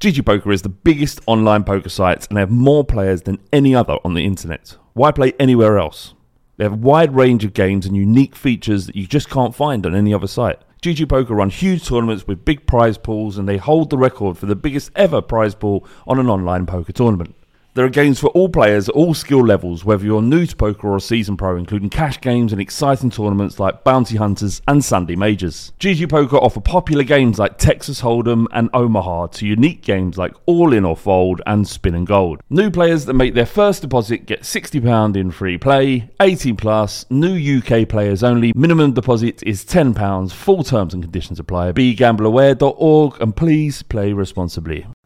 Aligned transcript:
GG 0.00 0.24
Poker 0.24 0.52
is 0.52 0.62
the 0.62 0.68
biggest 0.68 1.20
online 1.26 1.64
poker 1.64 1.88
site 1.88 2.28
and 2.28 2.36
they 2.36 2.40
have 2.40 2.52
more 2.52 2.84
players 2.84 3.22
than 3.22 3.40
any 3.52 3.74
other 3.74 3.98
on 4.04 4.14
the 4.14 4.24
internet. 4.24 4.76
Why 4.92 5.10
play 5.10 5.32
anywhere 5.40 5.76
else? 5.76 6.14
They 6.56 6.62
have 6.62 6.74
a 6.74 6.76
wide 6.76 7.16
range 7.16 7.44
of 7.44 7.52
games 7.52 7.84
and 7.84 7.96
unique 7.96 8.36
features 8.36 8.86
that 8.86 8.94
you 8.94 9.08
just 9.08 9.28
can't 9.28 9.56
find 9.56 9.84
on 9.84 9.96
any 9.96 10.14
other 10.14 10.28
site. 10.28 10.60
GG 10.82 11.08
Poker 11.08 11.34
run 11.34 11.50
huge 11.50 11.84
tournaments 11.84 12.28
with 12.28 12.44
big 12.44 12.64
prize 12.64 12.96
pools 12.96 13.38
and 13.38 13.48
they 13.48 13.56
hold 13.56 13.90
the 13.90 13.98
record 13.98 14.38
for 14.38 14.46
the 14.46 14.54
biggest 14.54 14.92
ever 14.94 15.20
prize 15.20 15.56
pool 15.56 15.84
on 16.06 16.20
an 16.20 16.28
online 16.28 16.64
poker 16.64 16.92
tournament. 16.92 17.34
There 17.78 17.86
are 17.86 17.90
games 17.90 18.18
for 18.18 18.26
all 18.30 18.48
players 18.48 18.88
at 18.88 18.96
all 18.96 19.14
skill 19.14 19.46
levels, 19.46 19.84
whether 19.84 20.04
you're 20.04 20.20
new 20.20 20.44
to 20.46 20.56
poker 20.56 20.88
or 20.88 20.96
a 20.96 21.00
season 21.00 21.36
pro, 21.36 21.56
including 21.56 21.90
cash 21.90 22.20
games 22.20 22.50
and 22.50 22.60
exciting 22.60 23.08
tournaments 23.08 23.60
like 23.60 23.84
Bounty 23.84 24.16
Hunters 24.16 24.60
and 24.66 24.84
Sunday 24.84 25.14
Majors. 25.14 25.72
GG 25.78 26.10
Poker 26.10 26.38
offer 26.38 26.60
popular 26.60 27.04
games 27.04 27.38
like 27.38 27.56
Texas 27.56 28.00
Hold'em 28.00 28.46
and 28.50 28.68
Omaha 28.74 29.28
to 29.28 29.46
unique 29.46 29.82
games 29.82 30.18
like 30.18 30.34
All 30.46 30.72
In 30.72 30.84
or 30.84 30.96
Fold 30.96 31.40
and 31.46 31.68
Spin 31.68 31.94
and 31.94 32.04
Gold. 32.04 32.40
New 32.50 32.68
players 32.68 33.04
that 33.04 33.14
make 33.14 33.34
their 33.34 33.46
first 33.46 33.82
deposit 33.82 34.26
get 34.26 34.42
£60 34.42 35.14
in 35.14 35.30
free 35.30 35.56
play, 35.56 36.10
18 36.20 36.56
plus, 36.56 37.06
new 37.10 37.58
UK 37.58 37.88
players 37.88 38.24
only, 38.24 38.52
minimum 38.56 38.92
deposit 38.92 39.40
is 39.44 39.64
£10, 39.64 40.32
full 40.32 40.64
terms 40.64 40.94
and 40.94 41.04
conditions 41.04 41.38
apply. 41.38 41.70
BeGambleAware.org 41.70 43.22
and 43.22 43.36
please 43.36 43.84
play 43.84 44.12
responsibly. 44.12 44.84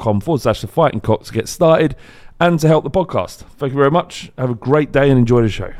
forward 0.00 0.40
slash 0.40 0.60
the 0.60 0.66
fighting 0.66 1.00
cock 1.00 1.24
to 1.24 1.32
get 1.32 1.48
started 1.48 1.96
and 2.40 2.58
to 2.60 2.68
help 2.68 2.84
the 2.84 2.90
podcast. 2.90 3.38
Thank 3.58 3.72
you 3.72 3.78
very 3.78 3.90
much. 3.90 4.32
Have 4.38 4.50
a 4.50 4.54
great 4.54 4.92
day 4.92 5.10
and 5.10 5.18
enjoy 5.18 5.42
the 5.42 5.48
show. 5.48 5.72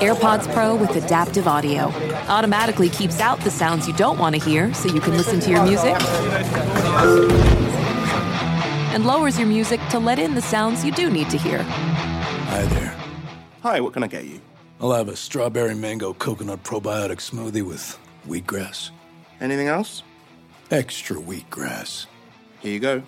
AirPods 0.00 0.52
Pro 0.52 0.76
with 0.76 0.94
adaptive 0.96 1.48
audio 1.48 1.84
automatically 2.28 2.88
keeps 2.90 3.18
out 3.18 3.40
the 3.40 3.50
sounds 3.50 3.88
you 3.88 3.94
don't 3.94 4.18
want 4.18 4.34
to 4.34 4.40
hear 4.40 4.72
so 4.74 4.92
you 4.92 5.00
can 5.00 5.16
listen 5.16 5.40
to 5.40 5.50
your 5.50 5.64
music 5.64 5.96
and 8.96 9.04
lowers 9.04 9.38
your 9.38 9.48
music 9.48 9.80
to 9.90 9.98
let 9.98 10.18
in 10.18 10.34
the 10.34 10.42
sounds 10.42 10.84
you 10.84 10.92
do 10.92 11.10
need 11.10 11.28
to 11.30 11.36
hear. 11.36 11.62
Hi 11.62 12.64
there. 12.66 12.96
Hi, 13.62 13.80
what 13.80 13.92
can 13.92 14.02
I 14.02 14.06
get 14.06 14.24
you? 14.24 14.40
I'll 14.80 14.92
have 14.92 15.08
a 15.08 15.16
strawberry 15.16 15.74
mango 15.74 16.12
coconut 16.14 16.62
probiotic 16.62 17.18
smoothie 17.18 17.62
with 17.62 17.98
wheatgrass. 18.26 18.90
Anything 19.40 19.68
else? 19.68 20.02
Extra 20.70 21.16
wheatgrass. 21.16 22.06
Here 22.60 22.72
you 22.72 22.80
go. 22.80 23.02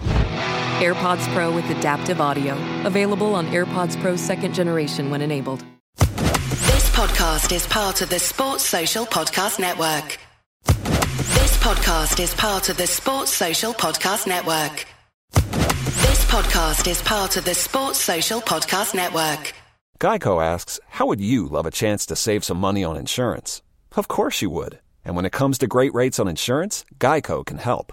AirPods 0.00 1.26
Pro 1.34 1.54
with 1.54 1.68
adaptive 1.70 2.20
audio. 2.20 2.54
Available 2.84 3.34
on 3.34 3.46
AirPods 3.46 4.00
Pro 4.00 4.16
second 4.16 4.54
generation 4.54 5.10
when 5.10 5.22
enabled. 5.22 5.64
This 5.96 6.90
podcast 6.90 7.52
is 7.54 7.66
part 7.66 8.02
of 8.02 8.10
the 8.10 8.18
Sports 8.18 8.64
Social 8.64 9.06
Podcast 9.06 9.58
Network. 9.58 10.18
This 10.66 11.56
podcast 11.58 12.20
is 12.22 12.34
part 12.34 12.68
of 12.68 12.76
the 12.76 12.86
Sports 12.86 13.32
Social 13.32 13.72
Podcast 13.72 14.26
Network. 14.26 14.86
This 15.32 16.24
podcast 16.26 16.86
is 16.88 17.02
part 17.02 17.36
of 17.36 17.44
the 17.44 17.54
Sports 17.54 18.00
Social 18.00 18.40
Podcast 18.40 18.94
Network. 18.94 19.54
Geico 19.98 20.44
asks, 20.44 20.78
How 20.88 21.06
would 21.06 21.20
you 21.20 21.46
love 21.46 21.66
a 21.66 21.70
chance 21.70 22.04
to 22.06 22.16
save 22.16 22.44
some 22.44 22.58
money 22.58 22.84
on 22.84 22.96
insurance? 22.96 23.62
Of 23.96 24.08
course 24.08 24.42
you 24.42 24.50
would. 24.50 24.78
And 25.04 25.16
when 25.16 25.24
it 25.24 25.32
comes 25.32 25.56
to 25.58 25.66
great 25.66 25.94
rates 25.94 26.18
on 26.18 26.28
insurance, 26.28 26.84
Geico 26.98 27.46
can 27.46 27.58
help. 27.58 27.92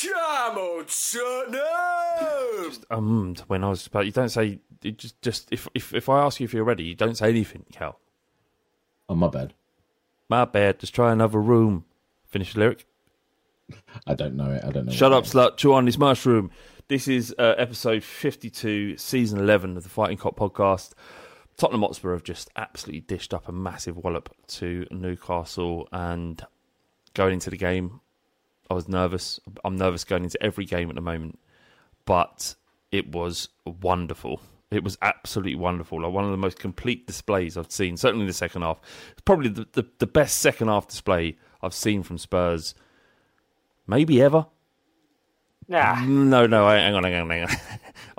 Clock. 0.00 0.46
Come 0.46 0.58
on, 0.58 0.84
Tottenham. 0.86 2.82
Ummed 2.90 3.40
when 3.46 3.64
I 3.64 3.68
was 3.68 3.86
about. 3.86 4.06
You 4.06 4.12
don't 4.12 4.28
say. 4.28 4.60
You 4.82 4.92
just, 4.92 5.20
just 5.22 5.48
if, 5.52 5.68
if 5.74 5.94
if 5.94 6.08
I 6.08 6.20
ask 6.20 6.40
you 6.40 6.44
if 6.44 6.54
you're 6.54 6.64
ready, 6.64 6.84
you 6.84 6.94
don't 6.94 7.16
say 7.16 7.28
anything, 7.30 7.64
Cal. 7.72 7.98
Oh, 9.08 9.14
my 9.14 9.28
bad. 9.28 9.54
My 10.28 10.44
bad. 10.44 10.78
Just 10.80 10.94
try 10.94 11.12
another 11.12 11.40
room. 11.40 11.84
Finish 12.26 12.54
the 12.54 12.60
lyric. 12.60 12.86
I 14.06 14.14
don't 14.14 14.36
know 14.36 14.52
it. 14.52 14.64
I 14.64 14.70
don't 14.70 14.86
know. 14.86 14.92
Shut 14.92 15.12
up, 15.12 15.24
slut. 15.24 15.56
Chew 15.56 15.72
on 15.72 15.84
this 15.84 15.98
mushroom. 15.98 16.50
This 16.88 17.08
is 17.08 17.34
uh, 17.36 17.54
episode 17.58 18.04
52, 18.04 18.96
season 18.96 19.40
11 19.40 19.76
of 19.76 19.82
the 19.82 19.88
Fighting 19.88 20.16
Cock 20.16 20.36
podcast. 20.36 20.92
Tottenham 21.56 21.80
Hotspur 21.82 22.12
have 22.12 22.22
just 22.22 22.50
absolutely 22.54 23.00
dished 23.00 23.34
up 23.34 23.48
a 23.48 23.52
massive 23.52 23.96
wallop 23.96 24.32
to 24.48 24.86
Newcastle, 24.90 25.88
and 25.90 26.44
going 27.14 27.34
into 27.34 27.50
the 27.50 27.56
game, 27.56 28.00
I 28.70 28.74
was 28.74 28.88
nervous. 28.88 29.40
I'm 29.64 29.76
nervous 29.76 30.04
going 30.04 30.24
into 30.24 30.42
every 30.42 30.64
game 30.64 30.88
at 30.88 30.94
the 30.94 31.00
moment, 31.00 31.38
but 32.04 32.54
it 32.90 33.12
was 33.12 33.48
wonderful. 33.64 34.40
It 34.70 34.82
was 34.82 34.98
absolutely 35.00 35.54
wonderful. 35.54 36.02
Like 36.02 36.12
one 36.12 36.24
of 36.24 36.30
the 36.32 36.36
most 36.36 36.58
complete 36.58 37.06
displays 37.06 37.56
I've 37.56 37.70
seen, 37.70 37.96
certainly 37.96 38.24
in 38.24 38.28
the 38.28 38.32
second 38.32 38.62
half. 38.62 38.80
It's 39.12 39.20
probably 39.22 39.48
the, 39.48 39.66
the, 39.72 39.86
the 39.98 40.06
best 40.06 40.38
second 40.38 40.68
half 40.68 40.88
display 40.88 41.36
I've 41.62 41.74
seen 41.74 42.02
from 42.02 42.18
Spurs, 42.18 42.74
maybe 43.86 44.20
ever. 44.20 44.46
Nah. 45.68 46.04
No, 46.04 46.46
no, 46.46 46.68
hang 46.68 46.94
on, 46.94 47.04
hang 47.04 47.14
on, 47.14 47.30
hang 47.30 47.42
on. 47.44 47.50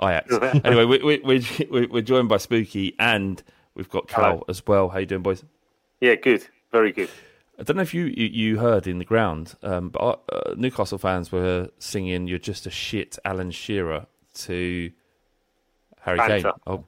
Ajax. 0.10 0.60
anyway, 0.64 0.84
we, 0.84 0.98
we, 1.02 1.18
we're, 1.18 1.42
we're 1.70 1.88
we're 1.88 2.02
joined 2.02 2.28
by 2.28 2.36
Spooky 2.38 2.94
and 2.98 3.42
we've 3.74 3.88
got 3.88 4.08
Cal 4.08 4.24
Hello. 4.24 4.44
as 4.48 4.66
well. 4.66 4.88
How 4.88 4.98
you 4.98 5.06
doing, 5.06 5.22
boys? 5.22 5.44
Yeah, 6.00 6.14
good. 6.14 6.46
Very 6.72 6.92
good. 6.92 7.10
I 7.58 7.64
don't 7.64 7.76
know 7.76 7.82
if 7.82 7.92
you 7.92 8.04
you, 8.04 8.26
you 8.26 8.58
heard 8.58 8.86
in 8.86 8.98
the 8.98 9.04
ground, 9.04 9.54
um, 9.62 9.88
but 9.88 10.22
uh, 10.32 10.54
Newcastle 10.56 10.98
fans 10.98 11.32
were 11.32 11.68
singing 11.78 12.28
"You're 12.28 12.38
just 12.38 12.66
a 12.66 12.70
shit, 12.70 13.18
Alan 13.24 13.50
Shearer" 13.50 14.06
to 14.34 14.92
Harry 16.00 16.18
Kane. 16.18 16.52
Oh, 16.66 16.84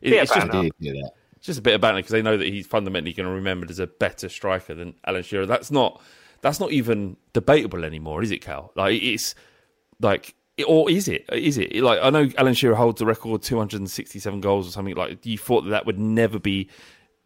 Bit 0.00 0.14
of 0.14 0.22
it's 0.22 0.34
just 0.34 0.46
banter. 0.48 0.62
Did 0.62 0.72
hear 0.80 0.92
that. 0.94 1.12
it's 1.36 1.46
just 1.46 1.58
a 1.58 1.62
bit 1.62 1.74
of 1.74 1.80
banter 1.80 1.98
because 1.98 2.12
they 2.12 2.22
know 2.22 2.36
that 2.36 2.48
he's 2.48 2.66
fundamentally 2.66 3.12
going 3.12 3.26
to 3.26 3.30
be 3.30 3.36
remembered 3.36 3.70
as 3.70 3.78
a 3.78 3.86
better 3.86 4.28
striker 4.28 4.74
than 4.74 4.94
Alan 5.06 5.22
Shearer. 5.22 5.46
That's 5.46 5.70
not 5.70 6.00
that's 6.40 6.58
not 6.58 6.72
even 6.72 7.16
debatable 7.32 7.84
anymore, 7.84 8.22
is 8.22 8.30
it, 8.30 8.38
Cal? 8.38 8.72
Like 8.74 9.00
it's 9.02 9.34
like 10.00 10.34
or 10.66 10.90
is 10.90 11.06
it? 11.08 11.24
Is 11.32 11.58
it 11.58 11.76
like 11.76 12.00
I 12.02 12.10
know 12.10 12.28
Alan 12.36 12.54
Shearer 12.54 12.74
holds 12.74 12.98
the 12.98 13.06
record, 13.06 13.42
two 13.42 13.58
hundred 13.58 13.80
and 13.80 13.90
sixty-seven 13.90 14.40
goals 14.40 14.66
or 14.66 14.70
something. 14.70 14.94
Like 14.94 15.24
you 15.24 15.38
thought 15.38 15.62
that 15.62 15.70
that 15.70 15.86
would 15.86 15.98
never 15.98 16.38
be. 16.38 16.68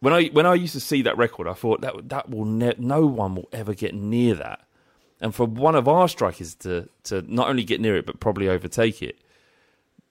When 0.05 0.13
I 0.13 0.25
when 0.27 0.45
I 0.45 0.53
used 0.53 0.73
to 0.73 0.79
see 0.79 1.01
that 1.01 1.17
record, 1.17 1.47
I 1.47 1.53
thought 1.53 1.81
that 1.81 2.09
that 2.09 2.29
will 2.29 2.45
ne- 2.45 2.75
no 2.77 3.07
one 3.07 3.33
will 3.33 3.49
ever 3.51 3.73
get 3.73 3.95
near 3.95 4.35
that. 4.35 4.59
And 5.19 5.33
for 5.33 5.47
one 5.47 5.73
of 5.73 5.87
our 5.87 6.07
strikers 6.07 6.53
to 6.57 6.87
to 7.05 7.23
not 7.23 7.49
only 7.49 7.63
get 7.63 7.81
near 7.81 7.97
it 7.97 8.05
but 8.05 8.19
probably 8.19 8.47
overtake 8.47 9.01
it 9.01 9.17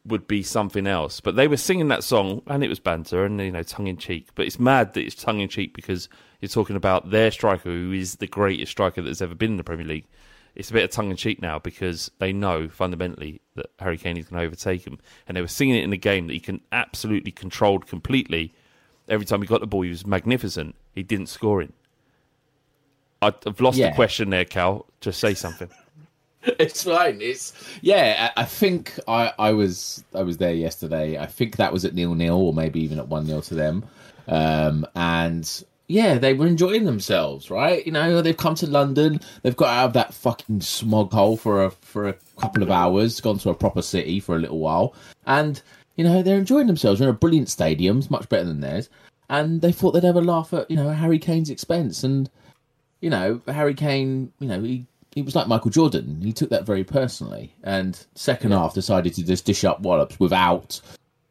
would 0.05 0.27
be 0.27 0.43
something 0.43 0.89
else. 0.89 1.21
But 1.21 1.37
they 1.37 1.47
were 1.47 1.57
singing 1.57 1.87
that 1.89 2.03
song, 2.03 2.43
and 2.49 2.65
it 2.65 2.69
was 2.69 2.81
banter 2.81 3.25
and 3.25 3.41
you 3.41 3.53
know 3.53 3.63
tongue 3.63 3.87
in 3.87 3.97
cheek. 3.97 4.31
But 4.35 4.47
it's 4.47 4.59
mad 4.59 4.95
that 4.95 5.05
it's 5.05 5.15
tongue 5.15 5.39
in 5.39 5.49
cheek 5.49 5.75
because 5.75 6.09
you're 6.41 6.49
talking 6.49 6.75
about 6.75 7.11
their 7.11 7.31
striker, 7.31 7.71
who 7.71 7.93
is 7.93 8.17
the 8.17 8.27
greatest 8.27 8.73
striker 8.73 9.01
that's 9.01 9.23
ever 9.23 9.37
been 9.37 9.53
in 9.53 9.59
the 9.59 9.63
Premier 9.63 9.87
League. 9.87 10.09
It's 10.57 10.71
a 10.71 10.73
bit 10.73 10.83
of 10.83 10.91
tongue 10.91 11.11
in 11.11 11.17
cheek 11.17 11.41
now 11.41 11.61
because 11.61 12.11
they 12.19 12.33
know 12.33 12.69
fundamentally 12.69 13.43
that 13.55 13.67
Harry 13.79 13.97
Kane 13.97 14.17
is 14.17 14.27
going 14.27 14.41
to 14.41 14.47
overtake 14.47 14.85
him, 14.85 14.99
and 15.29 15.37
they 15.37 15.41
were 15.41 15.47
singing 15.47 15.77
it 15.77 15.85
in 15.85 15.93
a 15.93 15.97
game 15.97 16.27
that 16.27 16.33
he 16.33 16.41
can 16.41 16.63
absolutely 16.73 17.31
controlled 17.31 17.87
completely. 17.87 18.53
Every 19.09 19.27
time 19.27 19.41
he 19.43 19.47
got 19.47 19.61
the 19.61 19.67
ball, 19.67 19.83
he 19.83 19.91
was 19.91 20.07
magnificent. 20.07 20.75
He 20.95 21.03
didn't 21.03 21.29
score 21.29 21.61
in. 21.63 21.73
I- 23.23 23.35
I've 23.47 23.61
lost 23.61 23.77
Yeah. 23.79 23.91
the 23.91 23.95
question 23.97 24.31
there, 24.31 24.45
Cal. 24.45 24.87
Just 25.01 25.21
say 25.21 25.35
something. 25.35 25.69
It's 26.59 26.85
fine. 26.85 27.23
It's 27.23 27.55
yeah. 27.81 28.31
I, 28.37 28.45
think 28.45 28.99
I, 29.09 29.33
I 29.39 29.53
was 29.53 30.05
I 30.15 30.23
was 30.23 30.37
there 30.37 30.53
yesterday. 30.53 31.17
I 31.17 31.25
think 31.25 31.57
that 31.57 31.73
was 31.73 31.87
at 31.87 31.95
nil 31.95 32.15
nil 32.15 32.37
or 32.39 32.53
maybe 32.53 32.81
even 32.83 32.99
at 32.99 33.09
one 33.09 33.25
0 33.25 33.41
to 33.41 33.55
them. 33.55 33.83
Um, 34.29 34.87
and 34.95 35.65
yeah, 35.89 36.19
they 36.19 36.35
were 36.35 36.47
enjoying 36.47 36.85
themselves, 36.85 37.51
right? 37.51 37.87
You 37.87 37.93
know, 37.93 38.21
they've 38.21 38.37
come 38.37 38.57
to 38.57 38.67
London. 38.67 39.21
They've 39.43 39.57
got 39.57 39.71
out 39.71 39.87
of 39.87 39.93
that 39.95 40.13
fucking 40.13 40.61
smog 40.61 41.13
hole 41.15 41.39
for 41.39 41.65
a 41.65 41.71
for 41.71 42.09
a 42.09 42.15
couple 42.39 42.63
of 42.63 42.71
hours, 42.71 43.23
gone 43.23 43.39
to 43.39 43.49
a 43.49 43.55
proper 43.55 43.81
city 43.81 44.21
for 44.21 44.37
a 44.37 44.39
little 44.39 44.59
while, 44.59 44.95
and 45.25 45.63
you 45.97 46.05
know 46.05 46.23
they're 46.23 46.39
enjoying 46.39 46.67
themselves. 46.67 46.99
They're 46.99 47.09
in 47.09 47.15
a 47.15 47.19
brilliant 47.19 47.49
stadium, 47.49 47.99
it's 47.99 48.11
much 48.11 48.29
better 48.29 48.45
than 48.45 48.61
theirs, 48.61 48.89
and 49.29 49.61
they 49.61 49.73
thought 49.73 49.93
they'd 49.93 50.05
have 50.05 50.17
a 50.17 50.21
laugh 50.21 50.53
at 50.53 50.71
you 50.71 50.77
know 50.77 50.89
Harry 50.91 51.19
Kane's 51.19 51.51
expense 51.51 52.05
and 52.05 52.31
you 53.05 53.11
know, 53.11 53.43
Harry 53.49 53.75
Kane, 53.75 54.33
you 54.41 54.49
know, 54.49 54.63
he, 54.63 54.87
he 55.13 55.21
was 55.21 55.37
like 55.37 55.47
Michael 55.47 55.71
Jordan. 55.71 56.23
He 56.23 56.33
took 56.33 56.49
that 56.49 56.65
very 56.65 56.85
personally. 56.85 57.55
And 57.63 57.99
second 58.15 58.53
half 58.53 58.73
decided 58.73 59.13
to 59.15 59.23
just 59.23 59.45
dish 59.45 59.63
up 59.63 59.81
wallops 59.81 60.19
without, 60.19 60.81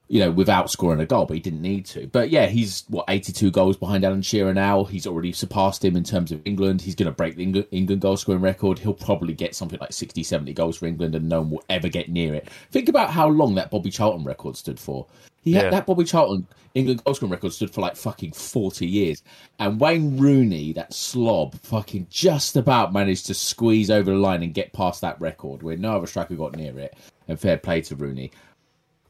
you 0.10 0.20
know, 0.20 0.30
without 0.32 0.70
scoring 0.70 1.00
a 1.00 1.06
goal, 1.06 1.26
but 1.26 1.34
he 1.36 1.40
didn't 1.40 1.62
need 1.62 1.86
to. 1.86 2.08
But 2.08 2.30
yeah, 2.30 2.46
he's, 2.48 2.84
what, 2.90 3.06
82 3.08 3.52
goals 3.52 3.78
behind 3.78 4.04
Alan 4.04 4.22
Shearer 4.22 4.54
now. 4.54 4.84
He's 4.84 5.08
already 5.08 5.32
surpassed 5.32 5.84
him 5.84 5.96
in 5.96 6.04
terms 6.04 6.32
of 6.32 6.42
England. 6.46 6.82
He's 6.82 6.96
going 6.96 7.08
to 7.10 7.16
break 7.16 7.36
the 7.36 7.44
England, 7.44 7.68
England 7.72 8.02
goal 8.02 8.18
scoring 8.18 8.42
record. 8.42 8.80
He'll 8.80 8.94
probably 8.94 9.34
get 9.34 9.56
something 9.56 9.80
like 9.80 9.94
60, 9.94 10.22
70 10.22 10.54
goals 10.54 10.78
for 10.78 10.86
England 10.88 11.16
and 11.16 11.30
no 11.30 11.42
one 11.42 11.52
will 11.52 11.64
ever 11.70 11.88
get 11.88 12.10
near 12.10 12.34
it. 12.36 12.50
Think 12.72 12.90
about 12.90 13.12
how 13.12 13.28
long 13.30 13.56
that 13.56 13.72
Bobby 13.72 13.90
Charlton 13.90 14.24
record 14.26 14.58
stood 14.58 14.80
for. 14.80 15.08
He 15.42 15.52
Yeah. 15.52 15.64
had 15.64 15.74
that 15.74 15.86
Bobby 15.86 16.04
Charlton 16.06 16.48
England 16.76 17.04
goal 17.04 17.14
scoring 17.16 17.32
record 17.32 17.54
stood 17.54 17.72
for 17.72 17.82
like 17.82 17.96
fucking 17.96 18.32
40 18.34 18.86
years. 18.86 19.24
And 19.60 19.80
Wayne 19.80 20.18
Rooney, 20.18 20.74
that 20.74 20.94
slob, 20.94 21.56
fucking 21.64 22.08
just 22.10 22.56
about 22.56 22.94
managed 22.94 23.26
to 23.28 23.34
squeeze 23.34 23.90
over 23.90 24.12
the 24.12 24.18
line 24.18 24.44
and 24.44 24.54
get 24.54 24.74
past 24.74 25.02
that 25.02 25.20
record 25.22 25.64
where 25.64 25.78
no 25.78 25.96
other 25.96 26.08
striker 26.08 26.36
got 26.36 26.56
near 26.56 26.78
it. 26.80 26.96
And 27.28 27.40
fair 27.40 27.58
play 27.58 27.82
to 27.82 27.96
Rooney. 27.96 28.32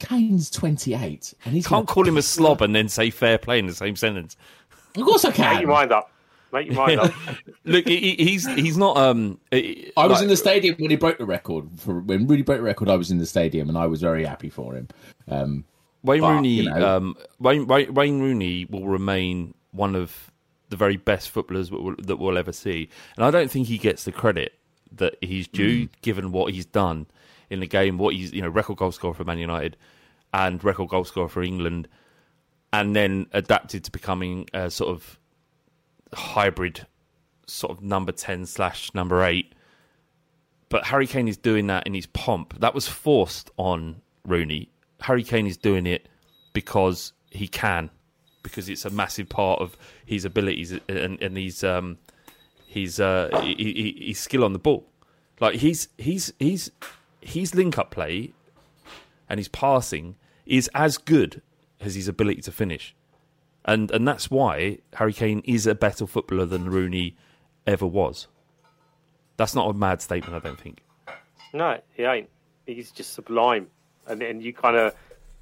Kane's 0.04 0.50
28. 0.50 1.34
And 1.46 1.54
he's 1.56 1.68
Can't 1.68 1.88
call 1.88 2.08
him 2.08 2.18
a 2.18 2.22
slob 2.22 2.62
and 2.62 2.76
then 2.76 2.90
say 2.90 3.10
fair 3.10 3.38
play 3.38 3.60
in 3.60 3.68
the 3.68 3.74
same 3.76 3.96
sentence. 3.96 4.36
Of 4.96 5.04
course 5.04 5.26
I 5.26 5.32
can. 5.32 5.54
Make 5.54 5.62
your 5.62 5.70
mind 5.72 5.92
up. 5.92 6.12
Make 6.52 6.68
your 6.68 6.76
mind 6.76 7.00
up. 7.00 7.12
Look, 7.66 7.88
he, 7.88 7.98
he- 8.16 8.24
he's 8.26 8.46
he's 8.56 8.78
not. 8.78 8.96
Um, 8.98 9.40
I 9.52 10.06
was 10.08 10.22
in 10.22 10.28
the 10.28 10.38
stadium 10.38 10.76
when 10.78 10.92
he 10.92 10.96
broke 10.98 11.18
the 11.18 11.26
record. 11.26 11.68
For 11.80 12.00
when 12.00 12.28
Rooney 12.28 12.44
broke 12.44 12.58
the 12.60 12.64
record, 12.64 12.90
I 12.90 12.96
was 12.96 13.10
in 13.10 13.18
the 13.18 13.26
stadium 13.26 13.70
and 13.70 13.78
I 13.78 13.88
was 13.88 14.02
very 14.02 14.24
happy 14.24 14.50
for 14.50 14.76
him. 14.76 14.88
Um, 15.28 15.66
Wayne 16.04 16.22
but, 16.22 16.30
Rooney. 16.34 16.50
you 16.50 16.70
know- 16.70 16.98
um, 16.98 17.16
Wayne, 17.40 17.66
Wayne 17.66 17.94
Wayne 17.94 18.20
Rooney 18.20 18.66
will 18.66 18.88
remain 18.88 19.56
one 19.72 19.96
of 19.96 20.32
the 20.70 20.76
very 20.76 20.98
best 20.98 21.30
footballers 21.30 21.70
that 21.70 21.82
we'll, 21.82 21.96
that 22.00 22.18
we'll 22.18 22.38
ever 22.38 22.52
see, 22.52 22.90
and 23.16 23.26
I 23.26 23.32
don't 23.32 23.50
think 23.50 23.68
he 23.68 23.78
gets 23.78 24.04
the 24.04 24.12
credit 24.12 24.54
that 24.96 25.16
he's 25.22 25.48
due, 25.48 25.88
given 26.04 26.32
what 26.32 26.54
he's 26.54 26.68
done 26.68 27.08
in 27.54 27.60
the 27.62 27.68
game. 27.68 27.98
What 27.98 28.16
he's 28.16 28.34
you 28.34 28.42
know 28.42 28.50
record 28.50 28.78
goal 28.78 28.92
scorer 28.92 29.14
for 29.14 29.24
Man 29.24 29.38
United 29.40 29.78
and 30.34 30.62
record 30.64 30.90
goal 30.90 31.06
scorer 31.06 31.30
for 31.30 31.44
England, 31.44 31.88
and 32.74 32.96
then 32.96 33.28
adapted 33.32 33.84
to 33.86 33.92
becoming 33.92 34.50
a 34.54 34.70
sort 34.70 34.90
of 34.90 35.20
hybrid, 36.14 36.86
sort 37.48 37.78
of 37.78 37.84
number 37.84 38.12
ten 38.12 38.46
slash 38.46 38.94
number 38.94 39.24
eight. 39.24 39.54
But 40.70 40.86
Harry 40.86 41.06
Kane 41.08 41.28
is 41.28 41.38
doing 41.38 41.68
that 41.68 41.86
in 41.86 41.94
his 41.94 42.08
pomp. 42.08 42.60
That 42.60 42.74
was 42.74 42.88
forced 42.88 43.52
on 43.58 44.02
Rooney. 44.28 44.70
Harry 45.02 45.24
Kane 45.24 45.46
is 45.46 45.58
doing 45.58 45.86
it 45.86 46.10
because 46.54 47.14
he 47.30 47.48
can, 47.48 47.92
because 48.42 48.70
it's 48.70 48.86
a 48.86 48.90
massive 48.90 49.30
part 49.30 49.62
of 49.62 49.78
his 50.06 50.26
abilities 50.26 50.72
and, 50.88 51.22
and 51.22 51.38
his 51.38 51.64
um, 51.64 52.00
his 52.66 53.00
uh, 53.00 53.30
he- 53.44 54.08
his 54.08 54.18
skill 54.18 54.44
on 54.44 54.54
the 54.54 54.60
ball. 54.60 54.88
Like 55.40 55.56
he's 55.56 55.90
he's 55.98 56.34
he's 56.40 56.72
his 57.28 57.56
link 57.56 57.78
up 57.78 57.92
play 57.92 58.34
and 59.30 59.40
his 59.40 59.48
passing 59.48 60.16
is 60.46 60.70
as 60.74 60.98
good 60.98 61.42
as 61.80 61.96
his 61.96 62.08
ability 62.08 62.42
to 62.42 62.52
finish, 62.52 62.96
and 63.66 63.92
and 63.92 64.08
that's 64.08 64.30
why 64.30 64.80
Harry 64.94 65.14
Kane 65.14 65.42
is 65.46 65.68
a 65.68 65.75
better 65.75 66.06
footballer 66.06 66.46
than 66.46 66.70
Rooney 66.70 67.16
ever 67.66 67.86
was. 67.88 68.28
That's 69.38 69.56
not 69.56 69.70
a 69.70 69.74
mad 69.74 70.02
statement, 70.02 70.36
I 70.36 70.40
don't 70.48 70.60
think. 70.60 70.81
No, 71.54 71.80
he 71.94 72.04
ain't. 72.04 72.30
He's 72.66 72.92
just 72.92 73.14
sublime, 73.14 73.68
and 74.08 74.22
and 74.22 74.42
you 74.44 74.54
kind 74.54 74.76
of 74.76 74.96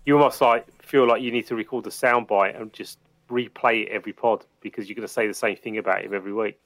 you 0.06 0.18
almost 0.18 0.42
like 0.42 0.66
feel 0.84 1.08
like 1.08 1.22
you 1.22 1.32
need 1.32 1.48
to 1.48 1.56
record 1.56 1.84
the 1.84 1.90
soundbite 1.90 2.60
and 2.60 2.74
just 2.74 3.00
replay 3.30 3.86
it 3.86 3.90
every 3.90 4.14
pod 4.14 4.46
because 4.62 4.90
you're 4.90 4.96
going 4.96 5.08
to 5.08 5.14
say 5.14 5.28
the 5.28 5.34
same 5.34 5.56
thing 5.56 5.78
about 5.78 6.04
him 6.04 6.14
every 6.14 6.34
week. 6.34 6.60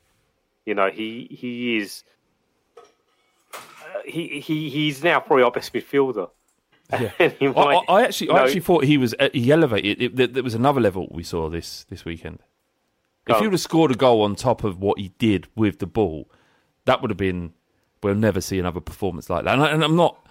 You 0.66 0.74
know, 0.74 0.90
he 0.90 1.28
he 1.30 1.78
is. 1.78 2.04
He 4.06 4.40
he 4.40 4.70
he's 4.70 5.04
now 5.04 5.20
probably 5.20 5.44
our 5.44 5.52
best 5.52 5.74
midfielder. 5.74 6.30
Yeah. 6.92 7.12
I, 7.20 7.34
might- 7.42 7.84
I, 7.88 7.94
I 7.94 8.04
actually, 8.04 8.30
I 8.30 8.34
know, 8.36 8.44
actually 8.44 8.60
thought 8.62 8.84
he 8.84 8.98
was 8.98 9.16
uh, 9.20 9.30
he 9.34 9.52
elevated. 9.52 10.02
It, 10.02 10.16
there, 10.16 10.28
there 10.28 10.44
was 10.44 10.54
another 10.54 10.80
level 10.82 11.08
we 11.12 11.24
saw 11.24 11.50
this 11.50 11.86
this 11.90 12.06
weekend. 12.06 12.40
If 13.28 13.38
he 13.38 13.44
would 13.46 13.54
have 13.54 13.62
scored 13.62 13.90
a 13.92 13.96
goal 13.96 14.22
on 14.22 14.36
top 14.36 14.64
of 14.64 14.80
what 14.80 15.00
he 15.00 15.10
did 15.18 15.48
with 15.56 15.80
the 15.80 15.88
ball, 15.88 16.30
that 16.86 17.02
would 17.02 17.10
have 17.10 17.18
been. 17.18 17.54
We'll 18.04 18.14
never 18.14 18.40
see 18.40 18.60
another 18.60 18.82
performance 18.82 19.32
like 19.32 19.46
that. 19.46 19.54
And, 19.56 19.64
I, 19.64 19.70
and 19.72 19.84
I'm 19.84 19.96
not. 19.96 20.28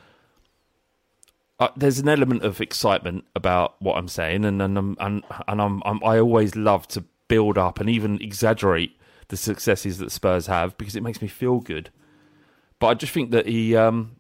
Uh, 1.59 1.69
there's 1.77 1.99
an 1.99 2.09
element 2.09 2.43
of 2.45 2.61
excitement 2.61 3.25
about 3.35 3.81
what 3.81 3.97
I'm 3.97 4.07
saying, 4.09 4.45
and 4.45 4.61
and 4.63 4.77
I'm, 4.79 4.97
and, 5.01 5.25
and 5.49 5.61
I'm, 5.63 5.83
I'm 5.85 6.03
I 6.05 6.19
always 6.19 6.55
love 6.57 6.87
to 6.89 7.05
build 7.27 7.57
up 7.59 7.81
and 7.81 7.89
even 7.89 8.21
exaggerate 8.21 8.97
the 9.29 9.37
successes 9.37 9.99
that 9.99 10.13
Spurs 10.13 10.47
have 10.47 10.77
because 10.79 10.95
it 10.95 11.03
makes 11.03 11.23
me 11.23 11.27
feel 11.29 11.59
good. 11.61 11.91
But 12.79 12.87
I 12.89 12.95
just 12.95 13.13
think 13.13 13.31
that 13.31 13.47
he 13.47 13.77
um, 13.77 14.17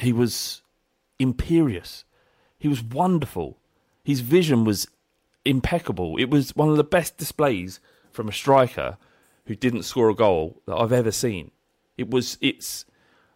he 0.00 0.12
was 0.12 0.62
imperious. 1.18 2.04
He 2.58 2.68
was 2.68 2.82
wonderful. 2.82 3.58
His 4.04 4.20
vision 4.20 4.64
was 4.64 4.86
impeccable. 5.44 6.16
It 6.18 6.30
was 6.30 6.54
one 6.54 6.68
of 6.68 6.76
the 6.76 6.84
best 6.84 7.16
displays 7.16 7.80
from 8.10 8.28
a 8.28 8.32
striker 8.32 8.96
who 9.46 9.54
didn't 9.54 9.82
score 9.82 10.08
a 10.08 10.14
goal 10.14 10.60
that 10.66 10.76
I've 10.76 10.92
ever 10.92 11.10
seen. 11.10 11.50
It 11.96 12.10
was 12.10 12.38
it's 12.40 12.84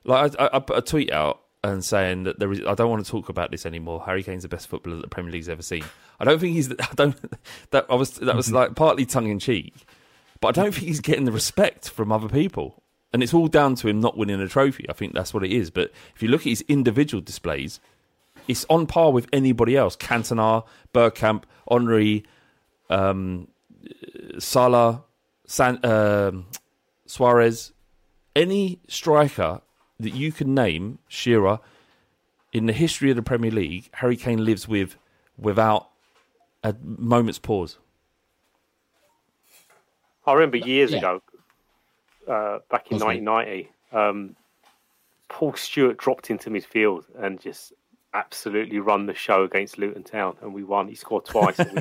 like 0.05 0.35
I, 0.39 0.51
I, 0.53 0.59
put 0.61 0.79
a 0.79 0.83
tweet 0.83 1.13
out 1.13 1.43
and 1.63 1.85
saying 1.85 2.25
that 2.25 2.39
there 2.39 2.53
is. 2.53 2.61
I 2.67 2.75
don't 2.75 2.91
want 2.91 3.05
to 3.05 3.11
talk 3.11 3.29
about 3.29 3.51
this 3.51 3.67
anymore. 3.67 4.03
Harry 4.07 4.23
Kane's 4.23 4.43
the 4.43 4.49
best 4.49 4.69
footballer 4.69 4.97
that 4.97 5.03
the 5.03 5.09
Premier 5.09 5.33
League's 5.33 5.49
ever 5.49 5.63
seen. 5.63 5.85
I 6.21 6.25
don't 6.25 6.39
think 6.39 6.55
he's. 6.55 6.71
I 6.81 6.95
don't. 6.95 7.17
That 7.71 7.87
I 7.91 7.95
was. 7.95 8.13
That 8.13 8.37
was 8.37 8.53
like 8.53 8.75
partly 8.75 9.05
tongue 9.05 9.29
in 9.29 9.39
cheek, 9.39 9.75
but 10.41 10.49
I 10.49 10.63
don't 10.63 10.73
think 10.73 10.87
he's 10.87 11.01
getting 11.01 11.25
the 11.25 11.33
respect 11.33 11.91
from 11.91 12.13
other 12.13 12.29
people. 12.29 12.83
And 13.13 13.23
it's 13.23 13.33
all 13.33 13.49
down 13.49 13.77
to 13.77 13.89
him 13.89 14.01
not 14.01 14.17
winning 14.17 14.41
a 14.41 14.49
trophy. 14.49 14.87
I 14.89 14.93
think 14.93 15.15
that's 15.15 15.33
what 15.33 15.45
it 15.45 15.53
is. 15.53 15.71
But 15.71 15.93
if 16.15 16.23
you 16.23 16.29
look 16.29 16.41
at 16.43 16.49
his 16.49 16.65
individual 16.69 17.21
displays, 17.23 17.81
it's 18.49 18.67
on 18.69 18.87
par 18.87 19.13
with 19.13 19.27
anybody 19.33 19.77
else. 19.77 19.97
Cantona, 19.97 20.65
Bergkamp, 20.93 21.45
Henry, 21.71 22.25
um, 22.91 23.49
Salah, 24.39 25.05
Son, 25.47 25.85
um, 25.85 26.47
Suarez, 27.07 27.73
any 28.35 28.81
striker 28.89 29.63
that 29.99 30.11
you 30.13 30.31
can 30.33 30.55
name, 30.55 30.99
Shearer, 31.09 31.61
in 32.53 32.67
the 32.67 32.73
history 32.73 33.11
of 33.11 33.17
the 33.17 33.23
Premier 33.23 33.51
League, 33.51 33.89
Harry 33.95 34.17
Kane 34.17 34.45
lives 34.45 34.69
with 34.69 34.97
without 35.39 35.89
a 36.63 36.75
moment's 36.83 37.39
pause. 37.39 37.79
I 40.27 40.33
remember 40.33 40.57
years 40.57 40.91
Yeah. 40.93 40.99
ago 40.99 41.23
uh, 42.27 42.59
back 42.71 42.91
in 42.91 42.97
Wasn't 42.97 43.25
1990. 43.25 43.71
Um, 43.93 44.37
Paul 45.29 45.55
Stewart 45.55 45.97
dropped 45.97 46.31
into 46.31 46.51
midfield 46.51 47.05
and 47.19 47.41
just 47.41 47.73
absolutely 48.15 48.79
run 48.79 49.07
the 49.07 49.15
show 49.15 49.45
against 49.45 49.79
Luton 49.79 50.03
Town, 50.03 50.37
and 50.41 50.55
we 50.55 50.65
won. 50.65 50.89
He 50.89 50.95
scored 50.95 51.25
twice. 51.25 51.59
and 51.59 51.73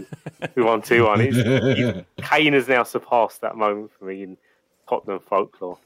we, 0.42 0.48
we 0.56 0.64
won 0.64 0.82
two 0.82 1.06
one. 1.06 1.20
Kane 2.18 2.54
has 2.54 2.68
now 2.68 2.84
surpassed 2.84 3.42
that 3.42 3.56
moment 3.56 3.92
for 3.98 4.06
me 4.06 4.24
in 4.24 4.38
Tottenham 4.90 5.20
folklore. 5.20 5.78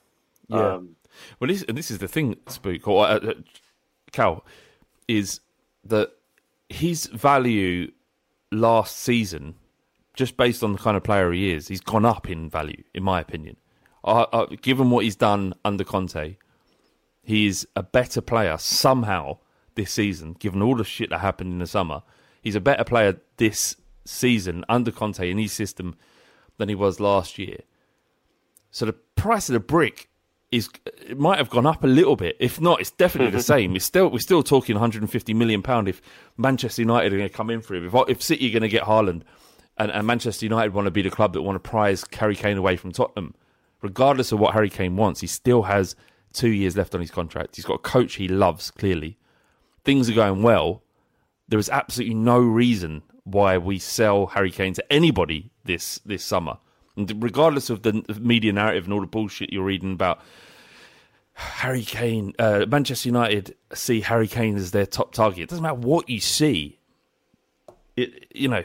Yeah. 0.48 0.76
Um, 0.76 0.96
Well, 1.40 1.50
this 1.50 1.64
and 1.64 1.78
this 1.78 1.92
is 1.92 2.00
the 2.00 2.08
thing, 2.08 2.38
Spook 2.48 2.88
or 2.88 3.06
uh, 3.06 3.20
uh, 3.20 3.34
Cal, 4.12 4.44
is 5.08 5.40
that 5.84 6.12
his 6.70 7.06
value 7.08 7.92
last 8.52 8.98
season, 8.98 9.56
just 10.14 10.38
based 10.38 10.64
on 10.64 10.74
the 10.74 10.80
kind 10.80 10.98
of 10.98 11.04
player 11.04 11.32
he 11.32 11.52
is, 11.54 11.68
he's 11.68 11.82
gone 11.82 12.06
up 12.06 12.30
in 12.30 12.50
value, 12.50 12.84
in 12.94 13.04
my 13.04 13.20
opinion. 13.20 13.58
Uh, 14.04 14.26
uh, 14.32 14.46
given 14.62 14.90
what 14.90 15.04
he's 15.04 15.16
done 15.16 15.54
under 15.66 15.84
Conte, 15.84 16.38
he's 17.24 17.66
a 17.76 17.84
better 17.84 18.22
player 18.22 18.58
somehow 18.58 19.38
this 19.76 19.92
season. 19.92 20.34
Given 20.34 20.62
all 20.62 20.76
the 20.76 20.84
shit 20.84 21.10
that 21.10 21.20
happened 21.20 21.52
in 21.52 21.60
the 21.60 21.68
summer, 21.68 22.04
he's 22.42 22.56
a 22.56 22.62
better 22.62 22.84
player 22.84 23.20
this 23.38 23.76
season 24.06 24.66
under 24.70 24.92
Conte 24.92 25.30
in 25.30 25.38
his 25.38 25.54
system 25.54 25.96
than 26.58 26.70
he 26.70 26.76
was 26.76 27.00
last 27.00 27.38
year. 27.38 27.60
So 28.72 28.86
the 28.86 28.94
price 28.94 29.50
of 29.50 29.54
the 29.54 29.60
brick 29.60 30.10
is 30.52 30.70
it 30.86 31.20
might 31.20 31.38
have 31.38 31.50
gone 31.50 31.66
up 31.66 31.84
a 31.84 31.88
little 31.88 32.16
bit. 32.16 32.36
If 32.40 32.60
not, 32.60 32.82
it's 32.82 32.92
definitely 32.92 33.32
the 33.32 33.44
same. 33.56 33.76
It's 33.76 33.86
still 33.86 34.10
we're 34.10 34.20
still 34.20 34.44
talking 34.44 34.76
150 34.76 35.34
million 35.34 35.62
pound 35.62 35.88
if 35.88 36.02
Manchester 36.38 36.82
United 36.82 37.14
are 37.14 37.18
going 37.18 37.30
to 37.30 37.36
come 37.36 37.50
in 37.50 37.62
for 37.62 37.76
him. 37.76 37.86
If 37.86 37.94
if 38.10 38.22
City 38.22 38.50
are 38.50 38.54
going 38.54 38.64
to 38.64 38.70
get 38.70 38.84
Haaland, 38.84 39.24
and, 39.78 39.92
and 39.92 40.06
Manchester 40.06 40.46
United 40.46 40.74
want 40.74 40.86
to 40.86 40.92
be 40.92 41.02
the 41.02 41.10
club 41.10 41.34
that 41.34 41.42
want 41.42 41.56
to 41.56 41.70
prize 41.70 42.04
Harry 42.14 42.36
Kane 42.36 42.58
away 42.58 42.76
from 42.76 42.92
Tottenham, 42.92 43.34
regardless 43.82 44.32
of 44.32 44.40
what 44.40 44.54
Harry 44.54 44.70
Kane 44.70 44.96
wants, 44.96 45.22
he 45.22 45.28
still 45.28 45.64
has 45.64 45.96
two 46.34 46.50
years 46.50 46.78
left 46.78 46.94
on 46.94 47.02
his 47.02 47.12
contract. 47.12 47.56
He's 47.56 47.66
got 47.66 47.76
a 47.76 47.80
coach 47.80 48.16
he 48.16 48.28
loves. 48.28 48.72
Clearly, 48.72 49.18
things 49.84 50.10
are 50.10 50.14
going 50.14 50.44
well. 50.44 50.84
There 51.48 51.60
is 51.60 51.70
absolutely 51.70 52.16
no 52.16 52.40
reason 52.40 53.04
why 53.24 53.58
we 53.58 53.80
sell 53.80 54.28
Harry 54.28 54.52
Kane 54.52 54.74
to 54.74 54.94
anybody 54.94 55.52
this 55.64 56.00
this 56.06 56.24
summer. 56.24 56.58
And 56.96 57.24
regardless 57.24 57.70
of 57.70 57.84
the 57.84 58.04
media 58.20 58.52
narrative 58.52 58.86
and 58.86 58.94
all 58.94 59.02
the 59.02 59.08
bullshit 59.08 59.54
you're 59.54 59.64
reading 59.64 59.94
about 59.94 60.20
Harry 61.34 61.84
Kane, 61.84 62.34
uh, 62.38 62.66
Manchester 62.68 63.08
United 63.08 63.56
see 63.74 64.02
Harry 64.02 64.28
Kane 64.28 64.58
as 64.58 64.72
their 64.72 64.86
top 64.86 65.14
target. 65.14 65.44
It 65.44 65.50
doesn't 65.50 65.64
matter 65.64 65.76
what 65.76 66.10
you 66.10 66.20
see. 66.20 66.80
It, 67.96 68.28
you 68.34 68.48
know, 68.48 68.64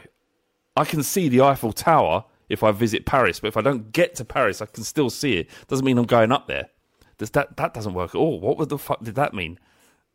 I 0.75 0.85
can 0.85 1.03
see 1.03 1.29
the 1.29 1.41
Eiffel 1.41 1.71
Tower 1.71 2.25
if 2.49 2.63
I 2.63 2.71
visit 2.71 3.05
Paris, 3.05 3.39
but 3.39 3.47
if 3.47 3.57
I 3.57 3.61
don't 3.61 3.91
get 3.91 4.15
to 4.15 4.25
Paris, 4.25 4.61
I 4.61 4.65
can 4.65 4.83
still 4.83 5.09
see 5.09 5.37
it. 5.37 5.49
Doesn't 5.67 5.85
mean 5.85 5.97
I'm 5.97 6.05
going 6.05 6.31
up 6.31 6.47
there. 6.47 6.69
Does 7.17 7.29
that 7.31 7.57
that 7.57 7.73
doesn't 7.73 7.93
work 7.93 8.13
at 8.13 8.17
all? 8.17 8.39
What 8.39 8.69
the 8.69 8.77
fuck 8.77 9.03
did 9.03 9.15
that 9.15 9.33
mean? 9.33 9.59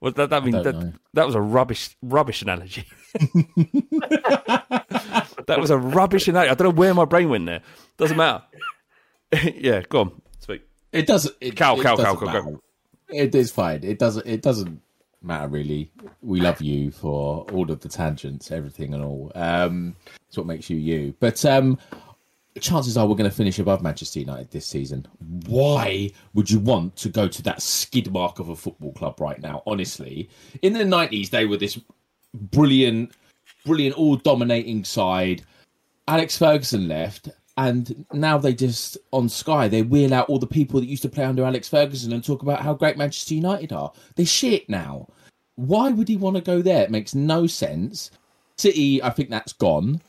What 0.00 0.16
that, 0.16 0.30
that 0.30 0.44
mean? 0.44 0.62
That, 0.62 0.74
know. 0.74 0.92
that 1.12 1.26
was 1.26 1.34
a 1.34 1.40
rubbish 1.40 1.96
rubbish 2.02 2.42
analogy. 2.42 2.86
that 5.46 5.56
was 5.58 5.70
a 5.70 5.78
rubbish 5.78 6.26
analogy. 6.28 6.50
I 6.50 6.54
don't 6.54 6.68
know 6.68 6.78
where 6.78 6.94
my 6.94 7.04
brain 7.04 7.28
went 7.28 7.46
there. 7.46 7.62
Doesn't 7.98 8.16
matter. 8.16 8.42
yeah, 9.54 9.82
go 9.88 10.00
on. 10.00 10.22
Speak. 10.40 10.62
It 10.92 11.06
doesn't. 11.06 11.34
It, 11.40 11.56
Cal, 11.56 11.78
it 11.78 11.82
Cal, 11.82 11.96
doesn't 11.96 12.18
go. 12.18 12.26
matter. 12.26 12.56
It 13.08 13.34
is 13.34 13.50
fine. 13.50 13.84
It 13.84 13.98
doesn't. 13.98 14.26
It 14.26 14.42
doesn't 14.42 14.80
matter 15.22 15.48
really. 15.48 15.90
We 16.22 16.40
love 16.40 16.62
you 16.62 16.90
for 16.90 17.44
all 17.52 17.70
of 17.70 17.80
the 17.80 17.88
tangents, 17.88 18.50
everything 18.50 18.94
and 18.94 19.04
all. 19.04 19.32
Um, 19.34 19.96
it's 20.28 20.36
what 20.36 20.46
makes 20.46 20.70
you 20.70 20.76
you. 20.78 21.14
But 21.20 21.44
um, 21.44 21.78
chances 22.60 22.96
are 22.96 23.06
we're 23.06 23.16
going 23.16 23.30
to 23.30 23.36
finish 23.36 23.58
above 23.58 23.82
Manchester 23.82 24.20
United 24.20 24.50
this 24.50 24.66
season. 24.66 25.06
Why 25.46 26.10
would 26.34 26.50
you 26.50 26.58
want 26.58 26.96
to 26.96 27.08
go 27.08 27.28
to 27.28 27.42
that 27.42 27.62
skid 27.62 28.12
mark 28.12 28.38
of 28.38 28.48
a 28.48 28.56
football 28.56 28.92
club 28.92 29.20
right 29.20 29.40
now? 29.40 29.62
Honestly, 29.66 30.28
in 30.62 30.72
the 30.72 30.84
nineties 30.84 31.30
they 31.30 31.46
were 31.46 31.56
this 31.56 31.78
brilliant, 32.34 33.12
brilliant, 33.64 33.96
all 33.96 34.16
dominating 34.16 34.84
side. 34.84 35.42
Alex 36.08 36.36
Ferguson 36.36 36.88
left, 36.88 37.28
and 37.56 38.04
now 38.12 38.38
they 38.38 38.54
just 38.54 38.98
on 39.12 39.28
Sky 39.28 39.68
they 39.68 39.82
wheel 39.82 40.14
out 40.14 40.28
all 40.28 40.38
the 40.38 40.46
people 40.46 40.80
that 40.80 40.86
used 40.88 41.02
to 41.02 41.08
play 41.08 41.24
under 41.24 41.44
Alex 41.44 41.68
Ferguson 41.68 42.12
and 42.12 42.24
talk 42.24 42.42
about 42.42 42.62
how 42.62 42.74
great 42.74 42.96
Manchester 42.96 43.34
United 43.34 43.72
are. 43.72 43.92
They're 44.16 44.26
shit 44.26 44.68
now. 44.68 45.08
Why 45.56 45.90
would 45.90 46.08
he 46.08 46.16
want 46.16 46.36
to 46.36 46.42
go 46.42 46.62
there? 46.62 46.82
It 46.84 46.90
makes 46.90 47.14
no 47.14 47.46
sense. 47.46 48.10
City, 48.56 49.02
I 49.02 49.10
think 49.10 49.30
that's 49.30 49.52
gone. 49.52 50.00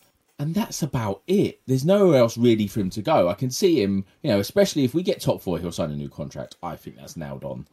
And 0.41 0.55
that's 0.55 0.81
about 0.81 1.21
it. 1.27 1.61
There's 1.67 1.85
nowhere 1.85 2.17
else 2.17 2.35
really 2.35 2.65
for 2.65 2.79
him 2.79 2.89
to 2.91 3.03
go. 3.03 3.29
I 3.29 3.35
can 3.35 3.51
see 3.51 3.79
him, 3.79 4.03
you 4.23 4.31
know, 4.31 4.39
especially 4.39 4.83
if 4.83 4.95
we 4.95 5.03
get 5.03 5.21
top 5.21 5.39
four, 5.39 5.59
he'll 5.59 5.71
sign 5.71 5.91
a 5.91 5.95
new 5.95 6.09
contract. 6.09 6.55
I 6.63 6.75
think 6.75 6.95
that's 6.95 7.15
nailed 7.15 7.43
on. 7.43 7.67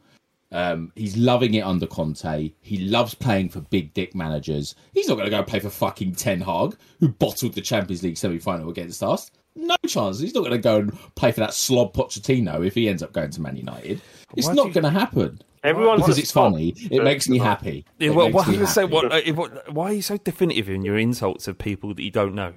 Um, 0.51 0.91
he's 0.95 1.17
loving 1.17 1.55
it 1.55 1.61
under 1.61 1.87
Conte. 1.87 2.51
He 2.61 2.77
loves 2.77 3.15
playing 3.15 3.49
for 3.49 3.61
big 3.61 3.95
dick 3.95 4.13
managers. 4.13 4.75
He's 4.93 5.07
not 5.07 5.15
going 5.15 5.25
to 5.25 5.35
go 5.35 5.41
play 5.41 5.59
for 5.59 5.71
fucking 5.71 6.13
Ten 6.13 6.41
Hag, 6.41 6.77
who 6.99 7.07
bottled 7.07 7.55
the 7.55 7.61
Champions 7.61 8.03
League 8.03 8.17
semi 8.17 8.37
final 8.37 8.69
against 8.69 9.01
us. 9.01 9.31
No 9.55 9.75
chance. 9.87 10.19
He's 10.19 10.35
not 10.35 10.41
going 10.41 10.51
to 10.51 10.59
go 10.59 10.77
and 10.77 11.15
play 11.15 11.31
for 11.31 11.39
that 11.39 11.55
slob 11.55 11.95
Pochettino 11.95 12.63
if 12.63 12.75
he 12.75 12.87
ends 12.87 13.01
up 13.01 13.13
going 13.13 13.31
to 13.31 13.41
Man 13.41 13.57
United. 13.57 13.99
It's 14.35 14.47
Why 14.47 14.53
not 14.53 14.67
you- 14.67 14.73
going 14.73 14.83
to 14.83 14.99
happen. 14.99 15.41
Everyone 15.61 15.97
because 15.97 16.17
it's 16.17 16.29
slob. 16.29 16.53
funny. 16.53 16.73
It 16.89 17.03
makes 17.03 17.27
me 17.27 17.37
happy. 17.37 17.83
Yeah, 17.97 18.11
well, 18.11 18.31
what, 18.31 18.47
me 18.47 18.57
I 18.57 18.61
was 18.61 18.73
say, 18.73 18.85
what, 18.85 19.11
uh, 19.11 19.33
what, 19.33 19.73
why 19.73 19.89
are 19.89 19.93
you 19.93 20.01
so 20.01 20.15
definitive 20.15 20.69
in 20.69 20.83
your 20.83 20.97
insults 20.97 21.49
of 21.49 21.57
people 21.57 21.93
that 21.93 22.01
you 22.01 22.11
don't 22.11 22.33
know? 22.33 22.53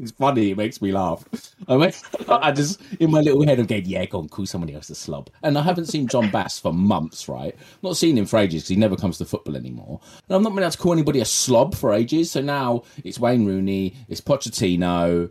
It's 0.00 0.12
funny. 0.12 0.50
It 0.50 0.56
makes 0.56 0.80
me 0.80 0.92
laugh. 0.92 1.24
I, 1.68 1.76
mean, 1.76 1.92
I 2.28 2.52
just 2.52 2.80
in 3.00 3.10
my 3.10 3.20
little 3.20 3.44
head, 3.44 3.58
I'm 3.58 3.66
going, 3.66 3.84
"Yeah, 3.84 4.04
go 4.06 4.20
and 4.20 4.30
call 4.30 4.46
somebody 4.46 4.74
else 4.74 4.88
a 4.90 4.94
slob." 4.94 5.28
And 5.42 5.58
I 5.58 5.62
haven't 5.62 5.86
seen 5.86 6.06
John 6.06 6.30
Bass 6.30 6.58
for 6.58 6.72
months. 6.72 7.28
Right, 7.28 7.54
not 7.82 7.96
seen 7.96 8.16
him 8.16 8.26
for 8.26 8.38
ages 8.38 8.62
because 8.62 8.68
he 8.68 8.76
never 8.76 8.96
comes 8.96 9.18
to 9.18 9.24
football 9.24 9.56
anymore. 9.56 10.00
And 10.28 10.36
I'm 10.36 10.42
not 10.42 10.54
been 10.54 10.62
able 10.62 10.70
to 10.70 10.78
call 10.78 10.92
anybody 10.92 11.20
a 11.20 11.24
slob 11.24 11.74
for 11.74 11.92
ages. 11.92 12.30
So 12.30 12.40
now 12.40 12.84
it's 13.04 13.18
Wayne 13.18 13.44
Rooney, 13.46 13.94
it's 14.08 14.20
Pochettino, 14.20 15.30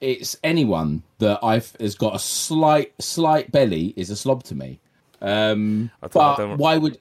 it's 0.00 0.36
anyone 0.44 1.02
that 1.18 1.38
I've 1.42 1.74
has 1.80 1.94
got 1.94 2.14
a 2.14 2.18
slight 2.18 2.92
slight 3.00 3.50
belly 3.52 3.94
is 3.96 4.10
a 4.10 4.16
slob 4.16 4.44
to 4.44 4.54
me. 4.54 4.80
Um, 5.20 5.90
I 6.02 6.08
thought- 6.08 6.38
I 6.40 6.46
but 6.46 6.58
why 6.58 6.76
would? 6.76 6.98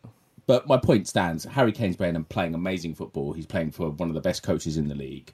But 0.47 0.67
my 0.67 0.77
point 0.77 1.07
stands. 1.07 1.45
Harry 1.45 1.71
Kane's 1.71 1.95
playing 1.95 2.15
and 2.15 2.27
playing 2.27 2.55
amazing 2.55 2.95
football. 2.95 3.31
He's 3.33 3.45
playing 3.45 3.71
for 3.71 3.89
one 3.91 4.09
of 4.09 4.15
the 4.15 4.21
best 4.21 4.43
coaches 4.43 4.75
in 4.75 4.87
the 4.87 4.95
league. 4.95 5.31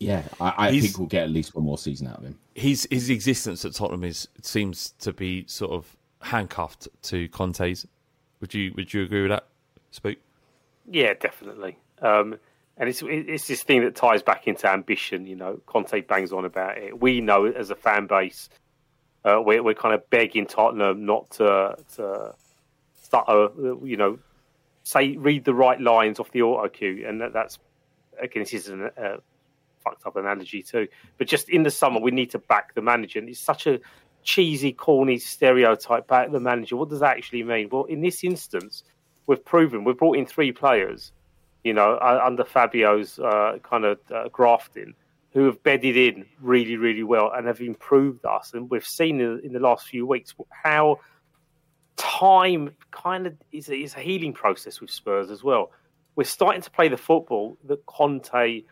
Yeah, 0.00 0.24
I, 0.40 0.54
I 0.68 0.80
think 0.80 0.98
we'll 0.98 1.06
get 1.06 1.24
at 1.24 1.30
least 1.30 1.54
one 1.54 1.64
more 1.64 1.76
season 1.76 2.06
out 2.08 2.18
of 2.18 2.24
him. 2.24 2.38
His 2.54 2.88
his 2.90 3.10
existence 3.10 3.66
at 3.66 3.74
Tottenham 3.74 4.02
is 4.02 4.28
seems 4.42 4.92
to 5.00 5.12
be 5.12 5.44
sort 5.46 5.72
of 5.72 5.94
handcuffed 6.22 6.88
to 7.02 7.28
Conte's. 7.28 7.86
Would 8.40 8.54
you 8.54 8.72
would 8.76 8.92
you 8.94 9.02
agree 9.02 9.20
with 9.22 9.30
that, 9.30 9.46
Spook? 9.90 10.16
Yeah, 10.90 11.12
definitely. 11.12 11.76
Um, 12.00 12.38
and 12.78 12.88
it's 12.88 13.02
it's 13.04 13.46
this 13.46 13.62
thing 13.62 13.82
that 13.82 13.94
ties 13.94 14.22
back 14.22 14.48
into 14.48 14.66
ambition. 14.70 15.26
You 15.26 15.36
know, 15.36 15.60
Conte 15.66 16.00
bangs 16.00 16.32
on 16.32 16.46
about 16.46 16.78
it. 16.78 16.98
We 16.98 17.20
know 17.20 17.44
as 17.44 17.68
a 17.68 17.74
fan 17.74 18.06
base, 18.06 18.48
uh, 19.26 19.42
we're 19.44 19.62
we're 19.62 19.74
kind 19.74 19.94
of 19.94 20.08
begging 20.08 20.46
Tottenham 20.46 21.04
not 21.04 21.30
to 21.32 21.76
to 21.96 22.34
start. 23.02 23.28
Uh, 23.28 23.50
you 23.84 23.98
know, 23.98 24.18
say 24.82 25.18
read 25.18 25.44
the 25.44 25.52
right 25.54 25.78
lines 25.78 26.18
off 26.18 26.30
the 26.30 26.40
auto 26.40 26.70
cue, 26.70 27.04
and 27.06 27.20
that, 27.20 27.34
that's 27.34 27.58
again 28.18 28.44
this 28.44 28.54
is 28.54 28.70
a 28.70 28.86
uh, 28.98 29.16
fucked 29.82 30.06
up 30.06 30.16
analogy 30.16 30.62
too. 30.62 30.88
But 31.18 31.26
just 31.26 31.48
in 31.48 31.62
the 31.62 31.70
summer, 31.70 32.00
we 32.00 32.10
need 32.10 32.30
to 32.30 32.38
back 32.38 32.74
the 32.74 32.82
manager. 32.82 33.18
And 33.18 33.28
it's 33.28 33.40
such 33.40 33.66
a 33.66 33.80
cheesy, 34.22 34.72
corny 34.72 35.18
stereotype. 35.18 36.06
Back 36.06 36.30
the 36.30 36.40
manager. 36.40 36.76
What 36.76 36.88
does 36.88 37.00
that 37.00 37.16
actually 37.16 37.42
mean? 37.42 37.68
Well, 37.70 37.84
in 37.84 38.00
this 38.00 38.24
instance, 38.24 38.84
we've 39.26 39.44
proven 39.44 39.84
we've 39.84 39.96
brought 39.96 40.16
in 40.16 40.26
three 40.26 40.52
players. 40.52 41.12
You 41.64 41.74
know, 41.74 41.98
under 41.98 42.44
Fabio's 42.44 43.18
uh, 43.18 43.58
kind 43.62 43.84
of 43.84 43.98
uh, 44.10 44.28
grafting, 44.28 44.94
who 45.32 45.44
have 45.44 45.62
bedded 45.62 45.96
in 45.96 46.24
really, 46.40 46.76
really 46.76 47.02
well 47.02 47.30
and 47.34 47.46
have 47.46 47.60
improved 47.60 48.24
us. 48.24 48.52
And 48.54 48.70
we've 48.70 48.86
seen 48.86 49.20
in, 49.20 49.40
in 49.44 49.52
the 49.52 49.60
last 49.60 49.86
few 49.86 50.06
weeks 50.06 50.34
how 50.50 51.00
time 51.96 52.70
kind 52.90 53.26
of 53.26 53.34
is 53.52 53.68
is 53.68 53.94
a 53.94 54.00
healing 54.00 54.32
process 54.32 54.80
with 54.80 54.90
Spurs 54.90 55.30
as 55.30 55.44
well. 55.44 55.70
We're 56.16 56.24
starting 56.24 56.62
to 56.62 56.70
play 56.70 56.88
the 56.88 56.96
football 56.96 57.58
that 57.64 57.84
Conte 57.86 58.62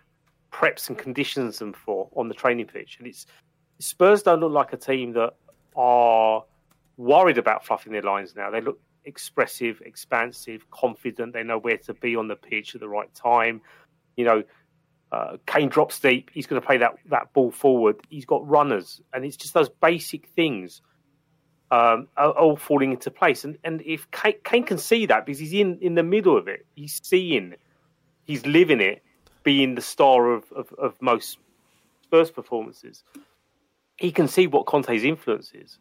preps 0.52 0.88
and 0.88 0.99
conditions 0.99 1.59
them 1.59 1.73
for 1.73 2.09
on 2.17 2.28
the 2.28 2.35
training 2.35 2.67
pitch, 2.67 2.97
and 2.99 3.07
it's 3.07 3.26
Spurs 3.78 4.23
don't 4.23 4.40
look 4.40 4.52
like 4.52 4.73
a 4.73 4.76
team 4.76 5.12
that 5.12 5.35
are 5.76 6.45
worried 6.97 7.38
about 7.38 7.64
fluffing 7.64 7.93
their 7.93 8.02
lines 8.02 8.35
now. 8.35 8.50
They 8.50 8.61
look 8.61 8.81
expressive, 9.05 9.81
expansive, 9.85 10.71
confident. 10.71 11.33
They 11.33 11.43
know 11.43 11.59
where 11.59 11.78
to 11.78 11.95
be 11.95 12.17
on 12.17 12.28
the 12.28 12.37
pitch 12.37 12.75
at 12.75 12.81
the 12.81 12.88
right 12.88 13.12
time. 13.14 13.61
You 14.17 14.25
know, 14.25 14.43
uh, 15.12 15.37
Kane 15.47 15.69
drops 15.69 15.99
deep. 16.00 16.31
He's 16.33 16.47
going 16.47 16.61
to 16.61 16.67
play 16.67 16.78
that 16.78 16.97
that 17.07 17.33
ball 17.33 17.50
forward. 17.50 18.00
He's 18.11 18.26
got 18.26 18.47
runners, 18.47 19.00
and 19.12 19.25
it's 19.25 19.37
just 19.37 19.55
those 19.55 19.69
basic 19.69 20.26
things 20.28 20.83
um, 21.71 22.09
are 22.17 22.31
all 22.33 22.57
falling 22.57 22.93
into 22.93 23.11
place. 23.11 23.45
And 23.45 23.59
and 23.64 23.81
if 23.87 24.11
Kane, 24.11 24.35
Kane 24.45 24.64
can 24.64 24.78
see 24.78 25.07
that 25.07 25.25
because 25.25 25.38
he's 25.38 25.52
in 25.52 25.78
in 25.81 25.95
the 25.95 26.02
middle 26.02 26.37
of 26.37 26.49
it, 26.49 26.67
he's 26.75 27.00
seeing, 27.02 27.55
he's 28.26 28.45
living 28.45 28.81
it, 28.81 29.02
being 29.49 29.75
the 29.76 29.83
star 29.83 30.21
of 30.37 30.45
of, 30.52 30.75
of 30.75 30.95
most 31.00 31.38
Spurs 32.05 32.31
performances. 32.31 33.05
He 33.97 34.12
can 34.12 34.28
see 34.28 34.47
what 34.47 34.67
Conte's 34.67 35.05
influence 35.05 35.52
is, 35.55 35.78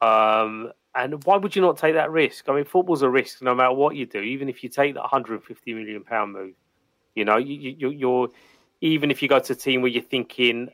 Um, 0.00 0.72
and 0.94 1.24
why 1.24 1.36
would 1.36 1.56
you 1.56 1.62
not 1.62 1.78
take 1.78 1.94
that 1.94 2.10
risk? 2.10 2.48
I 2.48 2.54
mean, 2.54 2.64
football's 2.64 3.02
a 3.02 3.10
risk 3.10 3.42
no 3.42 3.54
matter 3.54 3.74
what 3.74 3.96
you 3.96 4.06
do. 4.06 4.20
Even 4.20 4.48
if 4.48 4.62
you 4.64 4.70
take 4.70 4.94
that 4.94 5.00
150 5.00 5.74
million 5.74 6.04
pound 6.04 6.32
move, 6.32 6.54
you 7.14 7.24
know, 7.26 7.38
you, 7.38 7.76
you, 7.78 7.90
you're 7.90 8.28
even 8.80 9.10
if 9.10 9.22
you 9.22 9.28
go 9.28 9.40
to 9.40 9.52
a 9.54 9.56
team 9.56 9.82
where 9.82 9.90
you're 9.90 10.02
thinking, 10.02 10.70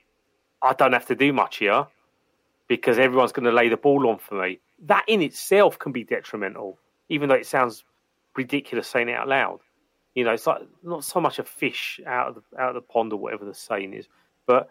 I 0.62 0.74
don't 0.74 0.94
have 0.94 1.06
to 1.06 1.16
do 1.16 1.32
much 1.32 1.58
here 1.58 1.86
because 2.68 2.98
everyone's 2.98 3.32
going 3.32 3.46
to 3.46 3.52
lay 3.52 3.68
the 3.70 3.76
ball 3.78 4.08
on 4.08 4.18
for 4.18 4.42
me. 4.42 4.60
That 4.86 5.04
in 5.08 5.22
itself 5.22 5.78
can 5.78 5.92
be 5.92 6.04
detrimental, 6.04 6.78
even 7.08 7.28
though 7.28 7.36
it 7.36 7.46
sounds 7.46 7.84
ridiculous 8.36 8.88
saying 8.88 9.08
it 9.10 9.16
out 9.16 9.28
loud. 9.28 9.60
You 10.14 10.24
know, 10.24 10.32
it's 10.32 10.46
like 10.46 10.62
not 10.82 11.04
so 11.04 11.20
much 11.20 11.38
a 11.38 11.44
fish 11.44 12.00
out 12.06 12.28
of 12.28 12.34
the, 12.36 12.60
out 12.60 12.70
of 12.70 12.74
the 12.74 12.80
pond 12.80 13.12
or 13.12 13.16
whatever 13.16 13.44
the 13.44 13.54
saying 13.54 13.94
is, 13.94 14.08
but 14.46 14.68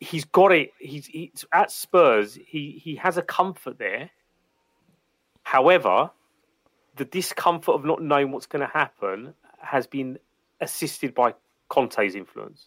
he's 0.00 0.24
got 0.24 0.52
it. 0.52 0.72
He's, 0.78 1.06
he's 1.06 1.44
at 1.52 1.70
Spurs. 1.70 2.34
He 2.34 2.80
he 2.82 2.96
has 2.96 3.16
a 3.16 3.22
comfort 3.22 3.78
there. 3.78 4.10
However, 5.44 6.10
the 6.96 7.04
discomfort 7.04 7.74
of 7.74 7.84
not 7.84 8.02
knowing 8.02 8.32
what's 8.32 8.46
going 8.46 8.66
to 8.66 8.72
happen 8.72 9.34
has 9.60 9.86
been 9.86 10.18
assisted 10.60 11.14
by 11.14 11.34
Conte's 11.68 12.14
influence. 12.14 12.66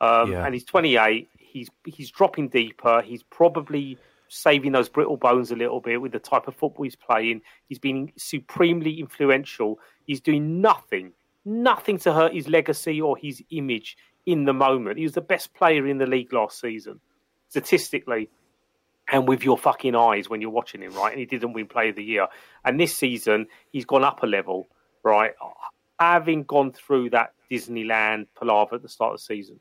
Um, 0.00 0.32
Yeah. 0.32 0.44
And 0.44 0.54
he's 0.54 0.64
28. 0.64 1.28
He's 1.38 1.68
he's 1.84 2.10
dropping 2.10 2.48
deeper. 2.48 3.02
He's 3.02 3.22
probably 3.22 3.98
saving 4.28 4.72
those 4.72 4.88
brittle 4.88 5.16
bones 5.16 5.50
a 5.50 5.56
little 5.56 5.80
bit 5.80 6.00
with 6.00 6.12
the 6.12 6.18
type 6.18 6.48
of 6.48 6.56
football 6.56 6.84
he's 6.84 6.96
playing. 6.96 7.42
He's 7.68 7.78
been 7.78 8.12
supremely 8.16 8.98
influential. 8.98 9.78
He's 10.06 10.20
doing 10.20 10.60
nothing, 10.60 11.12
nothing 11.44 11.98
to 11.98 12.12
hurt 12.12 12.34
his 12.34 12.48
legacy 12.48 13.00
or 13.00 13.16
his 13.16 13.42
image 13.50 13.96
in 14.26 14.44
the 14.44 14.52
moment. 14.52 14.98
He 14.98 15.04
was 15.04 15.12
the 15.12 15.20
best 15.20 15.54
player 15.54 15.86
in 15.86 15.98
the 15.98 16.06
league 16.06 16.32
last 16.32 16.60
season, 16.60 17.00
statistically 17.48 18.30
and 19.10 19.28
with 19.28 19.44
your 19.44 19.58
fucking 19.58 19.94
eyes 19.94 20.28
when 20.28 20.40
you're 20.40 20.50
watching 20.50 20.82
him, 20.82 20.94
right? 20.94 21.12
And 21.12 21.20
he 21.20 21.26
didn't 21.26 21.52
win 21.52 21.66
Player 21.66 21.90
of 21.90 21.96
the 21.96 22.04
Year. 22.04 22.26
And 22.64 22.80
this 22.80 22.96
season, 22.96 23.46
he's 23.70 23.84
gone 23.84 24.04
up 24.04 24.22
a 24.22 24.26
level, 24.26 24.68
right? 25.02 25.32
Having 26.00 26.44
gone 26.44 26.72
through 26.72 27.10
that 27.10 27.32
Disneyland 27.50 28.26
palaver 28.38 28.76
at 28.76 28.82
the 28.82 28.88
start 28.88 29.14
of 29.14 29.18
the 29.20 29.24
season, 29.24 29.60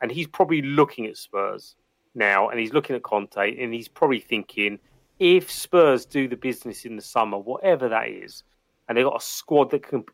and 0.00 0.10
he's 0.10 0.26
probably 0.26 0.62
looking 0.62 1.06
at 1.06 1.16
Spurs 1.16 1.76
now, 2.14 2.48
and 2.48 2.60
he's 2.60 2.72
looking 2.72 2.94
at 2.94 3.02
Conte, 3.02 3.36
and 3.36 3.74
he's 3.74 3.88
probably 3.88 4.20
thinking, 4.20 4.78
if 5.18 5.50
Spurs 5.50 6.06
do 6.06 6.28
the 6.28 6.36
business 6.36 6.84
in 6.84 6.96
the 6.96 7.02
summer, 7.02 7.38
whatever 7.38 7.88
that 7.88 8.08
is, 8.08 8.44
and 8.88 8.96
they've 8.96 9.04
got 9.04 9.20
a 9.20 9.24
squad 9.24 9.70
that 9.70 9.86
can 9.86 10.04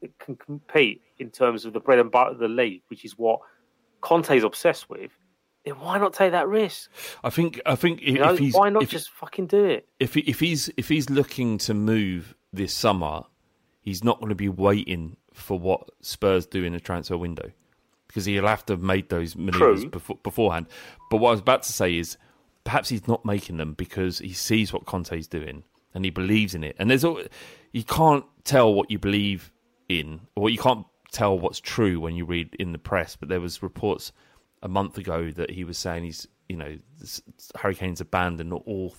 that 0.00 0.18
can 0.18 0.36
compete 0.36 1.02
in 1.18 1.30
terms 1.30 1.64
of 1.64 1.72
the 1.72 1.80
bread 1.80 1.98
and 1.98 2.10
butter 2.10 2.30
of 2.30 2.38
the 2.38 2.48
league, 2.48 2.82
which 2.88 3.04
is 3.04 3.18
what 3.18 3.40
Conte's 4.00 4.42
obsessed 4.44 4.88
with, 4.88 5.10
then 5.64 5.74
why 5.74 5.98
not 5.98 6.14
take 6.14 6.32
that 6.32 6.48
risk? 6.48 6.90
I 7.22 7.30
think 7.30 7.60
I 7.66 7.74
think 7.74 8.00
if, 8.02 8.08
You 8.08 8.18
know, 8.18 8.32
if 8.32 8.38
he's 8.38 8.54
why 8.54 8.70
not 8.70 8.82
if, 8.82 8.90
just 8.90 9.10
fucking 9.10 9.46
do 9.46 9.64
it? 9.64 9.88
if 9.98 10.14
he, 10.14 10.20
if 10.20 10.40
he's 10.40 10.70
if 10.76 10.88
he's 10.88 11.10
looking 11.10 11.58
to 11.58 11.74
move 11.74 12.34
this 12.52 12.72
summer, 12.72 13.24
he's 13.82 14.02
not 14.02 14.18
going 14.18 14.30
to 14.30 14.34
be 14.34 14.48
waiting 14.48 15.16
for 15.32 15.58
what 15.58 15.90
Spurs 16.00 16.46
do 16.46 16.64
in 16.64 16.72
the 16.72 16.80
transfer 16.80 17.16
window 17.16 17.50
because 18.08 18.24
he'll 18.24 18.46
have 18.46 18.66
to 18.66 18.72
have 18.72 18.82
made 18.82 19.08
those 19.08 19.36
maneuvers 19.36 19.82
True. 19.82 19.90
before, 19.90 20.16
beforehand. 20.22 20.66
But 21.10 21.18
what 21.18 21.28
I 21.28 21.32
was 21.32 21.40
about 21.40 21.62
to 21.62 21.72
say 21.72 21.96
is 21.96 22.16
perhaps 22.64 22.88
he's 22.88 23.06
not 23.06 23.24
making 23.24 23.58
them 23.58 23.74
because 23.74 24.18
he 24.18 24.32
sees 24.32 24.72
what 24.72 24.84
Conte's 24.84 25.28
doing 25.28 25.62
and 25.94 26.04
he 26.04 26.10
believes 26.10 26.54
in 26.54 26.64
it. 26.64 26.74
And 26.78 26.90
there's 26.90 27.04
all, 27.04 27.22
you 27.72 27.84
can't 27.84 28.24
tell 28.44 28.74
what 28.74 28.90
you 28.90 28.98
believe 28.98 29.52
in, 29.90 30.20
or 30.36 30.48
you 30.50 30.58
can't 30.58 30.86
tell 31.12 31.38
what's 31.38 31.58
true 31.60 31.98
when 32.00 32.14
you 32.14 32.24
read 32.24 32.54
in 32.58 32.72
the 32.72 32.78
press. 32.78 33.16
But 33.16 33.28
there 33.28 33.40
was 33.40 33.62
reports 33.62 34.12
a 34.62 34.68
month 34.68 34.96
ago 34.98 35.30
that 35.32 35.50
he 35.50 35.64
was 35.64 35.76
saying 35.78 36.04
he's 36.04 36.26
you 36.48 36.56
know 36.56 36.76
Harry 37.60 37.74
Kane's 37.74 38.00
abandoned 38.00 38.52
all 38.52 38.94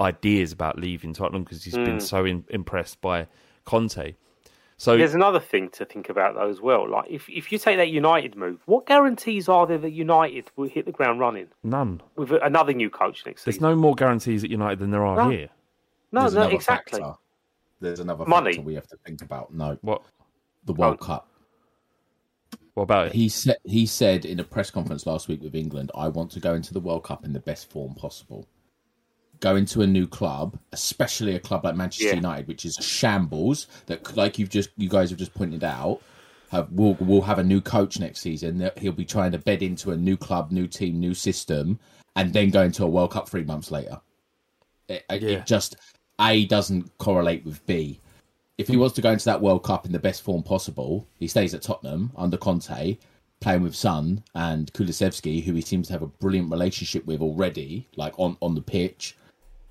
ideas 0.00 0.52
about 0.52 0.78
leaving 0.78 1.12
Tottenham 1.14 1.44
because 1.44 1.64
he's 1.64 1.74
been 1.74 1.96
Mm. 1.98 2.02
so 2.02 2.24
in, 2.24 2.44
impressed 2.50 3.00
by 3.00 3.26
Conte. 3.64 4.14
So 4.78 4.94
There's 4.94 5.14
another 5.14 5.40
thing 5.40 5.70
to 5.70 5.86
think 5.86 6.10
about 6.10 6.34
though 6.34 6.50
as 6.50 6.60
well. 6.60 6.86
Like 6.88 7.06
if 7.10 7.28
if 7.30 7.50
you 7.50 7.58
take 7.58 7.78
that 7.78 7.88
United 7.88 8.36
move, 8.36 8.60
what 8.66 8.84
guarantees 8.86 9.48
are 9.48 9.66
there 9.66 9.78
that 9.78 9.90
United 9.92 10.50
will 10.56 10.68
hit 10.68 10.84
the 10.84 10.92
ground 10.92 11.18
running 11.20 11.48
none. 11.62 12.02
with 12.16 12.30
another 12.42 12.74
new 12.74 12.90
coach 12.90 13.24
next 13.24 13.44
There's 13.44 13.56
season? 13.56 13.70
no 13.70 13.74
more 13.76 13.94
guarantees 13.94 14.44
at 14.44 14.50
United 14.50 14.78
than 14.80 14.90
there 14.90 15.04
are 15.06 15.16
No. 15.16 15.30
here. 15.30 15.48
No, 16.12 16.20
There's 16.22 16.34
no, 16.34 16.48
exactly. 16.48 17.00
factor. 17.00 17.14
There's 17.80 18.00
another 18.00 18.26
Money. 18.26 18.52
factor 18.52 18.66
we 18.66 18.74
have 18.74 18.86
to 18.88 18.96
think 19.06 19.22
about. 19.22 19.52
No, 19.54 19.78
What? 19.80 20.02
The 20.66 20.74
World 20.74 21.00
Cup. 21.00 21.28
What 22.74 22.82
about 22.84 23.06
it? 23.08 23.12
He 23.14 23.28
said 23.28 23.56
he 23.64 23.86
said 23.86 24.24
in 24.24 24.38
a 24.38 24.44
press 24.44 24.70
conference 24.70 25.06
last 25.06 25.28
week 25.28 25.42
with 25.42 25.54
England, 25.54 25.90
"I 25.94 26.08
want 26.08 26.30
to 26.32 26.40
go 26.40 26.54
into 26.54 26.74
the 26.74 26.80
World 26.80 27.04
Cup 27.04 27.24
in 27.24 27.32
the 27.32 27.40
best 27.40 27.70
form 27.70 27.94
possible. 27.94 28.46
Go 29.40 29.56
into 29.56 29.82
a 29.82 29.86
new 29.86 30.06
club, 30.06 30.58
especially 30.72 31.34
a 31.34 31.40
club 31.40 31.64
like 31.64 31.74
Manchester 31.76 32.08
Yeah. 32.08 32.14
United, 32.16 32.46
which 32.48 32.64
is 32.64 32.74
shambles. 32.80 33.66
That, 33.86 34.16
like 34.16 34.38
you've 34.38 34.50
just 34.50 34.70
you 34.76 34.88
guys 34.88 35.10
have 35.10 35.18
just 35.18 35.34
pointed 35.34 35.64
out, 35.64 36.00
have 36.50 36.70
will 36.70 36.94
will 36.94 37.22
have 37.22 37.38
a 37.38 37.44
new 37.44 37.60
coach 37.62 37.98
next 37.98 38.20
season. 38.20 38.58
That 38.58 38.78
he'll 38.78 38.92
be 38.92 39.04
trying 39.06 39.32
to 39.32 39.38
bed 39.38 39.62
into 39.62 39.90
a 39.92 39.96
new 39.96 40.16
club, 40.18 40.52
new 40.52 40.66
team, 40.66 41.00
new 41.00 41.14
system, 41.14 41.78
and 42.14 42.32
then 42.34 42.50
go 42.50 42.62
into 42.62 42.84
a 42.84 42.88
World 42.88 43.12
Cup 43.12 43.28
three 43.28 43.44
months 43.44 43.70
later. 43.70 44.00
It, 44.88 45.04
it- 45.10 45.22
Yeah. 45.22 45.28
it 45.38 45.46
just 45.46 45.76
a 46.20 46.44
doesn't 46.46 46.96
correlate 46.98 47.44
with 47.44 47.64
B 47.66 48.00
if 48.58 48.68
he 48.68 48.76
wants 48.76 48.94
to 48.96 49.02
go 49.02 49.10
into 49.10 49.24
that 49.26 49.40
World 49.40 49.64
Cup 49.64 49.86
in 49.86 49.92
the 49.92 49.98
best 49.98 50.22
form 50.22 50.42
possible, 50.42 51.06
he 51.18 51.28
stays 51.28 51.54
at 51.54 51.62
Tottenham 51.62 52.10
under 52.16 52.36
Conte, 52.36 52.96
playing 53.40 53.62
with 53.62 53.74
Son 53.74 54.22
and 54.34 54.72
Kulusevski, 54.72 55.44
who 55.44 55.52
he 55.52 55.60
seems 55.60 55.88
to 55.88 55.92
have 55.92 56.02
a 56.02 56.06
brilliant 56.06 56.50
relationship 56.50 57.04
with 57.06 57.20
already, 57.20 57.86
like 57.96 58.18
on, 58.18 58.36
on 58.40 58.54
the 58.54 58.62
pitch. 58.62 59.16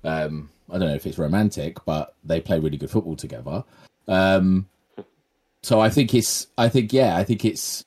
Um, 0.04 0.50
I 0.70 0.78
don't 0.78 0.88
know 0.88 0.94
if 0.94 1.06
it's 1.06 1.18
romantic, 1.18 1.84
but 1.84 2.14
they 2.24 2.40
play 2.40 2.60
really 2.60 2.76
good 2.76 2.90
football 2.90 3.16
together. 3.16 3.64
Um, 4.06 4.68
so 5.62 5.80
I 5.80 5.90
think 5.90 6.14
it's, 6.14 6.46
I 6.56 6.68
think 6.68 6.92
yeah, 6.92 7.16
I 7.16 7.24
think 7.24 7.44
it's 7.44 7.84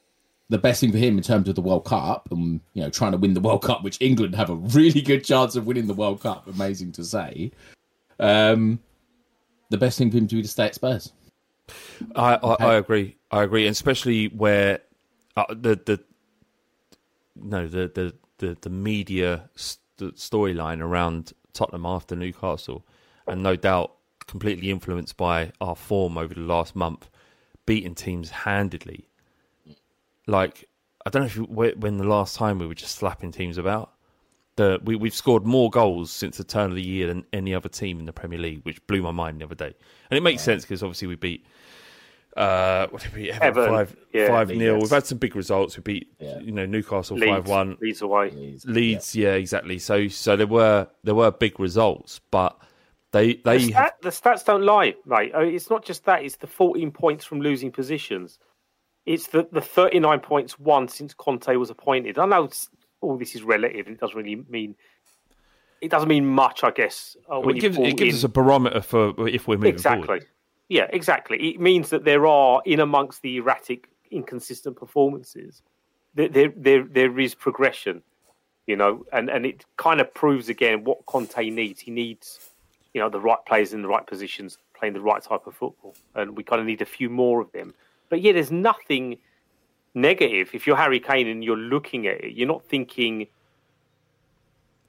the 0.49 0.57
best 0.57 0.81
thing 0.81 0.91
for 0.91 0.97
him 0.97 1.17
in 1.17 1.23
terms 1.23 1.47
of 1.47 1.55
the 1.55 1.61
World 1.61 1.85
Cup 1.85 2.27
and 2.31 2.59
you 2.73 2.81
know 2.81 2.89
trying 2.89 3.11
to 3.11 3.17
win 3.17 3.35
the 3.35 3.39
World 3.39 3.63
Cup, 3.63 3.83
which 3.83 4.01
England 4.01 4.35
have 4.35 4.49
a 4.49 4.55
really 4.55 5.01
good 5.01 5.23
chance 5.23 5.55
of 5.55 5.65
winning 5.65 5.87
the 5.87 5.93
World 5.93 6.21
Cup. 6.21 6.47
Amazing 6.47 6.91
to 6.93 7.05
say. 7.05 7.51
Um, 8.19 8.79
the 9.69 9.77
best 9.77 9.97
thing 9.97 10.11
for 10.11 10.17
him 10.17 10.27
to 10.27 10.35
do 10.35 10.41
to 10.41 10.47
stay 10.47 10.65
at 10.65 10.75
Spurs. 10.75 11.13
I, 12.15 12.35
I, 12.35 12.55
I 12.59 12.75
agree. 12.75 13.17
I 13.31 13.43
agree, 13.43 13.67
and 13.67 13.73
especially 13.73 14.27
where 14.27 14.79
uh, 15.37 15.45
the 15.49 15.79
the 15.85 16.03
no 17.35 17.67
the 17.67 17.91
the 17.93 18.13
the, 18.39 18.57
the 18.61 18.69
media 18.69 19.49
st- 19.55 20.15
storyline 20.15 20.81
around 20.81 21.33
Tottenham 21.53 21.85
after 21.85 22.15
Newcastle, 22.15 22.85
and 23.27 23.43
no 23.43 23.55
doubt 23.55 23.95
completely 24.27 24.69
influenced 24.69 25.17
by 25.17 25.51
our 25.59 25.75
form 25.75 26.17
over 26.17 26.33
the 26.33 26.41
last 26.41 26.75
month, 26.75 27.09
beating 27.65 27.95
teams 27.95 28.29
handedly. 28.29 29.07
Like 30.25 30.67
I 31.05 31.09
don't 31.09 31.21
know 31.21 31.27
if 31.27 31.35
you, 31.35 31.43
when 31.43 31.97
the 31.97 32.03
last 32.03 32.35
time 32.35 32.59
we 32.59 32.67
were 32.67 32.75
just 32.75 32.95
slapping 32.95 33.31
teams 33.31 33.57
about. 33.57 33.93
The, 34.59 34.79
we, 34.83 34.97
we've 34.97 35.15
scored 35.15 35.45
more 35.45 35.69
goals 35.69 36.11
since 36.11 36.35
the 36.35 36.43
turn 36.43 36.69
of 36.69 36.75
the 36.75 36.83
year 36.83 37.07
than 37.07 37.25
any 37.31 37.55
other 37.55 37.69
team 37.69 37.97
in 37.97 38.05
the 38.05 38.11
Premier 38.11 38.37
League, 38.37 38.59
which 38.63 38.85
blew 38.87 39.01
my 39.01 39.11
mind 39.11 39.39
the 39.39 39.45
other 39.45 39.55
day. 39.55 39.73
And 40.11 40.17
it 40.17 40.21
makes 40.21 40.41
sense 40.41 40.63
because 40.63 40.83
obviously 40.83 41.07
we 41.07 41.15
beat 41.15 41.45
uh, 42.35 42.87
what 42.87 43.01
did 43.01 43.13
we 43.15 43.23
beat? 43.23 43.31
Everton, 43.31 43.47
Everton, 43.47 43.73
five 43.73 43.95
yeah. 44.13 44.27
five 44.27 44.49
nil. 44.49 44.73
Leeds. 44.75 44.83
We've 44.83 44.91
had 44.91 45.05
some 45.05 45.17
big 45.17 45.35
results. 45.35 45.77
We 45.77 45.81
beat 45.83 46.13
Yeah. 46.19 46.39
you 46.39 46.51
know 46.51 46.65
Newcastle 46.65 47.17
five 47.17 47.47
one. 47.47 47.77
Leeds 47.81 48.01
away. 48.01 48.57
Leeds, 48.65 49.15
yeah. 49.15 49.33
exactly. 49.33 49.79
So 49.79 50.07
so 50.07 50.35
there 50.35 50.47
were 50.47 50.87
there 51.03 51.15
were 51.15 51.31
big 51.31 51.59
results, 51.59 52.19
but 52.31 52.57
they 53.11 53.35
they 53.45 53.57
the, 53.59 53.71
stat, 53.71 53.95
the 54.01 54.09
stats 54.09 54.45
don't 54.45 54.63
lie, 54.63 54.95
mate. 55.05 55.31
I 55.33 55.45
mean, 55.45 55.55
It's 55.55 55.69
not 55.69 55.83
just 55.83 56.05
that; 56.05 56.23
it's 56.23 56.35
the 56.35 56.47
14 56.47 56.91
points 56.91 57.25
from 57.25 57.41
losing 57.41 57.71
positions. 57.71 58.37
It's 59.05 59.27
the, 59.27 59.47
the 59.51 59.61
39 59.61 60.19
points 60.19 60.59
won 60.59 60.87
since 60.87 61.15
Conte 61.15 61.55
was 61.55 61.71
appointed. 61.71 62.19
I 62.19 62.25
know 62.27 62.49
all 63.01 63.17
this 63.17 63.35
is 63.35 63.43
relative, 63.43 63.87
and 63.87 63.95
it 63.95 63.99
doesn't 63.99 64.17
really 64.17 64.43
mean 64.49 64.75
it 65.81 65.89
doesn't 65.89 66.09
mean 66.09 66.25
much, 66.25 66.63
I 66.63 66.71
guess. 66.71 67.15
Uh, 67.31 67.41
it 67.41 67.59
gives 67.59 67.77
it 67.77 67.97
gives 67.97 68.15
us 68.15 68.23
a 68.23 68.29
barometer 68.29 68.81
for 68.81 69.27
if 69.27 69.47
we're 69.47 69.57
moving 69.57 69.73
exactly. 69.73 70.05
forward. 70.05 70.25
Yeah, 70.67 70.87
exactly. 70.91 71.49
It 71.49 71.59
means 71.59 71.89
that 71.89 72.05
there 72.05 72.27
are 72.27 72.61
in 72.65 72.79
amongst 72.79 73.21
the 73.21 73.37
erratic, 73.37 73.89
inconsistent 74.11 74.75
performances, 74.75 75.61
there 76.15 76.27
there 76.29 76.53
there, 76.55 76.83
there 76.83 77.19
is 77.19 77.35
progression. 77.35 78.01
You 78.67 78.75
know, 78.75 79.05
and 79.11 79.29
and 79.29 79.45
it 79.45 79.65
kind 79.77 79.99
of 79.99 80.13
proves 80.13 80.47
again 80.47 80.83
what 80.83 81.05
Conte 81.07 81.49
needs. 81.49 81.81
He 81.81 81.89
needs, 81.89 82.51
you 82.93 83.01
know, 83.01 83.09
the 83.09 83.19
right 83.19 83.43
players 83.47 83.73
in 83.73 83.81
the 83.81 83.87
right 83.87 84.05
positions, 84.05 84.59
playing 84.77 84.93
the 84.93 85.01
right 85.01 85.23
type 85.23 85.47
of 85.47 85.55
football, 85.55 85.95
and 86.13 86.37
we 86.37 86.43
kind 86.43 86.59
of 86.59 86.67
need 86.67 86.81
a 86.81 86.85
few 86.85 87.09
more 87.09 87.41
of 87.41 87.51
them. 87.51 87.73
But 88.09 88.21
yeah, 88.21 88.33
there's 88.33 88.51
nothing 88.51 89.17
negative. 90.01 90.49
If 90.53 90.65
you're 90.67 90.75
Harry 90.75 90.99
Kane 90.99 91.27
and 91.27 91.43
you're 91.43 91.57
looking 91.57 92.07
at 92.07 92.23
it, 92.23 92.33
you're 92.33 92.47
not 92.47 92.63
thinking, 92.65 93.27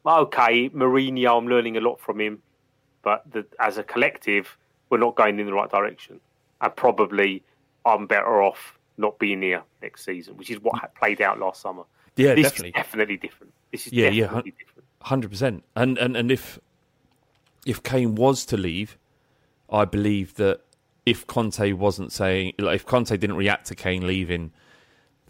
okay, 0.06 0.68
Mourinho, 0.70 1.38
I'm 1.38 1.48
learning 1.48 1.76
a 1.76 1.80
lot 1.80 2.00
from 2.00 2.20
him, 2.20 2.42
but 3.02 3.22
the, 3.30 3.46
as 3.58 3.78
a 3.78 3.82
collective, 3.82 4.56
we're 4.88 4.98
not 4.98 5.16
going 5.16 5.38
in 5.38 5.46
the 5.46 5.52
right 5.52 5.70
direction. 5.70 6.20
And 6.60 6.74
probably 6.76 7.42
I'm 7.84 8.06
better 8.06 8.42
off 8.42 8.78
not 8.98 9.18
being 9.18 9.42
here 9.42 9.62
next 9.82 10.04
season, 10.04 10.36
which 10.36 10.50
is 10.50 10.60
what 10.60 10.74
ha- 10.76 10.88
played 10.98 11.20
out 11.22 11.38
last 11.38 11.62
summer. 11.62 11.84
Yeah, 12.16 12.34
this 12.34 12.44
definitely. 12.50 12.68
is 12.68 12.74
definitely 12.74 13.16
different. 13.16 13.52
This 13.72 13.86
is 13.86 13.92
Yeah, 13.92 14.08
yeah, 14.10 14.24
definitely 14.24 14.54
different. 14.58 14.84
hundred 15.00 15.30
percent. 15.30 15.64
And 15.74 15.96
and 15.96 16.16
and 16.16 16.30
if 16.30 16.58
if 17.64 17.82
Kane 17.82 18.14
was 18.14 18.44
to 18.46 18.56
leave, 18.56 18.98
I 19.70 19.84
believe 19.84 20.34
that 20.34 20.60
if 21.06 21.26
Conte 21.26 21.72
wasn't 21.72 22.12
saying, 22.12 22.52
like, 22.58 22.76
if 22.76 22.86
Conte 22.86 23.16
didn't 23.16 23.36
react 23.36 23.66
to 23.68 23.74
Kane 23.74 24.06
leaving, 24.06 24.52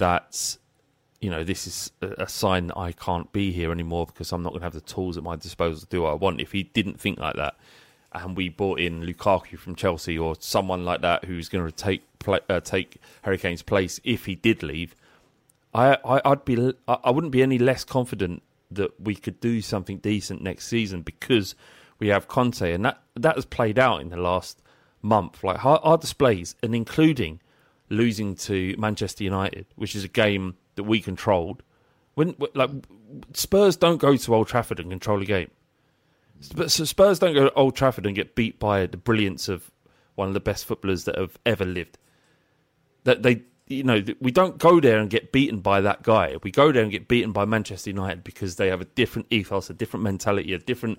that 0.01 0.57
you 1.21 1.31
know 1.31 1.45
this 1.45 1.67
is 1.67 1.93
a, 2.01 2.29
sign 2.29 2.69
that 2.69 2.79
I 2.79 2.93
can't 2.93 3.31
be 3.33 3.53
here 3.53 3.71
anymore 3.71 4.07
because 4.07 4.33
I'm 4.33 4.43
not 4.43 4.51
going 4.51 4.61
to 4.61 4.67
have 4.67 4.73
the 4.73 4.81
tools 4.81 5.17
at 5.17 5.23
my 5.23 5.37
disposal 5.37 5.81
to 5.81 5.87
do 5.87 6.03
what 6.03 6.11
I 6.11 6.15
want. 6.15 6.41
If 6.41 6.53
he 6.53 6.65
didn't 6.65 6.99
think 6.99 7.19
like 7.19 7.37
that, 7.37 7.57
and 8.13 8.37
we 8.37 8.49
brought 8.49 8.81
in 8.81 9.03
Lukaku 9.03 9.59
from 9.59 9.75
Chelsea 9.75 10.19
or 10.19 10.35
someone 10.39 10.85
like 10.85 11.03
that 11.03 11.25
who's 11.25 11.49
going 11.49 11.67
to 11.67 11.73
take 11.73 12.03
play, 12.19 12.41
uh, 12.49 12.61
take 12.61 12.97
Harry 13.23 13.39
Kane's 13.39 13.63
place 13.63 14.01
if 14.03 14.25
he 14.25 14.35
did 14.35 14.63
leave, 14.63 14.97
I, 15.75 15.99
I 16.05 16.21
I'd 16.25 16.45
be 16.45 16.75
I 16.89 17.11
wouldn't 17.11 17.33
be 17.33 17.43
any 17.43 17.59
less 17.59 17.85
confident 17.85 18.43
that 18.71 18.99
we 19.01 19.15
could 19.15 19.41
do 19.41 19.61
something 19.61 19.99
decent 19.99 20.43
next 20.43 20.69
season 20.69 21.03
because 21.03 21.55
we 21.99 22.09
have 22.09 22.29
Conte, 22.29 22.73
and 22.73 22.85
that 22.85 23.03
that 23.15 23.35
has 23.35 23.45
played 23.45 23.79
out 23.79 24.01
in 24.01 24.09
the 24.09 24.17
last 24.17 24.63
month. 25.03 25.45
Like 25.45 25.63
our 25.63 25.99
displays, 25.99 26.57
and 26.63 26.75
including 26.75 27.41
losing 27.91 28.35
to 28.37 28.75
Manchester 28.79 29.25
United, 29.25 29.67
which 29.77 29.95
is 29.95 30.05
a 30.05 30.09
game 30.09 30.57
that 30.77 30.85
we 30.85 31.01
controlled. 31.01 31.63
When 32.15 32.35
like 32.55 32.71
Spurs 33.35 33.77
don't 33.77 33.99
go 33.99 34.17
to 34.17 34.35
Old 34.35 34.49
Trafford 34.49 34.81
and 34.81 34.91
control 34.91 35.21
a 35.21 35.25
game. 35.25 35.51
But 36.55 36.71
so 36.71 36.85
Spurs 36.85 37.19
don't 37.19 37.35
go 37.35 37.45
to 37.45 37.55
Old 37.55 37.77
Trafford 37.77 38.07
and 38.07 38.17
get 38.17 38.35
beat 38.35 38.59
by 38.59 38.87
the 38.87 38.97
brilliance 38.97 39.49
of 39.49 39.71
one 40.15 40.29
of 40.29 40.35
the 40.35 40.41
best 40.41 40.65
footballers 40.65 41.05
that 41.05 41.19
have 41.19 41.39
ever 41.45 41.65
lived. 41.65 41.99
That 43.05 43.23
they, 43.23 43.43
you 43.67 43.83
know, 43.83 44.03
we 44.21 44.31
don't 44.31 44.59
go 44.59 44.81
there 44.81 44.99
and 44.99 45.11
get 45.11 45.33
beaten 45.33 45.61
by 45.61 45.81
that 45.83 46.03
guy. 46.03 46.37
We 46.43 46.51
go 46.51 46.73
there 46.73 46.83
and 46.83 46.91
get 46.91 47.09
beaten 47.09 47.33
by 47.33 47.45
Manchester 47.45 47.91
United 47.91 48.25
because 48.25 48.57
they 48.57 48.69
have 48.69 48.81
a 48.81 48.87
different 48.87 49.29
ethos, 49.31 49.69
a 49.69 49.75
different 49.75 50.05
mentality, 50.05 50.55
a 50.55 50.59
different. 50.59 50.99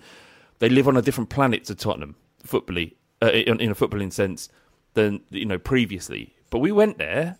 They 0.60 0.70
live 0.70 0.88
on 0.88 0.98
a 0.98 1.02
different 1.02 1.30
planet 1.30 1.66
to 1.66 1.76
Tottenham, 1.76 2.16
footballly, 2.44 2.96
uh, 3.22 3.32
in, 3.32 3.60
in 3.60 3.72
a 3.72 3.76
footballing 3.76 4.14
sense, 4.14 4.50
than 4.94 5.22
you 5.32 5.46
know 5.46 5.58
previously. 5.58 6.36
But 6.52 6.60
we 6.60 6.72
went 6.72 7.00
there 7.00 7.40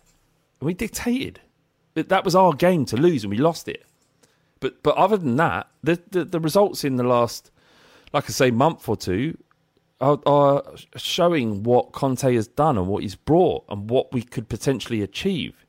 and 0.60 0.66
we 0.66 0.74
dictated. 0.74 1.40
That 1.94 2.24
was 2.24 2.34
our 2.34 2.52
game 2.54 2.84
to 2.86 2.96
lose, 2.96 3.22
and 3.22 3.30
we 3.30 3.36
lost 3.36 3.68
it. 3.68 3.84
But 4.58 4.82
but 4.82 4.96
other 4.96 5.16
than 5.16 5.36
that, 5.36 5.68
the 5.84 6.02
the, 6.10 6.24
the 6.24 6.40
results 6.40 6.82
in 6.82 6.96
the 6.96 7.04
last 7.04 7.52
like 8.12 8.24
I 8.24 8.28
say, 8.28 8.50
month 8.50 8.88
or 8.88 8.96
two 8.96 9.36
are, 10.00 10.18
are 10.26 10.62
showing 10.96 11.62
what 11.62 11.92
Conte 11.92 12.34
has 12.34 12.46
done 12.46 12.76
and 12.76 12.86
what 12.86 13.02
he's 13.02 13.14
brought 13.14 13.64
and 13.68 13.88
what 13.88 14.12
we 14.12 14.22
could 14.22 14.48
potentially 14.48 15.02
achieve. 15.02 15.64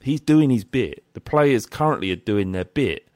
He's 0.00 0.20
doing 0.20 0.50
his 0.50 0.64
bit. 0.64 1.04
The 1.14 1.20
players 1.20 1.66
currently 1.66 2.10
are 2.10 2.16
doing 2.16 2.52
their 2.52 2.64
bit. 2.64 3.08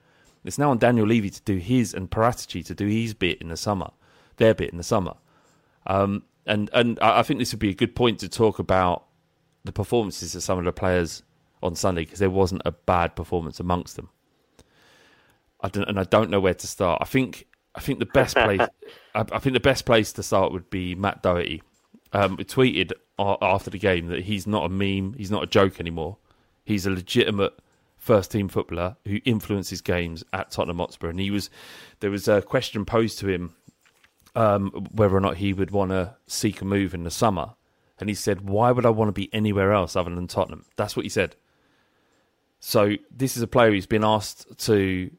It's 0.45 0.59
now 0.59 0.71
on 0.71 0.79
Daniel 0.79 1.07
Levy 1.07 1.29
to 1.31 1.43
do 1.43 1.57
his 1.57 1.93
and 1.93 2.11
Paratici 2.11 2.65
to 2.65 2.75
do 2.75 2.87
his 2.87 3.13
bit 3.13 3.43
in 3.43 3.49
the 3.49 3.57
summer, 3.57 3.91
their 4.37 4.55
bit 4.55 4.71
in 4.71 4.79
the 4.79 4.85
summer. 4.85 5.15
Um, 5.87 6.23
and 6.47 6.71
and 6.73 6.99
I 7.01 7.23
think 7.23 7.41
this 7.41 7.53
would 7.53 7.59
be 7.59 7.69
a 7.69 7.75
good 7.75 7.95
point 7.95 8.21
to 8.21 8.29
talk 8.29 8.59
about 8.59 9.05
the 9.69 9.73
performances 9.73 10.35
of 10.35 10.43
some 10.43 10.59
of 10.59 10.65
the 10.65 10.73
players 10.73 11.23
on 11.63 11.77
Sunday 11.77 12.05
because 12.05 12.19
there 12.19 12.31
wasn't 12.31 12.63
a 12.65 12.73
bad 12.73 13.15
performance 13.15 13.61
amongst 13.61 13.97
them. 13.97 14.09
I 15.61 15.69
don't, 15.69 15.89
and 15.89 16.01
I 16.01 16.05
don't 16.05 16.31
know 16.31 16.41
where 16.41 16.55
to 16.55 16.67
start. 16.67 17.03
I 17.03 17.05
think 17.05 17.47
I 17.75 17.81
think 17.81 17.99
the 17.99 18.07
best 18.07 18.35
place. 18.35 18.61
I, 19.15 19.25
I, 19.31 19.39
think 19.39 19.53
the 19.53 19.61
best 19.61 19.85
place 19.85 20.13
to 20.15 20.23
start 20.23 20.53
would 20.53 20.71
be 20.71 20.95
Matt 20.95 21.23
Doherty. 21.23 21.63
Um, 22.13 22.39
tweeted 22.39 22.93
after 23.19 23.69
the 23.69 23.79
game 23.79 24.07
that 24.07 24.25
he's 24.25 24.47
not 24.47 24.65
a 24.65 24.69
meme, 24.71 25.13
he's 25.19 25.31
not 25.31 25.43
a 25.43 25.47
joke 25.47 25.79
anymore. 25.79 26.17
He's 26.65 26.87
a 26.87 26.91
legitimate 26.91 27.53
first 27.99 28.31
team 28.31 28.49
footballer 28.49 28.97
who 29.05 29.19
influences 29.27 29.83
games 29.83 30.25
at 30.33 30.51
Tottenham 30.51 30.79
Hotspur. 30.79 31.11
And 31.11 31.21
he 31.21 31.31
was 31.31 31.51
there 32.01 32.11
was 32.11 32.27
a 32.27 32.41
question 32.41 32.87
posed 32.87 33.19
to 33.19 33.29
him 33.29 33.55
um, 34.35 34.71
whether 34.93 35.17
or 35.17 35.21
not 35.21 35.37
he 35.37 35.53
would 35.53 35.73
want 35.73 35.91
to 35.91 36.15
seek 36.27 36.63
a 36.63 36.65
move 36.65 36.95
in 36.95 37.05
the 37.05 37.11
summer, 37.11 37.55
and 38.01 38.09
he 38.09 38.15
said, 38.15 38.49
"Why 38.49 38.71
would 38.71 38.87
I 38.87 38.91
want 38.91 39.09
to 39.09 39.13
be 39.13 39.33
anywhere 39.33 39.73
else 39.73 39.97
other 39.97 40.15
than 40.15 40.27
Tottenham?" 40.27 40.65
That's 40.77 40.97
what 40.97 41.05
he 41.05 41.09
said. 41.09 41.37
So 42.61 42.97
this 43.11 43.37
is 43.37 43.43
a 43.43 43.47
player 43.47 43.71
who's 43.71 43.87
been 43.87 44.05
asked 44.05 44.59
to 44.67 45.11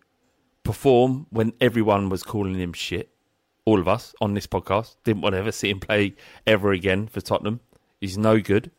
perform 0.63 1.25
when 1.29 1.53
everyone 1.61 2.09
was 2.09 2.23
calling 2.23 2.55
him 2.55 2.73
shit. 2.73 3.09
All 3.65 3.79
of 3.79 3.87
us 3.87 4.13
on 4.19 4.33
this 4.33 4.47
podcast 4.47 4.95
didn't 5.03 5.21
want 5.21 5.33
to 5.33 5.39
ever 5.39 5.51
see 5.51 5.69
him 5.69 5.79
play 5.79 6.15
ever 6.45 6.71
again 6.71 7.07
for 7.07 7.21
Tottenham. 7.21 7.59
He's 8.01 8.17
no 8.17 8.39
good. 8.39 8.71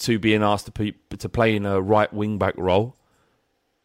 To 0.00 0.18
being 0.18 0.42
asked 0.42 0.74
to, 0.74 0.92
to 1.16 1.28
play 1.28 1.54
in 1.54 1.64
a 1.64 1.80
right 1.80 2.12
wing 2.12 2.38
back 2.38 2.54
role, 2.56 2.96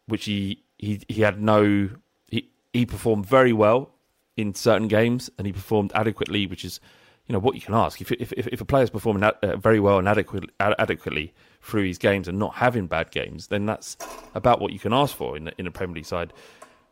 which 0.06 0.24
he, 0.24 0.64
he 0.78 1.00
he 1.08 1.22
had 1.22 1.40
no 1.40 1.90
he 2.28 2.50
he 2.72 2.84
performed 2.86 3.26
very 3.26 3.52
well 3.52 3.90
in 4.36 4.54
certain 4.54 4.88
games 4.88 5.30
and 5.38 5.46
he 5.46 5.52
performed 5.52 5.92
adequately, 5.94 6.46
which 6.46 6.64
is 6.64 6.80
you 7.28 7.34
know 7.34 7.38
what 7.38 7.54
you 7.54 7.60
can 7.60 7.74
ask 7.74 8.00
if 8.00 8.10
if 8.10 8.32
if 8.32 8.60
a 8.60 8.64
player's 8.64 8.90
performing 8.90 9.22
uh, 9.22 9.56
very 9.56 9.78
well 9.78 9.98
and 9.98 10.08
adequately 10.08 10.48
adequately 10.58 11.34
through 11.60 11.84
his 11.84 11.98
games 11.98 12.26
and 12.26 12.38
not 12.38 12.54
having 12.54 12.86
bad 12.86 13.10
games, 13.10 13.48
then 13.48 13.66
that's 13.66 13.96
about 14.34 14.60
what 14.60 14.72
you 14.72 14.78
can 14.78 14.94
ask 14.94 15.14
for 15.14 15.36
in 15.36 15.50
in 15.58 15.66
a 15.66 15.70
Premier 15.70 15.96
League 15.96 16.06
side. 16.06 16.32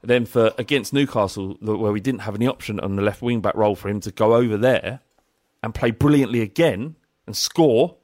Then 0.02 0.26
for 0.26 0.52
against 0.58 0.92
Newcastle, 0.92 1.56
where 1.60 1.90
we 1.90 2.00
didn't 2.00 2.20
have 2.20 2.34
any 2.34 2.46
option 2.46 2.78
on 2.80 2.96
the 2.96 3.02
left 3.02 3.22
wing 3.22 3.40
back 3.40 3.54
role 3.54 3.74
for 3.74 3.88
him 3.88 4.00
to 4.00 4.12
go 4.12 4.34
over 4.34 4.58
there 4.58 5.00
and 5.62 5.74
play 5.74 5.90
brilliantly 5.90 6.42
again 6.42 6.96
and 7.26 7.34
score 7.34 7.96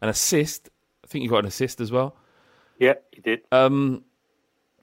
an 0.00 0.08
assist. 0.08 0.68
I 1.04 1.06
think 1.06 1.22
you 1.22 1.30
got 1.30 1.38
an 1.38 1.46
assist 1.46 1.80
as 1.80 1.92
well. 1.92 2.16
Yeah, 2.78 2.94
he 3.12 3.20
did. 3.20 3.42
Um, 3.52 4.02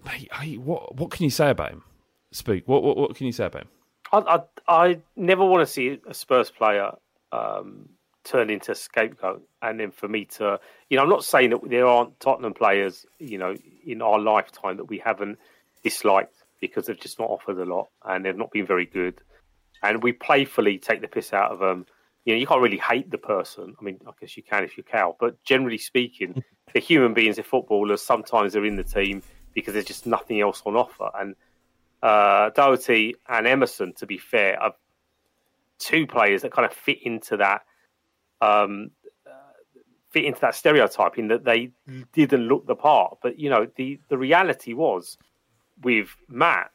mate, 0.05 0.29
I, 0.31 0.53
what 0.53 0.95
what 0.95 1.11
can 1.11 1.25
you 1.25 1.29
say 1.29 1.49
about 1.49 1.71
him? 1.71 1.83
Speak. 2.31 2.67
What 2.69 2.83
what, 2.83 2.95
what 2.95 3.15
can 3.15 3.25
you 3.25 3.33
say 3.33 3.45
about 3.45 3.63
him? 3.63 3.69
I, 4.11 4.17
I, 4.17 4.41
I 4.67 4.99
never 5.15 5.45
want 5.45 5.65
to 5.65 5.71
see 5.71 5.99
a 6.07 6.13
Spurs 6.13 6.49
player 6.49 6.91
um, 7.31 7.89
turn 8.23 8.49
into 8.49 8.71
a 8.71 8.75
scapegoat, 8.75 9.43
and 9.61 9.79
then 9.79 9.91
for 9.91 10.07
me 10.07 10.25
to, 10.25 10.59
you 10.89 10.97
know, 10.97 11.03
I'm 11.03 11.09
not 11.09 11.23
saying 11.23 11.51
that 11.51 11.69
there 11.69 11.87
aren't 11.87 12.19
Tottenham 12.19 12.53
players, 12.53 13.05
you 13.19 13.37
know, 13.37 13.55
in 13.85 14.01
our 14.01 14.19
lifetime 14.19 14.77
that 14.77 14.85
we 14.85 14.99
haven't 14.99 15.37
disliked 15.83 16.35
because 16.59 16.87
they've 16.87 16.99
just 16.99 17.19
not 17.19 17.29
offered 17.29 17.57
a 17.57 17.65
lot 17.65 17.89
and 18.05 18.25
they've 18.25 18.37
not 18.37 18.51
been 18.51 18.65
very 18.65 18.85
good. 18.85 19.21
And 19.81 20.03
we 20.03 20.11
playfully 20.11 20.77
take 20.77 21.01
the 21.01 21.07
piss 21.07 21.33
out 21.33 21.51
of 21.51 21.59
them. 21.59 21.85
You 22.25 22.33
know, 22.33 22.39
you 22.39 22.47
can't 22.47 22.61
really 22.61 22.77
hate 22.77 23.09
the 23.09 23.17
person. 23.17 23.75
I 23.79 23.83
mean, 23.83 23.99
I 24.05 24.11
guess 24.19 24.35
you 24.35 24.43
can 24.43 24.63
if 24.63 24.75
you're 24.75 24.83
Cal, 24.83 25.15
but 25.19 25.41
generally 25.43 25.77
speaking, 25.77 26.43
the 26.73 26.79
human 26.79 27.13
beings, 27.13 27.37
the 27.37 27.43
footballers, 27.43 28.01
sometimes 28.01 28.53
they're 28.53 28.65
in 28.65 28.75
the 28.75 28.83
team 28.83 29.23
because 29.53 29.73
there's 29.73 29.85
just 29.85 30.05
nothing 30.05 30.41
else 30.41 30.61
on 30.65 30.75
offer. 30.75 31.09
And 31.17 31.35
uh, 32.01 32.49
Doherty 32.51 33.15
and 33.27 33.47
Emerson, 33.47 33.93
to 33.93 34.05
be 34.05 34.17
fair, 34.17 34.61
are 34.61 34.73
two 35.79 36.05
players 36.07 36.41
that 36.41 36.51
kind 36.51 36.65
of 36.65 36.73
fit 36.73 36.99
into 37.03 37.37
that 37.37 37.61
um, 38.41 38.91
uh, 39.25 39.31
fit 40.09 40.25
into 40.25 40.41
that 40.41 40.55
stereotype 40.55 41.17
in 41.17 41.27
that 41.29 41.43
they 41.43 41.71
didn't 42.13 42.47
look 42.47 42.67
the 42.67 42.75
part. 42.75 43.17
But 43.21 43.39
you 43.39 43.49
know, 43.49 43.67
the 43.75 43.99
the 44.09 44.17
reality 44.17 44.73
was 44.73 45.17
with 45.81 46.15
Matt 46.27 46.71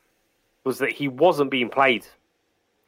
was 0.65 0.79
that 0.79 0.91
he 0.91 1.09
wasn't 1.09 1.51
being 1.51 1.69
played, 1.69 2.07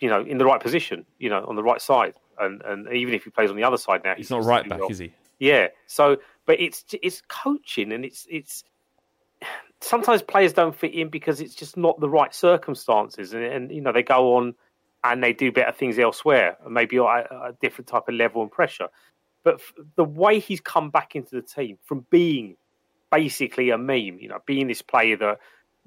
you 0.00 0.08
know, 0.08 0.22
in 0.22 0.38
the 0.38 0.46
right 0.46 0.60
position, 0.60 1.04
you 1.18 1.28
know, 1.28 1.44
on 1.46 1.56
the 1.56 1.62
right 1.62 1.80
side, 1.80 2.14
and 2.38 2.62
and 2.62 2.92
even 2.92 3.14
if 3.14 3.24
he 3.24 3.30
plays 3.30 3.50
on 3.50 3.56
the 3.56 3.64
other 3.64 3.78
side 3.78 4.02
now, 4.04 4.14
he's, 4.14 4.26
he's 4.26 4.30
not 4.30 4.44
right 4.44 4.68
back, 4.68 4.80
well. 4.80 4.90
is 4.90 4.98
he? 4.98 5.12
Yeah. 5.38 5.68
So, 5.86 6.18
but 6.46 6.60
it's 6.60 6.84
it's 7.02 7.22
coaching, 7.28 7.92
and 7.92 8.04
it's 8.04 8.26
it's 8.30 8.64
sometimes 9.80 10.22
players 10.22 10.52
don't 10.52 10.74
fit 10.74 10.94
in 10.94 11.08
because 11.08 11.40
it's 11.40 11.54
just 11.54 11.76
not 11.76 11.98
the 12.00 12.08
right 12.08 12.34
circumstances, 12.34 13.32
and, 13.32 13.44
and 13.44 13.70
you 13.70 13.80
know 13.80 13.92
they 13.92 14.02
go 14.02 14.36
on 14.36 14.54
and 15.04 15.22
they 15.22 15.32
do 15.32 15.52
better 15.52 15.72
things 15.72 15.98
elsewhere, 15.98 16.56
and 16.64 16.74
maybe 16.74 16.98
at 16.98 17.30
a 17.30 17.54
different 17.60 17.88
type 17.88 18.08
of 18.08 18.14
level 18.14 18.42
and 18.42 18.50
pressure. 18.50 18.88
But 19.44 19.60
the 19.94 20.04
way 20.04 20.40
he's 20.40 20.60
come 20.60 20.90
back 20.90 21.14
into 21.14 21.36
the 21.36 21.42
team 21.42 21.78
from 21.84 22.04
being 22.10 22.56
basically 23.12 23.70
a 23.70 23.78
meme, 23.78 24.18
you 24.18 24.28
know, 24.28 24.40
being 24.44 24.66
this 24.66 24.82
player 24.82 25.16
that 25.18 25.38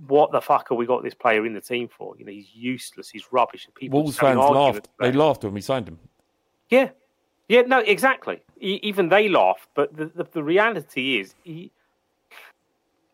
what 0.07 0.31
the 0.31 0.39
fuck 0.39 0.69
have 0.69 0.77
we 0.77 0.85
got 0.85 1.03
this 1.03 1.13
player 1.13 1.45
in 1.45 1.53
the 1.53 1.61
team 1.61 1.89
for? 1.89 2.15
You 2.17 2.25
know, 2.25 2.31
he's 2.31 2.53
useless. 2.53 3.09
He's 3.09 3.25
rubbish. 3.31 3.65
And 3.65 3.75
people 3.75 4.01
Wolves 4.01 4.17
fans 4.17 4.37
laughed. 4.37 4.87
They 4.99 5.11
laughed 5.11 5.43
when 5.43 5.53
we 5.53 5.61
signed 5.61 5.89
him. 5.89 5.99
Yeah, 6.69 6.91
yeah, 7.49 7.63
no, 7.63 7.79
exactly. 7.79 8.41
Even 8.59 9.09
they 9.09 9.27
laughed. 9.27 9.67
But 9.75 9.95
the, 9.97 10.05
the, 10.05 10.23
the 10.31 10.43
reality 10.43 11.19
is, 11.19 11.35
he 11.43 11.71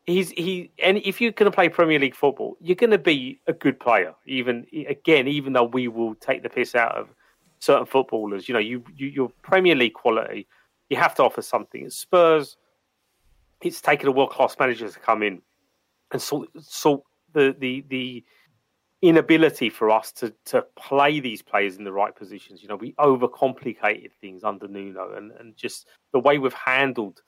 he's 0.05 0.29
he. 0.31 0.71
And 0.83 0.97
if 0.99 1.19
you're 1.19 1.31
going 1.31 1.51
to 1.51 1.55
play 1.55 1.69
Premier 1.69 1.99
League 1.99 2.15
football, 2.15 2.57
you're 2.61 2.75
going 2.75 2.91
to 2.91 2.97
be 2.97 3.39
a 3.47 3.53
good 3.53 3.79
player. 3.79 4.13
Even 4.25 4.65
again, 4.87 5.27
even 5.27 5.53
though 5.53 5.63
we 5.63 5.87
will 5.87 6.15
take 6.15 6.43
the 6.43 6.49
piss 6.49 6.75
out 6.75 6.95
of 6.95 7.09
certain 7.59 7.85
footballers, 7.85 8.47
you 8.47 8.53
know, 8.53 8.59
you, 8.59 8.83
you 8.95 9.07
your 9.07 9.29
Premier 9.41 9.75
League 9.75 9.93
quality, 9.93 10.47
you 10.89 10.97
have 10.97 11.15
to 11.15 11.23
offer 11.23 11.41
something. 11.41 11.89
Spurs, 11.89 12.57
it's 13.61 13.81
taken 13.81 14.07
a 14.07 14.11
world 14.11 14.31
class 14.31 14.55
manager 14.59 14.89
to 14.89 14.99
come 14.99 15.23
in 15.23 15.41
and 16.11 16.21
sort 16.21 16.49
sort 16.59 17.01
the 17.33 17.55
the 17.59 17.83
the 17.89 18.23
inability 19.01 19.69
for 19.69 19.91
us 19.91 20.11
to 20.11 20.33
to 20.45 20.65
play 20.75 21.19
these 21.19 21.41
players 21.41 21.77
in 21.77 21.83
the 21.83 21.91
right 21.91 22.15
positions. 22.15 22.61
You 22.61 22.69
know, 22.69 22.75
we 22.75 22.93
overcomplicated 22.93 24.11
things 24.21 24.43
under 24.43 24.67
Nuno, 24.67 25.13
and 25.13 25.31
and 25.39 25.55
just 25.55 25.87
the 26.13 26.19
way 26.19 26.37
we've 26.37 26.53
handled 26.53 27.21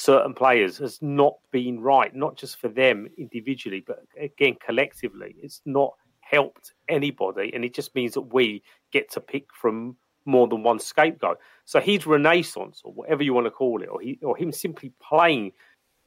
certain 0.00 0.32
players 0.32 0.78
has 0.78 1.00
not 1.02 1.34
been 1.50 1.78
right. 1.78 2.14
Not 2.14 2.36
just 2.36 2.58
for 2.58 2.68
them 2.68 3.06
individually, 3.18 3.84
but 3.86 4.04
again 4.18 4.56
collectively, 4.64 5.36
it's 5.42 5.60
not 5.66 5.92
helped 6.20 6.72
anybody, 6.88 7.52
and 7.54 7.64
it 7.64 7.74
just 7.74 7.94
means 7.94 8.14
that 8.14 8.32
we 8.32 8.62
get 8.92 9.10
to 9.10 9.20
pick 9.20 9.46
from 9.52 9.96
more 10.24 10.48
than 10.48 10.62
one 10.62 10.78
scapegoat. 10.78 11.38
So 11.64 11.80
his 11.80 12.06
renaissance, 12.06 12.80
or 12.84 12.92
whatever 12.92 13.22
you 13.22 13.34
want 13.34 13.46
to 13.46 13.50
call 13.50 13.82
it, 13.82 13.86
or 13.86 14.00
he, 14.00 14.18
or 14.22 14.36
him 14.36 14.52
simply 14.52 14.92
playing 15.02 15.52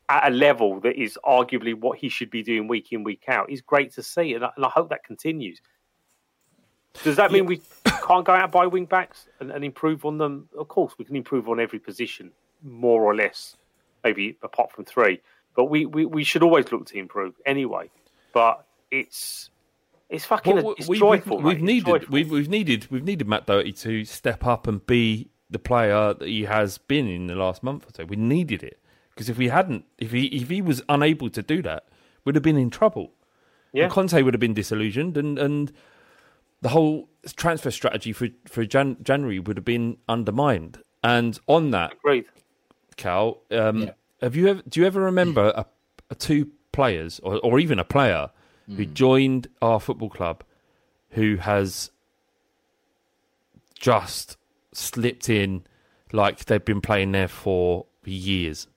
at 0.09 0.27
a 0.27 0.35
level 0.35 0.79
that 0.79 0.95
is 0.99 1.17
arguably 1.23 1.73
what 1.73 1.97
he 1.97 2.09
should 2.09 2.29
be 2.29 2.41
doing 2.41 2.67
week 2.67 2.91
in 2.93 3.03
week 3.03 3.25
out, 3.27 3.49
is 3.49 3.61
great 3.61 3.91
to 3.93 4.01
see, 4.01 4.33
and 4.33 4.45
I, 4.45 4.49
and 4.55 4.65
I 4.65 4.69
hope 4.69 4.89
that 4.89 5.03
continues. 5.03 5.61
Does 7.03 7.15
that 7.17 7.31
mean 7.31 7.45
we 7.45 7.61
can't 7.85 8.25
go 8.25 8.33
out 8.33 8.43
and 8.43 8.51
buy 8.51 8.65
wing 8.65 8.85
backs 8.85 9.27
and, 9.39 9.51
and 9.51 9.63
improve 9.63 10.05
on 10.05 10.17
them? 10.17 10.47
Of 10.57 10.67
course, 10.67 10.93
we 10.97 11.05
can 11.05 11.15
improve 11.15 11.49
on 11.49 11.59
every 11.59 11.79
position, 11.79 12.31
more 12.63 13.03
or 13.03 13.15
less, 13.15 13.57
maybe 14.03 14.37
apart 14.43 14.71
from 14.71 14.85
three. 14.85 15.21
But 15.55 15.65
we, 15.65 15.85
we, 15.85 16.05
we 16.05 16.23
should 16.23 16.41
always 16.43 16.71
look 16.71 16.87
to 16.87 16.97
improve 16.97 17.35
anyway. 17.45 17.89
But 18.33 18.65
it's 18.89 19.49
it's 20.09 20.25
fucking 20.25 20.55
Well, 20.57 20.75
it's 20.77 20.87
we- 20.87 20.99
joyful. 20.99 21.37
We've, 21.39 21.57
mate. 21.57 21.63
needed 21.63 21.85
joyful. 21.85 22.07
we've, 22.11 22.29
we've 22.31 22.49
needed 22.49 22.87
we've 22.91 23.03
needed 23.03 23.27
Matt 23.27 23.45
Doherty 23.45 23.71
to 23.73 24.05
step 24.05 24.45
up 24.45 24.67
and 24.67 24.85
be 24.85 25.29
the 25.49 25.59
player 25.59 26.13
that 26.15 26.27
he 26.27 26.43
has 26.45 26.77
been 26.79 27.07
in 27.07 27.27
the 27.27 27.35
last 27.35 27.61
month 27.63 27.85
or 27.85 27.89
so. 27.95 28.05
We 28.05 28.15
needed 28.15 28.63
it 28.63 28.79
because 29.13 29.29
if 29.29 29.37
we 29.37 29.49
hadn't, 29.49 29.85
if 29.99 30.11
he 30.11 30.25
if 30.27 30.49
he 30.49 30.61
was 30.61 30.81
unable 30.89 31.29
to 31.29 31.41
do 31.43 31.61
that, 31.61 31.85
we'd 32.25 32.35
have 32.35 32.43
been 32.43 32.57
in 32.57 32.69
trouble. 32.71 33.11
Yeah. 33.71 33.83
And 33.83 33.91
Conte 33.91 34.21
would 34.21 34.33
have 34.33 34.41
been 34.41 34.53
disillusioned, 34.55 35.17
and 35.17 35.37
and 35.39 35.71
the 36.61 36.69
whole 36.69 37.09
transfer 37.35 37.69
strategy 37.71 38.13
for 38.13 38.27
for 38.47 38.65
Jan, 38.65 38.97
January 39.03 39.39
would 39.39 39.57
have 39.57 39.65
been 39.65 39.97
undermined. 40.09 40.79
And 41.03 41.39
on 41.47 41.71
that, 41.71 41.93
Agreed. 41.93 42.25
Cal, 42.97 43.41
um, 43.51 43.83
Yeah. 43.83 43.91
have 44.21 44.35
you 44.35 44.47
ever 44.47 44.61
do 44.67 44.79
you 44.79 44.85
ever 44.85 45.01
remember 45.01 45.51
a, 45.55 45.65
a 46.09 46.15
two 46.15 46.49
players 46.71 47.19
or, 47.23 47.39
or 47.39 47.59
even 47.59 47.79
a 47.79 47.83
player 47.83 48.29
who 48.67 48.85
hmm. 48.85 48.93
joined 48.93 49.47
our 49.61 49.79
football 49.79 50.09
club 50.09 50.43
who 51.11 51.37
has 51.37 51.91
just 53.79 54.37
slipped 54.73 55.29
in 55.29 55.63
like 56.11 56.45
they've 56.45 56.63
been 56.63 56.81
playing 56.81 57.11
there 57.11 57.27
for 57.27 57.85
years? 58.05 58.67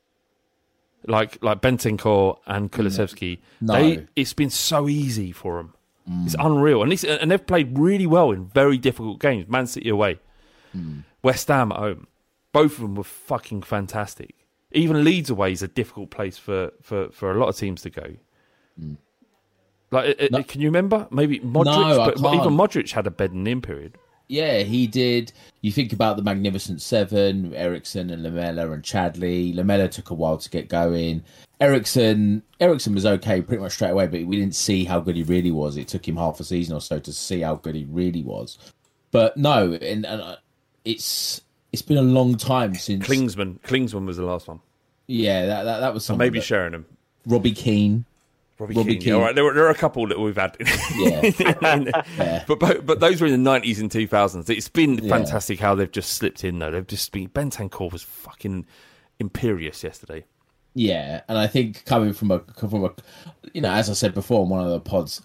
Like 1.06 1.38
like 1.42 1.60
Bentancur 1.60 2.38
and 2.46 2.72
hmm. 2.72 2.80
Kulusevski, 2.80 3.38
No. 3.60 3.74
they 3.74 4.06
it's 4.16 4.32
been 4.32 4.50
so 4.50 4.88
easy 4.88 5.32
for 5.32 5.56
them. 5.56 5.74
It's 6.24 6.34
hmm. 6.34 6.46
unreal, 6.46 6.84
and, 6.84 6.92
it's, 6.92 7.02
and 7.02 7.32
they've 7.32 7.44
played 7.44 7.76
really 7.76 8.06
well 8.06 8.30
in 8.30 8.46
very 8.46 8.78
difficult 8.78 9.18
games. 9.18 9.48
Man 9.48 9.66
City 9.66 9.88
away, 9.88 10.20
West 11.22 11.48
Ham 11.48 11.72
at 11.72 11.78
home. 11.78 12.06
Both 12.56 12.72
of 12.74 12.80
them 12.80 12.94
were 12.94 13.04
fucking 13.04 13.62
fantastic. 13.62 14.34
Even 14.72 15.04
Leeds 15.04 15.30
away 15.30 15.52
is 15.52 15.62
a 15.62 15.68
difficult 15.68 16.10
place 16.10 16.38
for, 16.38 16.72
for, 16.82 17.10
for 17.10 17.30
a 17.30 17.38
lot 17.38 17.48
of 17.48 17.56
teams 17.56 17.82
to 17.82 17.90
go. 17.90 18.14
Mm. 18.80 18.96
Like, 19.90 20.08
it, 20.10 20.20
it- 20.20 20.32
No. 20.32 20.42
can 20.42 20.60
you 20.60 20.68
remember? 20.68 21.06
Maybe 21.10 21.38
Modric, 21.40 21.64
No, 21.66 22.12
but, 22.20 22.34
even. 22.34 22.52
Modric 22.54 22.90
had 22.92 23.06
a 23.06 23.10
bed 23.10 23.32
and 23.32 23.46
in 23.46 23.60
period. 23.60 23.98
Yeah, 24.28 24.60
he 24.60 24.86
did. 24.88 25.32
You 25.60 25.70
think 25.70 25.92
about 25.92 26.16
the 26.16 26.22
Magnificent 26.22 26.82
Seven, 26.82 27.54
Eriksen 27.54 28.10
and 28.10 28.24
Lamela 28.24 28.70
and 28.72 28.82
Chadli. 28.82 29.54
Lamela 29.54 29.88
took 29.88 30.10
a 30.10 30.14
while 30.14 30.36
to 30.38 30.50
get 30.50 30.68
going. 30.68 31.22
Eriksen, 31.60 32.42
Eriksen 32.58 32.92
was 32.94 33.06
okay 33.06 33.40
pretty 33.40 33.62
much 33.62 33.72
straight 33.74 33.90
away, 33.90 34.08
but 34.08 34.24
we 34.26 34.36
didn't 34.36 34.56
see 34.56 34.84
how 34.84 34.98
good 34.98 35.14
he 35.14 35.22
really 35.22 35.52
was. 35.52 35.76
It 35.76 35.86
took 35.88 36.06
him 36.08 36.16
half 36.16 36.40
a 36.40 36.44
season 36.44 36.74
or 36.74 36.80
so 36.80 36.98
to 36.98 37.12
see 37.12 37.40
how 37.42 37.54
good 37.54 37.76
he 37.76 37.84
really 37.88 38.24
was. 38.24 38.58
But 39.12 39.36
no, 39.36 39.72
and, 39.74 40.04
and 40.04 40.20
uh, 40.20 40.36
it's 40.84 41.40
it's 41.76 41.82
been 41.82 41.98
a 41.98 42.02
long 42.02 42.36
time 42.36 42.74
since. 42.74 43.06
Klinsmann, 43.06 43.60
Klinsmann 43.60 44.06
was 44.06 44.16
the 44.16 44.24
last 44.24 44.48
one. 44.48 44.60
yeah, 45.06 45.44
that, 45.46 45.64
that 45.64 45.80
that 45.80 45.94
was 45.94 46.04
So 46.04 46.08
something. 46.14 46.24
maybe 46.26 46.40
Sheringham. 46.40 46.86
Robbie 47.26 47.52
Keane. 47.52 48.06
Robbie, 48.58 48.74
Robbie 48.74 48.92
Keane. 48.94 49.02
Keane. 49.02 49.12
All 49.12 49.20
right, 49.20 49.34
there, 49.34 49.44
were, 49.44 49.52
there 49.52 49.66
are 49.66 49.70
a 49.70 49.74
couple 49.74 50.06
that 50.08 50.18
we've 50.18 50.36
had. 50.36 50.56
Yeah, 50.96 52.42
But, 52.46 52.58
but 52.58 52.86
but 52.86 53.00
those 53.00 53.20
were 53.20 53.26
in 53.26 53.32
the 53.32 53.38
nineties 53.38 53.80
and 53.80 53.90
two 53.90 54.06
thousands. 54.06 54.48
It's 54.48 54.68
been 54.68 55.06
fantastic 55.08 55.60
how 55.60 55.74
they've 55.74 55.90
just 55.92 56.14
slipped 56.14 56.42
in 56.44 56.58
though. 56.58 56.70
They've 56.70 56.86
just 56.86 57.12
been 57.12 57.28
Bentancur 57.28 57.92
was 57.92 58.02
fucking 58.02 58.64
imperious 59.18 59.84
yesterday. 59.84 60.24
Yeah, 60.74 61.20
and 61.28 61.36
I 61.38 61.46
think 61.46 61.84
coming 61.84 62.12
from 62.14 62.30
a 62.30 62.38
from 62.58 62.84
a, 62.84 62.92
you 63.52 63.60
know, 63.60 63.70
as 63.70 63.90
I 63.90 63.92
said 63.92 64.14
before 64.14 64.42
on 64.42 64.48
one 64.48 64.64
of 64.64 64.70
the 64.70 64.80
pods, 64.80 65.20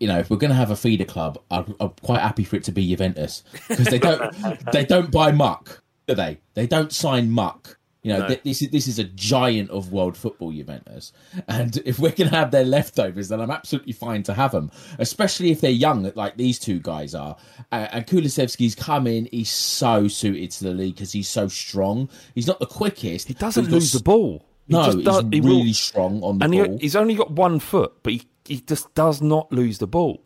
you 0.00 0.06
know, 0.08 0.18
if 0.18 0.30
we're 0.30 0.36
going 0.36 0.50
to 0.50 0.56
have 0.56 0.70
a 0.70 0.76
feeder 0.76 1.04
club, 1.04 1.38
I'm, 1.50 1.74
I'm 1.80 1.90
quite 2.02 2.20
happy 2.20 2.44
for 2.44 2.56
it 2.56 2.64
to 2.64 2.72
be 2.72 2.88
Juventus 2.88 3.42
because 3.68 3.86
they 3.86 3.98
don't 3.98 4.32
they 4.72 4.84
don't 4.84 5.10
buy 5.10 5.32
muck, 5.32 5.82
do 6.06 6.14
they? 6.14 6.38
They 6.54 6.66
don't 6.66 6.92
sign 6.92 7.30
muck. 7.30 7.78
You 8.02 8.12
know, 8.12 8.18
No. 8.20 8.28
th- 8.28 8.42
this 8.44 8.62
is 8.62 8.70
this 8.70 8.86
is 8.86 9.00
a 9.00 9.04
giant 9.04 9.68
of 9.70 9.90
world 9.90 10.16
football, 10.16 10.52
Juventus, 10.52 11.12
and 11.48 11.76
if 11.84 11.98
we're 11.98 12.12
going 12.12 12.30
to 12.30 12.36
have 12.36 12.52
their 12.52 12.64
leftovers, 12.64 13.28
then 13.30 13.40
I'm 13.40 13.50
absolutely 13.50 13.94
fine 13.94 14.22
to 14.24 14.34
have 14.34 14.52
them, 14.52 14.70
especially 15.00 15.50
if 15.50 15.60
they're 15.60 15.72
young, 15.72 16.08
like 16.14 16.36
these 16.36 16.60
two 16.60 16.78
guys 16.78 17.16
are. 17.16 17.36
Uh, 17.72 17.88
and 17.90 18.06
Kulusevski's 18.06 18.76
come 18.76 19.08
in; 19.08 19.28
he's 19.32 19.50
so 19.50 20.06
suited 20.06 20.52
to 20.52 20.64
the 20.64 20.70
league 20.70 20.94
because 20.94 21.10
he's 21.10 21.28
so 21.28 21.48
strong. 21.48 22.08
He's 22.36 22.46
not 22.46 22.60
the 22.60 22.66
quickest. 22.66 23.26
He 23.26 23.34
doesn't 23.34 23.64
he's 23.64 23.70
got 23.72 23.74
lose 23.74 23.92
the 23.92 24.00
ball. 24.00 24.46
He 24.68 24.74
no, 24.74 24.84
just 24.84 24.96
he's 24.98 25.04
does- 25.04 25.24
he 25.32 25.40
will- 25.40 25.48
really 25.58 25.72
strong 25.72 26.22
on 26.22 26.38
the 26.38 26.44
and 26.44 26.52
ball. 26.54 26.72
he, 26.76 26.82
he's 26.82 26.94
only 26.94 27.16
got 27.16 27.32
one 27.32 27.58
foot, 27.58 27.92
but 28.04 28.12
he, 28.12 28.22
he 28.44 28.60
just 28.60 28.94
does 28.94 29.20
not 29.20 29.50
lose 29.50 29.78
the 29.78 29.88
ball. 29.88 30.22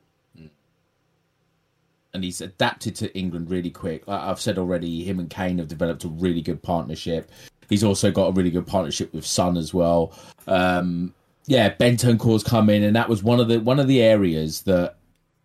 And 2.12 2.24
he's 2.24 2.40
adapted 2.40 2.96
to 2.96 3.16
England 3.16 3.50
really 3.50 3.70
quick. 3.70 4.02
I've 4.08 4.40
said 4.40 4.58
already, 4.58 5.04
him 5.04 5.20
and 5.20 5.30
Kane 5.30 5.58
have 5.58 5.68
developed 5.68 6.04
a 6.04 6.08
really 6.08 6.42
good 6.42 6.62
partnership. 6.62 7.30
He's 7.68 7.84
also 7.84 8.10
got 8.10 8.26
a 8.26 8.32
really 8.32 8.50
good 8.50 8.66
partnership 8.66 9.14
with 9.14 9.24
Son 9.24 9.56
as 9.56 9.72
well. 9.72 10.12
Um, 10.48 11.14
yeah, 11.46 11.72
Bentancur's 11.72 12.42
come 12.42 12.68
in, 12.68 12.82
and 12.82 12.96
that 12.96 13.08
was 13.08 13.22
one 13.22 13.38
of 13.40 13.48
the 13.48 13.60
one 13.60 13.78
of 13.78 13.86
the 13.86 14.02
areas 14.02 14.62
that 14.62 14.96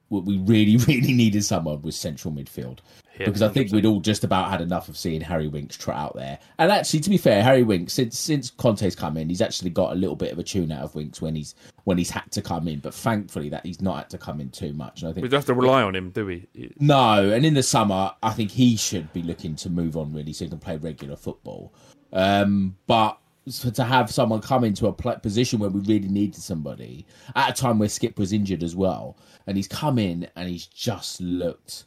we 0.10 0.38
really, 0.40 0.78
really 0.88 1.14
needed 1.14 1.44
someone 1.44 1.82
with 1.82 1.96
central 1.96 2.34
midfield. 2.34 2.80
Yeah, 3.20 3.28
because 3.28 3.42
I 3.42 3.50
think 3.50 3.72
we'd 3.72 3.86
all 3.86 4.02
just 4.02 4.24
about 4.24 4.50
had 4.50 4.62
enough 4.62 4.90
of 4.90 4.98
seeing 4.98 5.22
Harry 5.22 5.48
Winks 5.48 5.78
trot 5.78 5.98
out 5.98 6.16
there. 6.16 6.40
And 6.58 6.72
actually, 6.72 7.00
to 7.02 7.10
be 7.10 7.18
fair, 7.18 7.44
Harry 7.44 7.64
Winks 7.64 7.94
since 7.94 8.18
since 8.18 8.50
Conte's 8.50 8.96
come 8.96 9.16
in, 9.18 9.30
he's 9.30 9.42
actually 9.42 9.70
got 9.70 9.94
a 9.94 9.96
little 9.96 10.16
bit 10.16 10.32
of 10.32 10.40
a 10.40 10.44
tune 10.44 10.72
out 10.72 10.84
of 10.84 10.96
Winks 10.96 11.22
when 11.22 11.36
he's 11.36 11.56
when 11.86 11.98
he's 11.98 12.10
had 12.10 12.30
to 12.32 12.42
come 12.42 12.68
in. 12.68 12.80
But 12.80 12.94
thankfully, 12.94 13.50
that 13.50 13.66
he's 13.66 13.82
not 13.82 13.98
had 13.98 14.10
to 14.12 14.18
come 14.18 14.42
in 14.42 14.50
too 14.50 14.74
much. 14.74 15.02
And 15.02 15.10
I 15.10 15.14
think 15.14 15.24
We 15.24 15.30
don't 15.30 15.40
have 15.40 15.46
to 15.46 15.54
rely 15.54 15.84
on 15.84 15.96
him, 15.96 16.10
do 16.12 16.26
we? 16.26 16.48
no, 16.80 17.30
and 17.32 17.46
in 17.46 17.54
the 17.54 17.64
summer, 17.64 18.12
I 18.22 18.32
think 18.32 18.52
he 18.52 18.76
should 18.76 19.12
be 19.14 19.24
looking 19.24 19.56
to 19.58 19.70
move 19.70 19.96
on 19.96 20.14
really, 20.14 20.34
so 20.34 20.46
he 20.46 20.50
can 20.50 20.60
play 20.60 20.78
regular 20.78 21.16
football. 21.16 21.74
Um, 22.12 22.76
but 22.88 23.18
so 23.48 23.70
to 23.70 23.84
have 23.84 24.12
someone 24.12 24.42
come 24.42 24.64
into 24.64 24.88
a 24.88 24.94
position 24.94 25.60
where 25.60 25.70
we 25.70 25.80
really 25.82 26.08
needed 26.08 26.42
somebody 26.42 27.06
at 27.36 27.52
a 27.52 27.62
time 27.62 27.78
where 27.78 27.90
Skip 27.90 28.18
was 28.18 28.34
injured 28.34 28.64
as 28.64 28.76
well, 28.76 29.18
and 29.48 29.56
he's 29.56 29.68
come 29.68 30.00
in 30.00 30.28
and 30.36 30.50
he's 30.50 30.66
just 30.66 31.22
looked 31.22 31.86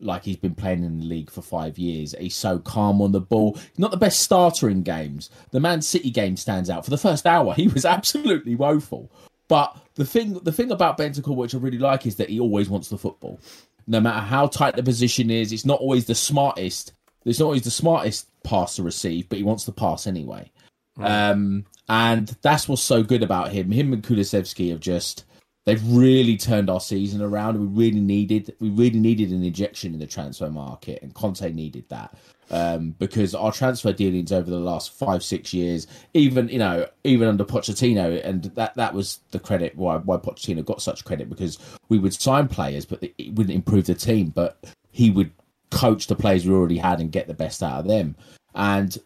like 0.00 0.24
he's 0.24 0.36
been 0.36 0.54
playing 0.54 0.84
in 0.84 1.00
the 1.00 1.06
league 1.06 1.30
for 1.30 1.42
five 1.42 1.78
years. 1.78 2.14
He's 2.18 2.36
so 2.36 2.58
calm 2.58 3.00
on 3.00 3.12
the 3.12 3.20
ball. 3.20 3.58
Not 3.78 3.90
the 3.90 3.96
best 3.96 4.20
starter 4.20 4.68
in 4.68 4.82
games. 4.82 5.30
The 5.52 5.60
Man 5.60 5.82
City 5.82 6.10
game 6.10 6.36
stands 6.36 6.68
out. 6.68 6.84
For 6.84 6.90
the 6.90 6.98
first 6.98 7.26
hour, 7.26 7.54
he 7.56 7.68
was 7.68 7.84
absolutely 7.84 8.54
woeful. 8.54 9.10
But 9.48 9.76
the 9.94 10.04
thing, 10.04 10.34
the 10.34 10.52
thing 10.52 10.70
about 10.70 10.98
Bentancur, 10.98 11.34
which 11.34 11.54
I 11.54 11.58
really 11.58 11.78
like, 11.78 12.06
is 12.06 12.16
that 12.16 12.28
he 12.28 12.40
always 12.40 12.68
wants 12.68 12.88
the 12.88 12.98
football. 12.98 13.40
No 13.86 14.00
matter 14.00 14.20
how 14.20 14.48
tight 14.48 14.74
the 14.74 14.82
position 14.82 15.30
is, 15.30 15.52
it's 15.52 15.64
not 15.64 15.80
always 15.80 16.06
the 16.06 16.14
smartest. 16.14 16.92
It's 17.24 17.38
not 17.38 17.46
always 17.46 17.62
the 17.62 17.70
smartest 17.70 18.28
pass 18.42 18.76
to 18.76 18.82
receive, 18.82 19.28
but 19.28 19.38
he 19.38 19.44
wants 19.44 19.64
the 19.64 19.72
pass 19.72 20.06
anyway. 20.06 20.50
Um, 20.98 21.66
and 21.88 22.28
that's 22.42 22.68
what's 22.68 22.82
so 22.82 23.02
good 23.02 23.22
about 23.22 23.52
him. 23.52 23.70
Him 23.70 23.92
and 23.92 24.02
Kulusevski 24.02 24.70
have 24.70 24.80
just 24.80 25.24
they've 25.66 25.86
really 25.90 26.38
turned 26.38 26.70
our 26.70 26.80
season 26.80 27.20
around. 27.20 27.60
We 27.60 27.84
really 27.84 28.00
needed 28.00 28.54
we 28.58 28.70
really 28.70 28.98
needed 28.98 29.30
an 29.30 29.44
injection 29.44 29.92
in 29.92 30.00
the 30.00 30.06
transfer 30.06 30.48
market, 30.48 31.02
and 31.02 31.12
Conte 31.12 31.52
needed 31.52 31.84
that 31.90 32.16
um, 32.50 32.94
because 32.98 33.34
our 33.34 33.52
transfer 33.52 33.92
dealings 33.92 34.32
over 34.32 34.48
the 34.48 34.58
last 34.58 34.92
five 34.92 35.22
six 35.22 35.52
years, 35.52 35.86
even 36.14 36.48
you 36.48 36.58
know 36.58 36.86
even 37.04 37.28
under 37.28 37.44
Pochettino, 37.44 38.24
and 38.24 38.44
that 38.54 38.74
that 38.76 38.94
was 38.94 39.20
the 39.32 39.38
credit 39.38 39.76
why 39.76 39.98
why 39.98 40.16
Pochettino 40.16 40.64
got 40.64 40.80
such 40.80 41.04
credit 41.04 41.28
because 41.28 41.58
we 41.88 41.98
would 41.98 42.14
sign 42.14 42.48
players, 42.48 42.86
but 42.86 43.02
it 43.02 43.34
wouldn't 43.34 43.54
improve 43.54 43.86
the 43.86 43.94
team, 43.94 44.30
but 44.30 44.64
he 44.90 45.10
would 45.10 45.32
coach 45.70 46.06
the 46.06 46.16
players 46.16 46.46
we 46.46 46.54
already 46.54 46.78
had 46.78 47.00
and 47.00 47.12
get 47.12 47.26
the 47.26 47.34
best 47.34 47.62
out 47.62 47.80
of 47.80 47.86
them. 47.86 48.16
And 48.54 48.96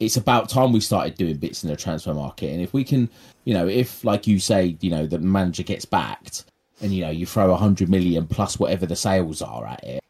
it's 0.00 0.16
about 0.16 0.48
time 0.48 0.72
we 0.72 0.80
started 0.80 1.14
doing 1.14 1.36
bits 1.36 1.62
in 1.62 1.70
the 1.70 1.76
transfer 1.76 2.14
market. 2.14 2.50
And 2.50 2.60
if 2.60 2.72
we 2.72 2.82
can, 2.82 3.08
you 3.44 3.54
know, 3.54 3.68
if 3.68 4.02
like 4.02 4.26
you 4.26 4.38
say, 4.38 4.76
you 4.80 4.90
know, 4.90 5.06
the 5.06 5.18
manager 5.18 5.62
gets 5.62 5.84
backed 5.84 6.44
and 6.80 6.92
you 6.92 7.02
know 7.04 7.10
you 7.10 7.26
throw 7.26 7.52
a 7.52 7.56
hundred 7.56 7.90
million 7.90 8.26
plus 8.26 8.58
whatever 8.58 8.86
the 8.86 8.96
sales 8.96 9.42
are 9.42 9.66
at 9.66 9.84
it, 9.84 10.02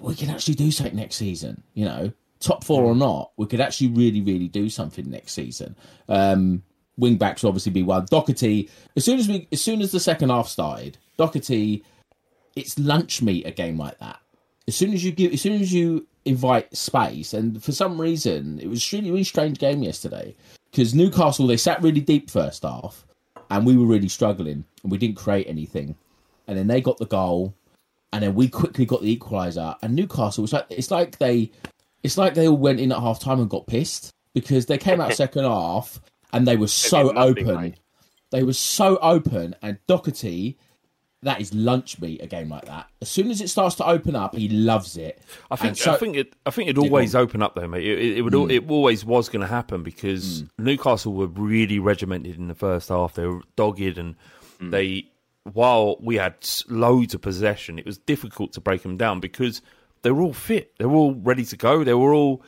we 0.00 0.14
can 0.14 0.30
actually 0.30 0.54
do 0.54 0.70
something 0.70 0.94
next 0.94 1.16
season. 1.16 1.62
You 1.74 1.86
know, 1.86 2.12
top 2.40 2.64
four 2.64 2.84
or 2.84 2.94
not, 2.94 3.32
we 3.36 3.46
could 3.46 3.60
actually 3.60 3.88
really, 3.88 4.20
really 4.20 4.48
do 4.48 4.68
something 4.68 5.10
next 5.10 5.32
season. 5.32 5.74
Um, 6.08 6.62
wing 6.98 7.16
backs 7.16 7.42
will 7.42 7.48
obviously 7.48 7.72
be 7.72 7.82
one. 7.82 8.06
Doherty, 8.10 8.68
as 8.94 9.04
soon 9.04 9.18
as 9.18 9.28
we, 9.28 9.48
as 9.50 9.62
soon 9.62 9.80
as 9.80 9.92
the 9.92 10.00
second 10.00 10.28
half 10.28 10.48
started, 10.48 10.98
Doherty, 11.16 11.82
it's 12.54 12.78
lunch 12.78 13.22
meat 13.22 13.46
a 13.46 13.50
game 13.50 13.78
like 13.78 13.98
that. 14.00 14.20
As 14.68 14.76
soon 14.76 14.92
as 14.92 15.04
you 15.04 15.12
give, 15.12 15.32
as 15.32 15.40
soon 15.40 15.60
as 15.60 15.72
you 15.72 16.06
invite 16.24 16.74
space, 16.76 17.34
and 17.34 17.62
for 17.62 17.72
some 17.72 18.00
reason, 18.00 18.58
it 18.60 18.68
was 18.68 18.92
a 18.92 18.96
really, 18.96 19.10
really 19.10 19.24
strange 19.24 19.58
game 19.58 19.82
yesterday 19.82 20.34
because 20.70 20.94
Newcastle 20.94 21.46
they 21.46 21.56
sat 21.56 21.82
really 21.82 22.00
deep 22.00 22.30
first 22.30 22.62
half, 22.62 23.04
and 23.50 23.66
we 23.66 23.76
were 23.76 23.86
really 23.86 24.08
struggling, 24.08 24.64
and 24.82 24.92
we 24.92 24.98
didn't 24.98 25.16
create 25.16 25.46
anything. 25.48 25.94
and 26.48 26.56
then 26.58 26.66
they 26.66 26.80
got 26.80 26.98
the 26.98 27.06
goal, 27.06 27.54
and 28.12 28.22
then 28.22 28.34
we 28.34 28.48
quickly 28.48 28.84
got 28.84 29.00
the 29.02 29.16
equaliser. 29.16 29.76
And 29.82 29.94
Newcastle 29.94 30.42
was 30.42 30.52
like 30.52 30.66
it's 30.70 30.90
like 30.90 31.18
they 31.18 31.50
it's 32.02 32.18
like 32.18 32.34
they 32.34 32.48
all 32.48 32.56
went 32.56 32.80
in 32.80 32.92
at 32.92 32.98
half 33.00 33.20
time 33.20 33.40
and 33.40 33.48
got 33.50 33.66
pissed 33.66 34.10
because 34.34 34.66
they 34.66 34.78
came 34.78 35.00
out 35.00 35.12
second 35.14 35.44
half 35.44 36.00
and 36.32 36.46
they 36.46 36.56
were 36.56 36.68
so 36.68 37.10
nothing, 37.10 37.48
open. 37.48 37.60
mate. 37.60 37.74
They 38.30 38.42
were 38.44 38.54
so 38.54 38.96
open, 38.98 39.54
and 39.62 39.78
Doherty, 39.86 40.56
that 41.22 41.40
is 41.40 41.54
lunch 41.54 42.00
meat. 42.00 42.22
A 42.22 42.26
game 42.26 42.48
like 42.48 42.66
that, 42.66 42.88
as 43.00 43.08
soon 43.08 43.30
as 43.30 43.40
it 43.40 43.48
starts 43.48 43.76
to 43.76 43.86
open 43.86 44.16
up, 44.16 44.34
he 44.34 44.48
loves 44.48 44.96
it. 44.96 45.20
I 45.50 45.56
think 45.56 45.76
so- 45.76 45.92
I 45.92 45.96
think 45.96 46.16
it 46.16 46.34
I 46.46 46.50
think 46.50 46.68
it'd 46.68 46.78
always 46.78 47.14
open 47.14 47.42
up 47.42 47.54
though, 47.54 47.68
mate. 47.68 47.86
It, 47.86 47.98
it, 47.98 48.18
it 48.18 48.22
would 48.22 48.34
al 48.34 48.46
mm. 48.46 48.52
it 48.52 48.68
always 48.68 49.04
was 49.04 49.28
going 49.28 49.42
to 49.42 49.46
happen 49.46 49.82
because 49.82 50.42
mm. 50.42 50.48
Newcastle 50.58 51.12
were 51.12 51.26
really 51.26 51.78
regimented 51.78 52.36
in 52.36 52.48
the 52.48 52.54
first 52.54 52.88
half. 52.88 53.14
They 53.14 53.26
were 53.26 53.40
dogged 53.56 53.98
and 53.98 54.16
mm. 54.60 54.70
they 54.70 55.06
while 55.44 55.96
we 56.00 56.16
had 56.16 56.34
loads 56.68 57.14
of 57.14 57.20
possession, 57.20 57.78
it 57.78 57.86
was 57.86 57.98
difficult 57.98 58.52
to 58.52 58.60
break 58.60 58.82
them 58.82 58.96
down 58.96 59.20
because 59.20 59.60
they 60.02 60.10
were 60.10 60.22
all 60.22 60.32
fit. 60.32 60.72
They 60.78 60.84
were 60.84 60.96
all 60.96 61.14
ready 61.14 61.44
to 61.46 61.56
go. 61.56 61.84
They 61.84 61.94
were 61.94 62.14
all 62.14 62.42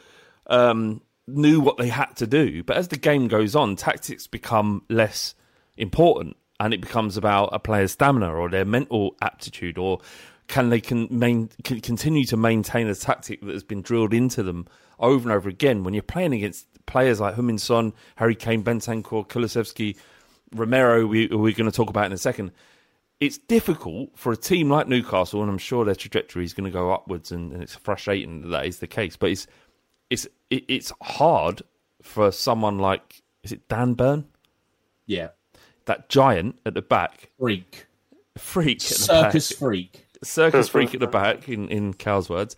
um, 0.46 1.00
knew 1.26 1.60
what 1.60 1.76
they 1.76 1.88
had 1.88 2.16
to 2.16 2.26
do. 2.26 2.62
But 2.62 2.76
as 2.76 2.88
the 2.88 2.96
game 2.96 3.28
goes 3.28 3.56
on, 3.56 3.76
tactics 3.76 4.26
become 4.26 4.82
less 4.88 5.34
important, 5.76 6.36
and 6.60 6.72
it 6.72 6.80
becomes 6.80 7.16
about 7.16 7.50
a 7.52 7.58
player's 7.58 7.92
stamina 7.92 8.32
or 8.32 8.48
their 8.48 8.64
mental 8.64 9.16
aptitude, 9.22 9.78
or 9.78 10.00
can 10.46 10.68
they 10.70 10.80
can, 10.80 11.08
main, 11.10 11.50
can 11.64 11.80
continue 11.80 12.24
to 12.24 12.36
maintain 12.36 12.86
a 12.88 12.94
tactic 12.94 13.40
that 13.40 13.52
has 13.52 13.64
been 13.64 13.82
drilled 13.82 14.14
into 14.14 14.42
them 14.42 14.66
over 14.98 15.28
and 15.28 15.36
over 15.36 15.48
again. 15.48 15.84
When 15.84 15.94
you're 15.94 16.02
playing 16.02 16.32
against 16.32 16.66
players 16.86 17.20
like 17.20 17.34
Heung-min 17.34 17.58
Son, 17.58 17.92
Harry 18.16 18.34
Kane, 18.34 18.62
Bentancur, 18.62 19.26
Kulusevski, 19.26 19.96
Romero, 20.54 21.06
we, 21.06 21.26
we're 21.28 21.54
going 21.54 21.70
to 21.70 21.76
talk 21.76 21.90
about 21.90 22.06
in 22.06 22.12
a 22.12 22.18
second. 22.18 22.52
It's 23.20 23.38
difficult 23.38 24.10
for 24.16 24.32
a 24.32 24.36
team 24.36 24.68
like 24.68 24.86
Newcastle, 24.86 25.40
and 25.40 25.50
I'm 25.50 25.58
sure 25.58 25.84
their 25.84 25.94
trajectory 25.94 26.44
is 26.44 26.52
going 26.52 26.64
to 26.64 26.70
go 26.70 26.92
upwards, 26.92 27.32
and, 27.32 27.52
and 27.52 27.62
it's 27.62 27.74
frustrating 27.74 28.42
that 28.42 28.48
that 28.48 28.66
is 28.66 28.78
the 28.80 28.86
case. 28.86 29.16
But 29.16 29.30
it's 29.30 29.46
it's 30.10 30.26
it, 30.50 30.64
it's 30.68 30.92
hard 31.00 31.62
for 32.02 32.30
someone 32.32 32.78
like 32.78 33.22
is 33.42 33.52
it 33.52 33.68
Dan 33.68 33.94
Burn, 33.94 34.26
yeah, 35.06 35.28
that 35.86 36.08
giant 36.08 36.58
at 36.64 36.74
the 36.74 36.82
back, 36.82 37.30
freak, 37.38 37.86
freak, 38.36 38.82
at 38.82 38.88
the 38.88 38.94
circus 38.94 39.52
back. 39.52 39.58
freak. 39.58 40.06
circus 40.22 40.68
freak 40.68 40.94
at 40.94 41.00
the 41.00 41.06
back. 41.06 41.48
In 41.48 41.68
in 41.68 41.94
Cal's 41.94 42.28
words, 42.28 42.56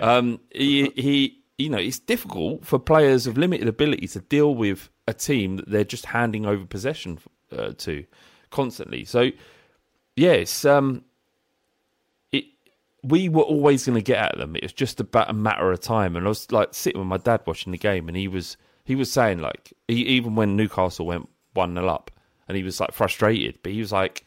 um, 0.00 0.40
he, 0.50 0.90
he 0.96 1.38
you 1.58 1.68
know 1.68 1.78
it's 1.78 1.98
difficult 1.98 2.64
for 2.64 2.78
players 2.78 3.26
of 3.26 3.36
limited 3.36 3.68
ability 3.68 4.06
to 4.08 4.20
deal 4.20 4.54
with 4.54 4.90
a 5.06 5.14
team 5.14 5.56
that 5.56 5.68
they're 5.68 5.84
just 5.84 6.06
handing 6.06 6.46
over 6.46 6.64
possession 6.64 7.18
uh, 7.56 7.72
to 7.78 8.04
constantly. 8.50 9.04
So 9.04 9.30
yes, 10.16 10.64
um, 10.64 11.04
it 12.32 12.44
we 13.02 13.28
were 13.28 13.42
always 13.42 13.86
going 13.86 13.96
to 13.96 14.02
get 14.02 14.18
at 14.18 14.38
them. 14.38 14.56
It 14.56 14.62
was 14.62 14.72
just 14.72 15.00
about 15.00 15.30
a 15.30 15.34
matter 15.34 15.70
of 15.72 15.80
time. 15.80 16.16
And 16.16 16.26
I 16.26 16.28
was 16.28 16.50
like 16.52 16.74
sitting 16.74 17.00
with 17.00 17.08
my 17.08 17.16
dad 17.16 17.42
watching 17.46 17.72
the 17.72 17.78
game, 17.78 18.08
and 18.08 18.16
he 18.16 18.28
was 18.28 18.56
he 18.84 18.94
was 18.94 19.10
saying 19.10 19.38
like 19.38 19.72
he, 19.86 20.02
even 20.06 20.34
when 20.34 20.56
Newcastle 20.56 21.06
went 21.06 21.28
one 21.54 21.74
0 21.74 21.88
up, 21.88 22.10
and 22.48 22.56
he 22.56 22.62
was 22.62 22.80
like 22.80 22.92
frustrated, 22.92 23.58
but 23.62 23.72
he 23.72 23.78
was 23.78 23.92
like, 23.92 24.24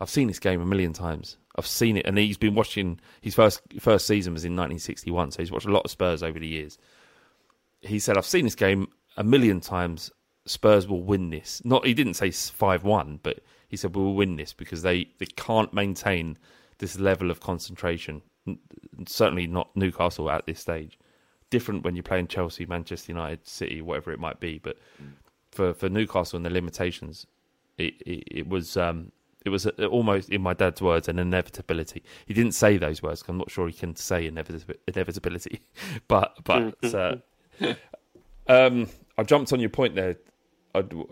I've 0.00 0.10
seen 0.10 0.28
this 0.28 0.38
game 0.38 0.60
a 0.60 0.66
million 0.66 0.92
times. 0.92 1.36
I've 1.56 1.66
seen 1.66 1.96
it, 1.96 2.06
and 2.06 2.18
he's 2.18 2.36
been 2.36 2.54
watching. 2.54 3.00
His 3.20 3.34
first 3.34 3.60
first 3.80 4.06
season 4.06 4.34
was 4.34 4.44
in 4.44 4.52
1961, 4.52 5.32
so 5.32 5.42
he's 5.42 5.50
watched 5.50 5.66
a 5.66 5.72
lot 5.72 5.84
of 5.84 5.90
Spurs 5.90 6.22
over 6.22 6.38
the 6.38 6.46
years. 6.46 6.78
He 7.80 7.98
said, 7.98 8.18
"I've 8.18 8.26
seen 8.26 8.44
this 8.44 8.54
game 8.54 8.88
a 9.16 9.24
million 9.24 9.60
times. 9.60 10.10
Spurs 10.44 10.86
will 10.86 11.02
win 11.02 11.30
this." 11.30 11.62
Not 11.64 11.86
he 11.86 11.94
didn't 11.94 12.14
say 12.14 12.30
five 12.30 12.84
one, 12.84 13.20
but 13.22 13.40
he 13.68 13.76
said 13.76 13.96
we 13.96 14.02
will 14.02 14.14
win 14.14 14.36
this 14.36 14.52
because 14.52 14.82
they 14.82 15.08
they 15.18 15.26
can't 15.26 15.72
maintain 15.72 16.36
this 16.78 16.98
level 16.98 17.30
of 17.30 17.40
concentration. 17.40 18.20
Certainly 19.06 19.46
not 19.46 19.74
Newcastle 19.74 20.30
at 20.30 20.44
this 20.44 20.60
stage. 20.60 20.98
Different 21.48 21.84
when 21.84 21.96
you're 21.96 22.02
playing 22.02 22.28
Chelsea, 22.28 22.66
Manchester 22.66 23.12
United, 23.12 23.48
City, 23.48 23.80
whatever 23.80 24.12
it 24.12 24.20
might 24.20 24.40
be, 24.40 24.58
but 24.58 24.76
mm. 25.02 25.12
for 25.50 25.72
for 25.72 25.88
Newcastle 25.88 26.36
and 26.36 26.44
the 26.44 26.50
limitations, 26.50 27.26
it 27.78 27.94
it, 28.06 28.24
it 28.30 28.48
was 28.48 28.76
um, 28.76 29.12
it 29.44 29.50
was 29.50 29.66
almost 29.66 30.28
in 30.30 30.42
my 30.42 30.54
dad's 30.54 30.82
words 30.82 31.08
an 31.08 31.18
inevitability. 31.18 32.02
He 32.26 32.34
didn't 32.34 32.52
say 32.52 32.76
those 32.78 33.02
words. 33.02 33.22
'cause 33.22 33.28
I'm 33.30 33.38
not 33.38 33.50
sure 33.50 33.66
he 33.68 33.72
can 33.72 33.94
say 33.96 34.28
inevit- 34.30 34.76
inevitability, 34.88 35.60
but 36.08 36.36
but 36.44 36.94
uh, 36.94 37.16
um, 38.48 38.88
I 39.18 39.22
jumped 39.22 39.52
on 39.52 39.60
your 39.60 39.70
point 39.70 39.94
there, 39.94 40.16
I'd, 40.74 40.92
uh, 40.92 41.04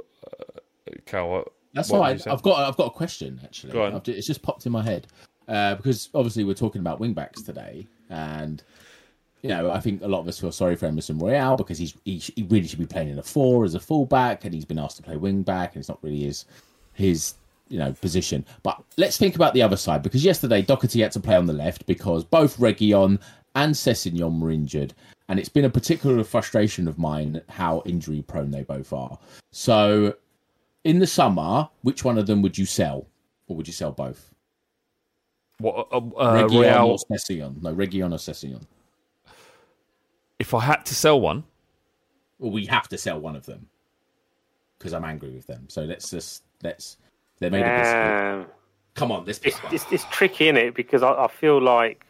Cal. 1.06 1.28
What, 1.30 1.48
That's 1.72 1.90
what 1.90 2.00
why 2.00 2.08
were 2.08 2.12
you 2.14 2.18
saying? 2.20 2.34
I've 2.36 2.42
got 2.42 2.58
I've 2.68 2.76
got 2.76 2.86
a 2.86 2.90
question 2.90 3.40
actually. 3.44 3.72
Go 3.72 3.84
on. 3.84 3.94
I've 3.94 4.02
ju- 4.02 4.12
it's 4.12 4.26
just 4.26 4.42
popped 4.42 4.66
in 4.66 4.72
my 4.72 4.82
head 4.82 5.06
uh, 5.48 5.74
because 5.76 6.10
obviously 6.14 6.44
we're 6.44 6.54
talking 6.54 6.80
about 6.80 7.00
wingbacks 7.00 7.44
today, 7.44 7.86
and 8.10 8.62
you 9.44 9.50
know 9.50 9.70
I 9.70 9.78
think 9.78 10.00
a 10.00 10.08
lot 10.08 10.20
of 10.20 10.28
us 10.28 10.40
feel 10.40 10.50
sorry 10.50 10.74
for 10.74 10.86
Emerson 10.86 11.18
Royal 11.18 11.58
because 11.58 11.76
he's 11.76 11.94
he, 12.06 12.16
he 12.16 12.44
really 12.44 12.66
should 12.66 12.78
be 12.78 12.86
playing 12.86 13.10
in 13.10 13.18
a 13.18 13.22
four 13.22 13.64
as 13.66 13.74
a 13.74 13.80
fullback, 13.80 14.46
and 14.46 14.54
he's 14.54 14.64
been 14.64 14.78
asked 14.78 14.96
to 14.96 15.02
play 15.02 15.16
wingback, 15.16 15.72
and 15.72 15.76
it's 15.76 15.88
not 15.90 16.02
really 16.02 16.22
his 16.22 16.46
his 16.94 17.34
you 17.68 17.78
know 17.78 17.92
position. 17.92 18.46
But 18.62 18.82
let's 18.96 19.18
think 19.18 19.34
about 19.36 19.52
the 19.52 19.60
other 19.60 19.76
side 19.76 20.02
because 20.02 20.24
yesterday 20.24 20.62
Doherty 20.62 21.02
had 21.02 21.12
to 21.12 21.20
play 21.20 21.36
on 21.36 21.44
the 21.44 21.52
left 21.52 21.84
because 21.84 22.24
both 22.24 22.56
Reguilon 22.56 23.20
and 23.54 23.74
Sessegnon 23.74 24.40
were 24.40 24.50
injured. 24.50 24.94
And 25.28 25.38
it's 25.38 25.48
been 25.50 25.64
a 25.64 25.70
particular 25.70 26.24
frustration 26.24 26.88
of 26.88 26.98
mine 26.98 27.42
how 27.48 27.82
injury 27.84 28.22
prone 28.22 28.50
they 28.50 28.62
both 28.62 28.92
are. 28.92 29.18
So 29.52 30.16
in 30.84 30.98
the 30.98 31.06
summer, 31.06 31.68
which 31.82 32.02
one 32.02 32.18
of 32.18 32.26
them 32.26 32.40
would 32.42 32.56
you 32.56 32.66
sell, 32.66 33.06
or 33.46 33.56
would 33.56 33.66
you 33.66 33.72
sell 33.72 33.92
both? 33.92 34.30
What, 35.58 35.88
uh, 35.92 35.96
uh, 35.96 36.46
or 36.86 36.98
Sessegnon? 36.98 37.62
No, 37.62 37.74
Reguilon 37.74 38.12
or 38.12 38.18
Sessegnon. 38.18 38.66
If 40.38 40.54
I 40.54 40.60
had 40.60 40.84
to 40.86 40.94
sell 40.94 41.20
one, 41.20 41.44
Well, 42.38 42.50
we 42.50 42.66
have 42.66 42.88
to 42.88 42.98
sell 42.98 43.20
one 43.20 43.36
of 43.36 43.46
them 43.46 43.68
because 44.78 44.92
I'm 44.92 45.04
angry 45.04 45.30
with 45.30 45.46
them. 45.46 45.68
So 45.68 45.82
let's 45.82 46.10
just 46.10 46.44
let's. 46.62 46.96
They 47.38 47.50
made 47.50 47.62
a 47.62 47.78
mistake. 47.78 48.46
Um, 48.46 48.46
Come 48.94 49.10
on, 49.10 49.24
this 49.24 49.40
it's, 49.42 49.58
it's, 49.72 49.84
it's 49.90 50.04
tricky 50.12 50.46
in 50.48 50.56
it 50.56 50.74
because 50.74 51.02
I, 51.02 51.12
I 51.12 51.26
feel 51.26 51.60
like 51.60 52.06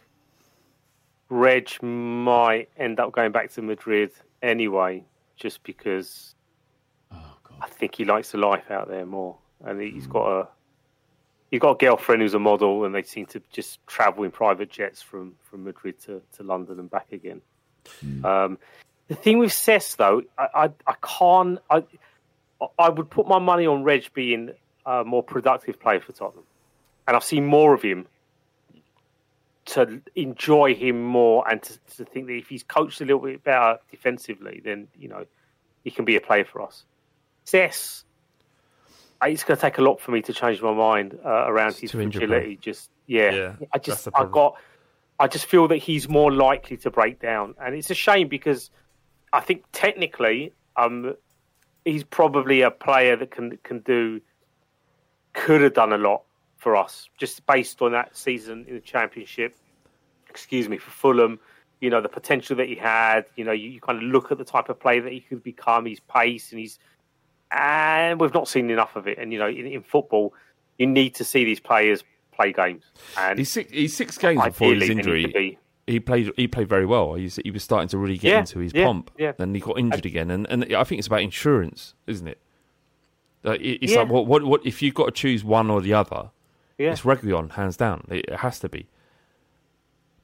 Reg 1.30 1.82
might 1.82 2.68
end 2.76 3.00
up 3.00 3.10
going 3.12 3.32
back 3.32 3.50
to 3.52 3.62
Madrid 3.62 4.12
anyway, 4.42 5.02
just 5.36 5.62
because 5.62 6.34
I 7.10 7.68
think 7.68 7.94
he 7.94 8.04
likes 8.04 8.32
the 8.32 8.38
life 8.38 8.70
out 8.70 8.88
there 8.88 9.06
more, 9.06 9.38
and 9.64 9.80
he's 9.80 10.06
got 10.06 10.40
a 10.40 10.48
he's 11.50 11.60
got 11.60 11.70
a 11.70 11.76
girlfriend 11.76 12.20
who's 12.20 12.34
a 12.34 12.38
model, 12.38 12.84
and 12.84 12.94
they 12.94 13.02
seem 13.02 13.24
to 13.26 13.40
just 13.50 13.84
travel 13.86 14.24
in 14.24 14.30
private 14.30 14.70
jets 14.70 15.00
from 15.00 15.34
from 15.42 15.64
Madrid 15.64 15.98
to, 16.02 16.20
to 16.32 16.42
London 16.42 16.78
and 16.78 16.90
back 16.90 17.12
again. 17.12 17.40
Um, 18.24 18.58
the 19.08 19.14
thing 19.14 19.38
with 19.38 19.52
Cess 19.52 19.96
though, 19.96 20.22
I 20.38 20.48
I, 20.54 20.70
I 20.86 20.94
can't 21.02 21.58
I 21.70 21.84
I 22.78 22.88
would 22.88 23.10
put 23.10 23.26
my 23.28 23.38
money 23.38 23.66
on 23.66 23.82
Reg 23.82 24.12
being 24.14 24.52
a 24.86 25.04
more 25.04 25.22
productive 25.22 25.80
player 25.80 26.00
for 26.00 26.12
Tottenham 26.12 26.44
and 27.06 27.16
I've 27.16 27.24
seen 27.24 27.44
more 27.44 27.74
of 27.74 27.82
him 27.82 28.06
to 29.66 30.00
enjoy 30.14 30.74
him 30.74 31.02
more 31.02 31.48
and 31.50 31.62
to, 31.62 31.78
to 31.96 32.04
think 32.04 32.26
that 32.26 32.34
if 32.34 32.48
he's 32.48 32.62
coached 32.62 33.00
a 33.00 33.04
little 33.04 33.20
bit 33.20 33.42
better 33.42 33.78
defensively, 33.90 34.60
then 34.64 34.88
you 34.98 35.08
know 35.08 35.24
he 35.84 35.90
can 35.90 36.04
be 36.04 36.16
a 36.16 36.20
player 36.20 36.44
for 36.44 36.62
us. 36.62 36.84
Cess, 37.44 38.04
uh, 39.22 39.26
it's 39.26 39.44
going 39.44 39.56
to 39.56 39.60
take 39.60 39.78
a 39.78 39.82
lot 39.82 40.00
for 40.00 40.10
me 40.10 40.22
to 40.22 40.32
change 40.32 40.60
my 40.62 40.72
mind 40.72 41.18
uh, 41.24 41.44
around 41.46 41.74
his 41.76 41.90
too 41.90 41.98
fragility. 41.98 42.58
Just 42.60 42.90
yeah, 43.06 43.32
Yeah, 43.60 43.66
I 43.72 43.78
just 43.78 44.08
I 44.14 44.24
got 44.24 44.56
I 45.18 45.28
just 45.28 45.46
feel 45.46 45.68
that 45.68 45.76
he's 45.76 46.08
more 46.08 46.32
likely 46.32 46.76
to 46.78 46.90
break 46.90 47.20
down, 47.20 47.54
and 47.60 47.74
it's 47.74 47.90
a 47.90 47.94
shame 47.94 48.28
because 48.28 48.70
I 49.32 49.40
think 49.40 49.64
technically, 49.72 50.52
um, 50.76 51.14
he's 51.84 52.04
probably 52.04 52.62
a 52.62 52.70
player 52.70 53.16
that 53.16 53.30
can 53.30 53.58
can 53.62 53.80
do 53.80 54.20
could 55.32 55.60
have 55.60 55.74
done 55.74 55.92
a 55.92 55.98
lot 55.98 56.22
for 56.58 56.76
us 56.76 57.08
just 57.18 57.44
based 57.46 57.82
on 57.82 57.92
that 57.92 58.16
season 58.16 58.64
in 58.68 58.74
the 58.74 58.80
championship. 58.80 59.56
Excuse 60.30 60.68
me 60.68 60.78
for 60.78 60.90
Fulham. 60.90 61.38
You 61.80 61.90
know 61.90 62.00
the 62.00 62.08
potential 62.08 62.56
that 62.56 62.68
he 62.68 62.74
had. 62.74 63.26
You 63.36 63.44
know 63.44 63.52
you, 63.52 63.68
you 63.68 63.80
kind 63.80 63.98
of 63.98 64.04
look 64.04 64.32
at 64.32 64.38
the 64.38 64.44
type 64.44 64.68
of 64.68 64.80
player 64.80 65.02
that 65.02 65.12
he 65.12 65.20
could 65.20 65.42
become, 65.42 65.86
his 65.86 66.00
pace, 66.00 66.50
and 66.50 66.58
he's 66.58 66.78
and 67.50 68.20
we've 68.20 68.34
not 68.34 68.48
seen 68.48 68.70
enough 68.70 68.96
of 68.96 69.06
it. 69.06 69.18
And 69.18 69.32
you 69.32 69.38
know 69.38 69.48
in, 69.48 69.66
in 69.66 69.82
football, 69.82 70.34
you 70.78 70.86
need 70.86 71.14
to 71.16 71.24
see 71.24 71.44
these 71.44 71.60
players 71.60 72.02
play 72.36 72.52
games. 72.52 72.84
And 73.18 73.38
he's 73.38 73.50
six, 73.50 73.70
he's 73.72 73.96
six 73.96 74.18
games 74.18 74.42
before 74.44 74.72
his 74.74 74.82
ideally 74.82 74.88
they 74.88 74.94
need 74.94 75.02
to 75.04 75.16
injury. 75.28 75.58
He 75.86 76.00
played. 76.00 76.30
He 76.36 76.48
played 76.48 76.68
very 76.68 76.86
well. 76.86 77.12
He's, 77.14 77.36
he 77.44 77.50
was 77.50 77.62
starting 77.62 77.88
to 77.88 77.98
really 77.98 78.16
get 78.16 78.30
Yeah, 78.30 78.38
into 78.40 78.58
his 78.60 78.72
yeah, 78.74 78.84
pomp. 78.86 79.10
yeah. 79.18 79.32
Then 79.36 79.54
he 79.54 79.60
got 79.60 79.78
injured 79.78 80.06
again, 80.06 80.30
and, 80.30 80.46
and 80.48 80.74
I 80.74 80.82
think 80.84 80.98
it's 80.98 81.06
about 81.08 81.20
insurance, 81.20 81.92
isn't 82.06 82.26
it? 82.26 82.40
Like, 83.42 83.60
it- 83.60 83.82
it's 83.82 83.92
Yeah. 83.92 84.00
like 84.00 84.08
what, 84.08 84.26
what 84.26 84.44
what 84.44 84.64
if 84.64 84.80
you've 84.80 84.94
got 84.94 85.04
to 85.06 85.12
choose 85.12 85.44
one 85.44 85.70
or 85.70 85.82
the 85.82 85.92
other? 85.92 86.30
Yeah. 86.78 86.92
It's 86.92 87.02
Reguilon, 87.02 87.50
hands 87.52 87.76
down. 87.76 88.06
It, 88.10 88.24
it 88.28 88.36
has 88.36 88.58
to 88.60 88.68
be 88.70 88.88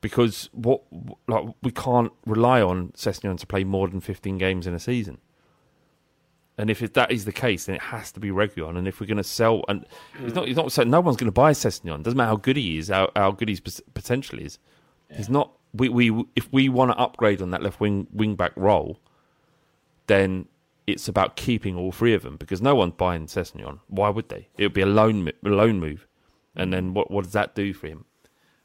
because 0.01 0.49
what 0.53 0.83
like 1.29 1.45
we 1.63 1.71
can't 1.71 2.13
rely 2.27 2.63
on 2.63 2.89
Sessegnon 2.97 3.39
to 3.39 3.47
play 3.47 3.65
more 3.65 3.87
than 3.89 4.01
fifteen 4.01 4.39
games 4.39 4.67
in 4.67 4.73
a 4.75 4.79
season. 4.81 5.19
And 6.61 6.69
if 6.69 6.81
that 6.93 7.11
is 7.11 7.25
the 7.25 7.33
case, 7.33 7.65
then 7.65 7.77
it 7.77 7.81
has 7.81 8.13
to 8.13 8.21
be 8.21 8.29
Reguilon. 8.29 8.77
And 8.77 8.87
if 8.87 9.01
we're 9.01 9.07
going 9.07 9.17
to 9.17 9.25
sell, 9.25 9.65
and 9.67 9.87
it's 10.23 10.35
not, 10.35 10.47
it's 10.47 10.57
not 10.57 10.71
saying 10.71 10.91
no 10.91 11.01
one's 11.01 11.17
going 11.17 11.27
to 11.29 11.33
buy 11.33 11.53
Sessegnon. 11.53 12.03
Doesn't 12.03 12.17
matter 12.19 12.29
how 12.29 12.37
good 12.37 12.57
he 12.57 12.77
is, 12.77 12.89
how, 12.89 13.11
how 13.17 13.31
good 13.31 13.49
his 13.49 13.61
pot- 13.61 13.81
potential 13.95 14.39
is. 14.39 14.59
He's 15.11 15.31
not. 15.31 15.53
We, 15.73 15.89
we 15.89 16.25
if 16.37 16.53
we 16.53 16.69
want 16.69 16.91
to 16.91 16.99
upgrade 16.99 17.41
on 17.41 17.51
that 17.51 17.63
left 17.63 17.81
wing 17.81 18.09
wing 18.13 18.35
back 18.37 18.53
role, 18.57 18.99
then 20.07 20.47
it's 20.87 21.09
about 21.09 21.37
keeping 21.37 21.77
all 21.77 21.93
three 21.93 22.13
of 22.13 22.23
them 22.23 22.37
because 22.37 22.61
no 22.61 22.75
one's 22.75 22.95
buying 22.95 23.27
Sessegnon. 23.27 23.79
Why 23.89 24.11
would 24.11 24.29
they? 24.29 24.49
It 24.59 24.65
would 24.65 24.75
be 24.75 24.83
a 24.83 24.87
loan 24.87 25.31
a 25.45 25.49
loan 25.49 25.81
move, 25.81 26.07
and 26.55 26.73
then 26.73 26.93
what 26.95 27.11
what 27.11 27.25
does 27.25 27.33
that 27.33 27.55
do 27.55 27.73
for 27.73 27.87
him? 27.87 28.05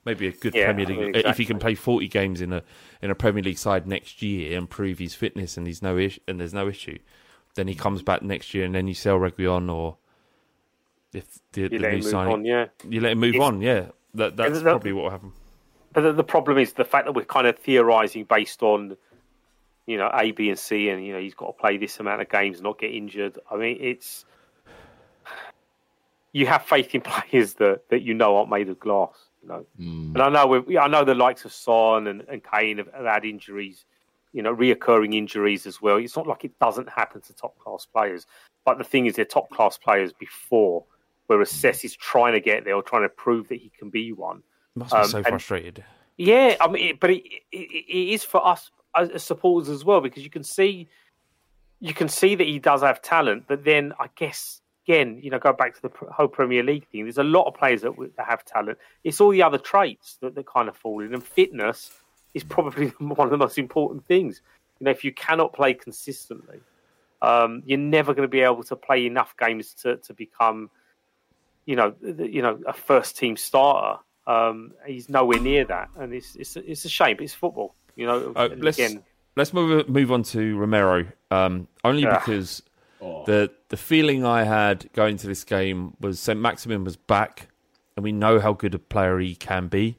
Maybe 0.04 0.28
a 0.28 0.32
good 0.32 0.54
Yeah, 0.54 0.66
Premier 0.66 0.86
I 0.86 0.90
League 0.90 1.00
mean, 1.00 1.16
if 1.16 1.38
he 1.38 1.46
can 1.46 1.60
play 1.60 1.76
forty 1.76 2.08
games 2.08 2.42
in 2.42 2.54
a 2.54 2.62
in 3.02 3.10
a 3.10 3.16
Premier 3.16 3.42
League 3.42 3.58
side 3.58 3.88
next 3.88 4.22
year 4.22 4.58
and 4.58 4.70
prove 4.70 5.00
his 5.00 5.16
fitness 5.16 5.58
and 5.58 5.66
he's 5.66 5.82
no 5.82 5.98
and 6.28 6.40
there's 6.40 6.54
no 6.54 6.68
issue, 6.68 7.00
then 7.56 7.68
he 7.68 7.76
comes 7.76 8.02
back 8.02 8.22
next 8.22 8.54
year 8.54 8.66
and 8.66 8.76
then 8.76 8.88
you 8.88 8.94
sell 8.94 9.18
Reguilon 9.18 9.74
or 9.74 9.98
if 11.14 11.40
the, 11.54 11.62
You 11.62 11.70
the 11.70 11.80
let 11.80 11.90
new 11.92 11.98
him 11.98 12.04
move 12.04 12.12
signing 12.12 12.34
on, 12.34 12.46
yeah. 12.46 12.66
you 12.88 13.02
let 13.02 13.14
him 13.14 13.20
move 13.20 13.36
It's- 13.36 13.48
on. 13.48 13.62
Yeah, 13.62 13.88
that 14.14 14.36
that's 14.38 14.60
the- 14.60 14.64
probably 14.64 14.94
what 14.94 15.04
will 15.06 15.12
happen. 15.12 15.34
But 15.94 16.02
the, 16.02 16.12
the 16.12 16.24
problem 16.26 16.58
is 16.58 16.74
the 16.74 16.84
fact 16.84 17.06
that 17.06 17.14
we're 17.14 17.24
kind 17.24 17.48
of 17.48 17.58
theorising 17.58 18.26
based 18.26 18.62
on, 18.62 18.98
you 19.86 19.98
know, 19.98 20.12
A, 20.14 20.32
B, 20.32 20.50
and 20.50 20.60
C, 20.60 20.90
and 20.90 21.06
you 21.06 21.14
know 21.14 21.20
he's 21.20 21.34
got 21.34 21.48
to 21.48 21.54
play 21.54 21.78
this 21.78 22.02
amount 22.02 22.22
of 22.22 22.28
games, 22.28 22.58
and 22.58 22.66
not 22.66 22.78
get 22.80 22.92
injured. 22.94 23.40
I 23.50 23.56
mean, 23.56 23.78
it's 23.80 24.26
you 26.34 26.48
have 26.48 26.64
faith 26.64 26.94
in 26.94 27.00
players 27.32 27.54
that, 27.56 27.88
that 27.90 28.02
you 28.02 28.14
know 28.14 28.36
aren't 28.36 28.50
made 28.50 28.68
of 28.68 28.78
glass. 28.78 29.16
You 29.42 29.48
know, 29.48 29.66
hmm. 29.78 30.12
and 30.16 30.22
I 30.22 30.30
know 30.30 30.48
we 30.48 30.78
I 30.78 30.88
know 30.88 31.06
the 31.06 31.16
likes 31.16 31.46
of 31.46 31.54
Son 31.54 32.08
and, 32.08 32.22
and 32.28 32.42
Kane 32.44 32.80
have, 32.80 32.92
have 32.94 33.06
had 33.06 33.24
injuries, 33.24 33.86
you 34.36 34.42
know, 34.42 34.54
reoccurring 34.54 35.16
injuries 35.16 35.66
as 35.66 35.82
well. 35.82 35.96
It's 35.96 36.18
not 36.18 36.28
like 36.28 36.44
it 36.44 36.60
doesn't 36.60 36.90
happen 36.90 37.22
to 37.22 37.34
top 37.34 37.58
class 37.58 37.86
players, 37.86 38.28
but 38.66 38.78
the 38.78 38.84
thing 38.84 39.06
is, 39.06 39.16
they're 39.16 39.24
top 39.24 39.50
class 39.50 39.78
players 39.78 40.12
before, 40.12 40.84
whereas 41.28 41.50
Cess 41.50 41.86
is 41.86 41.96
trying 41.96 42.34
to 42.34 42.42
get 42.42 42.66
there 42.66 42.76
or 42.76 42.84
trying 42.84 43.04
to 43.04 43.10
prove 43.10 43.48
that 43.48 43.62
he 43.62 43.72
can 43.80 43.90
be 43.90 44.12
one. 44.12 44.44
Must 44.76 44.92
be 44.92 44.98
Um, 44.98 45.08
so 45.08 45.18
and- 45.20 45.28
frustrated. 45.28 45.84
Yeah, 46.18 46.56
I 46.62 46.68
mean, 46.68 46.90
it, 46.90 47.00
but 47.00 47.10
it, 47.12 47.24
it, 47.52 47.58
it 47.60 48.14
is 48.14 48.24
for 48.24 48.46
us 48.46 48.72
as, 48.96 49.10
as 49.10 49.24
supporters 49.24 49.70
as 49.70 49.84
well 49.86 50.00
because 50.02 50.24
you 50.24 50.30
can 50.30 50.44
see, 50.44 50.88
you 51.80 51.94
can 51.94 52.08
see 52.10 52.36
that 52.36 52.48
he 52.48 52.60
does 52.60 52.82
have 52.82 53.02
talent. 53.02 53.46
But 53.48 53.64
then 53.66 53.94
I 54.00 54.08
guess 54.16 54.62
again, 54.88 55.20
you 55.22 55.30
know, 55.30 55.40
go 55.40 55.52
back 55.52 55.76
to 55.76 55.82
the 55.82 55.92
whole 56.12 56.28
Premier 56.28 56.64
League 56.64 56.88
thing. 56.88 57.04
There's 57.04 57.18
a 57.18 57.24
lot 57.24 57.48
of 57.48 57.54
players 57.56 57.82
that, 57.82 57.94
that 58.18 58.26
have 58.28 58.46
talent. 58.46 58.78
It's 59.04 59.20
all 59.20 59.32
the 59.32 59.44
other 59.44 59.58
traits 59.58 60.18
that, 60.22 60.36
that 60.36 60.46
kind 60.46 60.70
of 60.70 60.78
fall 60.78 61.02
in, 61.02 61.14
and 61.14 61.24
fitness 61.24 61.92
is 62.36 62.44
probably 62.44 62.88
one 63.00 63.26
of 63.26 63.32
the 63.32 63.38
most 63.38 63.58
important 63.58 64.06
things. 64.06 64.42
You 64.80 64.86
know, 64.86 64.92
if 64.92 65.04
you 65.04 65.12
cannot 65.12 65.54
play 65.54 65.74
consistently, 65.74 66.60
um, 67.22 67.64
you're 67.66 67.80
never 67.80 68.14
going 68.14 68.28
to 68.28 68.32
be 68.32 68.42
able 68.42 68.64
to 68.66 68.76
play 68.76 69.08
enough 69.08 69.36
games 69.38 69.74
to, 69.82 69.98
to 69.98 70.14
become, 70.14 70.70
you 71.66 71.76
know, 71.76 71.96
you 72.04 72.44
know, 72.44 72.60
a 72.68 72.74
first 72.74 73.18
team 73.18 73.38
starter. 73.38 74.00
Um, 74.28 74.74
he's 74.86 75.10
nowhere 75.10 75.40
near 75.40 75.66
that, 75.66 75.90
and 75.98 76.14
it's 76.14 76.36
it's 76.36 76.56
it's 76.58 76.84
a 76.86 76.90
shame. 76.90 77.18
It's 77.20 77.34
football, 77.34 77.76
you 77.96 78.06
know. 78.06 78.34
Uh, 78.36 78.50
and 78.52 78.64
let's 78.64 78.78
again, 78.78 79.04
let's 79.36 79.54
move 79.54 79.88
move 79.88 80.12
on 80.12 80.24
to 80.24 80.58
Romero. 80.58 81.06
Um, 81.32 81.68
only 81.84 82.04
Yeah. 82.04 82.20
because 82.20 82.64
the 83.00 83.52
the 83.70 83.78
feeling 83.78 84.26
I 84.26 84.44
had 84.44 84.92
going 84.94 85.18
to 85.18 85.28
this 85.28 85.44
game 85.44 85.96
was 86.00 86.20
Saint 86.20 86.40
Maximin 86.40 86.84
was 86.84 86.96
back, 86.96 87.50
and 87.96 88.04
we 88.04 88.12
know 88.12 88.40
how 88.40 88.54
good 88.54 88.74
a 88.74 88.80
player 88.80 89.20
he 89.20 89.36
can 89.36 89.68
be, 89.68 89.98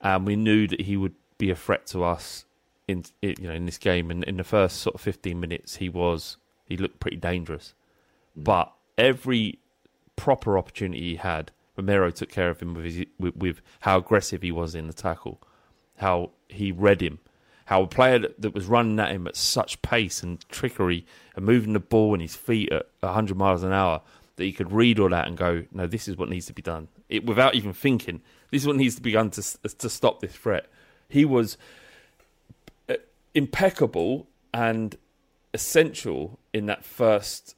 and 0.00 0.24
we 0.24 0.36
knew 0.36 0.68
that 0.68 0.82
he 0.82 0.96
would 0.96 1.14
be 1.38 1.50
a 1.50 1.56
threat 1.56 1.86
to 1.88 2.04
us 2.04 2.44
in 2.88 3.04
you 3.22 3.34
know 3.40 3.54
in 3.54 3.66
this 3.66 3.78
game. 3.78 4.10
And 4.10 4.24
in 4.24 4.36
the 4.36 4.44
first 4.44 4.76
sort 4.78 4.94
of 4.94 5.00
fifteen 5.00 5.40
minutes, 5.40 5.76
he 5.76 5.88
was 5.88 6.36
he 6.64 6.76
looked 6.76 7.00
pretty 7.00 7.16
dangerous, 7.16 7.74
hmm. 8.34 8.42
but 8.42 8.72
every 8.98 9.58
proper 10.16 10.58
opportunity 10.58 11.10
he 11.10 11.16
had, 11.16 11.52
Romero 11.76 12.10
took 12.10 12.30
care 12.30 12.50
of 12.50 12.60
him 12.60 12.74
with, 12.74 12.86
his, 12.86 13.06
with, 13.18 13.36
with 13.36 13.60
how 13.80 13.98
aggressive 13.98 14.42
he 14.42 14.50
was 14.50 14.74
in 14.74 14.86
the 14.86 14.92
tackle, 14.92 15.40
how 15.98 16.30
he 16.48 16.72
read 16.72 17.02
him, 17.02 17.18
how 17.66 17.82
a 17.82 17.86
player 17.86 18.18
that, 18.18 18.40
that 18.40 18.54
was 18.54 18.66
running 18.66 18.98
at 18.98 19.10
him 19.10 19.26
at 19.26 19.36
such 19.36 19.80
pace 19.82 20.22
and 20.22 20.46
trickery 20.48 21.06
and 21.34 21.44
moving 21.44 21.74
the 21.74 21.80
ball 21.80 22.14
and 22.14 22.22
his 22.22 22.34
feet 22.34 22.72
at 22.72 22.88
100 23.00 23.36
miles 23.36 23.62
an 23.62 23.72
hour 23.72 24.00
that 24.36 24.44
he 24.44 24.52
could 24.52 24.72
read 24.72 24.98
all 24.98 25.08
that 25.08 25.26
and 25.26 25.36
go, 25.36 25.64
no, 25.72 25.86
this 25.86 26.08
is 26.08 26.16
what 26.16 26.28
needs 26.28 26.46
to 26.46 26.52
be 26.52 26.62
done. 26.62 26.88
It, 27.08 27.24
without 27.24 27.54
even 27.54 27.72
thinking, 27.72 28.22
this 28.50 28.62
is 28.62 28.66
what 28.66 28.76
needs 28.76 28.94
to 28.96 29.02
be 29.02 29.12
done 29.12 29.30
to, 29.30 29.42
to 29.68 29.88
stop 29.88 30.20
this 30.20 30.34
threat. 30.34 30.66
He 31.08 31.24
was 31.24 31.56
uh, 32.88 32.94
impeccable 33.34 34.28
and 34.52 34.96
essential 35.54 36.38
in 36.52 36.66
that 36.66 36.84
first 36.84 37.56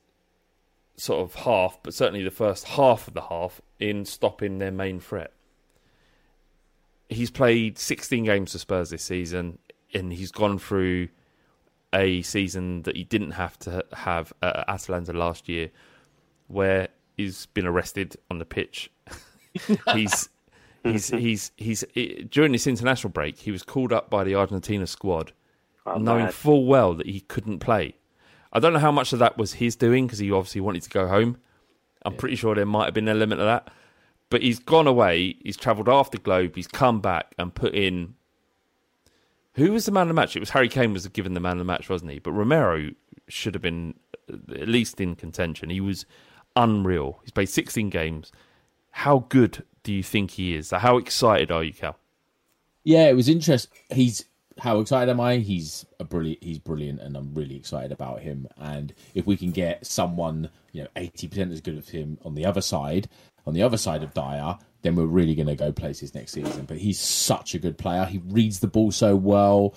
sort 0.96 1.20
of 1.20 1.34
half, 1.34 1.78
but 1.82 1.94
certainly 1.94 2.22
the 2.22 2.30
first 2.30 2.64
half 2.64 3.09
of 3.09 3.14
the 3.14 3.22
half 3.22 3.61
in 3.78 4.05
stopping 4.05 4.59
their 4.59 4.72
main 4.72 5.01
threat. 5.01 5.32
He's 7.09 7.30
played 7.30 7.78
16 7.78 8.24
games 8.24 8.53
for 8.53 8.59
Spurs 8.59 8.90
this 8.90 9.03
season, 9.03 9.59
and 9.94 10.12
he's 10.12 10.30
gone 10.30 10.59
through 10.59 11.09
a 11.94 12.20
season 12.22 12.82
that 12.82 12.96
he 12.96 13.05
didn't 13.05 13.30
have 13.30 13.59
to 13.61 13.84
have 13.94 14.32
at 14.42 14.68
Atalanta 14.68 15.12
last 15.12 15.49
year, 15.49 15.70
where 16.49 16.88
he's 17.16 17.46
been 17.46 17.66
arrested 17.66 18.16
on 18.30 18.38
the 18.38 18.44
pitch. 18.44 18.90
he's 19.94 20.28
he's 20.84 21.08
he's 21.08 21.50
he's 21.56 21.84
during 22.30 22.52
this 22.52 22.66
international 22.66 23.10
break, 23.10 23.38
he 23.38 23.50
was 23.50 23.62
called 23.62 23.92
up 23.92 24.10
by 24.10 24.24
the 24.24 24.34
Argentina 24.34 24.86
squad, 24.86 25.32
knowing 25.86 26.26
mad. 26.26 26.34
full 26.34 26.66
well 26.66 26.94
that 26.94 27.06
he 27.06 27.20
couldn't 27.20 27.58
play. 27.58 27.96
I 28.52 28.60
don't 28.60 28.72
know 28.72 28.78
how 28.78 28.92
much 28.92 29.12
of 29.12 29.18
that 29.18 29.36
was 29.36 29.54
his 29.54 29.76
doing 29.76 30.06
because 30.06 30.18
he 30.18 30.32
obviously 30.32 30.60
wanted 30.60 30.82
to 30.82 30.90
go 30.90 31.06
home. 31.06 31.38
I'm 32.04 32.14
pretty 32.14 32.36
sure 32.36 32.54
there 32.54 32.64
might 32.64 32.86
have 32.86 32.94
been 32.94 33.08
an 33.08 33.16
element 33.16 33.40
of 33.40 33.46
that. 33.46 33.70
But 34.30 34.42
he's 34.42 34.58
gone 34.58 34.86
away. 34.86 35.36
He's 35.42 35.56
travelled 35.56 35.88
half 35.88 36.10
the 36.10 36.18
globe. 36.18 36.54
He's 36.54 36.68
come 36.68 37.00
back 37.00 37.34
and 37.38 37.54
put 37.54 37.74
in. 37.74 38.14
Who 39.54 39.72
was 39.72 39.86
the 39.86 39.92
man 39.92 40.02
of 40.02 40.08
the 40.08 40.14
match? 40.14 40.36
It 40.36 40.40
was 40.40 40.50
Harry 40.50 40.68
Kane 40.68 40.92
was 40.92 41.06
given 41.08 41.34
the 41.34 41.40
man 41.40 41.52
of 41.52 41.58
the 41.58 41.64
match, 41.64 41.88
wasn't 41.88 42.12
he? 42.12 42.18
But 42.18 42.32
Romero 42.32 42.90
should 43.26 43.54
have 43.54 43.62
been 43.62 43.94
uh, 44.30 44.54
at 44.54 44.68
least 44.68 45.00
in 45.00 45.16
contention. 45.16 45.70
He 45.70 45.80
was 45.80 46.06
unreal. 46.56 47.20
He's 47.22 47.30
played 47.30 47.48
16 47.48 47.90
games. 47.90 48.30
How 48.91 49.26
good 49.28 49.64
do 49.82 49.93
you 49.93 50.03
think 50.03 50.32
he 50.32 50.55
is? 50.55 50.70
How 50.70 50.97
excited 50.99 51.51
are 51.51 51.62
you, 51.62 51.72
Cal? 51.72 51.97
Yeah, 52.84 53.09
it 53.09 53.14
was 53.16 53.28
interesting. 53.28 53.70
He's 53.91 54.24
how 54.59 54.80
excited 54.80 55.11
am 55.11 55.20
I? 55.20 55.36
He's 55.36 55.86
a 56.01 56.05
brilliant. 56.05 56.43
He's 56.43 56.59
brilliant, 56.59 57.01
and 57.01 57.16
I'm 57.16 57.32
really 57.34 57.57
excited 57.57 57.93
about 57.93 58.20
him. 58.20 58.49
And 58.59 58.93
if 59.14 59.26
we 59.26 59.36
can 59.36 59.51
get 59.51 59.86
someone, 59.86 60.51
you 60.72 60.82
know, 60.82 60.89
eighty 60.97 61.28
percent 61.28 61.53
as 61.53 61.61
good 61.61 61.78
as 61.78 61.89
him 61.89 62.18
on 62.24 62.34
the 62.34 62.45
other 62.45 62.61
side, 62.61 63.09
on 63.47 63.55
the 63.55 63.62
other 63.62 63.76
side 63.76 64.03
of 64.03 64.14
Dier, 64.14 64.59
then 64.82 64.97
we're 64.97 65.07
really 65.07 65.34
going 65.34 65.49
to 65.49 65.55
go 65.55 65.72
places 65.72 66.14
next 66.14 66.32
season. 66.32 66.64
But 66.66 66.78
he's 66.78 66.99
such 66.99 67.55
a 67.55 67.59
good 67.59 67.78
player. 67.78 68.05
He 68.05 68.18
reads 68.18 68.61
the 68.61 68.66
ball 68.66 68.91
so 68.91 69.14
well. 69.14 69.74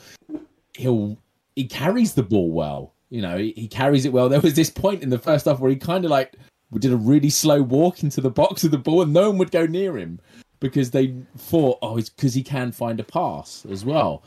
He'll 0.76 1.18
he 1.55 1.66
carries 1.66 2.14
the 2.14 2.24
ball 2.24 2.51
well. 2.51 2.93
You 3.09 3.22
know, 3.22 3.38
he, 3.38 3.51
he 3.51 3.68
carries 3.68 4.05
it 4.05 4.14
well. 4.14 4.30
There 4.30 4.39
was 4.39 4.53
this 4.53 4.70
point 4.70 5.03
in 5.03 5.09
the 5.09 5.20
first 5.20 5.45
half 5.45 5.59
where 5.59 5.70
he 5.70 5.76
kind 5.76 6.05
of 6.05 6.12
like 6.12 6.36
did 6.80 6.93
a 6.93 6.97
really 6.97 7.30
slow 7.30 7.61
walk 7.61 8.03
into 8.03 8.22
the 8.22 8.30
box 8.32 8.63
of 8.63 8.72
the 8.72 8.78
ball, 8.78 9.01
and 9.01 9.13
no 9.13 9.30
one 9.30 9.38
would 9.39 9.51
go 9.51 9.65
near 9.65 9.97
him 9.97 10.19
because 10.59 10.91
they 10.91 11.15
thought, 11.38 11.80
oh, 11.82 11.97
it's 11.97 12.09
because 12.09 12.34
he 12.34 12.43
can 12.43 12.72
find 12.72 12.99
a 12.99 13.03
pass 13.03 13.65
as 13.69 13.84
well. 13.84 14.24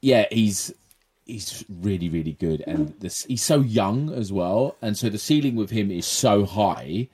Yeah, 0.00 0.26
he's 0.30 0.72
he's 1.24 1.64
really 1.68 2.08
really 2.08 2.32
good, 2.34 2.62
and 2.66 2.94
this, 3.00 3.24
he's 3.24 3.42
so 3.42 3.60
young 3.60 4.12
as 4.12 4.32
well, 4.32 4.76
and 4.82 4.96
so 4.96 5.08
the 5.08 5.18
ceiling 5.18 5.56
with 5.56 5.70
him 5.70 5.90
is 5.90 6.06
so 6.06 6.44
high. 6.44 7.08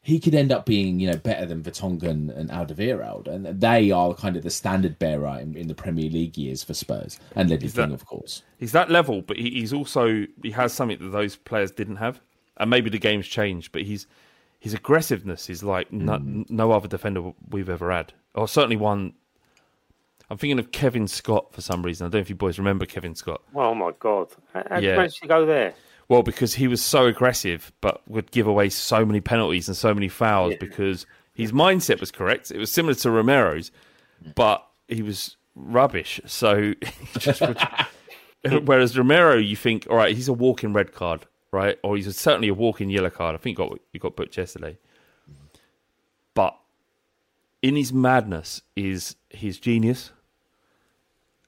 He 0.00 0.20
could 0.20 0.34
end 0.34 0.52
up 0.52 0.64
being, 0.64 1.00
you 1.00 1.10
know, 1.10 1.18
better 1.18 1.44
than 1.44 1.62
Vertonghen 1.62 2.34
and 2.34 2.48
Alderweireld, 2.50 3.26
and 3.26 3.60
they 3.60 3.90
are 3.90 4.14
kind 4.14 4.36
of 4.36 4.42
the 4.42 4.48
standard 4.50 4.98
bearer 4.98 5.38
in, 5.38 5.54
in 5.54 5.66
the 5.68 5.74
Premier 5.74 6.08
League 6.08 6.38
years 6.38 6.62
for 6.62 6.72
Spurs, 6.72 7.18
and 7.34 7.50
Ledley 7.50 7.66
Is 7.66 7.74
that- 7.74 7.86
King, 7.86 7.94
of 7.94 8.06
course. 8.06 8.42
He's 8.58 8.72
that 8.72 8.90
level, 8.90 9.20
but 9.22 9.36
he, 9.36 9.50
he's 9.50 9.72
also 9.72 10.24
he 10.42 10.50
has 10.52 10.72
something 10.72 10.98
that 10.98 11.10
those 11.10 11.36
players 11.36 11.70
didn't 11.72 11.96
have, 11.96 12.20
and 12.58 12.70
maybe 12.70 12.90
the 12.90 12.98
game's 12.98 13.26
changed. 13.26 13.72
But 13.72 13.82
he's 13.82 14.06
his 14.58 14.74
aggressiveness 14.74 15.48
is 15.48 15.62
like 15.62 15.92
no, 15.92 16.16
hmm. 16.16 16.42
no 16.48 16.72
other 16.72 16.88
defender 16.88 17.32
we've 17.50 17.68
ever 17.68 17.90
had, 17.90 18.12
or 18.34 18.48
certainly 18.48 18.76
one. 18.76 19.14
I'm 20.30 20.36
thinking 20.36 20.58
of 20.58 20.72
Kevin 20.72 21.08
Scott 21.08 21.54
for 21.54 21.62
some 21.62 21.82
reason. 21.82 22.06
I 22.06 22.08
don't 22.08 22.18
know 22.18 22.22
if 22.22 22.28
you 22.28 22.36
boys 22.36 22.58
remember 22.58 22.84
Kevin 22.84 23.14
Scott. 23.14 23.40
oh 23.54 23.74
my 23.74 23.92
god, 23.98 24.28
how, 24.52 24.62
how 24.68 24.80
did 24.80 25.22
you 25.22 25.28
go 25.28 25.46
there? 25.46 25.74
Well, 26.08 26.22
because 26.22 26.54
he 26.54 26.68
was 26.68 26.82
so 26.82 27.06
aggressive, 27.06 27.70
but 27.80 28.00
would 28.08 28.30
give 28.30 28.46
away 28.46 28.70
so 28.70 29.04
many 29.04 29.20
penalties 29.20 29.68
and 29.68 29.76
so 29.76 29.92
many 29.92 30.08
fouls 30.08 30.54
because 30.58 31.06
his 31.34 31.52
mindset 31.52 32.00
was 32.00 32.10
correct. 32.10 32.50
It 32.50 32.58
was 32.58 32.72
similar 32.72 32.94
to 32.94 33.10
Romero's, 33.10 33.70
but 34.34 34.66
he 34.88 35.02
was 35.02 35.36
rubbish. 35.54 36.20
So, 36.26 36.72
just 37.18 37.42
whereas 38.64 38.96
Romero, 38.96 39.36
you 39.36 39.56
think, 39.56 39.86
all 39.90 39.96
right, 39.96 40.14
he's 40.14 40.28
a 40.28 40.32
walking 40.32 40.72
red 40.72 40.92
card, 40.92 41.26
right? 41.52 41.78
Or 41.82 41.96
he's 41.96 42.14
certainly 42.16 42.48
a 42.48 42.54
walking 42.54 42.90
yellow 42.90 43.10
card. 43.10 43.34
I 43.34 43.38
think 43.38 43.58
he 43.58 43.64
got 43.64 43.78
he 43.92 43.98
got 43.98 44.16
booked 44.16 44.36
yesterday. 44.36 44.78
But 46.34 46.56
in 47.62 47.76
his 47.76 47.92
madness 47.92 48.62
is 48.76 49.16
his 49.30 49.58
genius, 49.58 50.12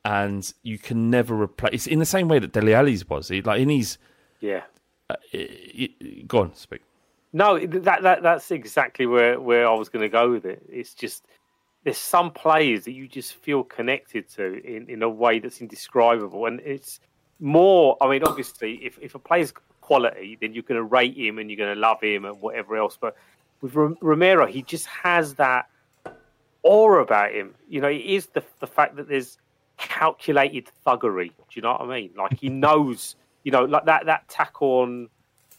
and 0.05 0.53
you 0.63 0.79
can 0.79 1.11
never 1.11 1.35
replace. 1.35 1.75
It's 1.75 1.87
in 1.87 1.99
the 1.99 2.07
same 2.07 2.29
way 2.29 2.39
that 2.39 2.53
Dele 2.53 2.75
Alli's 2.75 3.09
was. 3.09 3.29
He, 3.29 3.43
like 3.43 3.61
in 3.61 3.69
his 3.69 3.99
Yeah, 4.41 4.63
uh, 5.09 5.17
it, 5.33 5.93
it, 6.01 6.29
go 6.29 6.41
on, 6.41 6.55
speak. 6.55 6.83
No, 7.33 7.59
that 7.59 8.03
that 8.03 8.23
that's 8.23 8.51
exactly 8.51 9.07
where 9.07 9.41
where 9.41 9.69
I 9.69 9.75
was 9.75 9.89
going 9.89 10.03
to 10.03 10.09
go 10.09 10.31
with 10.31 10.45
it. 10.45 10.63
It's 10.69 10.95
just 10.95 11.27
there's 11.85 11.99
some 11.99 12.31
players 12.33 12.85
that 12.85 12.93
you 12.93 13.09
just 13.09 13.35
feel 13.35 13.65
connected 13.65 14.29
to 14.31 14.61
in, 14.65 14.89
in 14.89 15.03
a 15.03 15.09
way 15.09 15.39
that's 15.39 15.61
indescribable, 15.61 16.47
and 16.47 16.61
it's 16.61 17.01
more. 17.39 17.97
I 18.01 18.09
mean, 18.09 18.25
obviously, 18.25 18.85
if 18.85 18.99
if 19.01 19.15
a 19.15 19.19
player's 19.19 19.53
quality, 19.91 20.39
then 20.41 20.55
you're 20.55 20.63
going 20.63 20.79
to 20.79 20.85
rate 20.85 21.17
him 21.17 21.39
and 21.39 21.51
you're 21.51 21.57
going 21.57 21.75
to 21.75 21.81
love 21.81 22.01
him 22.01 22.25
and 22.25 22.41
whatever 22.41 22.77
else. 22.77 22.97
But 23.01 23.17
with 23.61 23.75
Romero, 23.75 24.47
he 24.47 24.63
just 24.63 24.87
has 24.87 25.35
that 25.35 25.69
aura 26.63 27.03
about 27.03 27.33
him. 27.33 27.57
You 27.69 27.81
know, 27.81 27.89
it 27.89 28.03
is 28.03 28.27
the 28.27 28.45
the 28.61 28.69
fact 28.69 28.95
that 28.97 29.09
there's 29.09 29.39
calculated 29.79 30.71
thuggery. 30.87 31.31
Do 31.31 31.55
you 31.55 31.63
know 31.63 31.73
what 31.73 31.81
I 31.81 31.87
mean? 31.87 32.11
Like 32.17 32.39
he 32.39 32.49
knows, 32.67 33.17
you 33.43 33.51
know, 33.51 33.65
like 33.65 33.85
that 33.87 34.07
that 34.07 34.29
tackle 34.29 34.69
on 34.83 35.09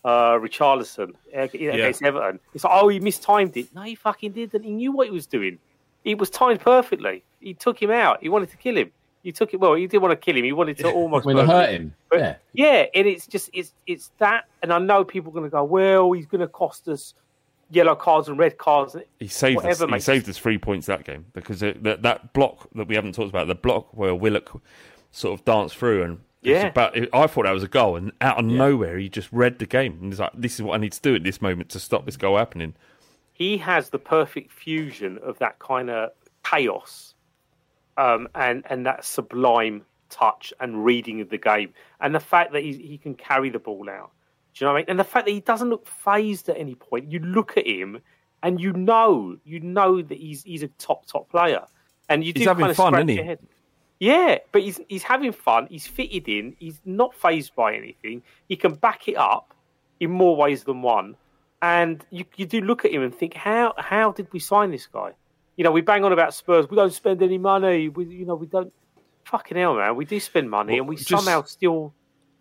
uh, 0.06 0.40
Richarlison 0.40 1.12
against 1.34 2.02
yeah. 2.02 2.08
Everton. 2.08 2.40
It's 2.54 2.64
like, 2.64 2.74
oh, 2.74 2.88
he 2.88 3.02
mistimed 3.02 3.58
it. 3.58 3.76
No, 3.76 3.82
he 3.82 3.96
fucking 3.96 4.32
didn't. 4.32 4.64
He 4.64 4.72
knew 4.72 4.94
what 4.94 5.08
he 5.08 5.14
was 5.14 5.28
doing. 5.28 5.60
It 6.06 6.18
was 6.18 6.30
timed 6.30 6.62
perfectly. 6.62 7.22
He 7.42 7.54
took 7.54 7.82
him 7.82 7.92
out. 7.92 8.24
He 8.24 8.30
wanted 8.30 8.50
to 8.52 8.58
kill 8.58 8.78
him. 8.78 8.92
He 9.24 9.32
took 9.32 9.54
it. 9.54 9.60
Well, 9.60 9.78
You 9.78 9.88
didn't 9.88 10.04
want 10.04 10.12
to 10.14 10.16
kill 10.16 10.36
him. 10.36 10.46
You 10.46 10.56
wanted 10.56 10.78
to 10.78 10.92
almost 10.94 11.26
want 11.26 11.38
hurt 11.48 11.70
him. 11.70 11.94
But, 12.10 12.20
yeah, 12.20 12.36
yeah. 12.54 12.86
And 12.94 13.08
it's 13.08 13.28
just 13.28 13.50
it's 13.54 13.74
it's 13.86 14.12
that. 14.18 14.46
And 14.62 14.74
I 14.74 14.80
know 14.80 15.04
people 15.04 15.32
are 15.32 15.34
going 15.34 15.46
to 15.46 15.50
go, 15.50 15.64
well, 15.64 16.12
he's 16.12 16.26
going 16.26 16.42
to 16.42 16.48
cost 16.48 16.88
us 16.88 17.14
yellow 17.72 17.96
cards 17.96 18.28
and 18.28 18.38
red 18.38 18.58
cards. 18.58 18.96
He 19.20 19.28
saved 19.28 19.58
whatever, 19.58 19.86
us. 19.86 19.94
He 19.94 20.00
saved 20.00 20.30
us 20.30 20.38
three 20.38 20.58
points 20.58 20.88
that 20.88 21.04
game 21.04 21.26
because 21.34 21.64
it, 21.64 21.84
that 21.84 22.02
that 22.04 22.34
block 22.34 22.68
that 22.76 22.88
we 22.88 22.96
haven't 22.96 23.16
talked 23.16 23.30
about, 23.30 23.48
the 23.48 23.56
block 23.56 23.96
where 23.96 24.14
Willock 24.14 24.62
sort 25.12 25.40
of 25.40 25.46
danced 25.46 25.78
through 25.78 26.04
and 26.04 26.20
yeah, 26.42 26.68
about, 26.68 26.98
I 27.14 27.28
thought 27.28 27.44
that 27.46 27.52
was 27.52 27.64
a 27.64 27.68
goal, 27.68 27.96
and 27.96 28.12
out 28.20 28.40
of 28.40 28.50
yeah. 28.50 28.58
nowhere 28.58 28.98
he 28.98 29.10
just 29.10 29.32
read 29.32 29.60
the 29.60 29.68
game 29.68 30.00
and 30.02 30.12
he's 30.12 30.20
like, 30.20 30.32
"This 30.34 30.56
is 30.56 30.64
what 30.64 30.74
I 30.74 30.78
need 30.78 30.92
to 30.94 31.02
do 31.02 31.16
at 31.16 31.24
this 31.24 31.42
moment 31.42 31.70
to 31.70 31.80
stop 31.80 32.06
this 32.06 32.18
goal 32.18 32.38
happening." 32.38 32.74
He 33.34 33.58
has 33.58 33.90
the 33.90 34.00
perfect 34.00 34.52
fusion 34.52 35.20
of 35.20 35.38
that 35.40 35.60
kind 35.60 35.90
of 35.90 36.12
chaos, 36.44 37.11
um, 37.98 38.28
and 38.36 38.64
and 38.70 38.86
that 38.86 39.06
sublime 39.06 39.84
touch 40.10 40.54
and 40.60 40.84
reading 40.84 41.22
of 41.22 41.30
the 41.30 41.38
game, 41.38 41.74
and 42.00 42.14
the 42.14 42.20
fact 42.20 42.54
that 42.54 42.64
he 42.64 42.74
he 42.74 42.98
can 42.98 43.16
carry 43.16 43.50
the 43.50 43.60
ball 43.60 43.90
out. 43.90 44.12
Do 44.54 44.66
you 44.66 44.68
know 44.68 44.74
what 44.74 44.78
I 44.78 44.82
mean? 44.82 44.86
And 44.90 45.00
the 45.00 45.04
fact 45.04 45.26
that 45.26 45.32
he 45.32 45.40
doesn't 45.40 45.70
look 45.70 45.88
phased 45.88 46.50
at 46.50 46.58
any 46.58 46.76
point. 46.76 47.12
You 47.12 47.20
look 47.20 47.58
at 47.58 47.66
him, 47.66 48.02
and 48.44 48.60
you 48.60 48.74
know, 48.74 49.38
you 49.44 49.60
know 49.60 50.02
that 50.02 50.18
he's 50.18 50.44
he's 50.44 50.64
a 50.64 50.68
top 50.68 51.06
top 51.06 51.30
player, 51.30 51.64
and 52.10 52.24
you 52.24 52.34
he's 52.36 52.44
do 52.44 52.50
having 52.50 52.64
kind 52.64 52.72
of 52.72 52.78
fun, 52.78 52.96
isn't 52.96 53.08
your 53.10 53.24
he? 53.24 53.30
head. 53.30 53.40
Yeah, 54.00 54.40
but 54.52 54.64
he's 54.64 54.80
he's 54.90 55.04
having 55.04 55.32
fun. 55.32 55.68
He's 55.70 55.88
fitted 55.88 56.28
in. 56.28 56.56
He's 56.60 56.82
not 56.86 57.14
phased 57.14 57.56
by 57.56 57.76
anything. 57.76 58.24
He 58.50 58.56
can 58.56 58.74
back 58.74 59.08
it 59.08 59.16
up 59.16 59.54
in 60.00 60.10
more 60.10 60.36
ways 60.36 60.64
than 60.64 60.82
one. 60.82 61.16
And 61.62 62.04
you 62.10 62.26
you 62.36 62.48
do 62.48 62.62
look 62.62 62.84
at 62.84 62.92
him 62.92 63.04
and 63.04 63.14
think, 63.14 63.36
how 63.36 63.74
how 63.78 64.12
did 64.12 64.34
we 64.34 64.40
sign 64.40 64.72
this 64.72 64.88
guy? 64.88 65.12
You 65.62 65.66
know, 65.66 65.72
we 65.72 65.82
bang 65.82 66.04
on 66.04 66.12
about 66.12 66.34
Spurs. 66.34 66.68
We 66.72 66.76
don't 66.76 66.92
spend 66.92 67.22
any 67.22 67.38
money. 67.38 67.88
We 67.88 68.06
you 68.06 68.26
know 68.26 68.34
we 68.34 68.48
don't. 68.48 68.74
Fucking 69.26 69.56
hell, 69.56 69.76
man. 69.76 69.96
We 69.96 70.06
do 70.06 70.20
spend 70.20 70.50
money, 70.50 70.74
Well, 70.74 70.80
and 70.80 70.90
we 70.90 70.96
just- 70.96 71.08
somehow 71.08 71.44
still. 71.44 71.94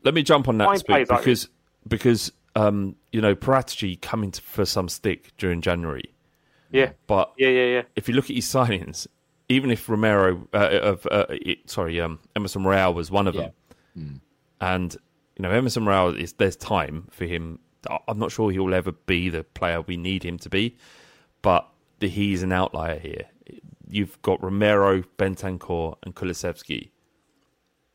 Let 0.05 0.14
me 0.14 0.23
jump 0.23 0.49
on 0.49 0.57
that 0.57 0.64
Fine 0.64 0.79
speak 0.79 0.87
players 0.87 1.11
like 1.11 1.18
because 1.18 1.49
because 1.87 2.33
um, 2.57 2.97
you 3.12 3.21
know 3.21 3.35
Paratici 3.35 4.01
coming 4.01 4.31
to, 4.31 4.41
for 4.41 4.64
some 4.64 4.89
stick 4.89 5.37
during 5.37 5.61
January, 5.61 6.14
Yeah, 6.73 6.93
but 7.07 7.35
yeah, 7.37 7.49
yeah, 7.49 7.64
yeah. 7.66 7.83
if 7.95 8.09
you 8.09 8.14
look 8.14 8.31
at 8.31 8.37
his 8.37 8.47
signings, 8.47 9.07
even 9.51 9.71
if 9.71 9.87
Romero 9.87 10.49
uh, 10.55 10.79
of 10.81 11.07
uh, 11.11 11.27
it, 11.29 11.68
sorry 11.68 12.01
um, 12.01 12.21
Emerson 12.35 12.64
Royal 12.64 12.95
was 12.95 13.11
one 13.11 13.27
of 13.27 13.35
them, 13.35 14.23
and 14.62 14.97
you 15.37 15.43
know 15.43 15.51
Emerson 15.51 15.85
Royal 15.85 16.16
is 16.16 16.33
there's 16.33 16.57
time 16.57 17.07
for 17.11 17.27
him. 17.27 17.59
I'm 18.09 18.18
not 18.18 18.33
sure 18.33 18.51
he'll 18.51 18.73
ever 18.73 18.93
be 18.93 19.29
the 19.29 19.45
player 19.45 19.83
we 19.83 19.99
need 19.99 20.23
him 20.23 20.39
to 20.39 20.49
be, 20.49 20.79
but 21.43 21.68
he's 22.09 22.42
an 22.42 22.53
outlier 22.53 22.98
here. 22.98 23.26
You've 23.88 24.20
got 24.22 24.42
Romero, 24.42 25.03
Bentancur, 25.18 25.96
and 26.03 26.14
Kulusevski. 26.14 26.90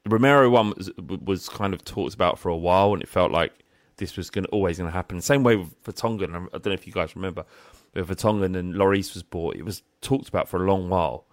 The 0.04 0.10
Romero 0.10 0.50
one 0.50 0.74
was, 0.76 0.92
was 0.98 1.50
kind 1.50 1.74
of 1.74 1.84
talked 1.84 2.14
about 2.14 2.38
for 2.38 2.50
a 2.50 2.58
while, 2.58 2.94
and 2.94 3.02
it 3.02 3.10
felt 3.10 3.32
like 3.32 3.54
this 3.98 4.18
was 4.18 4.30
going 4.30 4.46
always 4.48 4.78
going 4.78 4.90
to 4.90 4.96
happen. 4.96 5.22
Same 5.22 5.44
way 5.44 5.66
for 5.82 5.92
Tongan. 5.92 6.36
I 6.36 6.40
don't 6.58 6.66
know 6.68 6.72
if 6.74 6.86
you 6.86 6.94
guys 6.94 7.16
remember, 7.16 7.46
but 7.94 8.08
Vertonghen 8.08 8.58
and 8.58 8.76
Lloris 8.76 9.14
was 9.14 9.24
bought. 9.24 9.56
It 9.56 9.64
was 9.64 9.84
talked 10.02 10.28
about 10.28 10.50
for 10.50 10.64
a 10.64 10.68
long 10.68 10.90
while, 10.90 11.26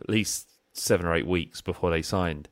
at 0.00 0.10
least 0.10 0.50
seven 0.74 1.06
or 1.06 1.14
eight 1.14 1.26
weeks 1.26 1.60
before 1.60 1.90
they 1.90 2.02
signed. 2.02 2.48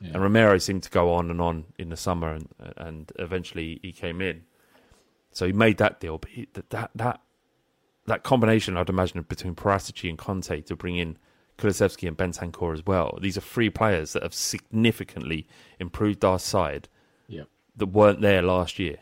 And 0.00 0.20
Romero 0.22 0.58
seemed 0.58 0.82
to 0.82 0.90
go 0.90 1.14
on 1.14 1.30
and 1.30 1.40
on 1.40 1.64
in 1.78 1.88
the 1.88 1.96
summer, 1.96 2.32
and 2.32 2.48
and 2.76 3.10
eventually 3.18 3.80
he 3.82 3.92
came 3.92 4.20
in. 4.20 4.42
So 5.32 5.46
he 5.46 5.52
made 5.52 5.78
that 5.78 5.98
deal, 5.98 6.18
but 6.18 6.30
he, 6.30 6.48
that 6.52 6.90
that 6.94 7.20
that 8.06 8.22
combination, 8.22 8.76
I'd 8.76 8.88
imagine, 8.88 9.22
between 9.22 9.54
Paratici 9.54 10.08
and 10.08 10.18
Conte 10.18 10.60
to 10.62 10.76
bring 10.76 10.96
in 10.96 11.16
Kulusevski 11.58 12.06
and 12.08 12.16
Bentancur 12.16 12.74
as 12.74 12.84
well. 12.84 13.18
These 13.20 13.36
are 13.38 13.40
three 13.42 13.70
players 13.70 14.12
that 14.12 14.22
have 14.22 14.34
significantly 14.34 15.46
improved 15.78 16.24
our 16.24 16.38
side 16.38 16.88
yeah, 17.28 17.44
that 17.76 17.86
weren't 17.86 18.20
there 18.20 18.42
last 18.42 18.78
year. 18.78 18.96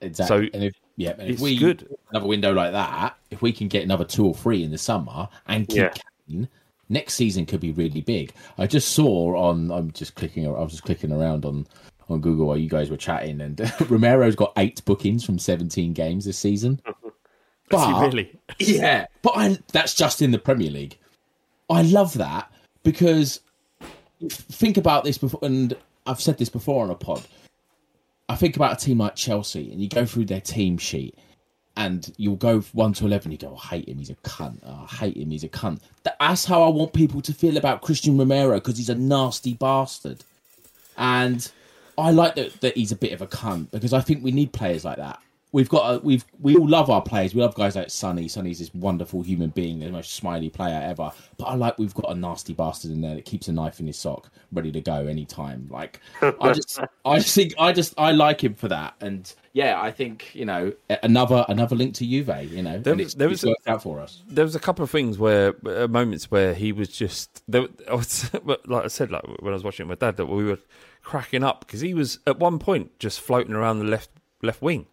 exactly. 0.00 0.46
So, 0.48 0.50
and 0.54 0.64
if 0.64 0.74
yeah, 0.96 1.10
and 1.18 1.22
if 1.22 1.34
it's 1.34 1.42
we 1.42 1.56
good. 1.56 1.88
another 2.10 2.26
window 2.26 2.52
like 2.52 2.72
that, 2.72 3.16
if 3.30 3.42
we 3.42 3.52
can 3.52 3.68
get 3.68 3.82
another 3.84 4.04
two 4.04 4.26
or 4.26 4.34
three 4.34 4.62
in 4.62 4.70
the 4.70 4.78
summer 4.78 5.28
and 5.46 5.66
keep 5.66 5.76
Yeah. 5.78 5.92
Kane, 6.28 6.48
next 6.88 7.14
season 7.14 7.46
could 7.46 7.60
be 7.60 7.72
really 7.72 8.00
big. 8.02 8.32
I 8.58 8.66
just 8.66 8.92
saw 8.92 9.36
on. 9.36 9.70
I'm 9.70 9.90
just 9.92 10.14
clicking. 10.14 10.46
I 10.46 10.50
was 10.50 10.72
just 10.72 10.84
clicking 10.84 11.12
around 11.12 11.44
on 11.44 11.66
on 12.08 12.20
Google 12.20 12.46
while 12.46 12.56
you 12.58 12.68
guys 12.68 12.90
were 12.90 12.96
chatting, 12.96 13.40
and 13.40 13.58
Romero's 13.90 14.36
got 14.36 14.52
eight 14.56 14.84
bookings 14.84 15.24
from 15.24 15.38
17 15.38 15.92
games 15.92 16.24
this 16.24 16.38
season. 16.38 16.80
He 16.84 17.09
But- 17.70 18.00
really? 18.02 18.36
Yeah, 18.58 19.06
but 19.22 19.32
I, 19.36 19.58
that's 19.72 19.94
just 19.94 20.20
in 20.20 20.32
the 20.32 20.38
Premier 20.38 20.70
League. 20.70 20.98
I 21.70 21.82
love 21.82 22.14
that 22.14 22.50
because 22.82 23.40
think 24.28 24.76
about 24.76 25.04
this 25.04 25.16
before, 25.16 25.40
and 25.42 25.74
I've 26.06 26.20
said 26.20 26.36
this 26.36 26.48
before 26.50 26.84
on 26.84 26.90
a 26.90 26.94
pod. 26.94 27.22
I 28.28 28.36
think 28.36 28.56
about 28.56 28.80
a 28.80 28.84
team 28.84 28.98
like 28.98 29.16
Chelsea, 29.16 29.72
and 29.72 29.80
you 29.80 29.88
go 29.88 30.04
through 30.04 30.26
their 30.26 30.40
team 30.40 30.76
sheet, 30.78 31.16
and 31.76 32.12
you'll 32.16 32.36
go 32.36 32.60
one 32.72 32.92
to 32.94 33.06
eleven. 33.06 33.32
You 33.32 33.38
go, 33.38 33.56
I 33.56 33.66
hate 33.66 33.88
him. 33.88 33.98
He's 33.98 34.10
a 34.10 34.14
cunt. 34.16 34.58
Oh, 34.66 34.86
I 34.90 34.94
hate 34.96 35.16
him. 35.16 35.30
He's 35.30 35.44
a 35.44 35.48
cunt. 35.48 35.80
That's 36.02 36.44
how 36.44 36.62
I 36.62 36.68
want 36.68 36.92
people 36.92 37.22
to 37.22 37.32
feel 37.32 37.56
about 37.56 37.82
Cristian 37.82 38.18
Romero 38.18 38.54
because 38.54 38.76
he's 38.76 38.90
a 38.90 38.94
nasty 38.94 39.54
bastard, 39.54 40.22
and 40.98 41.50
I 41.96 42.10
like 42.10 42.34
that, 42.34 42.60
that 42.60 42.76
he's 42.76 42.92
a 42.92 42.96
bit 42.96 43.12
of 43.12 43.22
a 43.22 43.26
cunt 43.26 43.70
because 43.70 43.92
I 43.92 44.00
think 44.00 44.22
we 44.22 44.32
need 44.32 44.52
players 44.52 44.84
like 44.84 44.98
that. 44.98 45.20
We've 45.52 45.68
got 45.68 45.94
a, 45.94 45.98
we've 45.98 46.24
we 46.40 46.56
all 46.56 46.68
love 46.68 46.90
our 46.90 47.02
players. 47.02 47.34
We 47.34 47.40
love 47.42 47.56
guys 47.56 47.74
like 47.74 47.90
Sonny. 47.90 48.28
Sonny's 48.28 48.60
this 48.60 48.72
wonderful 48.72 49.22
human 49.22 49.50
being, 49.50 49.80
the 49.80 49.90
most 49.90 50.12
smiley 50.14 50.48
player 50.48 50.80
ever. 50.80 51.10
But 51.38 51.44
I 51.46 51.54
like 51.56 51.76
we've 51.76 51.92
got 51.94 52.10
a 52.10 52.14
nasty 52.14 52.52
bastard 52.52 52.92
in 52.92 53.00
there 53.00 53.16
that 53.16 53.24
keeps 53.24 53.48
a 53.48 53.52
knife 53.52 53.80
in 53.80 53.88
his 53.88 53.98
sock, 53.98 54.30
ready 54.52 54.70
to 54.70 54.80
go 54.80 55.06
anytime. 55.08 55.66
Like 55.68 56.00
I 56.22 56.52
just 56.52 56.78
I 57.04 57.18
just 57.18 57.34
think 57.34 57.54
I 57.58 57.72
just 57.72 57.94
I 57.98 58.12
like 58.12 58.44
him 58.44 58.54
for 58.54 58.68
that. 58.68 58.94
And 59.00 59.32
yeah, 59.52 59.80
I 59.82 59.90
think 59.90 60.32
you 60.34 60.44
know 60.44 60.72
another 61.02 61.44
another 61.48 61.74
link 61.74 61.94
to 61.96 62.06
Juve. 62.06 62.52
You 62.52 62.62
know, 62.62 62.78
There 62.78 62.92
and 62.92 63.00
was- 63.00 63.06
it's, 63.06 63.14
there 63.14 63.28
it's 63.28 63.42
was 63.42 63.44
a- 63.44 63.48
worked 63.48 63.68
out 63.68 63.82
for 63.82 63.98
us. 63.98 64.22
There 64.28 64.44
was 64.44 64.54
a 64.54 64.60
couple 64.60 64.84
of 64.84 64.90
things 64.90 65.18
where 65.18 65.54
uh, 65.66 65.88
moments 65.88 66.30
where 66.30 66.54
he 66.54 66.70
was 66.70 66.88
just 66.90 67.42
there. 67.48 67.66
I 67.90 67.94
was, 67.96 68.30
like 68.44 68.84
I 68.84 68.86
said, 68.88 69.10
like 69.10 69.24
when 69.40 69.52
I 69.52 69.56
was 69.56 69.64
watching 69.64 69.86
it 69.86 69.88
with 69.88 70.00
my 70.00 70.06
dad, 70.06 70.16
that 70.18 70.26
we 70.26 70.44
were 70.44 70.58
cracking 71.02 71.42
up 71.42 71.66
because 71.66 71.80
he 71.80 71.92
was 71.92 72.20
at 72.26 72.38
one 72.38 72.60
point 72.60 72.96
just 73.00 73.20
floating 73.20 73.54
around 73.54 73.80
the 73.80 73.84
left 73.86 74.10
left 74.42 74.62
wing. 74.62 74.86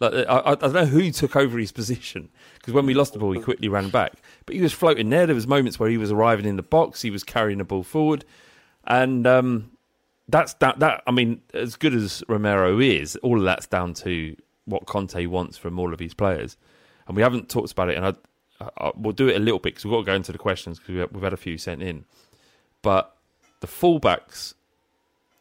Like 0.00 0.14
I, 0.28 0.42
I 0.50 0.54
don't 0.54 0.72
know 0.72 0.86
who 0.86 1.10
took 1.10 1.36
over 1.36 1.58
his 1.58 1.72
position 1.72 2.30
because 2.54 2.72
when 2.72 2.86
we 2.86 2.94
lost 2.94 3.12
the 3.12 3.18
ball, 3.18 3.32
he 3.32 3.40
quickly 3.40 3.68
ran 3.68 3.90
back. 3.90 4.14
But 4.46 4.56
he 4.56 4.62
was 4.62 4.72
floating 4.72 5.10
there. 5.10 5.26
There 5.26 5.34
was 5.34 5.46
moments 5.46 5.78
where 5.78 5.90
he 5.90 5.98
was 5.98 6.10
arriving 6.10 6.46
in 6.46 6.56
the 6.56 6.62
box. 6.62 7.02
He 7.02 7.10
was 7.10 7.22
carrying 7.22 7.58
the 7.58 7.64
ball 7.64 7.82
forward, 7.82 8.24
and 8.86 9.26
um, 9.26 9.70
that's 10.28 10.54
that. 10.54 10.78
That 10.80 11.02
I 11.06 11.10
mean, 11.10 11.42
as 11.52 11.76
good 11.76 11.94
as 11.94 12.24
Romero 12.28 12.80
is, 12.80 13.16
all 13.16 13.38
of 13.38 13.44
that's 13.44 13.66
down 13.66 13.94
to 13.94 14.34
what 14.64 14.86
Conte 14.86 15.26
wants 15.26 15.58
from 15.58 15.78
all 15.78 15.92
of 15.92 16.00
his 16.00 16.14
players. 16.14 16.56
And 17.06 17.16
we 17.16 17.22
haven't 17.22 17.48
talked 17.48 17.72
about 17.72 17.90
it, 17.90 17.96
and 17.96 18.06
I, 18.06 18.14
I, 18.78 18.92
we'll 18.96 19.12
do 19.12 19.28
it 19.28 19.36
a 19.36 19.40
little 19.40 19.58
bit 19.58 19.74
because 19.74 19.84
we've 19.84 19.92
got 19.92 20.00
to 20.00 20.06
go 20.06 20.14
into 20.14 20.32
the 20.32 20.38
questions 20.38 20.78
because 20.78 20.94
we've, 20.94 21.12
we've 21.12 21.22
had 21.22 21.32
a 21.32 21.38
few 21.38 21.58
sent 21.58 21.82
in. 21.82 22.04
But 22.82 23.14
the 23.60 23.66
fullbacks 23.66 24.54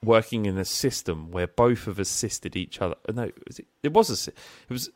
working 0.03 0.45
in 0.45 0.57
a 0.57 0.65
system 0.65 1.31
where 1.31 1.47
both 1.47 1.85
have 1.85 1.99
assisted 1.99 2.55
each 2.55 2.81
other. 2.81 2.95
uh, 3.07 3.11
No, 3.11 3.31
was 3.47 3.59
it, 3.59 3.67
it 3.83 3.93
was 3.93 4.27
a, 4.27 4.31
it 4.31 4.35
was 4.69 4.89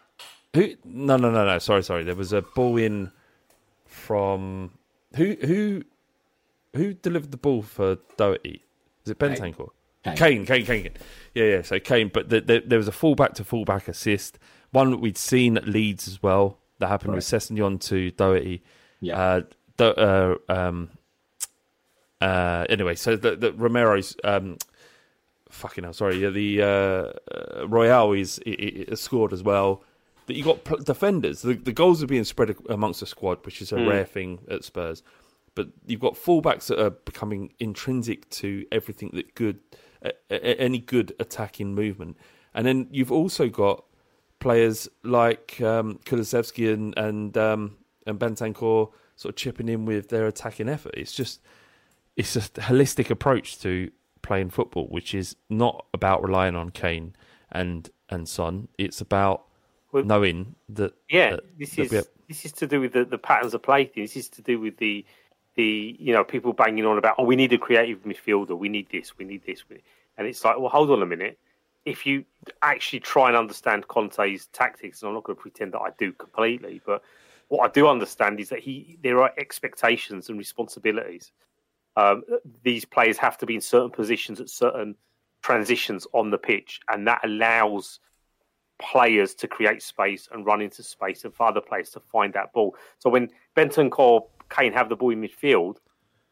who? 0.54 0.74
No, 0.86 1.18
no, 1.18 1.32
no, 1.32 1.46
no. 1.46 1.60
Sorry, 1.60 1.84
sorry. 1.84 2.04
There 2.04 2.16
was 2.16 2.32
a 2.34 2.42
ball 2.42 2.78
in 2.78 3.12
from 3.86 4.72
who? 5.16 5.36
Who? 5.46 5.84
Who 6.76 6.94
delivered 6.94 7.32
the 7.32 7.38
ball 7.38 7.62
for 7.62 7.98
Doherty? 8.18 8.64
Is 9.06 9.12
it 9.12 9.20
Bentancur? 9.20 9.70
Kane. 10.04 10.16
Kane, 10.16 10.46
Kane, 10.46 10.66
Kane. 10.66 10.90
Yeah, 11.36 11.44
yeah. 11.46 11.62
So 11.62 11.80
Kane, 11.80 12.10
but 12.14 12.30
the, 12.30 12.42
the, 12.42 12.64
there 12.66 12.78
was 12.80 12.88
a 12.88 12.92
fullback 12.92 13.36
to 13.36 13.44
fullback 13.44 13.88
assist. 13.88 14.40
One 14.72 14.90
that 14.92 14.98
we'd 14.98 15.18
seen 15.18 15.56
at 15.56 15.68
Leeds 15.68 16.08
as 16.08 16.22
well. 16.24 16.58
That 16.80 16.88
happened 16.88 17.14
with 17.14 17.24
Sessegnon 17.24 17.80
to 17.82 18.10
Doherty. 18.12 18.64
Yeah. 19.02 19.20
Uh, 19.22 19.42
Do- 19.78 19.86
uh, 19.86 20.36
um, 20.50 20.90
uh, 22.20 22.66
anyway, 22.70 22.96
so 22.96 23.16
the, 23.16 23.36
the 23.36 23.54
Romero's 23.54 24.16
um, 24.24 24.58
fucking 25.54 25.84
hell, 25.84 25.94
sorry, 25.94 26.18
yeah, 26.18 26.30
the 26.30 26.62
uh, 26.62 26.66
uh, 26.66 27.68
Royal 27.68 28.14
is 28.14 28.40
is 28.46 29.00
scored 29.02 29.34
as 29.34 29.44
well. 29.44 29.84
That 30.28 30.36
you 30.36 30.44
got 30.44 30.64
pl- 30.64 30.78
defenders. 30.78 31.42
The, 31.42 31.54
the 31.54 31.74
goals 31.74 32.02
are 32.02 32.08
being 32.08 32.24
spread 32.24 32.56
amongst 32.70 33.02
the 33.02 33.06
squad, 33.06 33.46
which 33.46 33.62
is 33.62 33.72
a 33.72 33.76
Mm. 33.76 33.90
rare 33.90 34.06
thing 34.06 34.40
at 34.50 34.64
Spurs. 34.64 35.04
But 35.56 35.68
you've 35.86 36.00
got 36.00 36.16
fullbacks 36.16 36.68
that 36.68 36.80
are 36.80 36.90
becoming 36.92 37.54
intrinsic 37.60 38.30
to 38.42 38.66
everything 38.72 39.12
that 39.14 39.36
good, 39.36 39.60
uh, 40.04 40.12
any 40.32 40.80
good 40.80 41.14
attacking 41.20 41.76
movement, 41.76 42.18
and 42.54 42.66
then 42.66 42.88
you've 42.92 43.12
also 43.12 43.50
got 43.50 43.84
players 44.40 44.90
like 45.04 45.60
um, 45.62 46.00
Kulusevski 46.06 46.74
and 46.74 46.98
and 46.98 47.38
um, 47.38 47.78
and 48.08 48.18
Bentancur 48.20 48.92
sort 49.16 49.34
of 49.34 49.36
chipping 49.36 49.70
in 49.70 49.86
with 49.86 50.10
their 50.10 50.26
attacking 50.26 50.70
effort. 50.70 50.94
It's 50.98 51.14
just 51.14 51.42
it's 52.16 52.36
a 52.36 52.42
holistic 52.42 53.10
approach 53.10 53.60
to 53.62 53.92
playing 54.24 54.50
football, 54.50 54.88
which 54.88 55.14
is 55.14 55.36
not 55.50 55.86
about 55.94 56.24
relying 56.24 56.56
on 56.56 56.72
Kane 56.72 57.16
and 57.52 57.90
and 58.10 58.28
Son. 58.28 58.68
It's 58.80 59.00
about 59.02 59.46
Well, 59.92 60.04
knowing 60.04 60.56
that 60.70 60.94
Yeah, 61.10 61.32
that- 61.32 61.60
this 61.60 61.76
that 61.76 61.84
is 61.84 61.92
have- 61.92 62.08
this 62.28 62.46
is 62.46 62.52
to 62.54 62.66
do 62.66 62.80
with 62.82 62.94
the, 62.94 63.06
the 63.06 63.18
patterns 63.20 63.54
of 63.54 63.62
play 63.62 63.86
thing. 63.86 64.04
This 64.04 64.16
is 64.18 64.30
to 64.30 64.42
do 64.42 64.60
with 64.60 64.78
the 64.78 65.06
the 65.56 65.96
you 66.00 66.12
know 66.14 66.24
people 66.24 66.52
banging 66.52 66.86
on 66.86 66.98
about 66.98 67.16
oh 67.20 67.24
we 67.26 67.36
need 67.36 67.54
a 67.54 67.58
creative 67.60 68.02
midfielder, 68.04 68.58
we 68.58 68.70
need 68.70 68.90
this, 68.90 69.16
we 69.20 69.26
need 69.26 69.44
this, 69.46 69.64
and 70.18 70.26
it's 70.28 70.44
like 70.44 70.58
well 70.58 70.70
hold 70.70 70.90
on 70.90 71.04
a 71.04 71.06
minute. 71.06 71.38
If 71.86 72.06
you 72.06 72.24
actually 72.62 73.02
try 73.02 73.28
and 73.28 73.36
understand 73.38 73.88
Conte's 73.90 74.48
tactics, 74.48 75.02
and 75.02 75.10
I'm 75.10 75.14
not 75.16 75.26
going 75.26 75.36
to 75.36 75.42
pretend 75.42 75.74
that 75.74 75.82
I 75.82 75.90
do 75.98 76.14
completely, 76.14 76.82
but 76.86 77.04
what 77.50 77.70
I 77.70 77.72
do 77.72 77.88
understand 77.90 78.40
is 78.40 78.50
that 78.50 78.60
he 78.60 78.98
there 79.04 79.22
are 79.22 79.32
expectations 79.38 80.30
and 80.30 80.38
responsibilities. 80.40 81.32
Um, 81.96 82.24
these 82.64 82.86
players 82.86 83.18
have 83.18 83.38
to 83.40 83.46
be 83.46 83.56
in 83.56 83.62
certain 83.62 83.92
positions 83.92 84.42
at 84.42 84.50
certain 84.50 84.96
transitions 85.42 86.08
on 86.14 86.32
the 86.32 86.38
pitch, 86.38 86.80
and 86.90 87.08
that 87.08 87.22
allows 87.24 88.00
players 88.80 89.34
to 89.36 89.48
create 89.48 89.82
space 89.82 90.28
and 90.32 90.46
run 90.46 90.62
into 90.62 90.84
space 90.84 91.24
and 91.24 91.34
for 91.34 91.48
other 91.48 91.62
players 91.62 91.90
to 91.92 92.00
find 92.00 92.34
that 92.34 92.52
ball. 92.54 92.76
So 93.00 93.10
when 93.10 93.30
Bentancur 93.56 94.28
Kane 94.50 94.74
have 94.74 94.90
the 94.90 94.96
ball 94.96 95.12
in 95.12 95.22
midfield, 95.22 95.78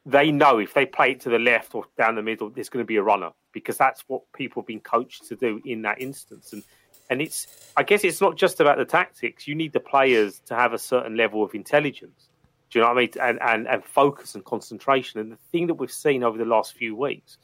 they 0.06 0.32
know 0.32 0.58
if 0.58 0.74
they 0.74 0.86
play 0.86 1.12
it 1.12 1.22
to 1.22 1.30
the 1.30 1.40
left 1.40 1.76
or 1.76 1.86
down 1.98 2.16
the 2.16 2.24
middle, 2.24 2.50
there's 2.50 2.70
going 2.70 2.84
to 2.84 2.88
be 2.88 2.98
a 2.98 3.04
runner 3.04 3.32
because 3.54 3.78
that's 3.78 4.04
what 4.08 4.24
people 4.34 4.62
have 4.62 4.68
been 4.68 4.80
coached 4.80 5.28
to 5.28 5.36
do 5.36 5.62
in 5.66 5.84
that 5.84 6.02
instance. 6.02 6.54
And 6.54 6.64
and 7.10 7.22
it's 7.22 7.48
I 7.78 7.84
guess 7.84 8.04
it's 8.04 8.22
not 8.22 8.38
just 8.38 8.60
about 8.60 8.78
the 8.78 8.86
tactics. 8.86 9.48
You 9.48 9.56
need 9.56 9.74
the 9.74 9.80
players 9.80 10.40
to 10.48 10.56
have 10.56 10.74
a 10.74 10.80
certain 10.80 11.16
level 11.16 11.44
of 11.44 11.54
intelligence. 11.54 12.30
Do 12.72 12.80
you 12.80 12.86
know 12.86 12.90
what 12.90 12.98
I 12.98 13.02
mean? 13.02 13.10
And 13.22 13.40
and, 13.42 13.68
and 13.68 13.84
focus 13.84 14.34
and 14.36 14.44
concentration. 14.44 15.20
And 15.20 15.32
the 15.32 15.38
thing 15.52 15.68
that 15.68 15.76
we've 15.76 15.92
seen 15.92 16.24
over 16.24 16.38
the 16.38 16.46
last 16.46 16.74
few 16.74 16.96
weeks, 16.96 17.38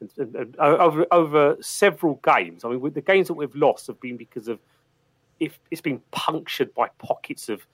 and, 0.00 0.10
and, 0.18 0.34
and 0.36 0.56
uh, 0.58 0.76
over 0.78 1.06
over 1.10 1.56
several 1.60 2.20
games. 2.24 2.64
I 2.64 2.68
mean, 2.68 2.92
the 2.92 3.00
games 3.00 3.28
that 3.28 3.34
we've 3.34 3.54
lost 3.54 3.86
have 3.86 4.00
been 4.00 4.16
because 4.16 4.46
of 4.46 4.60
if 5.40 5.58
it's 5.70 5.80
been 5.80 6.00
punctured 6.10 6.74
by 6.74 6.88
pockets 6.98 7.48
of 7.48 7.66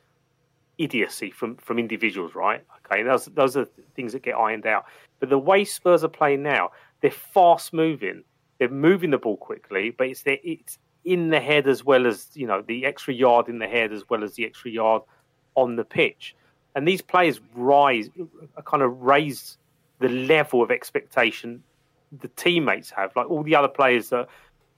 idiocy 0.79 1.31
from 1.31 1.57
from 1.57 1.79
individuals, 1.79 2.35
right? 2.35 2.65
Okay, 2.87 3.03
those 3.03 3.27
those 3.27 3.57
are 3.57 3.67
things 3.95 4.13
that 4.13 4.23
get 4.23 4.37
ironed 4.37 4.67
out. 4.67 4.87
But 5.19 5.29
the 5.29 5.39
way 5.39 5.65
Spurs 5.65 6.03
are 6.05 6.09
playing 6.09 6.43
now, 6.43 6.71
they're 7.01 7.11
fast 7.11 7.73
moving. 7.73 8.25
They're 8.59 8.69
moving 8.69 9.11
the 9.11 9.19
ball 9.19 9.37
quickly, 9.37 9.91
but 9.91 10.09
it's 10.09 10.23
there, 10.23 10.39
it's 10.43 10.79
in 11.05 11.31
the 11.31 11.41
head 11.41 11.67
as 11.67 11.85
well 11.85 12.07
as 12.07 12.29
you 12.35 12.47
know 12.47 12.63
the 12.63 12.87
extra 12.87 13.13
yard 13.15 13.49
in 13.49 13.59
the 13.59 13.69
head 13.69 13.93
as 13.93 14.09
well 14.09 14.23
as 14.23 14.35
the 14.35 14.45
extra 14.45 14.71
yard 14.71 15.03
on 15.55 15.77
the 15.77 15.85
pitch. 15.85 16.35
And 16.75 16.87
these 16.87 17.03
players 17.03 17.41
rise, 17.55 18.09
kind 18.65 18.83
of 18.83 19.03
raise 19.03 19.59
the 19.99 20.09
level 20.09 20.63
of 20.63 20.71
expectation 20.71 21.63
the 22.21 22.29
teammates 22.29 22.91
have. 22.91 23.15
Like 23.15 23.31
all 23.31 23.43
the 23.43 23.55
other 23.55 23.69
players 23.69 24.11
that 24.11 24.29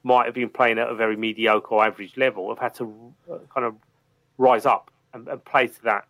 might 0.02 0.26
have 0.26 0.34
been 0.34 0.48
playing 0.48 0.78
at 0.78 0.88
a 0.88 0.94
very 0.94 1.16
mediocre 1.16 1.74
or 1.74 1.84
average 1.84 2.16
level 2.16 2.48
have 2.48 2.58
had 2.58 2.74
to 2.74 3.14
uh, 3.30 3.38
kind 3.54 3.66
of 3.66 3.74
rise 4.38 4.66
up 4.66 4.90
and, 5.14 5.28
and 5.28 5.44
play 5.44 5.68
to 5.68 5.82
that 5.84 6.06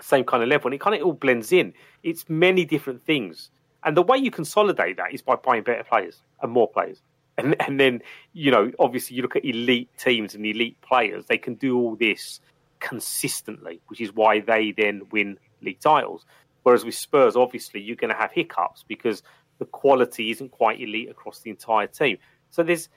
same 0.00 0.24
kind 0.24 0.42
of 0.42 0.48
level. 0.48 0.68
And 0.68 0.74
it 0.74 0.80
kind 0.80 0.94
of 0.94 1.06
all 1.06 1.12
blends 1.12 1.52
in. 1.52 1.72
It's 2.02 2.28
many 2.28 2.64
different 2.64 3.04
things. 3.04 3.50
And 3.84 3.96
the 3.96 4.02
way 4.02 4.18
you 4.18 4.30
consolidate 4.30 4.96
that 4.96 5.12
is 5.12 5.22
by 5.22 5.36
buying 5.36 5.62
better 5.62 5.84
players 5.84 6.22
and 6.42 6.52
more 6.52 6.68
players. 6.68 7.00
And, 7.36 7.54
and 7.62 7.78
then, 7.78 8.02
you 8.32 8.50
know, 8.50 8.72
obviously 8.78 9.16
you 9.16 9.22
look 9.22 9.36
at 9.36 9.44
elite 9.44 9.88
teams 9.96 10.34
and 10.34 10.44
elite 10.44 10.80
players, 10.80 11.26
they 11.26 11.38
can 11.38 11.54
do 11.54 11.78
all 11.78 11.94
this 11.94 12.40
consistently, 12.80 13.80
which 13.88 14.00
is 14.00 14.12
why 14.14 14.40
they 14.40 14.72
then 14.72 15.02
win 15.10 15.38
league 15.62 15.80
titles. 15.80 16.24
Whereas 16.62 16.84
with 16.84 16.94
Spurs, 16.94 17.36
obviously, 17.36 17.80
you're 17.80 17.96
going 17.96 18.12
to 18.12 18.18
have 18.18 18.32
hiccups 18.32 18.84
because 18.86 19.22
the 19.58 19.64
quality 19.64 20.30
isn't 20.30 20.50
quite 20.50 20.80
elite 20.80 21.10
across 21.10 21.40
the 21.40 21.50
entire 21.50 21.86
team. 21.86 22.18
So 22.50 22.62
there's 22.62 22.88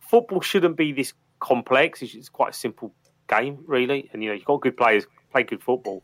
football 0.00 0.40
shouldn't 0.40 0.76
be 0.76 0.92
this 0.92 1.12
complex. 1.40 2.02
It's 2.02 2.28
quite 2.28 2.50
a 2.50 2.56
simple 2.56 2.94
game, 3.28 3.64
really. 3.66 4.08
And 4.12 4.22
you 4.22 4.28
know, 4.28 4.34
you've 4.34 4.44
got 4.44 4.60
good 4.60 4.76
players 4.76 5.06
play 5.32 5.42
good 5.42 5.62
football. 5.62 6.02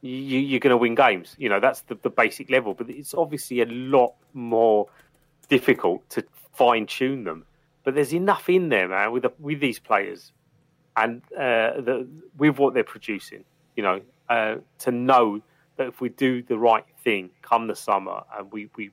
You, 0.00 0.38
you're 0.38 0.60
going 0.60 0.70
to 0.70 0.76
win 0.76 0.94
games. 0.94 1.34
You 1.38 1.48
know, 1.48 1.60
that's 1.60 1.80
the, 1.82 1.98
the 2.02 2.10
basic 2.10 2.50
level. 2.50 2.74
But 2.74 2.88
it's 2.88 3.14
obviously 3.14 3.60
a 3.60 3.66
lot 3.66 4.14
more 4.32 4.86
difficult 5.48 6.08
to 6.10 6.24
fine 6.54 6.86
tune 6.86 7.24
them. 7.24 7.44
But 7.84 7.94
there's 7.94 8.14
enough 8.14 8.48
in 8.48 8.68
there, 8.68 8.88
man, 8.88 9.12
with 9.12 9.24
the, 9.24 9.32
with 9.38 9.60
these 9.60 9.78
players 9.78 10.32
and 11.02 11.22
uh, 11.36 11.80
the, 11.80 12.06
with 12.36 12.58
what 12.58 12.74
they're 12.74 12.84
producing. 12.84 13.44
You 13.76 13.82
know, 13.82 14.00
uh, 14.28 14.56
to 14.80 14.90
know 14.90 15.40
that 15.76 15.88
if 15.88 16.00
we 16.00 16.08
do 16.08 16.42
the 16.42 16.58
right 16.58 16.84
thing 17.04 17.30
come 17.42 17.68
the 17.68 17.76
summer 17.76 18.22
and 18.36 18.50
we, 18.50 18.68
we 18.76 18.90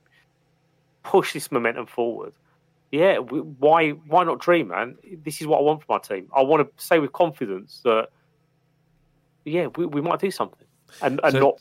push 1.03 1.33
this 1.33 1.51
momentum 1.51 1.87
forward, 1.87 2.33
yeah, 2.91 3.17
we, 3.19 3.39
why 3.39 3.89
why 3.91 4.23
not 4.23 4.39
dream, 4.39 4.67
man? 4.69 4.95
This 5.23 5.41
is 5.41 5.47
what 5.47 5.59
I 5.59 5.61
want 5.61 5.83
for 5.83 5.93
my 5.93 5.99
team. 5.99 6.29
I 6.35 6.43
want 6.43 6.77
to 6.77 6.83
say 6.83 6.99
with 6.99 7.13
confidence 7.13 7.81
that 7.83 8.09
yeah, 9.43 9.67
we, 9.75 9.85
we 9.85 10.01
might 10.01 10.19
do 10.19 10.31
something, 10.31 10.67
and 11.01 11.19
and 11.23 11.33
So- 11.33 11.39
not 11.39 11.55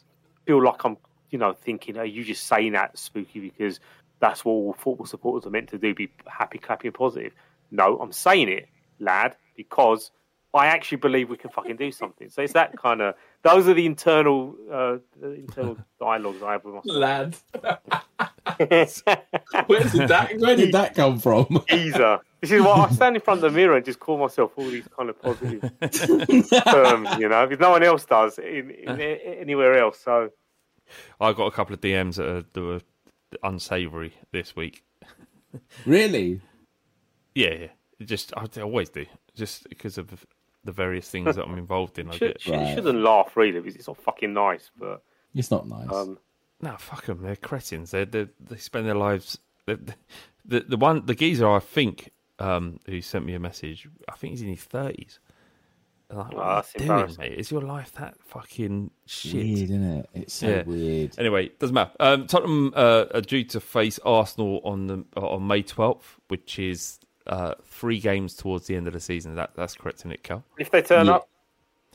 feel 0.47 0.63
like 0.63 0.85
I'm 0.85 0.97
you 1.31 1.39
know 1.39 1.55
thinking, 1.55 1.97
are 1.97 2.05
you 2.05 2.23
just 2.25 2.47
saying 2.47 2.73
that 2.73 2.99
spooky 2.99 3.41
because 3.41 3.81
that's 4.21 4.45
what 4.45 4.53
all 4.53 4.75
football 4.75 5.07
supporters 5.07 5.47
are 5.47 5.51
meant 5.51 5.69
to 5.71 5.79
do, 5.79 5.95
be 5.95 6.09
happy, 6.27 6.59
clappy, 6.59 6.85
and 6.85 6.95
positive. 6.95 7.33
No, 7.71 7.99
I'm 7.99 8.13
saying 8.13 8.49
it, 8.49 8.69
lad, 9.01 9.37
because 9.57 10.13
I 10.55 10.67
actually 10.67 10.99
believe 10.99 11.31
we 11.31 11.37
can 11.37 11.51
fucking 11.51 11.77
do 11.77 11.91
something. 11.91 12.31
So 12.31 12.41
it's 12.41 12.53
that 12.53 12.79
kind 12.79 13.03
of. 13.03 13.17
Those 13.43 13.69
are 13.69 13.75
the 13.75 13.87
internal 13.87 14.55
uh, 14.71 14.99
the 15.21 15.33
internal 15.33 15.77
dialogues 15.99 16.43
I 16.43 16.53
have 16.53 16.65
with 16.65 16.75
myself. 16.75 16.97
Lad. 16.97 17.37
Where 19.67 19.83
did 19.83 20.09
that 20.09 20.39
where 20.39 20.55
did 20.55 20.73
that 20.73 20.95
come 20.95 21.19
from? 21.19 21.65
Geezer. 21.69 22.21
This 22.41 22.53
is 22.53 22.63
why 22.63 22.87
I 22.89 22.91
stand 22.91 23.17
in 23.17 23.23
front 23.23 23.43
of 23.43 23.53
the 23.53 23.57
mirror 23.57 23.75
and 23.75 23.85
just 23.85 23.99
call 23.99 24.19
myself 24.19 24.53
all 24.57 24.69
these 24.69 24.87
kind 24.97 25.09
of 25.09 25.21
positive 25.21 25.61
terms, 25.81 27.19
you 27.19 27.29
know, 27.29 27.47
because 27.47 27.59
no 27.59 27.71
one 27.71 27.83
else 27.83 28.05
does 28.05 28.39
in, 28.39 28.71
in 28.71 29.01
anywhere 29.01 29.79
else. 29.79 29.99
So 29.99 30.31
I 31.21 31.33
got 31.33 31.47
a 31.47 31.51
couple 31.51 31.75
of 31.75 31.81
DMs 31.81 32.17
that, 32.17 32.29
are, 32.29 32.45
that 32.53 32.61
were 32.61 32.81
unsavoury 33.43 34.13
this 34.31 34.55
week. 34.55 34.85
Really? 35.87 36.41
Yeah, 37.35 37.55
yeah. 37.55 37.69
Just 38.05 38.33
I 38.37 38.47
always 38.61 38.91
do, 38.91 39.07
just 39.35 39.69
because 39.69 39.99
of 39.99 40.27
the 40.65 40.73
various 40.73 41.09
things 41.11 41.37
that 41.37 41.45
I'm 41.45 41.59
involved 41.59 41.99
in. 41.99 42.09
I 42.09 42.13
should, 42.17 42.33
get 42.33 42.41
should, 42.41 42.61
you 42.61 42.75
shouldn't 42.75 42.99
laugh 43.01 43.37
really 43.37 43.61
because 43.61 43.77
it's 43.77 43.87
not 43.89 43.99
fucking 43.99 44.33
nice. 44.33 44.71
But 44.79 45.03
It's 45.35 45.51
not 45.51 45.69
nice. 45.69 45.91
um, 45.93 46.19
no, 46.61 46.77
fuck 46.79 47.05
them. 47.07 47.23
They're 47.23 47.37
cretins. 47.37 47.91
They 47.91 48.05
they 48.05 48.29
they 48.41 48.57
spend 48.57 48.87
their 48.87 48.95
lives. 48.95 49.39
they 49.67 49.77
the 50.45 50.61
the 50.61 50.77
one 50.77 51.05
the 51.07 51.15
geezer 51.15 51.49
I 51.51 51.59
think 51.61 52.11
um, 52.39 52.81
who 52.87 53.01
sent 53.01 53.27
me 53.27 53.35
a 53.35 53.39
message. 53.41 53.89
I 54.09 54.13
think 54.17 54.33
he's 54.33 54.43
in 54.43 54.49
his 54.49 54.63
thirties. 54.65 55.21
Like, 56.11 56.33
what 56.33 56.37
Oh, 56.37 56.41
are 56.41 56.63
that's 56.63 56.75
you 56.75 56.87
doing, 56.87 57.17
mate? 57.19 57.39
Is 57.39 57.51
your 57.51 57.63
life 57.63 57.93
that 57.93 58.17
fucking 58.23 58.91
shit? 59.07 59.35
Weird, 59.35 59.59
isn't 59.71 59.83
it? 59.99 60.11
It's 60.15 60.35
so 60.35 60.63
weird. 60.67 61.19
Anyway, 61.19 61.49
doesn't 61.59 61.75
matter. 61.75 61.93
Um, 61.99 62.27
Tottenham 62.27 62.73
uh, 62.77 63.07
are 63.15 63.21
due 63.23 63.43
to 63.45 63.59
face 63.61 63.99
Arsenal 64.05 64.61
on 64.65 64.87
the 64.87 65.05
uh, 65.17 65.27
on 65.27 65.47
May 65.47 65.63
twelfth, 65.63 66.21
which 66.29 66.59
is 66.59 67.01
uh, 67.27 67.55
three 67.65 67.99
games 68.01 68.35
towards 68.35 68.67
the 68.67 68.77
end 68.77 68.87
of 68.87 68.93
the 68.93 69.01
season. 69.01 69.35
That 69.37 69.51
that's 69.57 69.75
correct, 69.75 70.01
isn't 70.01 70.13
it, 70.13 70.23
Cal? 70.23 70.45
if 70.59 70.71
they 70.71 70.83
turn 70.83 71.07
Yeah. 71.07 71.15
up, 71.17 71.29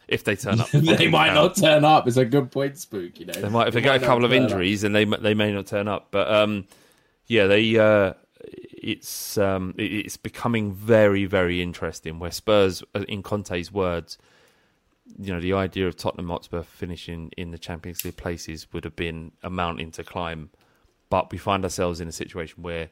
If 0.08 0.24
they 0.24 0.36
turn 0.36 0.60
up, 0.60 0.70
they 0.72 1.08
might 1.08 1.34
not 1.34 1.56
turn 1.56 1.86
up. 1.86 2.08
It's 2.08 2.18
a 2.18 2.26
good 2.26 2.52
point, 2.52 2.78
Spook. 2.80 3.20
You 3.20 3.28
know, 3.28 3.34
They 3.34 3.50
might 3.50 3.68
if 3.68 3.74
they, 3.74 3.80
They 3.82 3.86
get 3.86 4.02
a 4.02 4.06
couple 4.06 4.26
of 4.26 4.32
turn 4.32 4.44
up. 4.44 4.50
injuries, 4.52 4.84
and 4.84 4.96
they 4.96 5.06
they 5.06 5.34
may 5.36 5.52
not 5.52 5.68
turn 5.68 5.88
up. 5.88 6.08
But 6.12 6.32
um, 6.34 6.66
yeah, 7.28 7.46
they 7.48 7.78
uh, 7.78 8.14
it's 8.42 9.38
um, 9.38 9.76
it's 9.78 10.18
becoming 10.18 10.72
very 10.74 11.26
very 11.26 11.62
interesting. 11.62 12.18
Where 12.20 12.32
Spurs, 12.32 12.82
uh, 12.96 13.02
in 13.08 13.22
Conte's 13.22 13.72
words, 13.72 14.18
you 15.18 15.32
know, 15.34 15.40
the 15.40 15.54
idea 15.54 15.88
of 15.88 15.96
Tottenham 15.96 16.30
Hotspur 16.30 16.64
finishing 16.64 17.32
in 17.38 17.52
the 17.52 17.58
Champions 17.60 18.04
League 18.06 18.18
places 18.18 18.72
would 18.74 18.84
have 18.86 18.96
been 18.96 19.32
a 19.44 19.50
mountain 19.50 19.92
to 19.92 20.04
climb, 20.04 20.50
but 21.10 21.32
we 21.32 21.38
find 21.38 21.64
ourselves 21.64 22.00
in 22.02 22.08
a 22.08 22.12
situation 22.12 22.64
where 22.64 22.90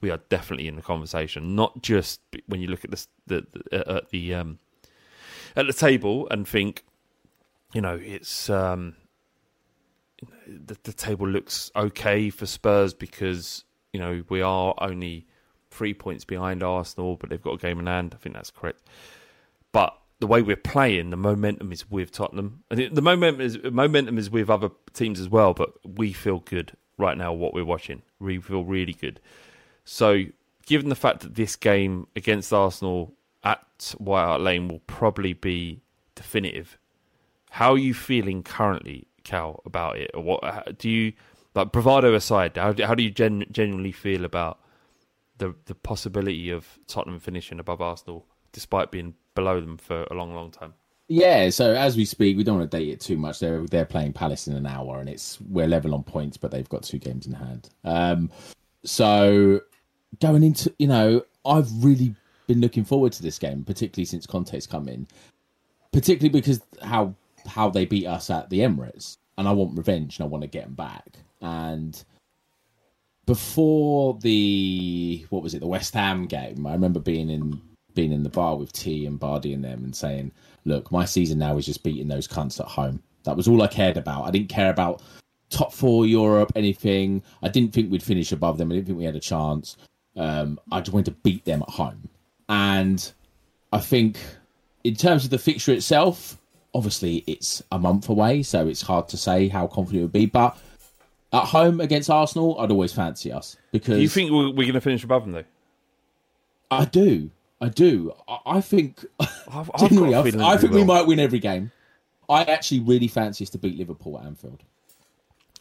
we 0.00 0.10
are 0.10 0.20
definitely 0.28 0.68
in 0.68 0.76
the 0.76 0.82
conversation. 0.82 1.54
Not 1.54 1.82
just 1.82 2.20
when 2.46 2.60
you 2.60 2.68
look 2.68 2.84
at 2.84 2.90
the 2.90 3.06
the, 3.26 3.46
the 3.70 3.88
at 3.96 4.10
the 4.10 4.34
um, 4.34 4.58
at 5.56 5.66
the 5.66 5.72
table 5.72 6.28
and 6.30 6.46
think, 6.46 6.84
you 7.72 7.80
know, 7.80 7.98
it's 8.02 8.50
um, 8.50 8.96
the, 10.46 10.76
the 10.82 10.92
table 10.92 11.26
looks 11.26 11.70
okay 11.74 12.30
for 12.30 12.46
Spurs 12.46 12.94
because 12.94 13.64
you 13.92 14.00
know 14.00 14.22
we 14.28 14.42
are 14.42 14.74
only 14.78 15.26
three 15.70 15.94
points 15.94 16.24
behind 16.24 16.62
Arsenal, 16.62 17.16
but 17.16 17.30
they've 17.30 17.42
got 17.42 17.54
a 17.54 17.58
game 17.58 17.78
in 17.78 17.86
hand. 17.86 18.14
I 18.14 18.18
think 18.18 18.34
that's 18.34 18.50
correct. 18.50 18.82
But 19.72 19.96
the 20.20 20.26
way 20.26 20.40
we're 20.42 20.56
playing, 20.56 21.10
the 21.10 21.16
momentum 21.16 21.72
is 21.72 21.90
with 21.90 22.10
Tottenham. 22.10 22.62
Think 22.72 22.94
the 22.94 23.02
momentum 23.02 23.40
is 23.40 23.58
momentum 23.62 24.18
is 24.18 24.30
with 24.30 24.48
other 24.48 24.70
teams 24.92 25.20
as 25.20 25.28
well. 25.28 25.54
But 25.54 25.72
we 25.86 26.12
feel 26.12 26.40
good 26.40 26.72
right 26.98 27.16
now. 27.16 27.32
What 27.32 27.54
we're 27.54 27.64
watching, 27.64 28.02
we 28.18 28.40
feel 28.40 28.64
really 28.64 28.94
good. 28.94 29.20
So, 29.86 30.24
given 30.66 30.88
the 30.88 30.96
fact 30.96 31.20
that 31.20 31.36
this 31.36 31.54
game 31.54 32.08
against 32.16 32.52
Arsenal 32.52 33.14
at 33.44 33.94
White 33.98 34.24
Hart 34.24 34.40
Lane 34.40 34.66
will 34.66 34.80
probably 34.80 35.32
be 35.32 35.80
definitive, 36.16 36.76
how 37.50 37.72
are 37.72 37.78
you 37.78 37.94
feeling 37.94 38.42
currently, 38.42 39.06
Cal, 39.22 39.62
about 39.64 39.96
it? 39.96 40.10
Or 40.12 40.24
what 40.24 40.76
do 40.78 40.90
you 40.90 41.12
like? 41.54 41.70
Bravado 41.70 42.14
aside, 42.14 42.56
how 42.56 42.72
do, 42.72 42.84
how 42.84 42.96
do 42.96 43.04
you 43.04 43.12
gen, 43.12 43.46
genuinely 43.52 43.92
feel 43.92 44.24
about 44.24 44.58
the 45.38 45.54
the 45.66 45.74
possibility 45.76 46.50
of 46.50 46.66
Tottenham 46.88 47.20
finishing 47.20 47.60
above 47.60 47.80
Arsenal, 47.80 48.26
despite 48.50 48.90
being 48.90 49.14
below 49.36 49.60
them 49.60 49.76
for 49.76 50.02
a 50.10 50.14
long, 50.14 50.34
long 50.34 50.50
time? 50.50 50.74
Yeah, 51.06 51.50
so 51.50 51.74
as 51.74 51.96
we 51.96 52.04
speak, 52.04 52.36
we 52.36 52.42
don't 52.42 52.58
want 52.58 52.68
to 52.68 52.76
date 52.76 52.88
it 52.88 53.00
too 53.00 53.16
much. 53.16 53.38
They're 53.38 53.64
they're 53.66 53.84
playing 53.84 54.14
Palace 54.14 54.48
in 54.48 54.56
an 54.56 54.66
hour, 54.66 54.98
and 54.98 55.08
it's 55.08 55.40
we're 55.42 55.68
level 55.68 55.94
on 55.94 56.02
points, 56.02 56.36
but 56.36 56.50
they've 56.50 56.68
got 56.68 56.82
two 56.82 56.98
games 56.98 57.28
in 57.28 57.34
hand. 57.34 57.70
Um, 57.84 58.32
so 58.82 59.60
going 60.20 60.42
into 60.42 60.72
you 60.78 60.86
know, 60.86 61.22
I've 61.44 61.70
really 61.82 62.14
been 62.46 62.60
looking 62.60 62.84
forward 62.84 63.12
to 63.12 63.22
this 63.22 63.38
game, 63.38 63.64
particularly 63.64 64.06
since 64.06 64.26
Conte's 64.26 64.66
come 64.66 64.88
in, 64.88 65.06
particularly 65.92 66.30
because 66.30 66.60
how 66.82 67.14
how 67.46 67.70
they 67.70 67.84
beat 67.84 68.06
us 68.06 68.30
at 68.30 68.50
the 68.50 68.60
Emirates, 68.60 69.18
and 69.38 69.46
I 69.46 69.52
want 69.52 69.76
revenge 69.76 70.18
and 70.18 70.24
I 70.24 70.28
want 70.28 70.42
to 70.42 70.48
get 70.48 70.64
them 70.64 70.74
back. 70.74 71.18
And 71.40 72.02
before 73.26 74.18
the 74.20 75.26
what 75.30 75.42
was 75.42 75.54
it, 75.54 75.60
the 75.60 75.66
West 75.66 75.94
Ham 75.94 76.26
game, 76.26 76.66
I 76.66 76.72
remember 76.72 77.00
being 77.00 77.30
in 77.30 77.60
being 77.94 78.12
in 78.12 78.22
the 78.22 78.28
bar 78.28 78.56
with 78.56 78.72
T 78.72 79.06
and 79.06 79.18
Bardi 79.18 79.52
and 79.52 79.64
them 79.64 79.84
and 79.84 79.94
saying, 79.94 80.32
"Look, 80.64 80.92
my 80.92 81.04
season 81.04 81.38
now 81.38 81.56
is 81.56 81.66
just 81.66 81.82
beating 81.82 82.08
those 82.08 82.28
cunts 82.28 82.60
at 82.60 82.66
home. 82.66 83.02
That 83.24 83.36
was 83.36 83.48
all 83.48 83.62
I 83.62 83.66
cared 83.66 83.96
about. 83.96 84.24
I 84.24 84.30
didn't 84.30 84.48
care 84.48 84.70
about 84.70 85.02
top 85.50 85.72
four 85.72 86.06
Europe, 86.06 86.52
anything. 86.54 87.22
I 87.42 87.48
didn't 87.48 87.72
think 87.72 87.90
we'd 87.90 88.02
finish 88.02 88.32
above 88.32 88.58
them. 88.58 88.70
I 88.70 88.76
didn't 88.76 88.86
think 88.86 88.98
we 88.98 89.04
had 89.04 89.16
a 89.16 89.20
chance. 89.20 89.76
Um, 90.16 90.58
I 90.72 90.80
just 90.80 90.92
wanted 90.92 91.06
to 91.06 91.20
beat 91.22 91.44
them 91.44 91.62
at 91.62 91.70
home. 91.70 92.08
And 92.48 93.12
I 93.72 93.80
think, 93.80 94.18
in 94.84 94.94
terms 94.94 95.24
of 95.24 95.30
the 95.30 95.38
fixture 95.38 95.72
itself, 95.72 96.38
obviously 96.74 97.24
it's 97.26 97.62
a 97.72 97.78
month 97.78 98.08
away, 98.08 98.42
so 98.42 98.68
it's 98.68 98.82
hard 98.82 99.08
to 99.08 99.16
say 99.16 99.48
how 99.48 99.66
confident 99.66 100.00
it 100.00 100.04
would 100.04 100.12
be. 100.12 100.26
But 100.26 100.56
at 101.32 101.44
home 101.44 101.80
against 101.80 102.08
Arsenal, 102.10 102.58
I'd 102.60 102.70
always 102.70 102.92
fancy 102.92 103.32
us 103.32 103.56
because 103.72 103.96
Do 103.96 104.02
you 104.02 104.08
think 104.08 104.30
we're, 104.30 104.48
we're 104.48 104.64
going 104.64 104.74
to 104.74 104.80
finish 104.80 105.04
above 105.04 105.24
them 105.24 105.32
though? 105.32 105.44
I 106.70 106.84
do. 106.84 107.30
I 107.60 107.68
do. 107.68 108.12
I, 108.28 108.38
I 108.46 108.60
think. 108.60 109.04
I've, 109.20 109.70
I've 109.74 109.92
a 109.92 110.14
I, 110.14 110.52
I 110.52 110.56
think 110.56 110.72
we 110.72 110.80
will. 110.80 110.84
might 110.84 111.06
win 111.06 111.18
every 111.20 111.38
game. 111.38 111.72
I 112.28 112.42
actually 112.44 112.80
really 112.80 113.08
fancy 113.08 113.44
us 113.44 113.50
to 113.50 113.58
beat 113.58 113.78
Liverpool 113.78 114.18
at 114.18 114.26
Anfield. 114.26 114.62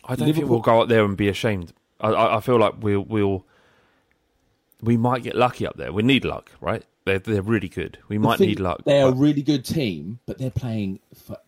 I 0.03 0.15
don't 0.15 0.33
think 0.33 0.49
we'll 0.49 0.59
go 0.59 0.81
out 0.81 0.87
there 0.87 1.03
and 1.03 1.15
be 1.15 1.29
ashamed. 1.29 1.73
I, 1.99 2.09
I, 2.09 2.37
I 2.37 2.39
feel 2.39 2.57
like 2.57 2.75
we'll 2.79 3.01
we'll 3.05 3.45
we 4.85 4.97
might 4.97 5.23
get 5.23 5.35
lucky 5.35 5.65
up 5.67 5.77
there. 5.77 5.91
We 5.91 6.03
need 6.03 6.25
luck, 6.25 6.51
right? 6.61 6.83
They're 7.05 7.19
they're 7.19 7.41
really 7.41 7.69
good. 7.69 7.97
We 8.07 8.17
might 8.17 8.39
thing- 8.39 8.49
need 8.49 8.59
luck. 8.59 8.81
They're 8.85 9.07
a 9.07 9.11
really 9.11 9.41
good 9.43 9.65
team, 9.65 10.19
but 10.25 10.37
they're 10.37 10.49
playing. 10.51 10.99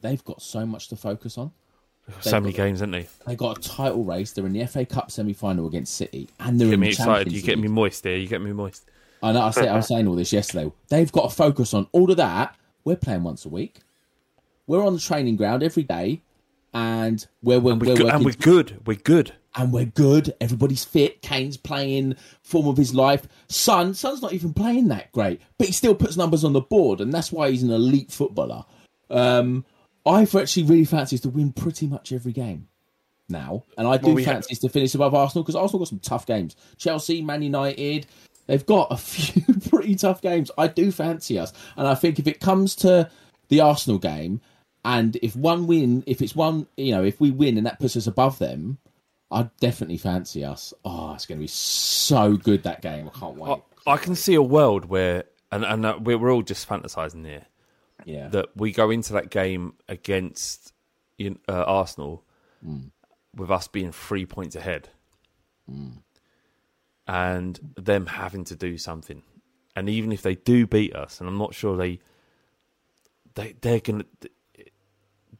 They've 0.01 0.23
got 0.23 0.41
so 0.41 0.65
much 0.65 0.89
to 0.89 0.95
focus 0.95 1.37
on. 1.37 1.51
so 2.21 2.39
many 2.39 2.53
games, 2.53 2.79
haven't 2.79 2.91
they? 2.91 3.07
They 3.25 3.35
got 3.35 3.57
a 3.57 3.61
title 3.61 4.03
race. 4.03 4.31
They're 4.31 4.45
in 4.45 4.53
the 4.53 4.65
FA 4.67 4.85
Cup 4.85 5.11
semi-final 5.11 5.67
against 5.67 5.95
City, 5.95 6.29
and 6.39 6.59
they're 6.59 6.67
Get 6.67 6.73
in 6.75 6.79
me 6.79 6.87
the 6.87 6.91
excited. 6.91 7.23
Champions 7.25 7.35
You 7.35 7.41
get 7.41 7.59
me 7.59 7.67
moist 7.67 8.03
there. 8.03 8.17
You 8.17 8.27
get 8.27 8.41
me 8.41 8.53
moist. 8.53 8.85
I 9.23 9.31
know. 9.31 9.41
I, 9.41 9.51
say, 9.51 9.67
I 9.67 9.75
was 9.75 9.87
saying 9.87 10.07
all 10.07 10.15
this 10.15 10.31
yesterday. 10.31 10.71
They've 10.89 11.11
got 11.11 11.29
to 11.29 11.35
focus 11.35 11.73
on 11.73 11.87
all 11.91 12.11
of 12.11 12.17
that. 12.17 12.55
We're 12.83 12.95
playing 12.95 13.23
once 13.23 13.45
a 13.45 13.49
week. 13.49 13.79
We're 14.67 14.85
on 14.85 14.93
the 14.93 14.99
training 14.99 15.37
ground 15.37 15.63
every 15.63 15.83
day, 15.83 16.21
and 16.77 17.25
we're 17.41 17.59
we're, 17.59 17.73
And 17.73 17.81
we're, 17.81 17.87
we're 17.89 17.95
good, 17.95 18.13
and 18.13 18.25
we're 18.25 18.31
good. 18.33 18.79
We're 18.85 18.97
good. 18.97 19.33
and 19.55 19.73
we're 19.73 19.85
good. 19.85 20.35
Everybody's 20.39 20.85
fit. 20.85 21.23
Kane's 21.23 21.57
playing 21.57 22.15
form 22.43 22.67
of 22.67 22.77
his 22.77 22.93
life. 22.93 23.27
Son, 23.47 23.95
Son's 23.95 24.21
not 24.21 24.33
even 24.33 24.53
playing 24.53 24.89
that 24.89 25.11
great, 25.11 25.41
but 25.57 25.67
he 25.67 25.73
still 25.73 25.95
puts 25.95 26.15
numbers 26.17 26.43
on 26.43 26.53
the 26.53 26.61
board, 26.61 27.01
and 27.01 27.11
that's 27.11 27.31
why 27.31 27.49
he's 27.49 27.63
an 27.63 27.71
elite 27.71 28.11
footballer. 28.11 28.63
Um, 29.09 29.65
I've 30.05 30.35
actually 30.35 30.63
really 30.63 30.85
fancy 30.85 31.17
to 31.17 31.29
win 31.29 31.51
pretty 31.51 31.87
much 31.87 32.13
every 32.13 32.31
game 32.31 32.67
now, 33.27 33.63
and 33.77 33.87
I 33.87 33.97
do 33.97 34.07
Well, 34.07 34.15
we 34.15 34.25
fancy 34.25 34.53
us 34.53 34.59
to 34.59 34.69
finish 34.69 34.93
above 34.93 35.15
Arsenal 35.15 35.43
because 35.43 35.55
Arsenal 35.55 35.79
got 35.79 35.87
some 35.87 35.99
tough 35.99 36.27
games. 36.27 36.55
Chelsea, 36.77 37.23
Man 37.23 37.41
United. 37.41 38.05
They've 38.45 38.65
got 38.65 38.91
a 38.91 38.97
few 38.97 39.41
pretty 39.69 39.95
tough 39.95 40.21
games. 40.21 40.51
I 40.59 40.67
do 40.67 40.91
fancy 40.91 41.39
us, 41.39 41.53
and 41.75 41.87
I 41.87 41.95
think 41.95 42.19
if 42.19 42.27
it 42.27 42.39
comes 42.39 42.75
to 42.77 43.09
the 43.49 43.61
Arsenal 43.61 43.97
game, 43.97 44.41
and 44.85 45.15
if 45.17 45.35
one 45.35 45.67
win, 45.67 46.03
if 46.07 46.21
it's 46.21 46.35
one, 46.35 46.67
you 46.77 46.91
know, 46.91 47.03
if 47.03 47.19
we 47.19 47.31
win 47.31 47.57
and 47.57 47.65
that 47.65 47.79
puts 47.79 47.97
us 47.97 48.07
above 48.07 48.39
them, 48.39 48.77
I 49.29 49.49
definitely 49.59 49.97
fancy 49.97 50.45
us. 50.45 50.73
Oh, 50.85 51.13
it's 51.13 51.25
going 51.25 51.37
to 51.39 51.43
be 51.43 51.47
so 51.47 52.37
good 52.37 52.63
that 52.63 52.81
game. 52.81 53.09
I 53.13 53.19
can't 53.19 53.35
wait. 53.35 53.61
I, 53.85 53.93
I 53.93 53.97
can 53.97 54.15
see 54.15 54.35
a 54.35 54.41
world 54.41 54.85
where, 54.85 55.25
and 55.51 55.65
and 55.65 55.85
uh, 55.85 55.97
we're, 56.01 56.17
we're 56.17 56.31
all 56.31 56.43
just 56.43 56.67
fantasizing 56.67 57.25
here, 57.25 57.45
yeah, 58.05 58.29
that 58.29 58.55
we 58.55 58.71
go 58.71 58.89
into 58.89 59.13
that 59.13 59.29
game 59.29 59.73
against 59.89 60.73
uh, 61.21 61.31
Arsenal 61.49 62.23
Hmm. 62.63 62.87
with 63.35 63.51
us 63.51 63.67
being 63.67 63.91
three 63.91 64.25
points 64.25 64.55
ahead, 64.55 64.89
and 67.07 67.59
them 67.75 68.05
having 68.07 68.43
to 68.45 68.55
do 68.55 68.77
something. 68.77 69.23
And 69.75 69.89
even 69.89 70.11
if 70.11 70.21
they 70.21 70.35
do 70.35 70.65
beat 70.65 70.95
us, 70.95 71.19
and 71.19 71.29
I'm 71.29 71.37
not 71.37 71.53
sure 71.53 71.77
they, 71.77 71.99
they 73.35 73.55
they're 73.61 73.79
gonna. 73.79 74.05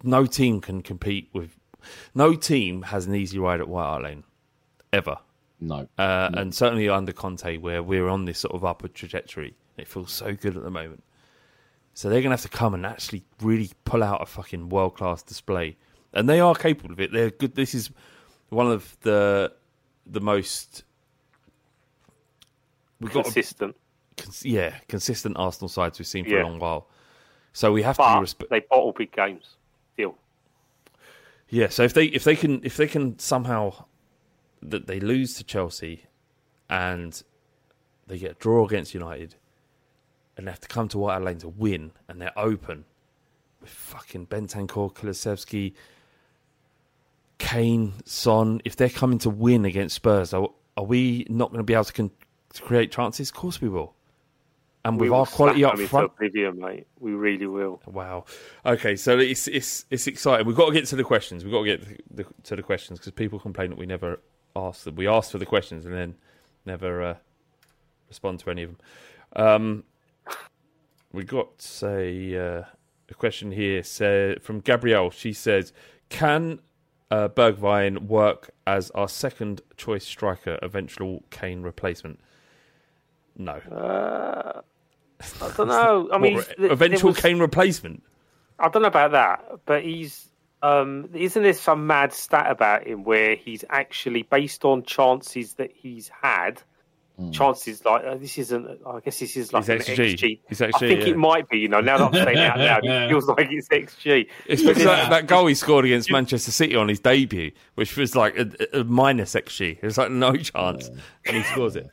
No 0.04 0.26
team 0.26 0.62
can 0.62 0.82
compete 0.82 1.30
with. 1.34 1.58
No 2.14 2.34
team 2.36 2.84
has 2.84 3.06
an 3.08 3.16
easy 3.16 3.40
ride 3.40 3.60
at 3.62 3.68
White 3.68 3.84
Hart 3.84 4.04
Lane, 4.04 4.24
ever. 4.94 5.18
no, 5.60 5.88
Uh, 5.98 6.30
and 6.34 6.54
certainly 6.54 6.88
under 6.90 7.12
Conte, 7.14 7.58
where 7.58 7.82
we're 7.82 8.08
on 8.10 8.26
this 8.26 8.40
sort 8.40 8.54
of 8.54 8.64
upward 8.66 8.94
trajectory. 8.94 9.56
It 9.78 9.88
feels 9.88 10.12
so 10.12 10.34
good 10.36 10.56
at 10.58 10.64
the 10.64 10.70
moment. 10.72 11.04
So 11.94 12.10
they're 12.10 12.22
going 12.22 12.36
to 12.36 12.42
have 12.42 12.52
to 12.52 12.56
come 12.58 12.74
and 12.76 12.86
actually 12.86 13.24
really 13.42 13.72
pull 13.86 14.04
out 14.04 14.22
a 14.22 14.26
fucking 14.28 14.70
world 14.70 14.96
class 14.96 15.24
display, 15.24 15.78
and 16.14 16.28
they 16.30 16.40
are 16.40 16.54
capable 16.54 16.92
of 16.92 17.00
it. 17.00 17.12
They're 17.12 17.32
good. 17.32 17.56
This 17.56 17.74
is 17.74 17.90
one 18.50 18.70
of 18.72 18.98
the 19.02 19.52
the 20.06 20.22
most 20.22 20.84
we've 23.00 23.12
got, 23.12 23.22
a, 23.22 23.24
Consistent. 23.24 23.76
cons- 24.16 24.46
yeah, 24.46 24.76
consistent 24.88 25.36
Arsenal 25.38 25.70
sides 25.70 26.00
we've 26.00 26.08
seen 26.08 26.24
for 26.24 26.32
Yeah. 26.32 26.44
a 26.44 26.46
long 26.46 26.60
while. 26.60 26.88
So 27.54 27.72
we 27.72 27.82
have 27.84 27.98
to 27.98 28.04
But 28.04 28.22
respect. 28.22 28.50
they 28.52 28.60
bottle 28.62 28.94
big 28.94 29.12
games. 29.12 29.56
Yeah, 31.50 31.70
so 31.70 31.84
if 31.84 31.94
they 31.94 32.06
if 32.06 32.24
they 32.24 32.36
can 32.36 32.62
if 32.64 32.76
they 32.78 32.88
can 32.88 33.18
somehow 33.20 33.86
that 34.62 34.88
they 34.88 35.00
lose 35.00 35.36
to 35.36 35.44
Chelsea 35.44 36.04
and 36.70 37.22
they 38.08 38.18
get 38.18 38.32
a 38.32 38.34
draw 38.36 38.66
against 38.66 38.94
United 38.94 39.36
and 40.36 40.48
they 40.48 40.52
have 40.52 40.60
to 40.60 40.68
come 40.68 40.88
to 40.90 40.98
White 40.98 41.22
Lane 41.22 41.38
to 41.40 41.50
win 41.50 41.92
and 42.08 42.22
they're 42.22 42.38
open 42.38 42.86
with 43.62 43.70
fucking 43.70 44.28
Bentancur, 44.28 44.94
Kulusevski, 44.94 45.74
Kane, 47.38 47.94
Son, 48.06 48.62
if 48.66 48.76
they're 48.76 48.90
coming 48.90 49.20
to 49.20 49.30
win 49.30 49.66
against 49.66 49.96
Spurs, 49.96 50.34
are, 50.34 50.50
are 50.76 50.84
we 50.84 51.26
not 51.30 51.50
going 51.50 51.60
to 51.60 51.64
be 51.64 51.74
able 51.74 51.86
to, 51.86 51.94
con- 51.94 52.12
to 52.54 52.62
create 52.62 52.92
chances? 52.92 53.30
Of 53.30 53.36
course 53.36 53.62
we 53.62 53.70
will. 53.70 53.94
And 54.88 55.00
with 55.02 55.12
our 55.12 55.26
quality 55.26 55.66
up 55.66 55.78
front, 55.80 56.12
Oblivion, 56.16 56.60
mate. 56.60 56.88
We 57.00 57.12
really 57.12 57.46
will. 57.46 57.82
Wow. 57.86 58.24
Okay, 58.66 58.96
so 58.96 59.20
it's 59.20 59.48
it's 59.50 59.86
it's 59.90 60.08
exciting. 60.08 60.48
We've 60.48 60.56
got 60.56 60.68
to 60.68 60.74
get 60.74 60.86
to 60.86 60.96
the 60.96 61.04
questions. 61.04 61.44
We've 61.44 61.52
got 61.52 61.64
to 61.64 61.66
get 61.66 61.82
to 61.82 61.98
the, 62.10 62.26
to 62.44 62.56
the 62.56 62.64
questions 62.64 63.00
because 63.00 63.12
people 63.12 63.38
complain 63.38 63.70
that 63.72 63.78
we 63.78 63.86
never 63.86 64.22
ask 64.56 64.86
them. 64.86 64.96
We 64.96 65.08
ask 65.08 65.32
for 65.32 65.40
the 65.40 65.46
questions 65.46 65.86
and 65.86 65.94
then 65.94 66.16
never 66.66 67.04
uh, 67.04 67.16
respond 68.08 68.40
to 68.40 68.50
any 68.50 68.64
of 68.64 68.70
them. 68.70 68.80
Um, 69.36 69.84
we 71.12 71.26
got 71.26 71.82
a 71.84 72.38
uh, 72.38 72.64
a 73.10 73.14
question 73.14 73.52
here 73.52 73.84
say, 73.84 74.38
from 74.42 74.62
Gabrielle. 74.62 75.10
She 75.12 75.34
says, 75.34 75.74
"Can 76.08 76.60
uh, 77.12 77.28
Bergwijn 77.28 78.08
work 78.08 78.52
as 78.66 78.90
our 78.92 79.10
second 79.10 79.62
choice 79.76 80.06
striker, 80.06 80.58
eventual 80.62 81.24
Kane 81.30 81.62
replacement?" 81.62 82.22
No. 83.38 83.54
Uh, 83.54 84.62
I 85.42 85.52
don't 85.56 85.68
know. 85.68 86.10
I 86.12 86.18
mean, 86.18 86.36
What, 86.36 86.58
th- 86.58 86.72
eventual 86.72 87.12
was- 87.12 87.20
Kane 87.20 87.40
replacement. 87.40 88.04
I 88.60 88.70
don't 88.70 88.82
know 88.82 88.88
about 88.88 89.12
that, 89.12 89.60
but 89.66 89.84
he's. 89.84 90.30
Um, 90.64 91.10
isn't 91.14 91.44
there 91.44 91.54
some 91.54 91.86
mad 91.86 92.12
stat 92.14 92.50
about 92.50 92.88
him 92.88 93.04
where 93.04 93.36
he's 93.36 93.64
actually 93.70 94.24
based 94.24 94.66
on 94.66 94.84
chances 94.84 95.54
that 95.56 95.72
he's 95.74 96.10
had? 96.22 96.62
chances 97.32 97.84
like 97.84 98.06
uh, 98.06 98.16
this 98.16 98.38
isn't. 98.38 98.80
I 98.86 99.00
guess 99.00 99.20
this 99.20 99.36
is 99.38 99.52
like 99.52 99.68
It's 99.68 99.90
an 99.90 99.96
XG. 99.96 100.14
XG. 100.14 100.40
It's 100.50 100.62
I 100.62 100.70
think 100.72 101.02
yeah. 101.02 101.08
it 101.08 101.18
might 101.18 101.50
be. 101.50 101.58
You 101.58 101.68
know, 101.68 101.82
now 101.82 101.98
that 101.98 102.06
I'm 102.06 102.14
saying 102.14 102.38
it 102.38 102.44
out 102.44 102.60
loud, 102.60 102.86
it 102.86 103.10
feels 103.10 103.26
like 103.28 103.48
it's 103.50 103.68
XG. 103.70 104.28
It's 104.46 104.62
because 104.62 104.78
then- 104.78 104.86
that, 104.86 105.10
that 105.10 105.28
goal 105.28 105.48
he 105.48 105.56
scored 105.56 105.86
against 105.86 106.12
Manchester 106.12 106.52
City 106.52 106.76
on 106.76 106.88
his 106.88 107.00
debut, 107.00 107.52
which 107.74 107.98
was 107.98 108.16
like 108.16 108.38
a, 108.38 108.80
a 108.82 108.84
minus 108.84 109.34
XG. 109.34 109.78
It 109.78 109.84
was 109.84 109.98
like 109.98 110.12
no 110.12 110.36
chance, 110.36 110.90
and 111.26 111.38
he 111.38 111.42
scores 111.44 111.76
it. 111.76 111.90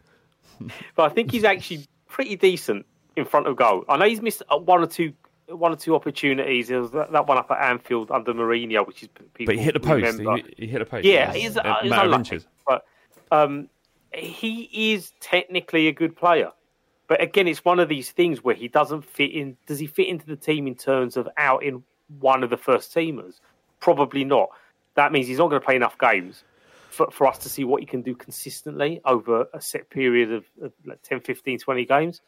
but 0.95 1.11
I 1.11 1.15
think 1.15 1.31
he's 1.31 1.45
actually 1.45 1.87
pretty 2.07 2.37
decent 2.37 2.85
in 3.17 3.25
front 3.25 3.47
of 3.47 3.57
goal. 3.57 3.85
I 3.89 3.97
know 3.97 4.07
he's 4.07 4.23
missed 4.23 4.43
uh, 4.49 4.59
one 4.59 4.83
or 4.83 4.87
two. 4.87 5.13
One 5.47 5.73
or 5.73 5.77
two 5.77 5.95
opportunities. 5.95 6.71
Was 6.71 6.91
that, 6.93 7.13
that 7.13 7.27
one 7.27 7.37
up 7.37 7.51
at 7.51 7.71
Anfield 7.71 8.11
under 8.11 8.33
Mourinho, 8.33 8.87
which 8.87 9.03
is 9.03 9.09
people 9.35 9.45
But 9.45 9.57
he 9.57 9.61
hit 9.61 9.75
the 9.75 9.81
post. 9.81 10.19
He, 10.19 10.65
he 10.65 10.67
hit 10.67 10.81
a 10.81 10.87
post. 10.87 11.05
Yeah, 11.05 11.35
he's, 11.35 11.57
a 11.57 11.67
uh, 11.67 11.83
he's 11.83 11.91
matter 11.91 12.07
of 12.07 12.13
unlucky, 12.13 12.37
inches. 12.37 12.47
but 12.67 12.87
um, 13.31 13.69
he 14.15 14.95
is 14.95 15.13
technically 15.21 15.89
a 15.89 15.93
good 15.93 16.17
player. 16.17 16.51
But 17.09 17.23
again, 17.23 17.47
it's 17.47 17.63
one 17.63 17.79
of 17.79 17.91
these 17.91 18.11
things 18.11 18.43
where 18.43 18.55
he 18.55 18.69
doesn't 18.69 19.05
fit 19.05 19.33
in. 19.33 19.59
Does 19.67 19.79
he 19.79 19.87
fit 19.87 20.09
into 20.09 20.25
the 20.25 20.37
team 20.37 20.67
in 20.67 20.75
terms 20.75 21.19
of 21.19 21.29
out 21.37 21.63
in 21.63 21.83
one 22.21 22.43
of 22.43 22.49
the 22.49 22.57
first 22.57 22.95
teamers? 22.95 23.41
Probably 23.81 24.25
not. 24.25 24.49
That 24.95 25.13
means 25.13 25.27
he's 25.27 25.39
not 25.39 25.51
going 25.51 25.61
to 25.61 25.65
play 25.65 25.77
enough 25.77 25.99
games 25.99 26.45
for, 26.95 27.11
for 27.11 27.27
us 27.27 27.39
to 27.39 27.49
see 27.49 27.65
what 27.65 27.81
he 27.81 27.87
can 27.87 28.03
do 28.03 28.15
consistently 28.15 29.01
over 29.05 29.47
a 29.53 29.61
set 29.61 29.91
period 29.91 30.33
of, 30.33 30.45
of 30.63 30.73
like 30.87 31.03
10, 31.03 31.21
15, 31.21 31.59
20 31.59 31.85
games. 31.85 32.21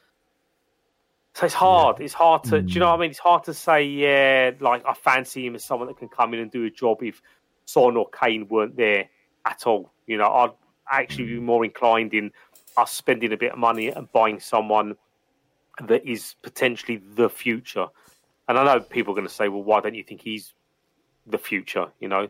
So 1.37 1.45
it's 1.45 1.55
hard. 1.55 2.01
It's 2.01 2.15
hard 2.15 2.45
to, 2.45 2.63
do 2.63 2.73
you 2.73 2.81
know 2.81 2.89
what 2.89 2.99
I 2.99 3.01
mean? 3.03 3.11
It's 3.11 3.19
hard 3.19 3.45
to 3.45 3.53
say, 3.53 3.85
yeah, 3.85 4.53
like 4.59 4.83
I 4.87 4.95
fancy 4.95 5.45
him 5.45 5.55
as 5.55 5.63
someone 5.63 5.87
that 5.89 5.99
can 5.99 6.09
come 6.09 6.33
in 6.33 6.41
and 6.41 6.51
do 6.51 6.65
a 6.65 6.71
job 6.71 7.03
if 7.03 7.21
Son 7.67 7.95
or 7.95 8.09
Kane 8.09 8.49
weren't 8.49 8.75
there 8.75 9.11
at 9.45 9.67
all. 9.67 9.93
You 10.07 10.17
know, 10.17 10.33
I'd 10.33 10.53
actually 10.91 11.27
be 11.27 11.39
more 11.39 11.63
inclined 11.63 12.15
in 12.15 12.31
us 12.79 12.91
spending 12.91 13.35
a 13.35 13.37
bit 13.37 13.53
of 13.53 13.59
money 13.59 13.89
and 13.89 14.11
buying 14.13 14.41
someone 14.41 14.97
that 15.87 16.07
is 16.07 16.37
potentially 16.43 17.03
the 17.17 17.29
future. 17.29 17.89
And 18.49 18.57
I 18.57 18.65
know 18.65 18.81
people 18.81 19.13
are 19.13 19.17
going 19.17 19.29
to 19.29 19.35
say, 19.35 19.49
well, 19.49 19.63
why 19.63 19.81
don't 19.81 19.95
you 19.95 20.05
think 20.05 20.23
he's 20.23 20.55
the 21.27 21.37
future? 21.37 21.89
You 22.01 22.09
know, 22.09 22.29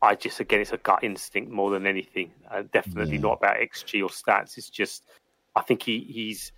I 0.00 0.14
just, 0.14 0.40
again, 0.40 0.62
it's 0.62 0.72
a 0.72 0.78
gut 0.78 1.04
instinct 1.04 1.52
more 1.52 1.68
than 1.68 1.86
anything. 1.86 2.30
Uh, 2.50 2.62
definitely 2.72 3.18
not 3.18 3.34
about 3.34 3.58
XG 3.58 4.02
or 4.02 4.08
stats. 4.08 4.56
It's 4.56 4.70
just, 4.70 5.04
I 5.54 5.60
think 5.60 5.82
he, 5.82 5.98
he's 5.98 6.52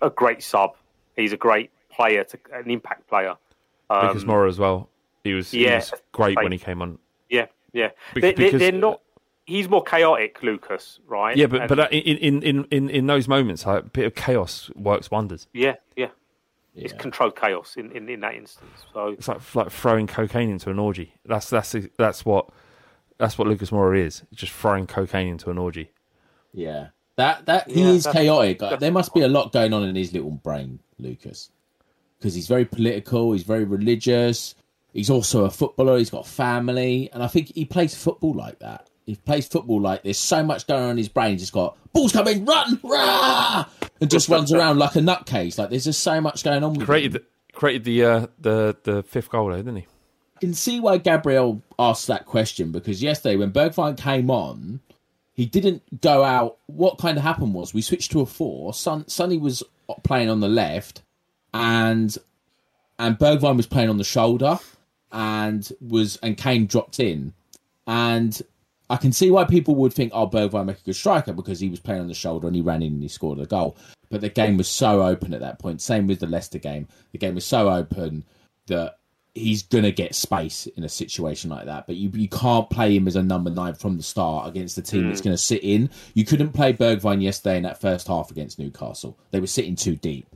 a 0.00 0.10
great 0.10 0.40
sub. 0.40 0.76
He's 1.16 1.32
a 1.32 1.36
great 1.36 1.70
player, 1.90 2.24
to, 2.24 2.38
an 2.52 2.70
impact 2.70 3.08
player. 3.08 3.36
Um, 3.90 4.08
Lucas 4.08 4.24
Moura 4.24 4.48
as 4.48 4.58
well. 4.58 4.88
He 5.22 5.32
was, 5.32 5.50
he 5.50 5.64
yeah, 5.64 5.76
was 5.76 5.92
great 6.12 6.36
when 6.36 6.52
he 6.52 6.58
came 6.58 6.82
on. 6.82 6.98
Yeah, 7.30 7.46
yeah. 7.72 7.90
Be- 8.14 8.20
They, 8.20 8.32
they, 8.32 8.44
because- 8.44 8.60
they're 8.60 8.72
not. 8.72 9.00
He's 9.46 9.68
more 9.68 9.82
chaotic, 9.82 10.42
Lucas, 10.42 11.00
right? 11.06 11.36
Yeah, 11.36 11.46
but 11.48 11.60
And- 11.62 11.68
but 11.68 11.78
uh, 11.78 11.88
in, 11.90 12.16
in, 12.16 12.42
in, 12.42 12.64
in, 12.70 12.88
in 12.88 13.06
those 13.06 13.28
moments, 13.28 13.66
a 13.66 13.82
bit 13.82 14.06
of 14.06 14.14
chaos 14.14 14.70
works 14.74 15.10
wonders. 15.10 15.46
yeah, 15.52 15.74
yeah, 15.96 16.08
It's 16.74 16.94
controlled 16.94 17.36
chaos 17.36 17.74
in, 17.76 17.92
in, 17.92 18.08
in 18.08 18.20
that 18.20 18.34
instance. 18.34 18.70
So 18.94 19.08
It's 19.08 19.28
like 19.28 19.54
like 19.54 19.70
throwing 19.70 20.06
cocaine 20.06 20.48
into 20.48 20.70
an 20.70 20.78
orgy. 20.78 21.12
That's 21.26 21.50
that's 21.50 21.76
that's 21.98 22.24
what 22.24 22.48
that's 23.18 23.36
what 23.36 23.46
Lucas 23.46 23.70
Moura 23.70 23.98
is. 23.98 24.22
Just 24.32 24.52
throwing 24.52 24.86
cocaine 24.86 25.28
into 25.28 25.50
an 25.50 25.58
orgy. 25.58 25.90
Yeah, 26.54 26.88
that 27.16 27.46
that 27.46 27.70
he 27.70 27.80
Yeah, 27.82 27.90
is 27.90 28.06
chaotic. 28.06 28.62
Uh, 28.62 28.76
There 28.76 28.90
must 28.92 29.14
be 29.14 29.20
a 29.22 29.28
lot 29.28 29.52
going 29.52 29.72
on 29.72 29.84
in 29.84 29.94
his 29.94 30.12
little 30.12 30.30
brain, 30.30 30.80
Lucas, 30.98 31.50
because 32.18 32.34
he's 32.34 32.48
very 32.48 32.64
political. 32.64 33.32
He's 33.32 33.42
very 33.44 33.64
religious. 33.64 34.54
He's 34.92 35.10
also 35.10 35.44
a 35.44 35.50
footballer. 35.50 35.98
He's 35.98 36.10
got 36.10 36.26
family, 36.26 37.10
and 37.12 37.22
I 37.22 37.26
think 37.26 37.52
he 37.54 37.64
plays 37.64 37.94
football 37.94 38.32
like 38.34 38.60
that. 38.60 38.88
He 39.06 39.16
plays 39.16 39.46
football 39.46 39.80
like 39.80 40.02
there's 40.02 40.18
so 40.18 40.42
much 40.42 40.66
going 40.66 40.82
on 40.82 40.90
in 40.92 40.96
his 40.98 41.08
brain. 41.08 41.32
He's 41.32 41.42
just 41.42 41.52
got 41.52 41.76
balls 41.92 42.12
coming, 42.12 42.44
run, 42.44 42.80
rah, 42.82 43.66
and 44.00 44.10
just 44.10 44.28
runs 44.28 44.52
around 44.52 44.78
like 44.78 44.96
a 44.96 45.00
nutcase. 45.00 45.58
Like 45.58 45.70
there's 45.70 45.84
just 45.84 46.02
so 46.02 46.20
much 46.20 46.42
going 46.44 46.62
on. 46.64 46.72
With 46.72 46.80
him. 46.82 46.86
Created 46.86 47.22
created 47.52 47.84
the 47.84 48.04
uh, 48.04 48.26
the 48.40 48.76
the 48.84 49.02
fifth 49.02 49.30
goal, 49.30 49.50
though, 49.50 49.56
didn't 49.56 49.76
he? 49.76 49.86
I 50.36 50.40
can 50.40 50.54
see 50.54 50.80
why 50.80 50.98
Gabriel 50.98 51.62
asked 51.78 52.06
that 52.06 52.24
question 52.26 52.72
because 52.72 53.02
yesterday 53.02 53.36
when 53.36 53.52
Bergwijn 53.52 53.96
came 53.96 54.30
on, 54.30 54.80
he 55.34 55.46
didn't 55.46 56.00
go 56.00 56.24
out. 56.24 56.58
What 56.66 56.98
kind 56.98 57.18
of 57.18 57.22
happened 57.22 57.54
was 57.54 57.74
we 57.74 57.82
switched 57.82 58.12
to 58.12 58.20
a 58.20 58.26
four. 58.26 58.72
Son, 58.72 59.06
Sonny 59.08 59.36
was 59.36 59.62
playing 60.02 60.30
on 60.30 60.40
the 60.40 60.48
left, 60.48 61.02
and 61.52 62.16
and 62.98 63.18
Bergwijn 63.18 63.56
was 63.56 63.66
playing 63.66 63.90
on 63.90 63.98
the 63.98 64.04
shoulder, 64.04 64.58
and 65.12 65.70
was 65.80 66.16
and 66.22 66.36
Kane 66.36 66.66
dropped 66.66 67.00
in, 67.00 67.34
and 67.86 68.40
I 68.90 68.96
can 68.96 69.12
see 69.12 69.30
why 69.30 69.44
people 69.44 69.74
would 69.76 69.92
think, 69.92 70.12
oh, 70.14 70.28
Bergwijn 70.28 70.66
make 70.66 70.78
a 70.78 70.84
good 70.84 70.96
striker 70.96 71.32
because 71.32 71.58
he 71.58 71.68
was 71.68 71.80
playing 71.80 72.02
on 72.02 72.08
the 72.08 72.14
shoulder 72.14 72.46
and 72.46 72.54
he 72.54 72.62
ran 72.62 72.82
in 72.82 72.94
and 72.94 73.02
he 73.02 73.08
scored 73.08 73.38
a 73.38 73.46
goal. 73.46 73.76
But 74.10 74.20
the 74.20 74.28
game 74.28 74.56
was 74.56 74.68
so 74.68 75.02
open 75.02 75.32
at 75.32 75.40
that 75.40 75.58
point. 75.58 75.80
Same 75.80 76.06
with 76.06 76.20
the 76.20 76.26
Leicester 76.26 76.58
game. 76.58 76.86
The 77.12 77.18
game 77.18 77.34
was 77.34 77.46
so 77.46 77.70
open 77.70 78.24
that 78.66 78.98
he's 79.34 79.64
gonna 79.64 79.90
get 79.90 80.14
space 80.14 80.66
in 80.66 80.84
a 80.84 80.88
situation 80.88 81.50
like 81.50 81.66
that. 81.66 81.86
But 81.86 81.96
you 81.96 82.10
you 82.14 82.28
can't 82.28 82.70
play 82.70 82.96
him 82.96 83.08
as 83.08 83.16
a 83.16 83.22
number 83.22 83.50
nine 83.50 83.74
from 83.74 83.96
the 83.96 84.02
start 84.02 84.48
against 84.48 84.76
the 84.76 84.82
team 84.82 85.08
that's 85.08 85.20
going 85.20 85.36
to 85.36 85.42
sit 85.42 85.62
in. 85.64 85.90
You 86.14 86.24
couldn't 86.24 86.52
play 86.52 86.72
Bergwijn 86.72 87.22
yesterday 87.22 87.56
in 87.56 87.64
that 87.64 87.80
first 87.80 88.06
half 88.06 88.30
against 88.30 88.58
Newcastle. 88.58 89.18
They 89.30 89.40
were 89.40 89.46
sitting 89.46 89.76
too 89.76 89.96
deep. 89.96 90.26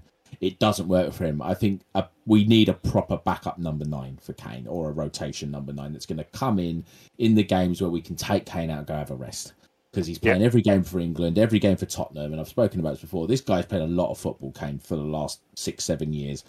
It 0.41 0.59
doesn't 0.59 0.89
work 0.89 1.13
for 1.13 1.25
him. 1.25 1.43
I 1.43 1.55
think 1.55 1.83
uh 1.95 2.03
we 2.27 2.45
need 2.45 2.69
a 2.69 2.75
proper 2.75 3.17
backup 3.17 3.59
number 3.59 3.85
nine 3.85 4.19
for 4.21 4.33
Kane 4.35 4.67
or 4.67 4.89
a 4.89 4.93
rotation 4.93 5.51
number 5.51 5.73
nine 5.73 5.93
that's 5.93 6.07
going 6.07 6.19
to 6.19 6.25
come 6.25 6.59
in 6.59 6.85
in 7.19 7.35
the 7.35 7.43
games 7.43 7.81
where 7.81 7.91
we 7.91 8.03
can 8.03 8.17
take 8.17 8.47
Kane 8.47 8.71
out 8.71 8.79
and 8.79 8.87
go 8.87 8.95
have 8.95 9.11
a 9.11 9.17
rest. 9.17 9.55
Because 9.91 10.07
he's 10.07 10.19
playing 10.19 10.43
every 10.43 10.61
game 10.61 10.83
for 10.83 11.01
England, 11.01 11.39
every 11.39 11.59
game 11.59 11.77
for 11.77 11.87
Tottenham, 11.87 12.33
and 12.33 12.41
I've 12.41 12.49
spoken 12.49 12.79
about 12.79 12.91
this 12.91 13.01
before. 13.01 13.27
This 13.27 13.41
guy's 13.41 13.65
played 13.65 13.81
a 13.81 13.87
lot 13.87 14.11
of 14.11 14.19
football, 14.19 14.53
Kane, 14.53 14.79
for 14.79 14.97
the 14.97 15.03
last 15.03 15.41
six, 15.55 15.83
seven 15.83 16.13
years. 16.13 16.45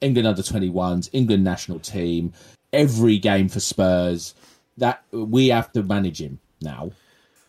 England 0.00 0.26
under 0.26 0.42
21s, 0.42 1.08
England 1.12 1.44
national 1.44 1.78
team, 1.78 2.32
every 2.72 3.18
game 3.18 3.48
for 3.48 3.60
Spurs. 3.60 4.34
That 4.78 5.02
we 5.10 5.48
have 5.48 5.72
to 5.72 5.82
manage 5.82 6.20
him 6.20 6.40
now. 6.60 6.92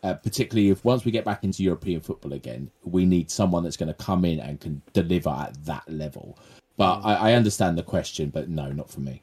Uh, 0.04 0.16
particularly 0.16 0.70
if 0.70 0.84
once 0.84 1.06
we 1.06 1.12
get 1.12 1.24
back 1.24 1.44
into 1.44 1.62
European 1.62 2.02
football 2.02 2.34
again, 2.34 2.72
we 2.84 3.06
need 3.06 3.30
someone 3.30 3.64
that's 3.64 3.78
going 3.78 3.88
to 3.88 3.94
come 3.94 4.26
in 4.26 4.40
and 4.40 4.60
can 4.60 4.82
deliver 4.94 5.30
at 5.30 5.64
that 5.66 5.88
level. 5.88 6.40
But 6.76 7.02
I, 7.02 7.14
I 7.14 7.34
understand 7.34 7.78
the 7.78 7.84
question, 7.84 8.30
but 8.30 8.50
no, 8.50 8.72
not 8.72 8.90
for 8.90 9.00
me. 9.00 9.22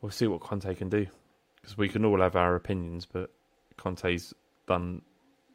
We'll 0.00 0.10
see 0.10 0.26
what 0.26 0.40
Conte 0.40 0.74
can 0.74 0.88
do 0.88 1.06
because 1.60 1.78
we 1.78 1.88
can 1.88 2.04
all 2.04 2.20
have 2.20 2.34
our 2.34 2.56
opinions, 2.56 3.06
but 3.06 3.30
Conte's 3.76 4.34
done 4.66 5.02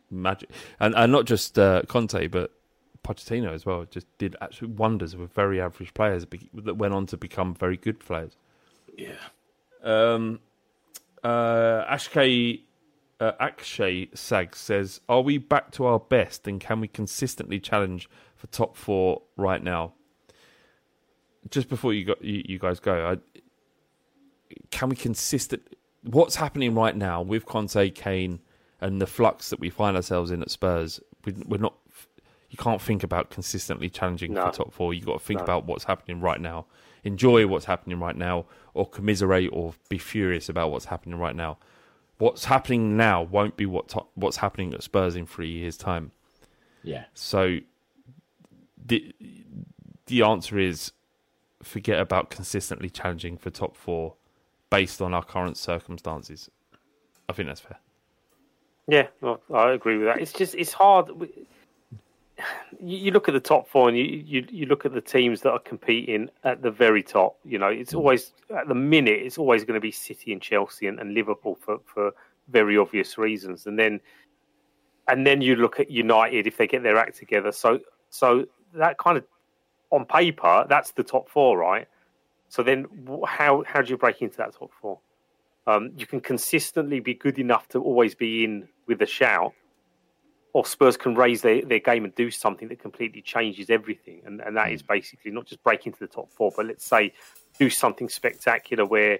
magic, 0.09 0.49
and 0.79 0.95
and 0.95 1.11
not 1.11 1.25
just 1.25 1.59
uh, 1.59 1.81
Conte, 1.87 2.27
but 2.27 2.51
Pochettino 3.07 3.53
as 3.53 3.65
well. 3.65 3.85
Just 3.89 4.05
did 4.17 4.35
absolute 4.41 4.75
wonders 4.75 5.15
with 5.15 5.31
very 5.31 5.61
average 5.61 5.93
players 5.93 6.25
that 6.53 6.77
went 6.77 6.93
on 6.93 7.05
to 7.07 7.17
become 7.17 7.53
very 7.53 7.77
good 7.77 7.99
players. 7.99 8.35
Yeah. 8.97 9.13
Um, 9.83 10.39
uh, 11.23 11.85
Ashkay, 11.89 12.61
uh, 13.19 13.31
Akshay 13.39 14.09
Sag 14.13 14.55
says, 14.55 14.99
"Are 15.07 15.21
we 15.21 15.37
back 15.37 15.71
to 15.71 15.85
our 15.85 15.99
best, 15.99 16.47
and 16.47 16.59
can 16.59 16.81
we 16.81 16.87
consistently 16.87 17.59
challenge 17.59 18.09
for 18.35 18.47
top 18.47 18.75
four 18.75 19.21
right 19.37 19.63
now?" 19.63 19.93
Just 21.49 21.69
before 21.69 21.93
you 21.93 22.03
got 22.03 22.21
you, 22.23 22.43
you 22.45 22.59
guys 22.59 22.79
go, 22.79 23.11
I, 23.11 23.41
can 24.71 24.89
we 24.89 24.95
consistent? 24.95 25.61
What's 26.03 26.35
happening 26.35 26.75
right 26.75 26.95
now 26.95 27.21
with 27.21 27.45
Conte, 27.45 27.89
Kane, 27.91 28.39
and 28.81 29.01
the 29.01 29.07
flux 29.07 29.49
that 29.49 29.59
we 29.59 29.69
find 29.69 29.95
ourselves 29.95 30.29
in 30.31 30.41
at 30.41 30.51
Spurs? 30.51 30.99
We, 31.23 31.33
we're 31.45 31.57
not. 31.57 31.75
You 32.49 32.57
can't 32.57 32.81
think 32.81 33.03
about 33.03 33.29
consistently 33.29 33.89
challenging 33.89 34.33
No. 34.33 34.45
for 34.45 34.51
top 34.51 34.73
four. 34.73 34.93
You've 34.93 35.05
got 35.05 35.19
to 35.19 35.25
think 35.25 35.39
No. 35.39 35.43
about 35.43 35.65
what's 35.65 35.83
happening 35.83 36.21
right 36.21 36.39
now. 36.39 36.65
Enjoy 37.03 37.45
what's 37.47 37.65
happening 37.65 37.99
right 37.99 38.15
now, 38.15 38.45
or 38.73 38.87
commiserate 38.87 39.49
or 39.51 39.73
be 39.89 39.97
furious 39.97 40.49
about 40.49 40.71
what's 40.71 40.85
happening 40.85 41.19
right 41.19 41.35
now. 41.35 41.57
What's 42.17 42.45
happening 42.45 42.97
now 42.97 43.21
won't 43.21 43.57
be 43.57 43.65
what 43.65 43.89
to- 43.89 44.05
what's 44.15 44.37
happening 44.37 44.73
at 44.73 44.81
Spurs 44.83 45.15
in 45.15 45.25
three 45.25 45.49
years' 45.51 45.77
time. 45.77 46.11
Yeah. 46.83 47.05
So 47.13 47.59
the 48.83 49.13
the 50.05 50.21
answer 50.21 50.57
is 50.57 50.93
forget 51.61 51.99
about 51.99 52.29
consistently 52.29 52.89
challenging 52.89 53.37
for 53.37 53.49
top 53.49 53.75
four 53.75 54.15
based 54.69 55.01
on 55.01 55.13
our 55.13 55.23
current 55.23 55.57
circumstances. 55.57 56.49
I 57.27 57.33
think 57.33 57.47
that's 57.49 57.59
fair. 57.59 57.77
Yeah, 58.87 59.07
well, 59.19 59.41
I 59.53 59.71
agree 59.71 59.97
with 59.97 60.07
that. 60.07 60.21
It's 60.21 60.31
just 60.31 60.55
it's 60.55 60.71
hard. 60.73 61.09
You, 62.79 62.97
you 62.97 63.11
look 63.11 63.27
at 63.27 63.33
the 63.33 63.39
top 63.39 63.67
four, 63.67 63.89
and 63.89 63.97
you, 63.97 64.03
you 64.03 64.45
you 64.49 64.65
look 64.67 64.85
at 64.85 64.93
the 64.93 65.01
teams 65.01 65.41
that 65.41 65.51
are 65.51 65.59
competing 65.59 66.29
at 66.43 66.61
the 66.61 66.71
very 66.71 67.01
top. 67.01 67.37
You 67.43 67.57
know, 67.57 67.67
it's 67.67 67.93
always 67.93 68.33
at 68.55 68.67
the 68.67 68.75
minute. 68.75 69.19
It's 69.23 69.37
always 69.37 69.63
going 69.63 69.75
to 69.75 69.81
be 69.81 69.91
City 69.91 70.33
and 70.33 70.41
Chelsea 70.41 70.87
and, 70.87 70.99
and 70.99 71.13
Liverpool 71.13 71.57
for 71.61 71.79
for 71.85 72.11
very 72.49 72.77
obvious 72.77 73.17
reasons. 73.17 73.65
And 73.65 73.77
then 73.77 73.99
and 75.07 75.25
then 75.25 75.41
you 75.41 75.55
look 75.55 75.79
at 75.79 75.89
United 75.89 76.47
if 76.47 76.57
they 76.57 76.67
get 76.67 76.83
their 76.83 76.97
act 76.97 77.17
together. 77.17 77.51
So 77.51 77.79
so 78.09 78.45
that 78.73 78.97
kind 78.97 79.17
of 79.17 79.25
on 79.91 80.05
paper, 80.05 80.65
that's 80.69 80.91
the 80.91 81.03
top 81.03 81.29
four, 81.29 81.57
right? 81.57 81.87
So 82.49 82.63
then, 82.63 82.85
how 83.25 83.63
how 83.67 83.81
do 83.81 83.89
you 83.89 83.97
break 83.97 84.21
into 84.21 84.37
that 84.37 84.53
top 84.53 84.71
four? 84.81 84.99
Um, 85.65 85.91
you 85.97 86.05
can 86.05 86.21
consistently 86.21 86.99
be 87.01 87.13
good 87.13 87.39
enough 87.39 87.67
to 87.69 87.81
always 87.81 88.15
be 88.15 88.45
in 88.45 88.69
with 88.87 89.01
a 89.01 89.05
shout, 89.05 89.53
or 90.57 90.65
Spurs 90.65 90.97
can 90.97 91.13
raise 91.13 91.43
their, 91.43 91.61
their 91.61 91.77
game 91.77 92.03
and 92.03 92.15
do 92.15 92.31
something 92.31 92.67
that 92.69 92.79
completely 92.79 93.21
changes 93.21 93.69
everything. 93.69 94.23
And, 94.25 94.41
and 94.41 94.57
that 94.57 94.71
is 94.71 94.81
basically 94.81 95.29
not 95.29 95.45
just 95.45 95.63
break 95.63 95.85
into 95.85 95.99
the 95.99 96.07
top 96.07 96.31
four, 96.31 96.51
but 96.57 96.65
let's 96.65 96.83
say 96.83 97.13
do 97.59 97.69
something 97.69 98.09
spectacular 98.09 98.83
where 98.83 99.19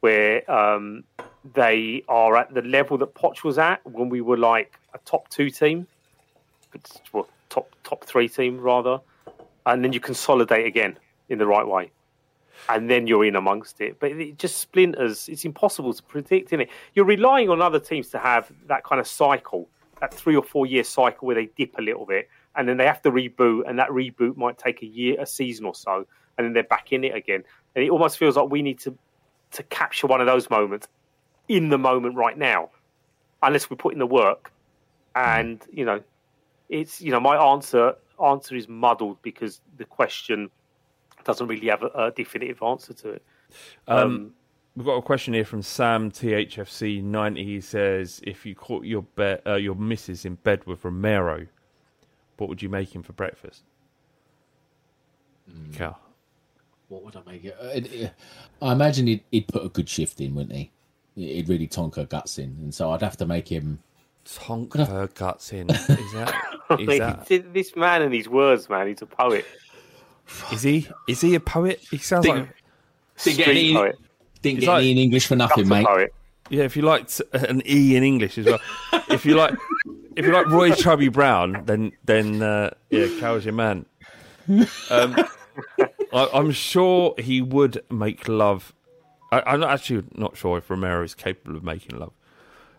where 0.00 0.50
um, 0.50 1.04
they 1.54 2.02
are 2.08 2.36
at 2.36 2.52
the 2.52 2.62
level 2.62 2.98
that 2.98 3.14
Poch 3.14 3.44
was 3.44 3.58
at 3.58 3.78
when 3.86 4.08
we 4.08 4.20
were 4.20 4.36
like 4.36 4.76
a 4.92 4.98
top 5.04 5.28
two 5.28 5.50
team, 5.50 5.86
well, 7.12 7.28
top 7.48 7.70
top 7.84 8.04
three 8.04 8.28
team 8.28 8.60
rather, 8.60 8.98
and 9.66 9.84
then 9.84 9.92
you 9.92 10.00
consolidate 10.00 10.66
again 10.66 10.98
in 11.28 11.38
the 11.38 11.46
right 11.46 11.66
way, 11.66 11.92
and 12.68 12.90
then 12.90 13.06
you're 13.06 13.24
in 13.24 13.36
amongst 13.36 13.80
it. 13.80 14.00
But 14.00 14.10
it 14.10 14.36
just 14.36 14.58
splinters. 14.58 15.28
It's 15.28 15.44
impossible 15.44 15.94
to 15.94 16.02
predict, 16.02 16.52
is 16.52 16.58
it? 16.58 16.70
You're 16.94 17.04
relying 17.04 17.50
on 17.50 17.62
other 17.62 17.78
teams 17.78 18.08
to 18.08 18.18
have 18.18 18.50
that 18.66 18.82
kind 18.82 19.00
of 19.00 19.06
cycle, 19.06 19.68
that 20.00 20.12
three 20.12 20.36
or 20.36 20.42
four 20.42 20.66
year 20.66 20.84
cycle 20.84 21.26
where 21.26 21.34
they 21.34 21.46
dip 21.56 21.78
a 21.78 21.82
little 21.82 22.06
bit, 22.06 22.28
and 22.54 22.68
then 22.68 22.76
they 22.76 22.86
have 22.86 23.02
to 23.02 23.10
reboot, 23.10 23.62
and 23.68 23.78
that 23.78 23.90
reboot 23.90 24.36
might 24.36 24.58
take 24.58 24.82
a 24.82 24.86
year, 24.86 25.16
a 25.20 25.26
season 25.26 25.64
or 25.64 25.74
so, 25.74 26.06
and 26.36 26.44
then 26.44 26.52
they're 26.52 26.62
back 26.64 26.92
in 26.92 27.04
it 27.04 27.14
again. 27.14 27.42
And 27.74 27.84
it 27.84 27.90
almost 27.90 28.18
feels 28.18 28.36
like 28.36 28.50
we 28.50 28.62
need 28.62 28.78
to 28.80 28.96
to 29.52 29.62
capture 29.64 30.06
one 30.06 30.20
of 30.20 30.26
those 30.26 30.50
moments 30.50 30.88
in 31.48 31.68
the 31.68 31.78
moment 31.78 32.16
right 32.16 32.36
now, 32.36 32.70
unless 33.42 33.70
we 33.70 33.76
put 33.76 33.92
in 33.92 33.98
the 33.98 34.06
work. 34.06 34.52
And 35.14 35.64
you 35.72 35.84
know, 35.84 36.02
it's 36.68 37.00
you 37.00 37.10
know 37.10 37.20
my 37.20 37.36
answer 37.36 37.94
answer 38.22 38.56
is 38.56 38.68
muddled 38.68 39.20
because 39.22 39.60
the 39.76 39.84
question 39.84 40.50
doesn't 41.24 41.48
really 41.48 41.68
have 41.68 41.82
a, 41.82 41.88
a 41.88 42.10
definitive 42.10 42.62
answer 42.62 42.92
to 42.94 43.10
it. 43.10 43.22
Um, 43.88 44.32
we've 44.76 44.86
got 44.86 44.96
a 44.96 45.02
question 45.02 45.34
here 45.34 45.44
from 45.44 45.62
Sam 45.62 46.10
THFC 46.10 47.02
ninety. 47.02 47.44
He 47.44 47.60
says, 47.60 48.20
"If 48.24 48.44
you 48.46 48.54
caught 48.54 48.84
your 48.84 49.02
be- 49.16 49.38
uh, 49.46 49.54
your 49.56 49.74
missus 49.74 50.24
in 50.24 50.34
bed 50.36 50.64
with 50.66 50.84
Romero, 50.84 51.46
what 52.36 52.48
would 52.48 52.62
you 52.62 52.68
make 52.68 52.94
him 52.94 53.02
for 53.02 53.12
breakfast?" 53.12 53.62
Cal. 55.72 55.98
What 56.88 57.04
would 57.04 57.16
I 57.16 57.22
make 57.30 57.44
it? 57.44 57.56
Uh, 57.60 57.66
it- 57.68 57.92
it- 57.92 58.12
I 58.62 58.72
imagine 58.72 59.06
he'd, 59.06 59.24
he'd 59.30 59.48
put 59.48 59.64
a 59.64 59.68
good 59.68 59.88
shift 59.88 60.20
in, 60.20 60.34
wouldn't 60.34 60.54
he? 60.54 60.70
He'd 61.16 61.48
really 61.48 61.66
tonk 61.66 61.96
her 61.96 62.04
guts 62.04 62.38
in, 62.38 62.56
and 62.60 62.74
so 62.74 62.90
I'd 62.92 63.02
have 63.02 63.16
to 63.18 63.26
make 63.26 63.48
him. 63.48 63.80
Tonk 64.24 64.74
her 64.74 65.08
guts 65.14 65.52
in. 65.52 65.70
Is 65.70 65.86
that? 65.86 66.34
Is 66.80 66.98
that? 66.98 67.26
this 67.52 67.74
man 67.76 68.02
and 68.02 68.12
his 68.12 68.28
words, 68.28 68.68
man, 68.68 68.88
he's 68.88 69.02
a 69.02 69.06
poet. 69.06 69.44
Is 70.52 70.62
he? 70.62 70.88
Is 71.08 71.20
he 71.20 71.34
a 71.36 71.40
poet? 71.40 71.80
He 71.90 71.98
sounds 71.98 72.26
Didn't- 72.26 72.40
like. 72.42 72.54
Didn't 73.24 73.48
any, 73.48 73.72
poet. 73.74 73.96
Didn't 74.42 74.56
He's 74.58 74.64
get 74.66 74.72
like- 74.72 74.80
any 74.82 74.92
in 74.92 74.98
English 74.98 75.26
for 75.26 75.36
nothing, 75.36 75.68
mate. 75.68 75.86
poet. 75.86 76.14
Yeah, 76.48 76.62
if 76.62 76.76
you 76.76 76.82
liked 76.82 77.20
an 77.32 77.60
E 77.66 77.96
in 77.96 78.02
English 78.04 78.38
as 78.38 78.46
well. 78.46 78.60
if 79.10 79.26
you 79.26 79.34
like, 79.34 79.54
if 80.14 80.24
you 80.24 80.32
like 80.32 80.46
Roy 80.46 80.70
Chubby 80.72 81.08
Brown, 81.08 81.62
then 81.66 81.92
then 82.04 82.40
uh, 82.42 82.70
yeah, 82.90 83.08
Cal's 83.18 83.44
your 83.44 83.54
man. 83.54 83.84
Um, 84.48 85.16
I, 86.12 86.28
I'm 86.32 86.52
sure 86.52 87.14
he 87.18 87.42
would 87.42 87.82
make 87.90 88.28
love. 88.28 88.72
I, 89.32 89.42
I'm 89.44 89.64
actually 89.64 90.04
not 90.14 90.36
sure 90.36 90.58
if 90.58 90.70
Romero 90.70 91.02
is 91.02 91.14
capable 91.16 91.56
of 91.56 91.64
making 91.64 91.98
love. 91.98 92.12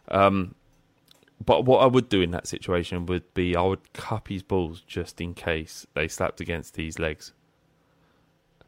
Um, 0.09 0.55
but 1.45 1.65
what 1.65 1.79
I 1.79 1.87
would 1.87 2.07
do 2.07 2.21
in 2.21 2.31
that 2.31 2.47
situation 2.47 3.05
would 3.07 3.33
be 3.33 3.53
I 3.55 3.61
would 3.63 3.91
cup 3.91 4.29
his 4.29 4.43
balls 4.43 4.81
just 4.87 5.19
in 5.19 5.33
case 5.33 5.85
they 5.93 6.07
slapped 6.07 6.39
against 6.39 6.77
his 6.77 6.99
legs, 6.99 7.33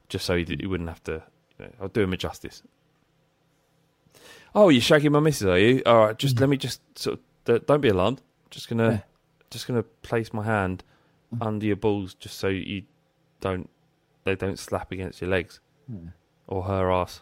just 0.10 0.26
so 0.26 0.36
he, 0.36 0.44
he 0.60 0.68
wouldn't 0.68 0.90
have 0.90 1.04
to. 1.06 1.24
You 1.58 1.66
know, 1.66 1.72
I'll 1.82 1.88
do 1.88 2.02
him 2.02 2.12
a 2.12 2.18
justice. 2.18 2.62
Oh, 4.56 4.70
you're 4.70 4.82
shagging 4.82 5.12
my 5.12 5.20
missus, 5.20 5.48
are 5.48 5.58
you? 5.58 5.82
All 5.86 6.08
right, 6.08 6.18
just 6.18 6.36
mm. 6.36 6.42
let 6.42 6.50
me 6.50 6.58
just 6.58 6.82
sort 6.98 7.20
of 7.20 7.66
don't- 7.66 7.82
be 7.82 7.90
alarmed. 7.90 8.22
Just 8.50 8.68
gonna 8.68 9.04
just 9.52 9.68
gonna 9.68 9.84
place 9.84 10.34
my 10.34 10.44
hand 10.44 10.84
mm. 11.34 11.46
under 11.46 11.66
your 11.66 11.76
balls 11.76 12.14
just 12.14 12.38
so 12.38 12.48
you 12.48 12.84
don't 13.42 13.70
they 14.24 14.36
don't 14.36 14.60
slap 14.60 14.92
against 14.92 15.22
your 15.22 15.30
legs 15.30 15.60
or 16.48 16.64
her 16.64 16.92
ass. 16.92 17.22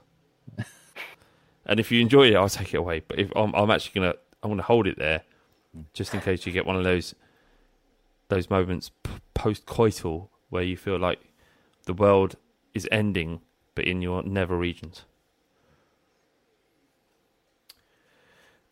and 1.66 1.80
if 1.80 1.92
you 1.92 2.02
enjoy 2.02 2.30
it, 2.30 2.36
I'll 2.36 2.50
take 2.50 2.74
it 2.74 2.78
away. 2.78 3.02
But 3.08 3.20
if 3.20 3.32
I'm, 3.36 3.54
I'm 3.56 3.72
actually 3.72 4.00
gonna 4.00 4.16
I'm 4.42 4.52
gonna 4.52 4.64
hold 4.64 4.88
it 4.88 4.98
there 4.98 5.24
mm. 5.78 5.86
just 5.94 6.14
in 6.14 6.22
case 6.22 6.46
you 6.46 6.52
get 6.52 6.66
one 6.66 6.76
of 6.76 6.84
those 6.84 7.14
those 8.30 8.50
moments 8.50 8.92
p- 9.04 9.12
post 9.34 9.66
coital 9.66 10.30
where 10.50 10.64
you 10.64 10.78
feel 10.78 10.98
like 10.98 11.20
the 11.86 11.94
world 11.94 12.36
is 12.74 12.88
ending, 12.92 13.42
but 13.76 13.86
in 13.86 14.02
your 14.02 14.24
nether 14.24 14.56
regions. 14.56 15.06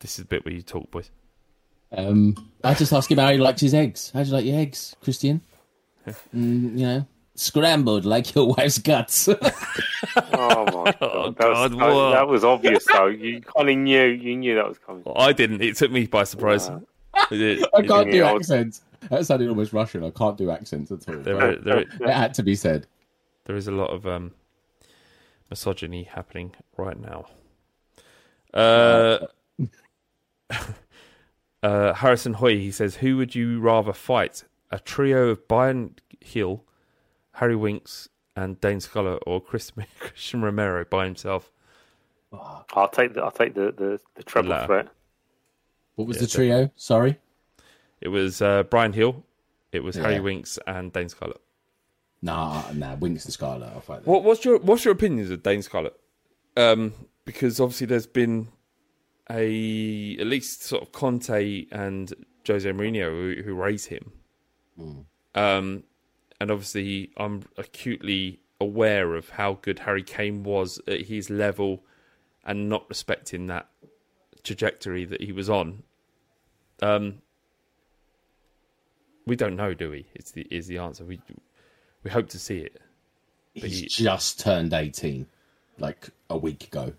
This 0.00 0.12
is 0.12 0.16
the 0.18 0.24
bit 0.24 0.44
where 0.44 0.54
you 0.54 0.62
talk, 0.62 0.90
boys. 0.90 1.10
Um, 1.92 2.50
I 2.64 2.74
just 2.74 2.92
ask 2.92 3.10
him 3.10 3.18
how 3.18 3.30
he 3.30 3.38
likes 3.38 3.60
his 3.60 3.72
eggs. 3.74 4.10
How 4.12 4.22
do 4.22 4.28
you 4.28 4.34
like 4.34 4.44
your 4.44 4.58
eggs, 4.58 4.96
Cristian? 5.04 5.40
Mm, 6.32 6.78
you 6.78 6.86
know, 6.86 7.06
scrambled 7.34 8.04
like 8.04 8.32
your 8.34 8.46
wife's 8.54 8.78
guts. 8.78 9.28
Oh 10.16 10.64
my 10.84 10.92
god, 10.92 10.96
Oh, 11.00 11.30
that, 11.32 11.48
was, 11.48 11.70
God, 11.70 11.72
that, 11.72 11.94
what? 11.94 12.10
that 12.12 12.28
was 12.28 12.44
obvious 12.44 12.84
though. 12.92 13.06
You 13.06 13.40
kind 13.40 13.68
of 13.68 13.76
knew, 13.76 14.04
you 14.04 14.36
knew 14.36 14.54
that 14.54 14.68
was 14.68 14.78
coming. 14.78 15.02
I 15.16 15.32
didn't. 15.32 15.62
It 15.62 15.76
took 15.76 15.90
me 15.90 16.06
by 16.06 16.22
surprise. 16.24 16.68
It 16.68 17.36
did. 17.36 17.64
I 17.74 17.82
can't 17.82 18.10
do 18.10 18.18
Yeah, 18.18 18.30
I 18.30 18.32
was- 18.34 18.48
accents. 18.50 18.82
That 19.10 19.26
sounded 19.26 19.48
almost 19.48 19.72
Russian. 19.72 20.04
I 20.04 20.10
can't 20.10 20.38
do 20.38 20.50
accents 20.50 20.92
at 20.92 21.08
all. 21.08 21.16
There, 21.22 21.36
but 21.38 21.64
there, 21.64 21.78
it 21.80 21.88
had 22.08 22.34
to 22.34 22.42
be 22.44 22.54
said. 22.54 22.86
there 23.46 23.56
is 23.56 23.66
a 23.66 23.72
lot 23.72 23.90
of 23.90 24.06
um, 24.06 24.32
misogyny 25.50 26.04
happening 26.04 26.54
right 26.76 26.98
now. 27.00 27.26
Uh, 28.54 29.18
uh, 31.62 31.94
Harrison 31.94 32.34
Hoy, 32.34 32.58
he 32.58 32.70
says, 32.70 32.96
who 32.96 33.16
would 33.16 33.34
you 33.34 33.60
rather 33.60 33.92
fight? 33.92 34.44
A 34.70 34.78
trio 34.78 35.28
of 35.28 35.46
Bryan 35.48 35.94
Gil, 36.20 36.64
Harry 37.32 37.56
Winks, 37.56 38.08
and 38.34 38.60
Dane 38.60 38.80
Scarlett, 38.80 39.22
or 39.26 39.40
Chris, 39.40 39.70
Cristian 40.00 40.42
Romero 40.42 40.84
by 40.84 41.04
himself? 41.04 41.50
I'll 42.32 42.88
take 42.92 43.14
the, 43.14 43.22
I'll 43.22 43.30
take 43.30 43.54
the 43.54 43.72
the, 43.72 44.00
the 44.16 44.22
treble 44.22 44.50
latter. 44.50 44.66
threat. 44.66 44.88
What 45.94 46.06
was 46.08 46.16
Yeah, 46.16 46.22
the 46.22 46.26
trio? 46.28 46.70
Sorry. 46.76 47.18
It 48.00 48.08
was 48.08 48.42
uh, 48.42 48.64
Bryan 48.64 48.92
Gil, 48.92 49.24
it 49.72 49.82
was 49.82 49.96
Harry 49.96 50.20
Winks, 50.20 50.58
and 50.66 50.92
Dane 50.92 51.08
Scarlett. 51.08 51.40
Nah, 52.22 52.62
nah. 52.74 52.94
Winks 52.96 53.24
and 53.24 53.32
Scarlett. 53.32 53.70
I'll 53.74 53.80
fight 53.80 54.02
them. 54.04 54.12
What, 54.12 54.24
what's 54.24 54.44
your 54.44 54.58
what's 54.58 54.84
your 54.84 54.92
opinions 54.92 55.30
of 55.30 55.42
Dane 55.42 55.62
Scarlett? 55.62 55.98
Um, 56.56 56.92
because 57.24 57.60
obviously 57.60 57.86
there's 57.86 58.06
been 58.06 58.48
a 59.30 60.16
at 60.20 60.26
least 60.26 60.62
sort 60.62 60.82
of 60.82 60.92
Conte 60.92 61.66
and 61.72 62.12
Jose 62.46 62.70
Mourinho 62.70 63.10
who, 63.36 63.42
who 63.42 63.54
raise 63.54 63.86
him, 63.86 64.12
um, 65.34 65.82
and 66.40 66.50
obviously 66.50 67.10
I'm 67.16 67.42
acutely 67.56 68.40
aware 68.60 69.14
of 69.14 69.30
how 69.30 69.58
good 69.62 69.80
Harry 69.80 70.02
Kane 70.02 70.42
was 70.44 70.80
at 70.86 71.02
his 71.06 71.28
level, 71.30 71.82
and 72.44 72.68
not 72.68 72.88
respecting 72.88 73.48
that 73.48 73.68
trajectory 74.44 75.04
that 75.04 75.20
he 75.20 75.32
was 75.32 75.50
on. 75.50 75.82
Um, 76.80 77.20
we 79.26 79.34
don't 79.34 79.56
know, 79.56 79.74
do 79.74 79.90
we? 79.90 80.06
It's 80.14 80.30
the 80.30 80.46
is 80.50 80.66
the 80.68 80.78
answer. 80.78 81.04
We 81.04 81.20
we 82.04 82.10
hope 82.10 82.28
to 82.30 82.38
see 82.38 82.58
it. 82.58 82.80
But 83.54 83.70
He's 83.70 83.80
he- 83.80 84.04
just 84.04 84.38
turned 84.38 84.72
eighteen, 84.72 85.26
like 85.78 86.10
a 86.30 86.38
week 86.38 86.64
ago. 86.64 86.92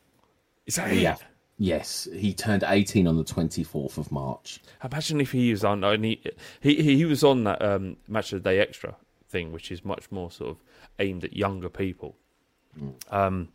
Is 0.66 0.76
that 0.76 0.94
Yeah. 0.94 1.14
it? 1.14 1.22
Yes, 1.60 2.08
he 2.14 2.34
turned 2.34 2.64
eighteen 2.68 3.08
on 3.08 3.18
the 3.18 3.24
twenty 3.24 3.64
fourth 3.64 3.98
of 3.98 4.12
March. 4.12 4.60
Imagine 4.84 5.20
if 5.22 5.32
he 5.32 5.50
was 5.50 5.64
on. 5.64 5.84
and 5.84 6.06
He 6.06 6.22
he 6.62 6.76
he 6.96 7.06
was 7.06 7.24
on 7.24 7.46
that 7.46 7.62
um, 7.64 7.98
match 8.08 8.32
of 8.32 8.44
the 8.44 8.50
day 8.50 8.60
extra 8.60 8.96
thing, 9.28 9.52
which 9.52 9.72
is 9.72 9.84
much 9.84 10.12
more 10.12 10.30
sort 10.30 10.52
of 10.52 10.58
aimed 11.00 11.24
at 11.24 11.36
younger 11.36 11.70
people. 11.70 12.16
Um, 13.10 13.50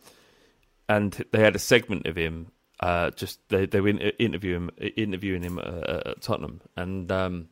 and 0.88 1.24
they 1.30 1.40
had 1.40 1.55
a 1.55 1.61
segment 1.61 2.07
of 2.07 2.16
him. 2.16 2.50
Uh, 2.80 3.11
just 3.11 3.38
they 3.50 3.66
they 3.66 3.80
were 3.80 3.90
interviewing 4.18 4.70
interviewing 4.96 5.44
him 5.44 5.59
uh, 5.59 6.00
at 6.07 6.22
Tottenham, 6.22 6.61
and 6.76 7.12
um, 7.12 7.48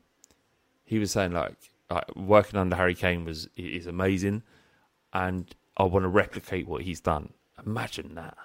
he 0.84 0.98
was 0.98 1.12
saying 1.12 1.30
like, 1.30 1.54
like 1.88 2.16
working 2.16 2.58
under 2.58 2.74
Harry 2.74 2.96
Kane 2.96 3.24
was 3.24 3.48
is 3.56 3.86
amazing, 3.86 4.42
and 5.12 5.54
I 5.76 5.84
want 5.84 6.02
to 6.02 6.08
replicate 6.08 6.66
what 6.66 6.82
he's 6.82 7.00
done. 7.00 7.32
Imagine 7.64 8.16
that. 8.16 8.36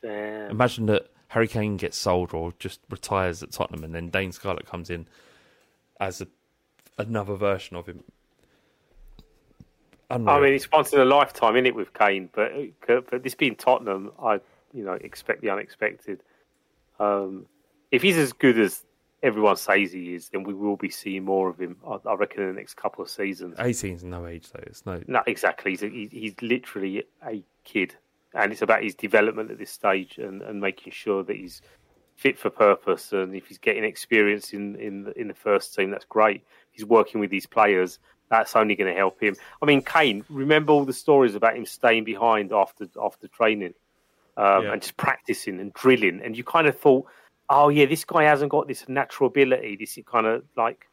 Damn. 0.00 0.50
Imagine 0.52 0.86
that 0.86 1.10
Harry 1.30 1.46
Kane 1.46 1.76
gets 1.76 1.96
sold 1.96 2.34
or 2.34 2.52
just 2.58 2.80
retires 2.90 3.40
at 3.42 3.52
Tottenham, 3.52 3.84
and 3.84 3.94
then 3.94 4.08
Dane 4.10 4.32
Scarlett 4.32 4.66
comes 4.66 4.90
in 4.90 5.06
as 6.00 6.20
a, 6.20 6.26
another 6.98 7.36
version 7.36 7.76
of 7.76 7.86
him. 7.86 8.02
Unreal. 10.10 10.28
I 10.28 10.40
mean, 10.40 10.54
it's 10.54 10.70
once 10.72 10.92
in 10.92 10.98
a 10.98 11.04
lifetime, 11.04 11.54
in 11.54 11.66
it, 11.66 11.74
with 11.76 11.94
Kane. 11.94 12.30
But 12.34 12.52
but 12.86 13.22
this 13.22 13.36
being 13.36 13.54
Tottenham, 13.54 14.10
I 14.20 14.40
you 14.74 14.84
know 14.84 14.94
expect 14.94 15.40
the 15.40 15.50
unexpected. 15.50 16.20
Um, 16.98 17.46
if 17.92 18.02
he's 18.02 18.16
as 18.16 18.32
good 18.32 18.58
as 18.58 18.84
everyone 19.22 19.54
says 19.54 19.92
he 19.92 20.14
is, 20.14 20.30
then 20.30 20.42
we 20.42 20.52
will 20.52 20.76
be 20.76 20.90
seeing 20.90 21.24
more 21.24 21.48
of 21.48 21.60
him. 21.60 21.76
I, 21.86 21.98
I 22.08 22.14
reckon 22.14 22.42
in 22.42 22.48
the 22.48 22.54
next 22.54 22.74
couple 22.74 23.04
of 23.04 23.08
seasons. 23.08 23.56
18's 23.56 24.02
no 24.02 24.26
age 24.26 24.50
though. 24.50 24.64
It's 24.66 24.84
no. 24.84 25.00
No, 25.06 25.22
exactly. 25.28 25.70
He's, 25.70 25.84
a, 25.84 25.88
he's 25.88 26.34
literally 26.42 27.04
a 27.24 27.44
kid, 27.62 27.94
and 28.34 28.52
it's 28.52 28.62
about 28.62 28.82
his 28.82 28.94
development 28.94 29.50
at 29.50 29.58
this 29.58 29.70
stage 29.70 30.18
and, 30.18 30.42
and 30.42 30.60
making 30.60 30.92
sure 30.92 31.22
that 31.24 31.36
he's 31.36 31.62
fit 32.16 32.38
for 32.38 32.50
purpose, 32.50 33.12
and 33.12 33.34
if 33.34 33.46
he's 33.46 33.58
getting 33.58 33.84
experience 33.84 34.52
in 34.52 34.76
in 34.76 35.04
the, 35.04 35.20
in 35.20 35.28
the 35.28 35.34
first 35.34 35.74
team, 35.74 35.90
that's 35.90 36.04
great. 36.04 36.42
If 36.72 36.72
he's 36.72 36.84
working 36.84 37.20
with 37.20 37.30
these 37.30 37.46
players. 37.46 37.98
That's 38.30 38.54
only 38.54 38.76
going 38.76 38.88
to 38.88 38.96
help 38.96 39.20
him. 39.20 39.34
I 39.60 39.66
mean, 39.66 39.82
Kane. 39.82 40.24
Remember 40.28 40.72
all 40.72 40.84
the 40.84 40.92
stories 40.92 41.34
about 41.34 41.56
him 41.56 41.66
staying 41.66 42.04
behind 42.04 42.52
after 42.52 42.86
after 43.02 43.26
training, 43.26 43.74
um, 44.36 44.62
Yeah. 44.66 44.72
and 44.72 44.80
just 44.80 44.96
practicing 44.96 45.58
and 45.58 45.72
drilling. 45.74 46.20
And 46.22 46.36
you 46.36 46.44
kind 46.44 46.68
of 46.68 46.78
thought, 46.78 47.06
oh 47.48 47.70
yeah, 47.70 47.86
this 47.86 48.04
guy 48.04 48.22
hasn't 48.22 48.52
got 48.52 48.68
this 48.68 48.88
natural 48.88 49.26
ability, 49.26 49.74
this 49.80 49.98
kind 50.06 50.26
of 50.26 50.44
like 50.56 50.86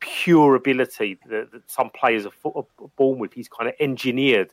pure 0.00 0.54
ability 0.54 1.18
that, 1.28 1.52
that 1.52 1.70
some 1.70 1.90
players 1.90 2.24
are, 2.24 2.32
are 2.54 2.64
born 2.96 3.18
with. 3.18 3.34
He's 3.34 3.50
kind 3.50 3.68
of 3.68 3.74
engineered 3.78 4.50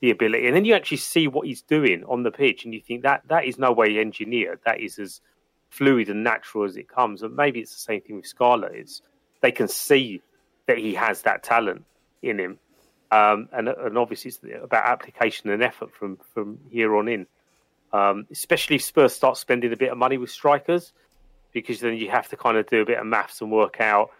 the 0.00 0.10
ability, 0.10 0.46
and 0.46 0.54
then 0.54 0.64
you 0.64 0.74
actually 0.74 0.98
see 0.98 1.26
what 1.26 1.46
he's 1.46 1.62
doing 1.62 2.04
on 2.04 2.22
the 2.22 2.30
pitch, 2.30 2.64
and 2.64 2.72
you 2.72 2.80
think 2.80 3.02
that 3.02 3.22
that 3.28 3.44
is 3.44 3.58
no 3.58 3.72
way 3.72 3.98
engineered. 3.98 4.60
That 4.64 4.80
is 4.80 4.98
as 4.98 5.20
fluid 5.70 6.08
and 6.08 6.24
natural 6.24 6.64
as 6.64 6.76
it 6.76 6.88
comes. 6.88 7.22
And 7.22 7.34
maybe 7.36 7.60
it's 7.60 7.72
the 7.72 7.80
same 7.80 8.00
thing 8.00 8.16
with 8.16 8.26
Scarlett. 8.26 8.72
It's 8.74 9.02
they 9.40 9.52
can 9.52 9.68
see 9.68 10.22
that 10.66 10.78
he 10.78 10.94
has 10.94 11.22
that 11.22 11.42
talent 11.42 11.84
in 12.22 12.38
him, 12.38 12.58
um, 13.10 13.48
and 13.52 13.68
and 13.68 13.98
obviously 13.98 14.28
it's 14.28 14.40
about 14.62 14.84
application 14.84 15.50
and 15.50 15.62
effort 15.62 15.92
from 15.94 16.18
from 16.34 16.58
here 16.70 16.96
on 16.96 17.08
in. 17.08 17.26
Um, 17.92 18.26
especially 18.30 18.76
if 18.76 18.82
Spurs 18.82 19.14
start 19.14 19.38
spending 19.38 19.72
a 19.72 19.76
bit 19.76 19.90
of 19.90 19.96
money 19.96 20.18
with 20.18 20.30
strikers, 20.30 20.92
because 21.52 21.80
then 21.80 21.96
you 21.96 22.10
have 22.10 22.28
to 22.28 22.36
kind 22.36 22.58
of 22.58 22.66
do 22.66 22.82
a 22.82 22.84
bit 22.84 22.98
of 22.98 23.06
maths 23.06 23.40
and 23.40 23.50
work 23.50 23.80
out: 23.80 24.10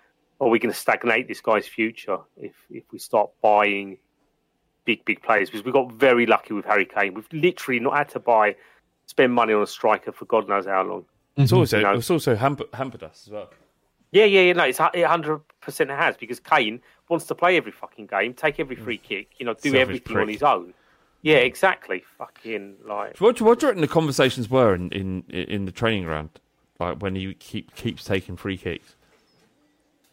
are 0.41 0.49
we 0.49 0.59
going 0.59 0.73
to 0.73 0.79
stagnate 0.79 1.29
this 1.29 1.41
guy's 1.41 1.67
future 1.67 2.19
if 2.37 2.55
if 2.71 2.85
we 2.93 2.99
start 2.99 3.31
buying 3.43 3.99
big 4.89 5.05
big 5.05 5.23
players? 5.23 5.51
Because 5.51 5.65
we 5.67 5.71
got 5.71 5.93
very 5.93 6.25
lucky 6.25 6.55
with 6.55 6.65
Harry 6.65 6.87
Kane. 6.87 7.13
We've 7.13 7.29
literally 7.31 7.79
not 7.79 7.95
had 7.95 8.09
to 8.11 8.19
buy 8.19 8.57
spend 9.05 9.35
money 9.35 9.53
on 9.53 9.63
a 9.63 9.67
striker 9.67 10.13
for 10.13 10.25
God 10.25 10.49
knows 10.49 10.65
how 10.65 10.83
long. 10.83 11.05
It's 11.37 11.53
mhm. 11.53 11.59
also 11.59 11.77
You 11.77 11.83
know? 11.85 11.95
it's 11.95 12.11
also 12.11 12.35
hamper, 12.35 12.65
hampered 12.73 13.03
us 13.03 13.25
as 13.27 13.31
well. 13.31 13.51
Yeah, 14.11 14.25
yeah, 14.25 14.41
yeah. 14.41 14.53
No, 14.55 14.65
it's 14.65 14.79
hundred 14.79 15.41
percent 15.61 15.91
it 15.91 15.99
has 15.99 16.17
because 16.17 16.41
Kane 16.41 16.81
wants 17.11 17.27
to 17.27 17.35
play 17.35 17.59
every 17.59 17.73
fucking 17.73 18.07
game, 18.07 18.33
take 18.33 18.59
every 18.59 18.77
mm. 18.77 18.85
free 18.85 18.99
kick, 18.99 19.29
you 19.37 19.45
know, 19.45 19.53
do 19.53 19.71
Selfish 19.71 19.81
everything 19.81 20.17
on 20.17 20.29
his 20.29 20.43
own. 20.43 20.73
Yeah, 21.21 21.37
exactly. 21.37 22.03
Fucking 22.17 22.77
like. 22.87 23.19
What, 23.19 23.37
do- 23.37 23.45
what 23.45 23.61
do 23.61 23.67
you 23.67 23.71
reckon 23.71 23.83
the 23.83 23.89
conversations 23.89 24.49
were 24.49 24.75
in, 24.75 24.91
in, 24.91 25.25
in 25.29 25.67
the 25.67 25.73
training 25.73 26.05
ground, 26.05 26.31
like 26.81 27.03
when 27.03 27.15
he 27.15 27.35
keep 27.35 27.75
keeps 27.75 28.05
taking 28.05 28.37
free 28.37 28.57
kicks? 28.57 28.95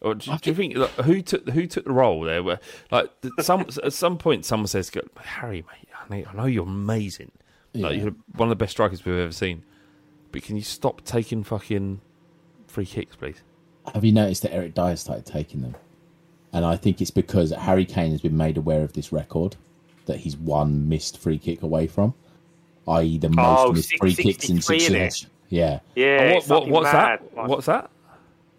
Or 0.00 0.14
do, 0.14 0.36
do 0.38 0.50
you 0.50 0.54
think 0.56 0.76
like, 0.76 0.90
who 0.90 1.22
took 1.22 1.48
who 1.48 1.66
took 1.66 1.84
the 1.84 1.92
role 1.92 2.20
there? 2.22 2.42
Where 2.42 2.60
like 2.90 3.10
some 3.40 3.60
at 3.84 3.92
some 3.92 4.18
point 4.18 4.44
someone 4.44 4.66
says, 4.66 4.90
"Harry, 5.16 5.62
mate, 5.72 5.88
I 5.94 6.16
know, 6.20 6.24
I 6.30 6.36
know 6.36 6.44
you're 6.46 6.64
amazing. 6.66 7.32
Like, 7.74 7.96
Yeah. 7.96 8.02
you're 8.04 8.14
one 8.34 8.48
of 8.48 8.50
the 8.50 8.62
best 8.62 8.72
strikers 8.72 9.04
we've 9.04 9.16
ever 9.16 9.32
seen, 9.32 9.64
but 10.32 10.42
can 10.42 10.56
you 10.56 10.62
stop 10.62 11.02
taking 11.04 11.42
fucking 11.44 12.00
free 12.66 12.86
kicks, 12.86 13.16
please?" 13.16 13.42
Have 13.94 14.04
you 14.04 14.12
noticed 14.12 14.42
that 14.42 14.52
Eric 14.52 14.74
Dier 14.74 14.96
started 14.96 15.24
taking 15.26 15.62
them? 15.62 15.76
And 16.52 16.64
I 16.64 16.76
think 16.76 17.00
it's 17.00 17.10
because 17.10 17.50
Harry 17.52 17.84
Kane 17.84 18.10
has 18.12 18.20
been 18.20 18.36
made 18.36 18.56
aware 18.56 18.82
of 18.82 18.92
this 18.94 19.12
record 19.12 19.56
that 20.06 20.18
he's 20.18 20.36
one 20.36 20.88
missed 20.88 21.18
free 21.18 21.38
kick 21.38 21.62
away 21.62 21.86
from, 21.86 22.14
i.e., 22.88 23.18
the 23.18 23.28
most 23.28 23.38
Oh, 23.60 23.72
missed 23.72 23.88
six- 23.90 23.98
free 24.00 24.14
kicks 24.14 24.48
in 24.48 24.60
63, 24.60 24.78
innit? 24.78 25.02
succession. 25.12 25.30
Yeah, 25.48 25.80
Yeah, 25.94 26.34
what, 26.34 26.48
what, 26.48 26.68
what's 26.68 26.92
mad. 26.92 27.20
that? 27.34 27.48
What's 27.48 27.66
that? 27.66 27.90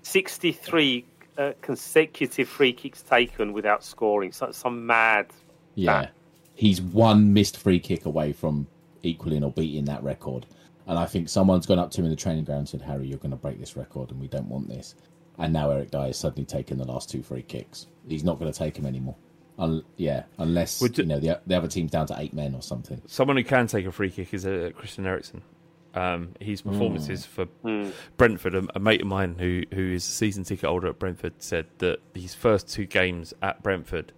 Sixty-three 0.03 1.05
uh, 1.37 1.53
consecutive 1.61 2.47
free 2.47 2.73
kicks 2.73 3.01
taken 3.01 3.53
without 3.53 3.83
scoring. 3.83 4.31
So, 4.31 4.51
some 4.51 4.85
mad. 4.85 5.27
yeah. 5.75 6.07
He's 6.55 6.81
one 6.81 7.33
missed 7.33 7.57
free 7.57 7.79
kick 7.79 8.05
away 8.05 8.33
from 8.33 8.65
equaling 9.03 9.43
or 9.43 9.51
beating 9.51 9.85
that 9.85 10.01
record. 10.03 10.47
And 10.87 10.97
I 10.97 11.05
think 11.05 11.29
someone's 11.29 11.67
gone 11.67 11.77
up 11.77 11.91
to 11.91 12.01
him 12.01 12.05
in 12.05 12.09
the 12.09 12.15
training 12.17 12.45
ground 12.45 12.59
and 12.61 12.69
said, 12.69 12.81
Harry, 12.81 13.05
you're 13.07 13.19
going 13.19 13.29
to 13.29 13.37
break 13.37 13.59
this 13.59 13.77
record 13.77 14.09
and 14.09 14.19
we 14.19 14.27
don't 14.27 14.49
want 14.49 14.67
this. 14.67 14.95
And 15.37 15.53
now 15.53 15.69
Eric 15.69 15.91
Dier 15.91 16.07
has 16.07 16.17
suddenly 16.17 16.45
taken 16.45 16.79
the 16.79 16.85
last 16.85 17.11
two 17.11 17.21
free 17.21 17.43
kicks. 17.43 17.85
He's 18.07 18.23
not 18.23 18.39
going 18.39 18.51
to 18.51 18.57
take 18.57 18.73
them 18.73 18.87
anymore. 18.87 19.15
Un- 19.59 19.83
yeah, 19.97 20.23
unless 20.39 20.81
Would 20.81 20.97
you 20.97 21.03
you- 21.03 21.09
know 21.09 21.19
the, 21.19 21.39
the 21.45 21.55
other 21.55 21.67
team's 21.67 21.91
down 21.91 22.07
to 22.07 22.15
eight 22.19 22.33
men 22.33 22.55
or 22.55 22.63
something. 22.63 23.01
Someone 23.05 23.37
who 23.37 23.43
can 23.43 23.67
take 23.67 23.85
a 23.85 23.91
free 23.91 24.09
kick 24.09 24.33
is 24.33 24.45
uh, 24.47 24.71
Christian 24.75 25.05
Eriksen. 25.05 25.43
Um, 25.93 26.33
his 26.39 26.61
performances 26.61 27.25
for 27.25 27.45
Hmm. 27.63 27.89
Brentford, 28.17 28.53
a, 28.53 28.67
a 28.75 28.79
mate 28.79 29.01
of 29.01 29.07
mine 29.07 29.35
who 29.39 29.63
who 29.73 29.93
is 29.93 30.05
a 30.07 30.11
season 30.11 30.43
ticket 30.43 30.69
holder 30.69 30.87
at 30.89 30.99
Brentford, 30.99 31.33
said 31.39 31.65
that 31.79 31.99
his 32.13 32.35
first 32.35 32.69
two 32.69 32.85
games 32.85 33.33
at 33.41 33.63
Brentford 33.63 34.11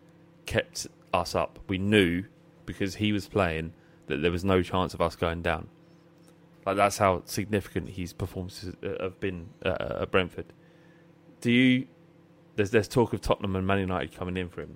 kept 0.46 0.88
us 1.14 1.36
up. 1.36 1.60
We 1.68 1.78
knew 1.78 2.24
because 2.66 2.96
he 2.96 3.14
was 3.14 3.28
playing 3.28 3.74
that 4.08 4.18
there 4.22 4.32
was 4.32 4.44
no 4.44 4.62
chance 4.62 4.94
of 4.94 5.02
us 5.02 5.16
going 5.16 5.42
down. 5.42 5.70
Like 6.66 6.76
that's 6.76 6.98
how 6.98 7.22
significant 7.26 7.90
his 7.92 8.12
performances 8.14 8.76
uh, 8.84 9.02
have 9.04 9.20
been 9.20 9.50
uh, 9.66 10.00
at 10.02 10.12
Brentford. 10.12 10.46
Do 11.42 11.52
you? 11.52 11.88
There's 12.58 12.72
there's 12.72 12.90
talk 12.90 13.14
of 13.14 13.22
Tottenham 13.22 13.56
and 13.56 13.66
Man 13.66 13.80
United 13.80 14.14
coming 14.14 14.36
in 14.36 14.50
for 14.50 14.62
him. 14.62 14.76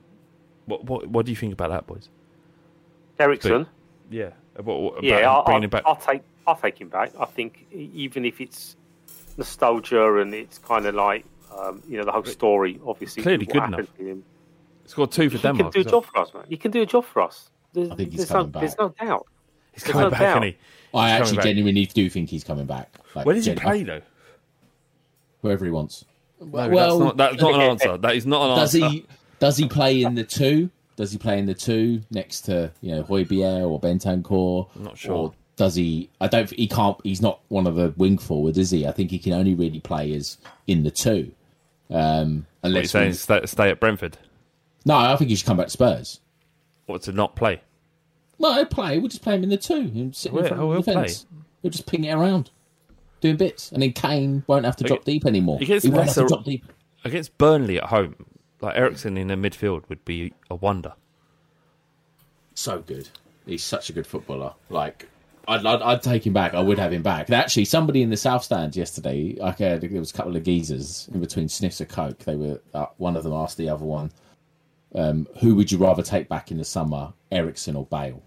What 0.66 0.86
what 0.86 1.08
what 1.08 1.26
do 1.26 1.32
you 1.32 1.36
think 1.36 1.52
about 1.54 1.70
that, 1.72 1.86
boys? 1.86 2.08
Eriksen. 3.20 3.68
Yeah, 4.10 4.30
what, 4.56 4.82
what, 4.82 5.04
Yeah, 5.04 5.20
him 5.20 5.30
I'll, 5.30 5.44
bringing 5.44 5.64
I'll, 5.64 5.70
back. 5.70 5.84
I'll 5.86 5.96
take. 5.96 6.22
I'll 6.46 6.56
take 6.56 6.80
him 6.80 6.90
back. 6.90 7.12
I 7.20 7.26
think 7.26 7.66
e- 7.74 7.90
even 7.94 8.26
if 8.26 8.42
it's 8.42 8.76
nostalgia 9.38 10.20
and 10.20 10.34
it's 10.34 10.58
kind 10.60 10.86
of 10.86 10.96
like 10.96 11.26
um, 11.58 11.82
you 11.88 11.98
know 11.98 12.04
the 12.06 12.12
whole 12.12 12.24
story, 12.26 12.80
obviously 12.86 13.24
Clearly 13.24 13.46
what 13.46 13.54
good 13.54 13.60
happened 13.62 13.80
enough. 13.80 13.98
to 13.98 14.06
him. 14.08 14.24
Scored 14.86 15.12
two 15.12 15.30
for 15.30 15.38
them. 15.38 15.56
He 15.56 15.62
can 15.64 15.72
do 15.72 15.80
a 15.80 15.80
as 15.80 15.86
well. 15.86 16.02
job 16.02 16.06
for 16.12 16.20
us, 16.20 16.34
man. 16.34 16.44
He 16.50 16.58
can 16.58 16.72
do 16.72 16.82
a 16.82 16.86
job 16.86 17.06
for 17.06 17.22
us. 17.22 17.50
There's, 17.74 17.90
I 17.90 17.96
think 17.96 18.10
he's 18.12 18.18
there's 18.20 18.30
coming 18.30 18.48
no, 18.48 18.52
back. 18.52 18.62
There's 18.62 18.78
no 18.78 18.90
doubt. 19.00 19.28
He's 19.74 19.84
coming 19.84 20.02
no 20.02 20.10
back, 20.12 20.20
doubt. 20.20 20.44
isn't 20.44 20.44
he? 20.44 20.98
I 20.98 21.12
He's 21.12 21.22
actually 21.22 21.44
genuinely 21.44 21.86
do 21.88 22.10
think 22.10 22.30
he's 22.30 22.44
coming 22.44 22.66
back. 22.66 22.94
Like, 23.16 23.26
Where 23.26 23.34
does 23.36 23.46
he 23.46 23.56
play 23.56 23.84
though? 23.84 24.02
Wherever 25.42 25.66
he 25.66 25.72
wants. 25.72 26.06
No, 26.40 26.70
well, 26.70 27.00
that's 27.00 27.00
not 27.00 27.18
that's 27.18 27.42
not 27.42 27.56
an 27.56 27.62
answer. 27.72 27.98
That 27.98 28.16
is 28.16 28.26
not 28.26 28.50
an 28.52 28.58
does 28.58 28.76
answer. 28.76 28.90
he 28.90 29.06
does 29.40 29.58
he 29.58 29.68
play 29.68 30.04
in 30.04 30.16
the 30.16 30.24
two? 30.24 30.70
Does 30.96 31.12
he 31.12 31.18
play 31.18 31.40
in 31.40 31.46
the 31.48 31.54
two 31.56 32.02
next 32.12 32.42
to 32.42 32.72
you 32.82 32.96
know 32.96 33.04
Hojbjerg 33.04 33.68
or 33.70 33.80
Bentancur? 33.80 34.68
I'm 34.76 34.84
not 34.84 34.98
sure. 34.98 35.14
Or 35.14 35.34
does 35.56 35.76
he? 35.76 36.10
I 36.20 36.28
don't. 36.28 36.50
He 36.50 36.68
can't. 36.68 36.98
He's 37.04 37.22
not 37.22 37.40
one 37.50 37.68
of 37.68 37.76
the 37.76 37.94
wing 37.98 38.18
forward, 38.18 38.58
is 38.58 38.72
he? 38.72 38.88
I 38.88 38.92
think 38.92 39.12
he 39.12 39.20
can 39.20 39.34
only 39.34 39.54
really 39.54 39.80
play 39.80 40.14
as 40.14 40.38
in 40.68 40.84
the 40.84 40.92
two. 40.92 41.32
Um, 41.90 42.46
What 42.62 42.70
are 42.70 42.70
you 42.72 42.78
unless 42.78 42.92
saying? 42.92 43.10
we- 43.42 43.48
Stay, 43.48 43.70
at 43.70 43.80
Brentford. 43.80 44.18
no, 44.86 44.96
I 44.98 45.16
think 45.16 45.30
he 45.30 45.36
should 45.36 45.46
come 45.46 45.58
back 45.58 45.68
to 45.68 45.72
Spurs. 45.72 46.20
What 46.86 47.02
to 47.04 47.12
not 47.12 47.36
play? 47.36 47.62
Well, 48.40 48.56
he'll 48.56 48.66
play. 48.66 48.98
We'll 48.98 49.10
just 49.10 49.22
play 49.22 49.36
him 49.36 49.44
in 49.44 49.50
the 49.50 49.58
two. 49.58 49.76
and 49.76 50.16
sit 50.16 50.32
in 50.32 50.36
Well, 50.38 50.48
front 50.48 50.62
oh, 50.62 50.72
of 50.72 50.86
the 50.86 50.92
defence. 50.92 51.26
He'll 51.62 51.72
just 51.72 51.86
ping 51.86 52.04
it 52.04 52.12
around, 52.14 52.50
doing 53.22 53.38
bits, 53.38 53.72
and 53.72 53.82
then 53.82 53.94
Kane 53.94 54.44
won't 54.48 54.66
have 54.66 54.76
to 54.78 54.84
drop 54.84 55.06
deep 55.06 55.26
anymore. 55.26 55.60
He 55.60 55.66
gets 55.66 55.86
won't 55.86 56.06
have 56.06 56.14
to 56.16 56.28
drop 56.28 56.44
deep. 56.44 56.66
against 57.06 57.38
Burnley 57.38 57.78
at 57.78 57.86
home. 57.86 58.16
Like 58.60 58.76
Eriksen 58.76 59.18
in 59.18 59.28
the 59.28 59.36
midfield 59.36 59.88
would 59.90 60.04
be 60.04 60.34
a 60.50 60.56
wonder. 60.56 60.94
so 62.56 62.80
good. 62.80 63.10
He's 63.46 63.64
such 63.64 63.90
a 63.90 63.94
good 63.94 64.08
footballer. 64.08 64.54
Like, 64.70 65.08
I'd, 65.48 65.66
I'd, 65.66 65.82
I'd 65.82 66.02
take 66.02 66.26
him 66.26 66.34
back. 66.34 66.54
I 66.54 66.62
would 66.62 66.80
have 66.80 66.94
him 66.94 67.04
back. 67.04 67.28
And 67.28 67.36
actually, 67.36 67.66
somebody 67.66 68.02
in 68.02 68.10
the 68.10 68.18
South 68.18 68.44
Stand 68.44 68.76
yesterday, 68.76 69.38
I 69.44 69.52
heard 69.52 69.82
there 69.82 70.00
was 70.00 70.12
a 70.12 70.14
couple 70.14 70.36
of 70.36 70.44
geezers 70.44 71.10
in 71.14 71.20
between 71.20 71.50
sniffs 71.50 71.82
of 71.82 71.90
coke. 71.90 72.20
They 72.20 72.36
were 72.36 72.62
uh, 72.74 72.88
one 72.98 73.16
of 73.18 73.24
them 73.24 73.34
asked 73.34 73.58
the 73.58 73.70
other 73.70 73.86
one, 73.86 74.12
um, 74.96 75.28
"Who 75.42 75.56
would 75.56 75.72
you 75.72 75.78
rather 75.78 76.02
take 76.02 76.30
back 76.30 76.52
in 76.52 76.58
the 76.58 76.66
summer, 76.66 77.14
Eriksen 77.32 77.76
or 77.76 77.86
Bale?" 77.86 78.22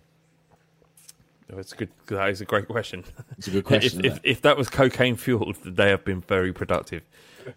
It's 1.49 1.73
a 1.73 1.77
good. 1.77 1.91
That 2.07 2.29
is 2.31 2.41
a 2.41 2.45
great 2.45 2.69
question. 2.69 3.05
It's 3.39 3.47
a 3.47 3.51
good 3.51 3.65
question. 3.65 4.01
if, 4.05 4.17
if, 4.17 4.21
if 4.25 4.43
that 4.43 4.57
was 4.57 4.69
cocaine 4.69 5.17
fueled, 5.17 5.57
they 5.65 5.91
have 5.91 6.05
been 6.05 6.21
very 6.21 6.53
productive. 6.53 7.03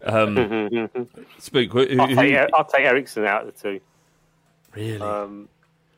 Um, 0.04 0.36
Spook, 1.40 1.72
who, 1.72 1.86
who, 1.86 2.00
I'll 2.00 2.08
take, 2.08 2.50
I'll 2.54 2.66
take 2.66 2.86
Eriksen 2.86 3.26
out 3.26 3.48
of 3.48 3.54
the 3.54 3.62
two. 3.62 3.82
really? 4.76 5.02
Um, 5.02 5.50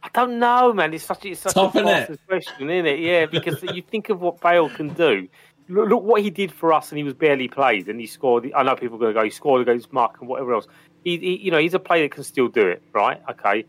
I 0.04 0.10
don't 0.14 0.40
know, 0.40 0.74
man. 0.74 0.94
It's 0.94 1.04
such, 1.04 1.26
it's 1.26 1.42
such 1.42 1.54
Tough, 1.54 1.76
a 1.76 2.18
question, 2.28 2.70
isn't 2.70 2.86
it? 2.86 3.00
Yeah, 3.00 3.28
because 3.28 3.62
you 3.62 3.82
think 3.82 4.10
of 4.10 4.20
what 4.20 4.42
Bale 4.42 4.70
can 4.70 4.90
do. 4.94 5.28
Look, 5.70 5.90
look 5.90 6.04
what 6.04 6.22
he 6.22 6.30
did 6.30 6.52
for 6.52 6.74
us, 6.74 6.90
and 6.92 6.98
he 6.98 7.04
was 7.04 7.14
barely 7.14 7.48
played, 7.48 7.88
and 7.88 8.00
he 8.00 8.08
scored. 8.08 8.52
I 8.56 8.64
know 8.64 8.76
people 8.76 8.98
are 8.98 9.00
going 9.00 9.14
to 9.14 9.20
go, 9.20 9.24
he 9.24 9.30
scored 9.30 9.62
against 9.62 9.94
Mark 9.94 10.20
and 10.20 10.28
whatever 10.28 10.54
else. 10.54 10.68
He, 11.04 11.18
he, 11.18 11.38
you 11.38 11.52
know, 11.52 11.60
he's 11.60 11.74
a 11.74 11.80
player 11.80 12.04
that 12.04 12.12
can 12.12 12.24
still 12.24 12.48
do 12.48 12.68
it, 12.68 12.82
right? 12.94 13.22
Okay. 13.30 13.66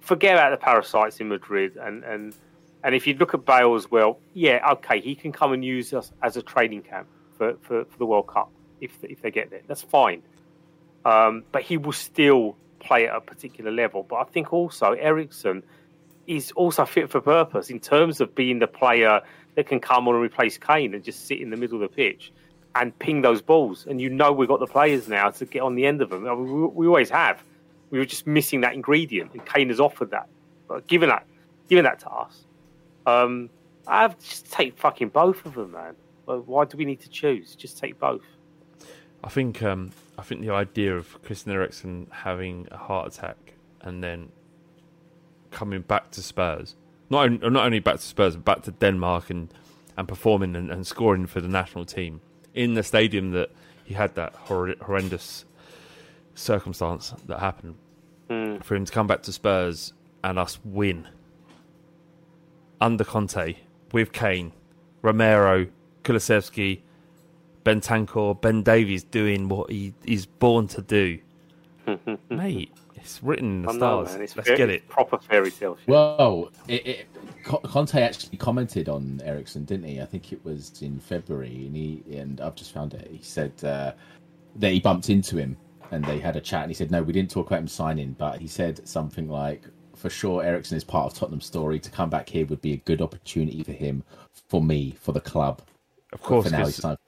Forget 0.00 0.34
about 0.34 0.50
the 0.50 0.56
parasites 0.56 1.20
in 1.20 1.28
Madrid, 1.28 1.76
and 1.76 2.04
and 2.04 2.34
and 2.82 2.94
if 2.94 3.06
you 3.06 3.14
look 3.14 3.34
at 3.34 3.44
Bale 3.44 3.74
as 3.74 3.90
well, 3.90 4.18
yeah, 4.34 4.72
okay, 4.72 5.00
he 5.00 5.14
can 5.14 5.32
come 5.32 5.52
and 5.52 5.64
use 5.64 5.92
us 5.94 6.12
as 6.22 6.36
a 6.36 6.42
training 6.42 6.82
camp 6.82 7.06
for, 7.38 7.54
for, 7.62 7.84
for 7.84 7.98
the 7.98 8.06
World 8.06 8.26
Cup 8.26 8.50
if 8.80 8.92
if 9.02 9.22
they 9.22 9.30
get 9.30 9.50
there. 9.50 9.62
That's 9.66 9.82
fine. 9.82 10.22
Um, 11.04 11.44
but 11.52 11.62
he 11.62 11.76
will 11.76 11.92
still 11.92 12.56
play 12.84 13.08
at 13.08 13.14
a 13.14 13.20
particular 13.20 13.70
level. 13.70 14.02
But 14.02 14.16
I 14.16 14.24
think 14.24 14.52
also 14.52 14.92
Eriksen 14.92 15.62
is 16.26 16.52
also 16.52 16.84
fit 16.84 17.10
for 17.10 17.20
purpose 17.20 17.70
in 17.70 17.80
terms 17.80 18.20
of 18.20 18.34
being 18.34 18.58
the 18.58 18.66
player 18.66 19.20
that 19.54 19.66
can 19.66 19.80
come 19.80 20.08
on 20.08 20.14
and 20.14 20.24
replace 20.24 20.58
Kane 20.58 20.94
and 20.94 21.04
just 21.04 21.26
sit 21.26 21.40
in 21.40 21.50
the 21.50 21.56
middle 21.56 21.82
of 21.82 21.90
the 21.90 21.94
pitch 21.94 22.32
and 22.74 22.96
ping 22.98 23.22
those 23.22 23.40
balls. 23.42 23.86
And 23.88 24.00
you 24.00 24.10
know 24.10 24.32
we've 24.32 24.48
got 24.48 24.60
the 24.60 24.66
players 24.66 25.08
now 25.08 25.30
to 25.30 25.44
get 25.44 25.62
on 25.62 25.74
the 25.74 25.86
end 25.86 26.02
of 26.02 26.10
them. 26.10 26.22
We, 26.24 26.66
we 26.66 26.86
always 26.86 27.10
have. 27.10 27.42
We 27.90 27.98
were 27.98 28.04
just 28.04 28.26
missing 28.26 28.62
that 28.62 28.74
ingredient, 28.74 29.32
and 29.32 29.44
Kane 29.46 29.68
has 29.68 29.78
offered 29.78 30.10
that, 30.10 30.28
but 30.66 30.86
given 30.88 31.10
that, 31.10 31.26
given 31.68 31.84
that 31.84 32.00
to 32.00 32.10
us. 32.10 32.44
Um, 33.06 33.50
I've 33.86 34.18
just 34.18 34.50
take 34.50 34.76
fucking 34.78 35.10
both 35.10 35.44
of 35.46 35.54
them, 35.54 35.72
man. 35.72 35.94
Why 36.24 36.64
do 36.64 36.76
we 36.76 36.86
need 36.86 37.00
to 37.00 37.08
choose? 37.08 37.54
Just 37.54 37.78
take 37.78 37.98
both. 38.00 38.24
I 39.24 39.28
think 39.30 39.62
um, 39.62 39.90
I 40.18 40.22
think 40.22 40.42
the 40.42 40.50
idea 40.50 40.94
of 40.96 41.20
Christian 41.22 41.50
Eriksen 41.52 42.08
having 42.10 42.68
a 42.70 42.76
heart 42.76 43.08
attack 43.14 43.54
and 43.80 44.02
then 44.04 44.30
coming 45.50 45.80
back 45.80 46.10
to 46.12 46.22
Spurs, 46.22 46.76
not 47.10 47.24
on- 47.24 47.52
not 47.52 47.64
only 47.66 47.78
back 47.80 47.96
to 47.96 48.02
Spurs, 48.02 48.36
but 48.36 48.44
back 48.44 48.62
to 48.64 48.70
Denmark 48.70 49.30
and 49.30 49.52
and 49.96 50.06
performing 50.08 50.54
and, 50.56 50.70
and 50.70 50.86
scoring 50.86 51.26
for 51.26 51.40
the 51.40 51.48
national 51.48 51.84
team 51.84 52.20
in 52.52 52.74
the 52.74 52.82
stadium 52.82 53.30
that 53.30 53.50
he 53.84 53.94
had 53.94 54.14
that 54.16 54.34
hor- 54.34 54.74
horrendous 54.82 55.44
circumstance 56.34 57.14
that 57.26 57.38
happened. 57.38 57.76
For 58.64 58.74
him 58.74 58.84
to 58.84 58.92
come 58.92 59.06
back 59.06 59.22
to 59.22 59.32
Spurs 59.32 59.92
and 60.24 60.38
us 60.38 60.58
win 60.64 61.06
under 62.80 63.04
Conte 63.04 63.56
with 63.92 64.12
Kane, 64.12 64.52
Romero, 65.02 65.66
Kulusevski, 66.02 66.80
Bentancur, 67.64 68.40
Ben 68.40 68.62
Davies 68.62 69.02
doing 69.04 69.48
what 69.48 69.70
he 69.70 69.94
is 70.04 70.26
born 70.26 70.68
to 70.68 70.82
do. 70.82 71.18
Mate, 72.30 72.72
it's 72.94 73.22
written 73.22 73.46
in 73.56 73.62
the 73.62 73.68
I 73.70 73.72
know, 73.72 73.78
stars. 73.78 74.12
man. 74.12 74.22
It's 74.22 74.36
Let's 74.36 74.48
very- 74.48 74.56
get 74.58 74.70
it. 74.70 74.88
proper 74.88 75.18
fairy 75.18 75.50
tale 75.50 75.76
shit. 75.76 75.88
Well, 75.88 76.50
it, 76.68 76.86
it, 76.86 77.06
Conte 77.44 77.94
actually 78.00 78.38
commented 78.38 78.88
on 78.88 79.20
Eriksen, 79.24 79.64
didn't 79.64 79.86
he? 79.88 80.00
I 80.00 80.06
think 80.06 80.32
it 80.32 80.42
was 80.44 80.72
in 80.82 80.98
February, 81.00 81.66
and 81.66 81.76
he 81.76 82.02
and 82.16 82.40
I've 82.40 82.54
just 82.54 82.72
found 82.72 82.94
it. 82.94 83.08
He 83.10 83.22
said 83.22 83.52
uh, 83.64 83.92
that 84.56 84.72
he 84.72 84.80
bumped 84.80 85.10
into 85.10 85.36
him, 85.36 85.56
and 85.90 86.02
they 86.04 86.18
had 86.18 86.36
a 86.36 86.40
chat, 86.40 86.62
and 86.62 86.70
he 86.70 86.74
said, 86.74 86.90
"No, 86.90 87.02
we 87.02 87.12
didn't 87.12 87.30
talk 87.30 87.48
about 87.48 87.58
him 87.60 87.68
signing, 87.68 88.14
but 88.18 88.40
he 88.40 88.46
said 88.48 88.86
something 88.88 89.28
like." 89.28 89.62
For 89.96 90.10
sure, 90.10 90.42
Eriksen 90.42 90.76
is 90.76 90.82
part 90.84 91.12
of 91.12 91.16
Tottenham's 91.18 91.46
story. 91.46 91.78
To 91.78 91.90
come 91.90 92.10
back 92.10 92.28
here 92.28 92.44
would 92.46 92.60
be 92.60 92.72
a 92.72 92.78
good 92.78 93.00
opportunity 93.00 93.62
for 93.62 93.72
him, 93.72 94.02
for 94.48 94.60
me, 94.60 94.96
for 95.00 95.12
the 95.12 95.20
club. 95.20 95.62
Of 96.12 96.20
course, 96.22 96.46
for 96.46 96.50
now, 96.52 96.58
'cause- 96.64 96.74
he's 96.76 96.82
time 96.82 96.92
Of 96.94 97.03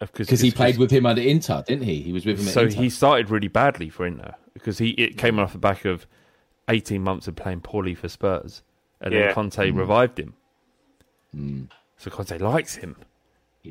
because 0.00 0.40
he 0.40 0.50
played 0.50 0.78
with 0.78 0.90
him 0.90 1.06
under 1.06 1.20
Inter, 1.22 1.62
didn't 1.66 1.84
he? 1.84 2.00
He 2.02 2.12
was 2.12 2.24
with 2.24 2.38
him. 2.40 2.46
At 2.48 2.54
So 2.54 2.62
Inter. 2.62 2.80
he 2.82 2.90
started 2.90 3.30
really 3.30 3.48
badly 3.48 3.88
for 3.88 4.06
Inter 4.06 4.34
because 4.54 4.78
he 4.78 4.90
it 4.90 5.18
came 5.18 5.38
off 5.38 5.52
the 5.52 5.58
back 5.58 5.84
of 5.84 6.06
eighteen 6.68 7.02
months 7.02 7.26
of 7.26 7.34
playing 7.36 7.60
poorly 7.62 7.94
for 7.94 8.08
Spurs, 8.08 8.62
and 9.00 9.12
Yeah. 9.12 9.26
then 9.26 9.34
Conte 9.34 9.56
mm. 9.70 9.76
revived 9.76 10.18
him. 10.18 10.34
Mm. 11.34 11.68
So 11.96 12.10
Conte 12.10 12.38
likes 12.38 12.76
him. 12.76 12.96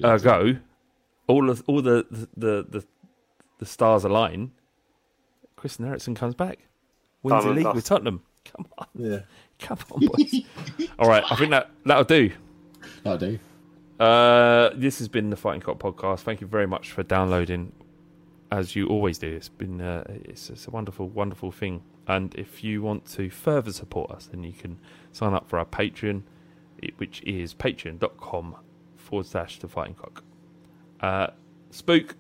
Ergo, 0.04 0.60
all 1.28 1.50
of 1.50 1.64
all 1.68 1.82
the 1.82 2.06
the 2.36 2.66
the, 2.68 2.86
the 3.60 3.66
stars 3.66 4.04
align. 4.04 4.52
Christian 5.56 5.86
Eriksen 5.86 6.14
comes 6.14 6.36
back, 6.36 6.60
wins 7.24 7.44
the 7.44 7.50
Done 7.50 7.58
and 7.58 7.66
league 7.66 7.74
with. 7.76 7.86
Tottenham. 7.86 8.22
Come 8.46 8.68
on, 8.78 8.88
yeah, 8.94 9.20
come 9.60 9.80
on, 9.92 10.06
boys. 10.06 10.42
all 11.00 11.10
right, 11.10 11.24
I 11.32 11.36
think 11.36 11.50
that 11.52 11.72
that'll 11.86 12.04
do. 12.04 12.32
That'll 13.04 13.18
do. 13.18 13.40
Uh, 14.00 14.70
this 14.76 15.00
has 15.00 15.08
been 15.08 15.30
the 15.30 15.36
Fighting 15.36 15.62
Cock 15.62 15.80
podcast. 15.80 16.20
Thank 16.22 16.42
you 16.42 16.48
very 16.48 16.68
much 16.68 16.92
for 16.92 17.04
downloading, 17.04 17.72
as 18.52 18.76
you 18.76 18.88
always 18.88 19.18
do. 19.18 19.28
It's 19.28 19.50
been 19.50 19.82
uh, 19.82 20.04
it's, 20.08 20.50
it's 20.50 20.68
a 20.68 20.72
wonderful, 20.72 21.10
wonderful 21.10 21.52
thing. 21.52 21.82
And 22.08 22.34
if 22.36 22.64
you 22.64 22.82
want 22.82 23.06
to 23.14 23.30
further 23.30 23.74
support 23.74 24.12
us, 24.12 24.28
then 24.28 24.44
you 24.44 24.54
can 24.54 24.80
sign 25.12 25.34
up 25.34 25.50
for 25.50 25.60
our 25.60 25.66
Patreon, 25.66 26.22
which 26.98 27.22
is 27.24 27.54
patreon.com 27.54 28.56
forward 28.96 29.26
slash 29.26 29.60
the 29.60 29.68
Fighting 29.68 29.96
Cock. 29.96 30.24
Uh, 31.02 31.28
Spook, 31.72 32.16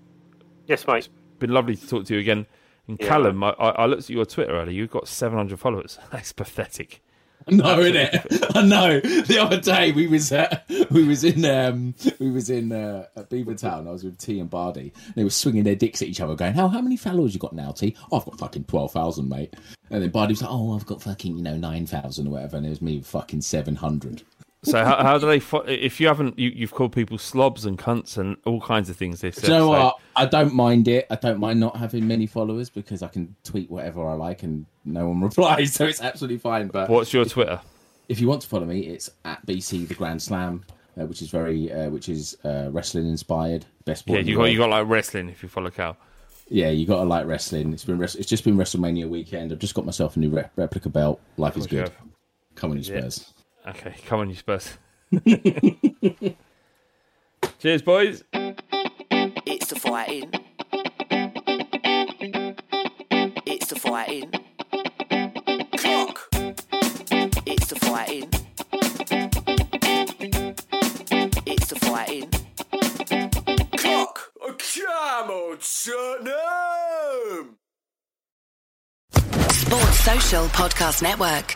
Yes, 0.67 0.85
mate. 0.87 1.07
been 1.39 1.51
lovely 1.51 1.75
to 1.77 1.87
talk 1.87 2.05
to 2.05 2.13
you 2.15 2.19
again. 2.19 2.45
And 2.87 2.97
Yeah. 2.99 3.07
Callum, 3.07 3.43
I, 3.43 3.49
I 3.51 3.69
I 3.69 3.85
looked 3.85 4.03
at 4.03 4.09
your 4.09 4.25
Twitter 4.25 4.51
earlier. 4.53 4.73
You've 4.73 4.91
got 4.91 5.07
700 5.07 5.59
followers. 5.59 5.99
That's 6.11 6.33
pathetic. 6.33 7.01
No, 7.51 7.77
innit? 7.77 8.51
I 8.57 8.61
know. 8.61 8.99
The 8.99 9.39
other 9.39 9.59
day 9.61 9.93
we 9.93 10.05
was 10.07 10.33
uh, 10.33 10.59
we 10.91 11.05
was 11.05 11.23
in 11.23 11.45
um, 11.45 11.95
we 12.19 12.29
was 12.29 12.49
in 12.49 12.73
uh, 12.73 13.05
at 13.15 13.29
Beavertown. 13.29 13.87
I 13.87 13.91
was 13.91 14.03
with 14.03 14.17
T 14.17 14.39
and 14.41 14.49
Bardi. 14.49 14.91
They 15.15 15.23
were 15.23 15.29
swinging 15.29 15.63
their 15.63 15.75
dicks 15.75 16.01
at 16.01 16.09
each 16.09 16.19
other, 16.19 16.35
going, 16.35 16.53
"How 16.53 16.67
how 16.67 16.81
many 16.81 16.97
followers 16.97 17.33
you 17.33 17.39
got 17.39 17.53
now, 17.53 17.71
T? 17.71 17.95
Oh, 18.11 18.17
I've 18.17 18.25
got 18.25 18.37
fucking 18.37 18.65
twelve 18.65 18.91
thousand, 18.91 19.29
mate." 19.29 19.53
And 19.89 20.03
then 20.03 20.09
Bardi 20.09 20.33
was 20.33 20.41
like, 20.41 20.51
"Oh, 20.51 20.75
I've 20.75 20.85
got 20.85 21.01
fucking 21.01 21.37
you 21.37 21.43
know 21.43 21.55
nine 21.55 21.85
thousand 21.85 22.27
or 22.27 22.31
whatever," 22.31 22.57
and 22.57 22.65
it 22.65 22.69
was 22.69 22.81
me 22.81 22.97
with 22.97 23.07
fucking 23.07 23.41
seven 23.41 23.77
hundred. 23.77 24.23
So 24.63 24.83
how, 24.83 25.01
how 25.03 25.17
do 25.17 25.27
they? 25.27 25.39
Fo- 25.39 25.61
if 25.67 25.99
you 25.99 26.07
haven't, 26.07 26.37
you, 26.37 26.49
you've 26.49 26.73
called 26.73 26.91
people 26.91 27.17
slobs 27.17 27.65
and 27.65 27.77
cunts 27.77 28.17
and 28.17 28.37
all 28.45 28.59
kinds 28.59 28.89
of 28.89 28.97
things. 28.97 29.21
This 29.21 29.35
Do 29.35 29.43
you 29.43 29.53
know 29.57 29.71
episode. 29.73 29.83
what? 29.85 29.95
I 30.15 30.25
don't 30.25 30.53
mind 30.53 30.87
it. 30.87 31.05
I 31.09 31.15
don't 31.15 31.39
mind 31.39 31.59
not 31.59 31.77
having 31.77 32.07
many 32.07 32.25
followers 32.25 32.69
because 32.69 33.03
I 33.03 33.07
can 33.07 33.35
tweet 33.43 33.69
whatever 33.69 34.05
I 34.07 34.13
like 34.13 34.43
and 34.43 34.65
no 34.83 35.07
one 35.09 35.21
replies, 35.21 35.73
so 35.73 35.85
it's 35.85 36.01
absolutely 36.01 36.39
fine. 36.39 36.67
But 36.67 36.89
What's 36.89 37.13
your 37.13 37.25
Twitter? 37.25 37.61
if 38.09 38.19
you 38.19 38.27
want 38.27 38.41
to 38.41 38.47
follow 38.47 38.65
me, 38.65 38.79
it's 38.87 39.09
at 39.25 39.45
BC 39.45 39.87
the 39.87 39.93
Grand 39.93 40.21
Slam, 40.21 40.65
uh, 40.99 41.05
which 41.05 41.21
is 41.21 41.29
very, 41.29 41.71
uh, 41.71 41.89
which 41.89 42.09
is 42.09 42.35
uh, 42.43 42.69
wrestling 42.71 43.07
inspired. 43.07 43.65
Best. 43.85 44.05
Yeah, 44.07 44.19
you 44.19 44.35
got 44.35 44.39
world. 44.41 44.51
you 44.53 44.57
got 44.57 44.69
like 44.71 44.87
wrestling 44.87 45.29
if 45.29 45.43
you 45.43 45.49
follow 45.49 45.69
Cal. 45.69 45.97
Yeah, 46.49 46.69
you 46.69 46.85
got 46.87 46.97
to 46.97 47.03
like 47.03 47.27
wrestling. 47.27 47.73
It's 47.73 47.83
been, 47.85 48.01
it's 48.01 48.15
just 48.15 48.43
been 48.43 48.55
WrestleMania 48.57 49.07
weekend. 49.07 49.51
I've 49.51 49.59
just 49.59 49.75
got 49.75 49.85
myself 49.85 50.15
a 50.15 50.19
new 50.19 50.29
re- 50.29 50.45
replica 50.55 50.89
belt. 50.89 51.21
Life 51.37 51.57
is 51.57 51.67
good. 51.67 51.89
have. 51.89 51.93
Come 52.55 52.71
on, 52.71 52.81
you 52.81 52.93
Yeah. 52.93 53.09
Spurs. 53.67 53.75
Okay, 53.85 53.95
come 54.05 54.19
on, 54.21 54.29
you 54.29 54.35
Spurs. 54.35 54.77
Cheers, 57.59 57.81
boys. 57.81 58.23
It's 58.33 59.67
the 59.67 59.79
fighting. 59.79 60.29
It's 63.45 63.67
the 63.67 63.75
fighting. 63.79 64.31
Cock. 65.77 66.27
It's 67.45 67.67
the 67.67 67.79
fighting. 67.79 68.29
It's 71.45 71.67
the 71.67 71.79
fighting. 71.79 72.29
Cock. 73.77 74.31
Come 74.39 75.29
on, 75.29 75.57
Tottenham. 75.59 77.57
Sports 79.51 79.99
Social 79.99 80.45
Podcast 80.47 81.01
Network. 81.01 81.55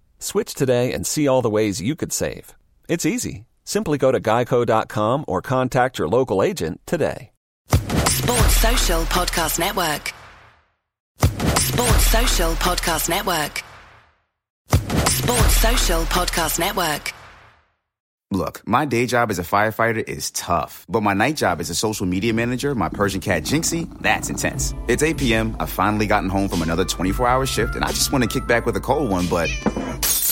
Switch 0.21 0.53
today 0.53 0.93
and 0.93 1.05
see 1.05 1.27
all 1.27 1.41
the 1.41 1.49
ways 1.49 1.81
you 1.81 1.95
could 1.95 2.13
save. 2.13 2.53
It's 2.87 3.07
easy. 3.07 3.45
Simply 3.65 3.97
go 3.97 4.11
to 4.11 4.19
geico.com 4.19 5.25
or 5.27 5.41
contact 5.41 5.97
your 5.97 6.07
local 6.07 6.43
agent 6.43 6.79
today. 6.85 7.31
Sports 8.07 8.57
Social 8.57 9.01
Podcast 9.05 9.57
Network. 9.59 10.13
Sports 11.57 12.05
Social 12.05 12.51
Podcast 12.53 13.09
Network. 13.09 13.63
Sports 15.09 15.55
Social 15.57 16.03
Podcast 16.03 16.59
Network. 16.59 17.13
Look, 18.33 18.61
my 18.65 18.85
day 18.85 19.07
job 19.07 19.29
as 19.29 19.39
a 19.39 19.43
firefighter 19.43 20.07
is 20.07 20.31
tough, 20.31 20.85
but 20.87 21.01
my 21.01 21.13
night 21.13 21.35
job 21.35 21.59
as 21.59 21.69
a 21.69 21.75
social 21.75 22.05
media 22.05 22.33
manager, 22.33 22.73
my 22.75 22.87
Persian 22.87 23.19
cat 23.19 23.43
Jinxie, 23.43 23.89
that's 24.01 24.29
intense. 24.29 24.73
It's 24.87 25.03
8 25.03 25.17
p.m. 25.17 25.57
I've 25.59 25.69
finally 25.69 26.07
gotten 26.07 26.29
home 26.29 26.47
from 26.47 26.61
another 26.61 26.85
24 26.85 27.27
hour 27.27 27.45
shift, 27.45 27.75
and 27.75 27.83
I 27.83 27.89
just 27.89 28.13
want 28.13 28.23
to 28.23 28.29
kick 28.29 28.47
back 28.47 28.65
with 28.65 28.77
a 28.77 28.79
cold 28.79 29.09
one, 29.09 29.27
but 29.27 29.49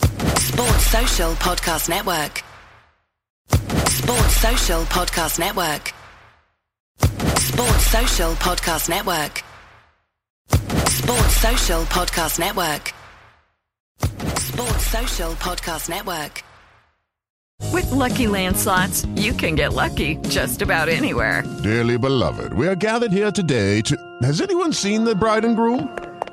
Sports 0.00 0.86
Social 0.86 1.32
Podcast 1.34 1.88
Network. 1.88 2.42
Sports 3.88 4.36
Social 4.36 4.82
Podcast 4.84 5.38
Network. 5.38 5.92
Sports 7.38 7.86
Social 7.86 8.32
Podcast 8.34 8.88
Network. 8.88 9.42
Sports 10.88 11.36
Social 11.36 11.82
Podcast 11.84 12.38
Network. 12.38 12.94
Sports 14.38 14.86
Social 14.86 15.32
Podcast 15.32 15.88
Network. 15.88 16.42
With 17.72 17.90
Lucky 17.90 18.26
Land 18.26 18.56
slots, 18.56 19.06
you 19.16 19.32
can 19.32 19.54
get 19.54 19.72
lucky 19.72 20.16
just 20.28 20.60
about 20.62 20.88
anywhere. 20.88 21.42
Dearly 21.62 21.96
beloved, 21.98 22.52
we 22.52 22.68
are 22.68 22.74
gathered 22.74 23.12
here 23.12 23.30
today 23.32 23.80
to. 23.82 23.96
Has 24.22 24.40
anyone 24.40 24.72
seen 24.72 25.04
the 25.04 25.14
bride 25.14 25.44
and 25.44 25.56
groom? 25.56 25.96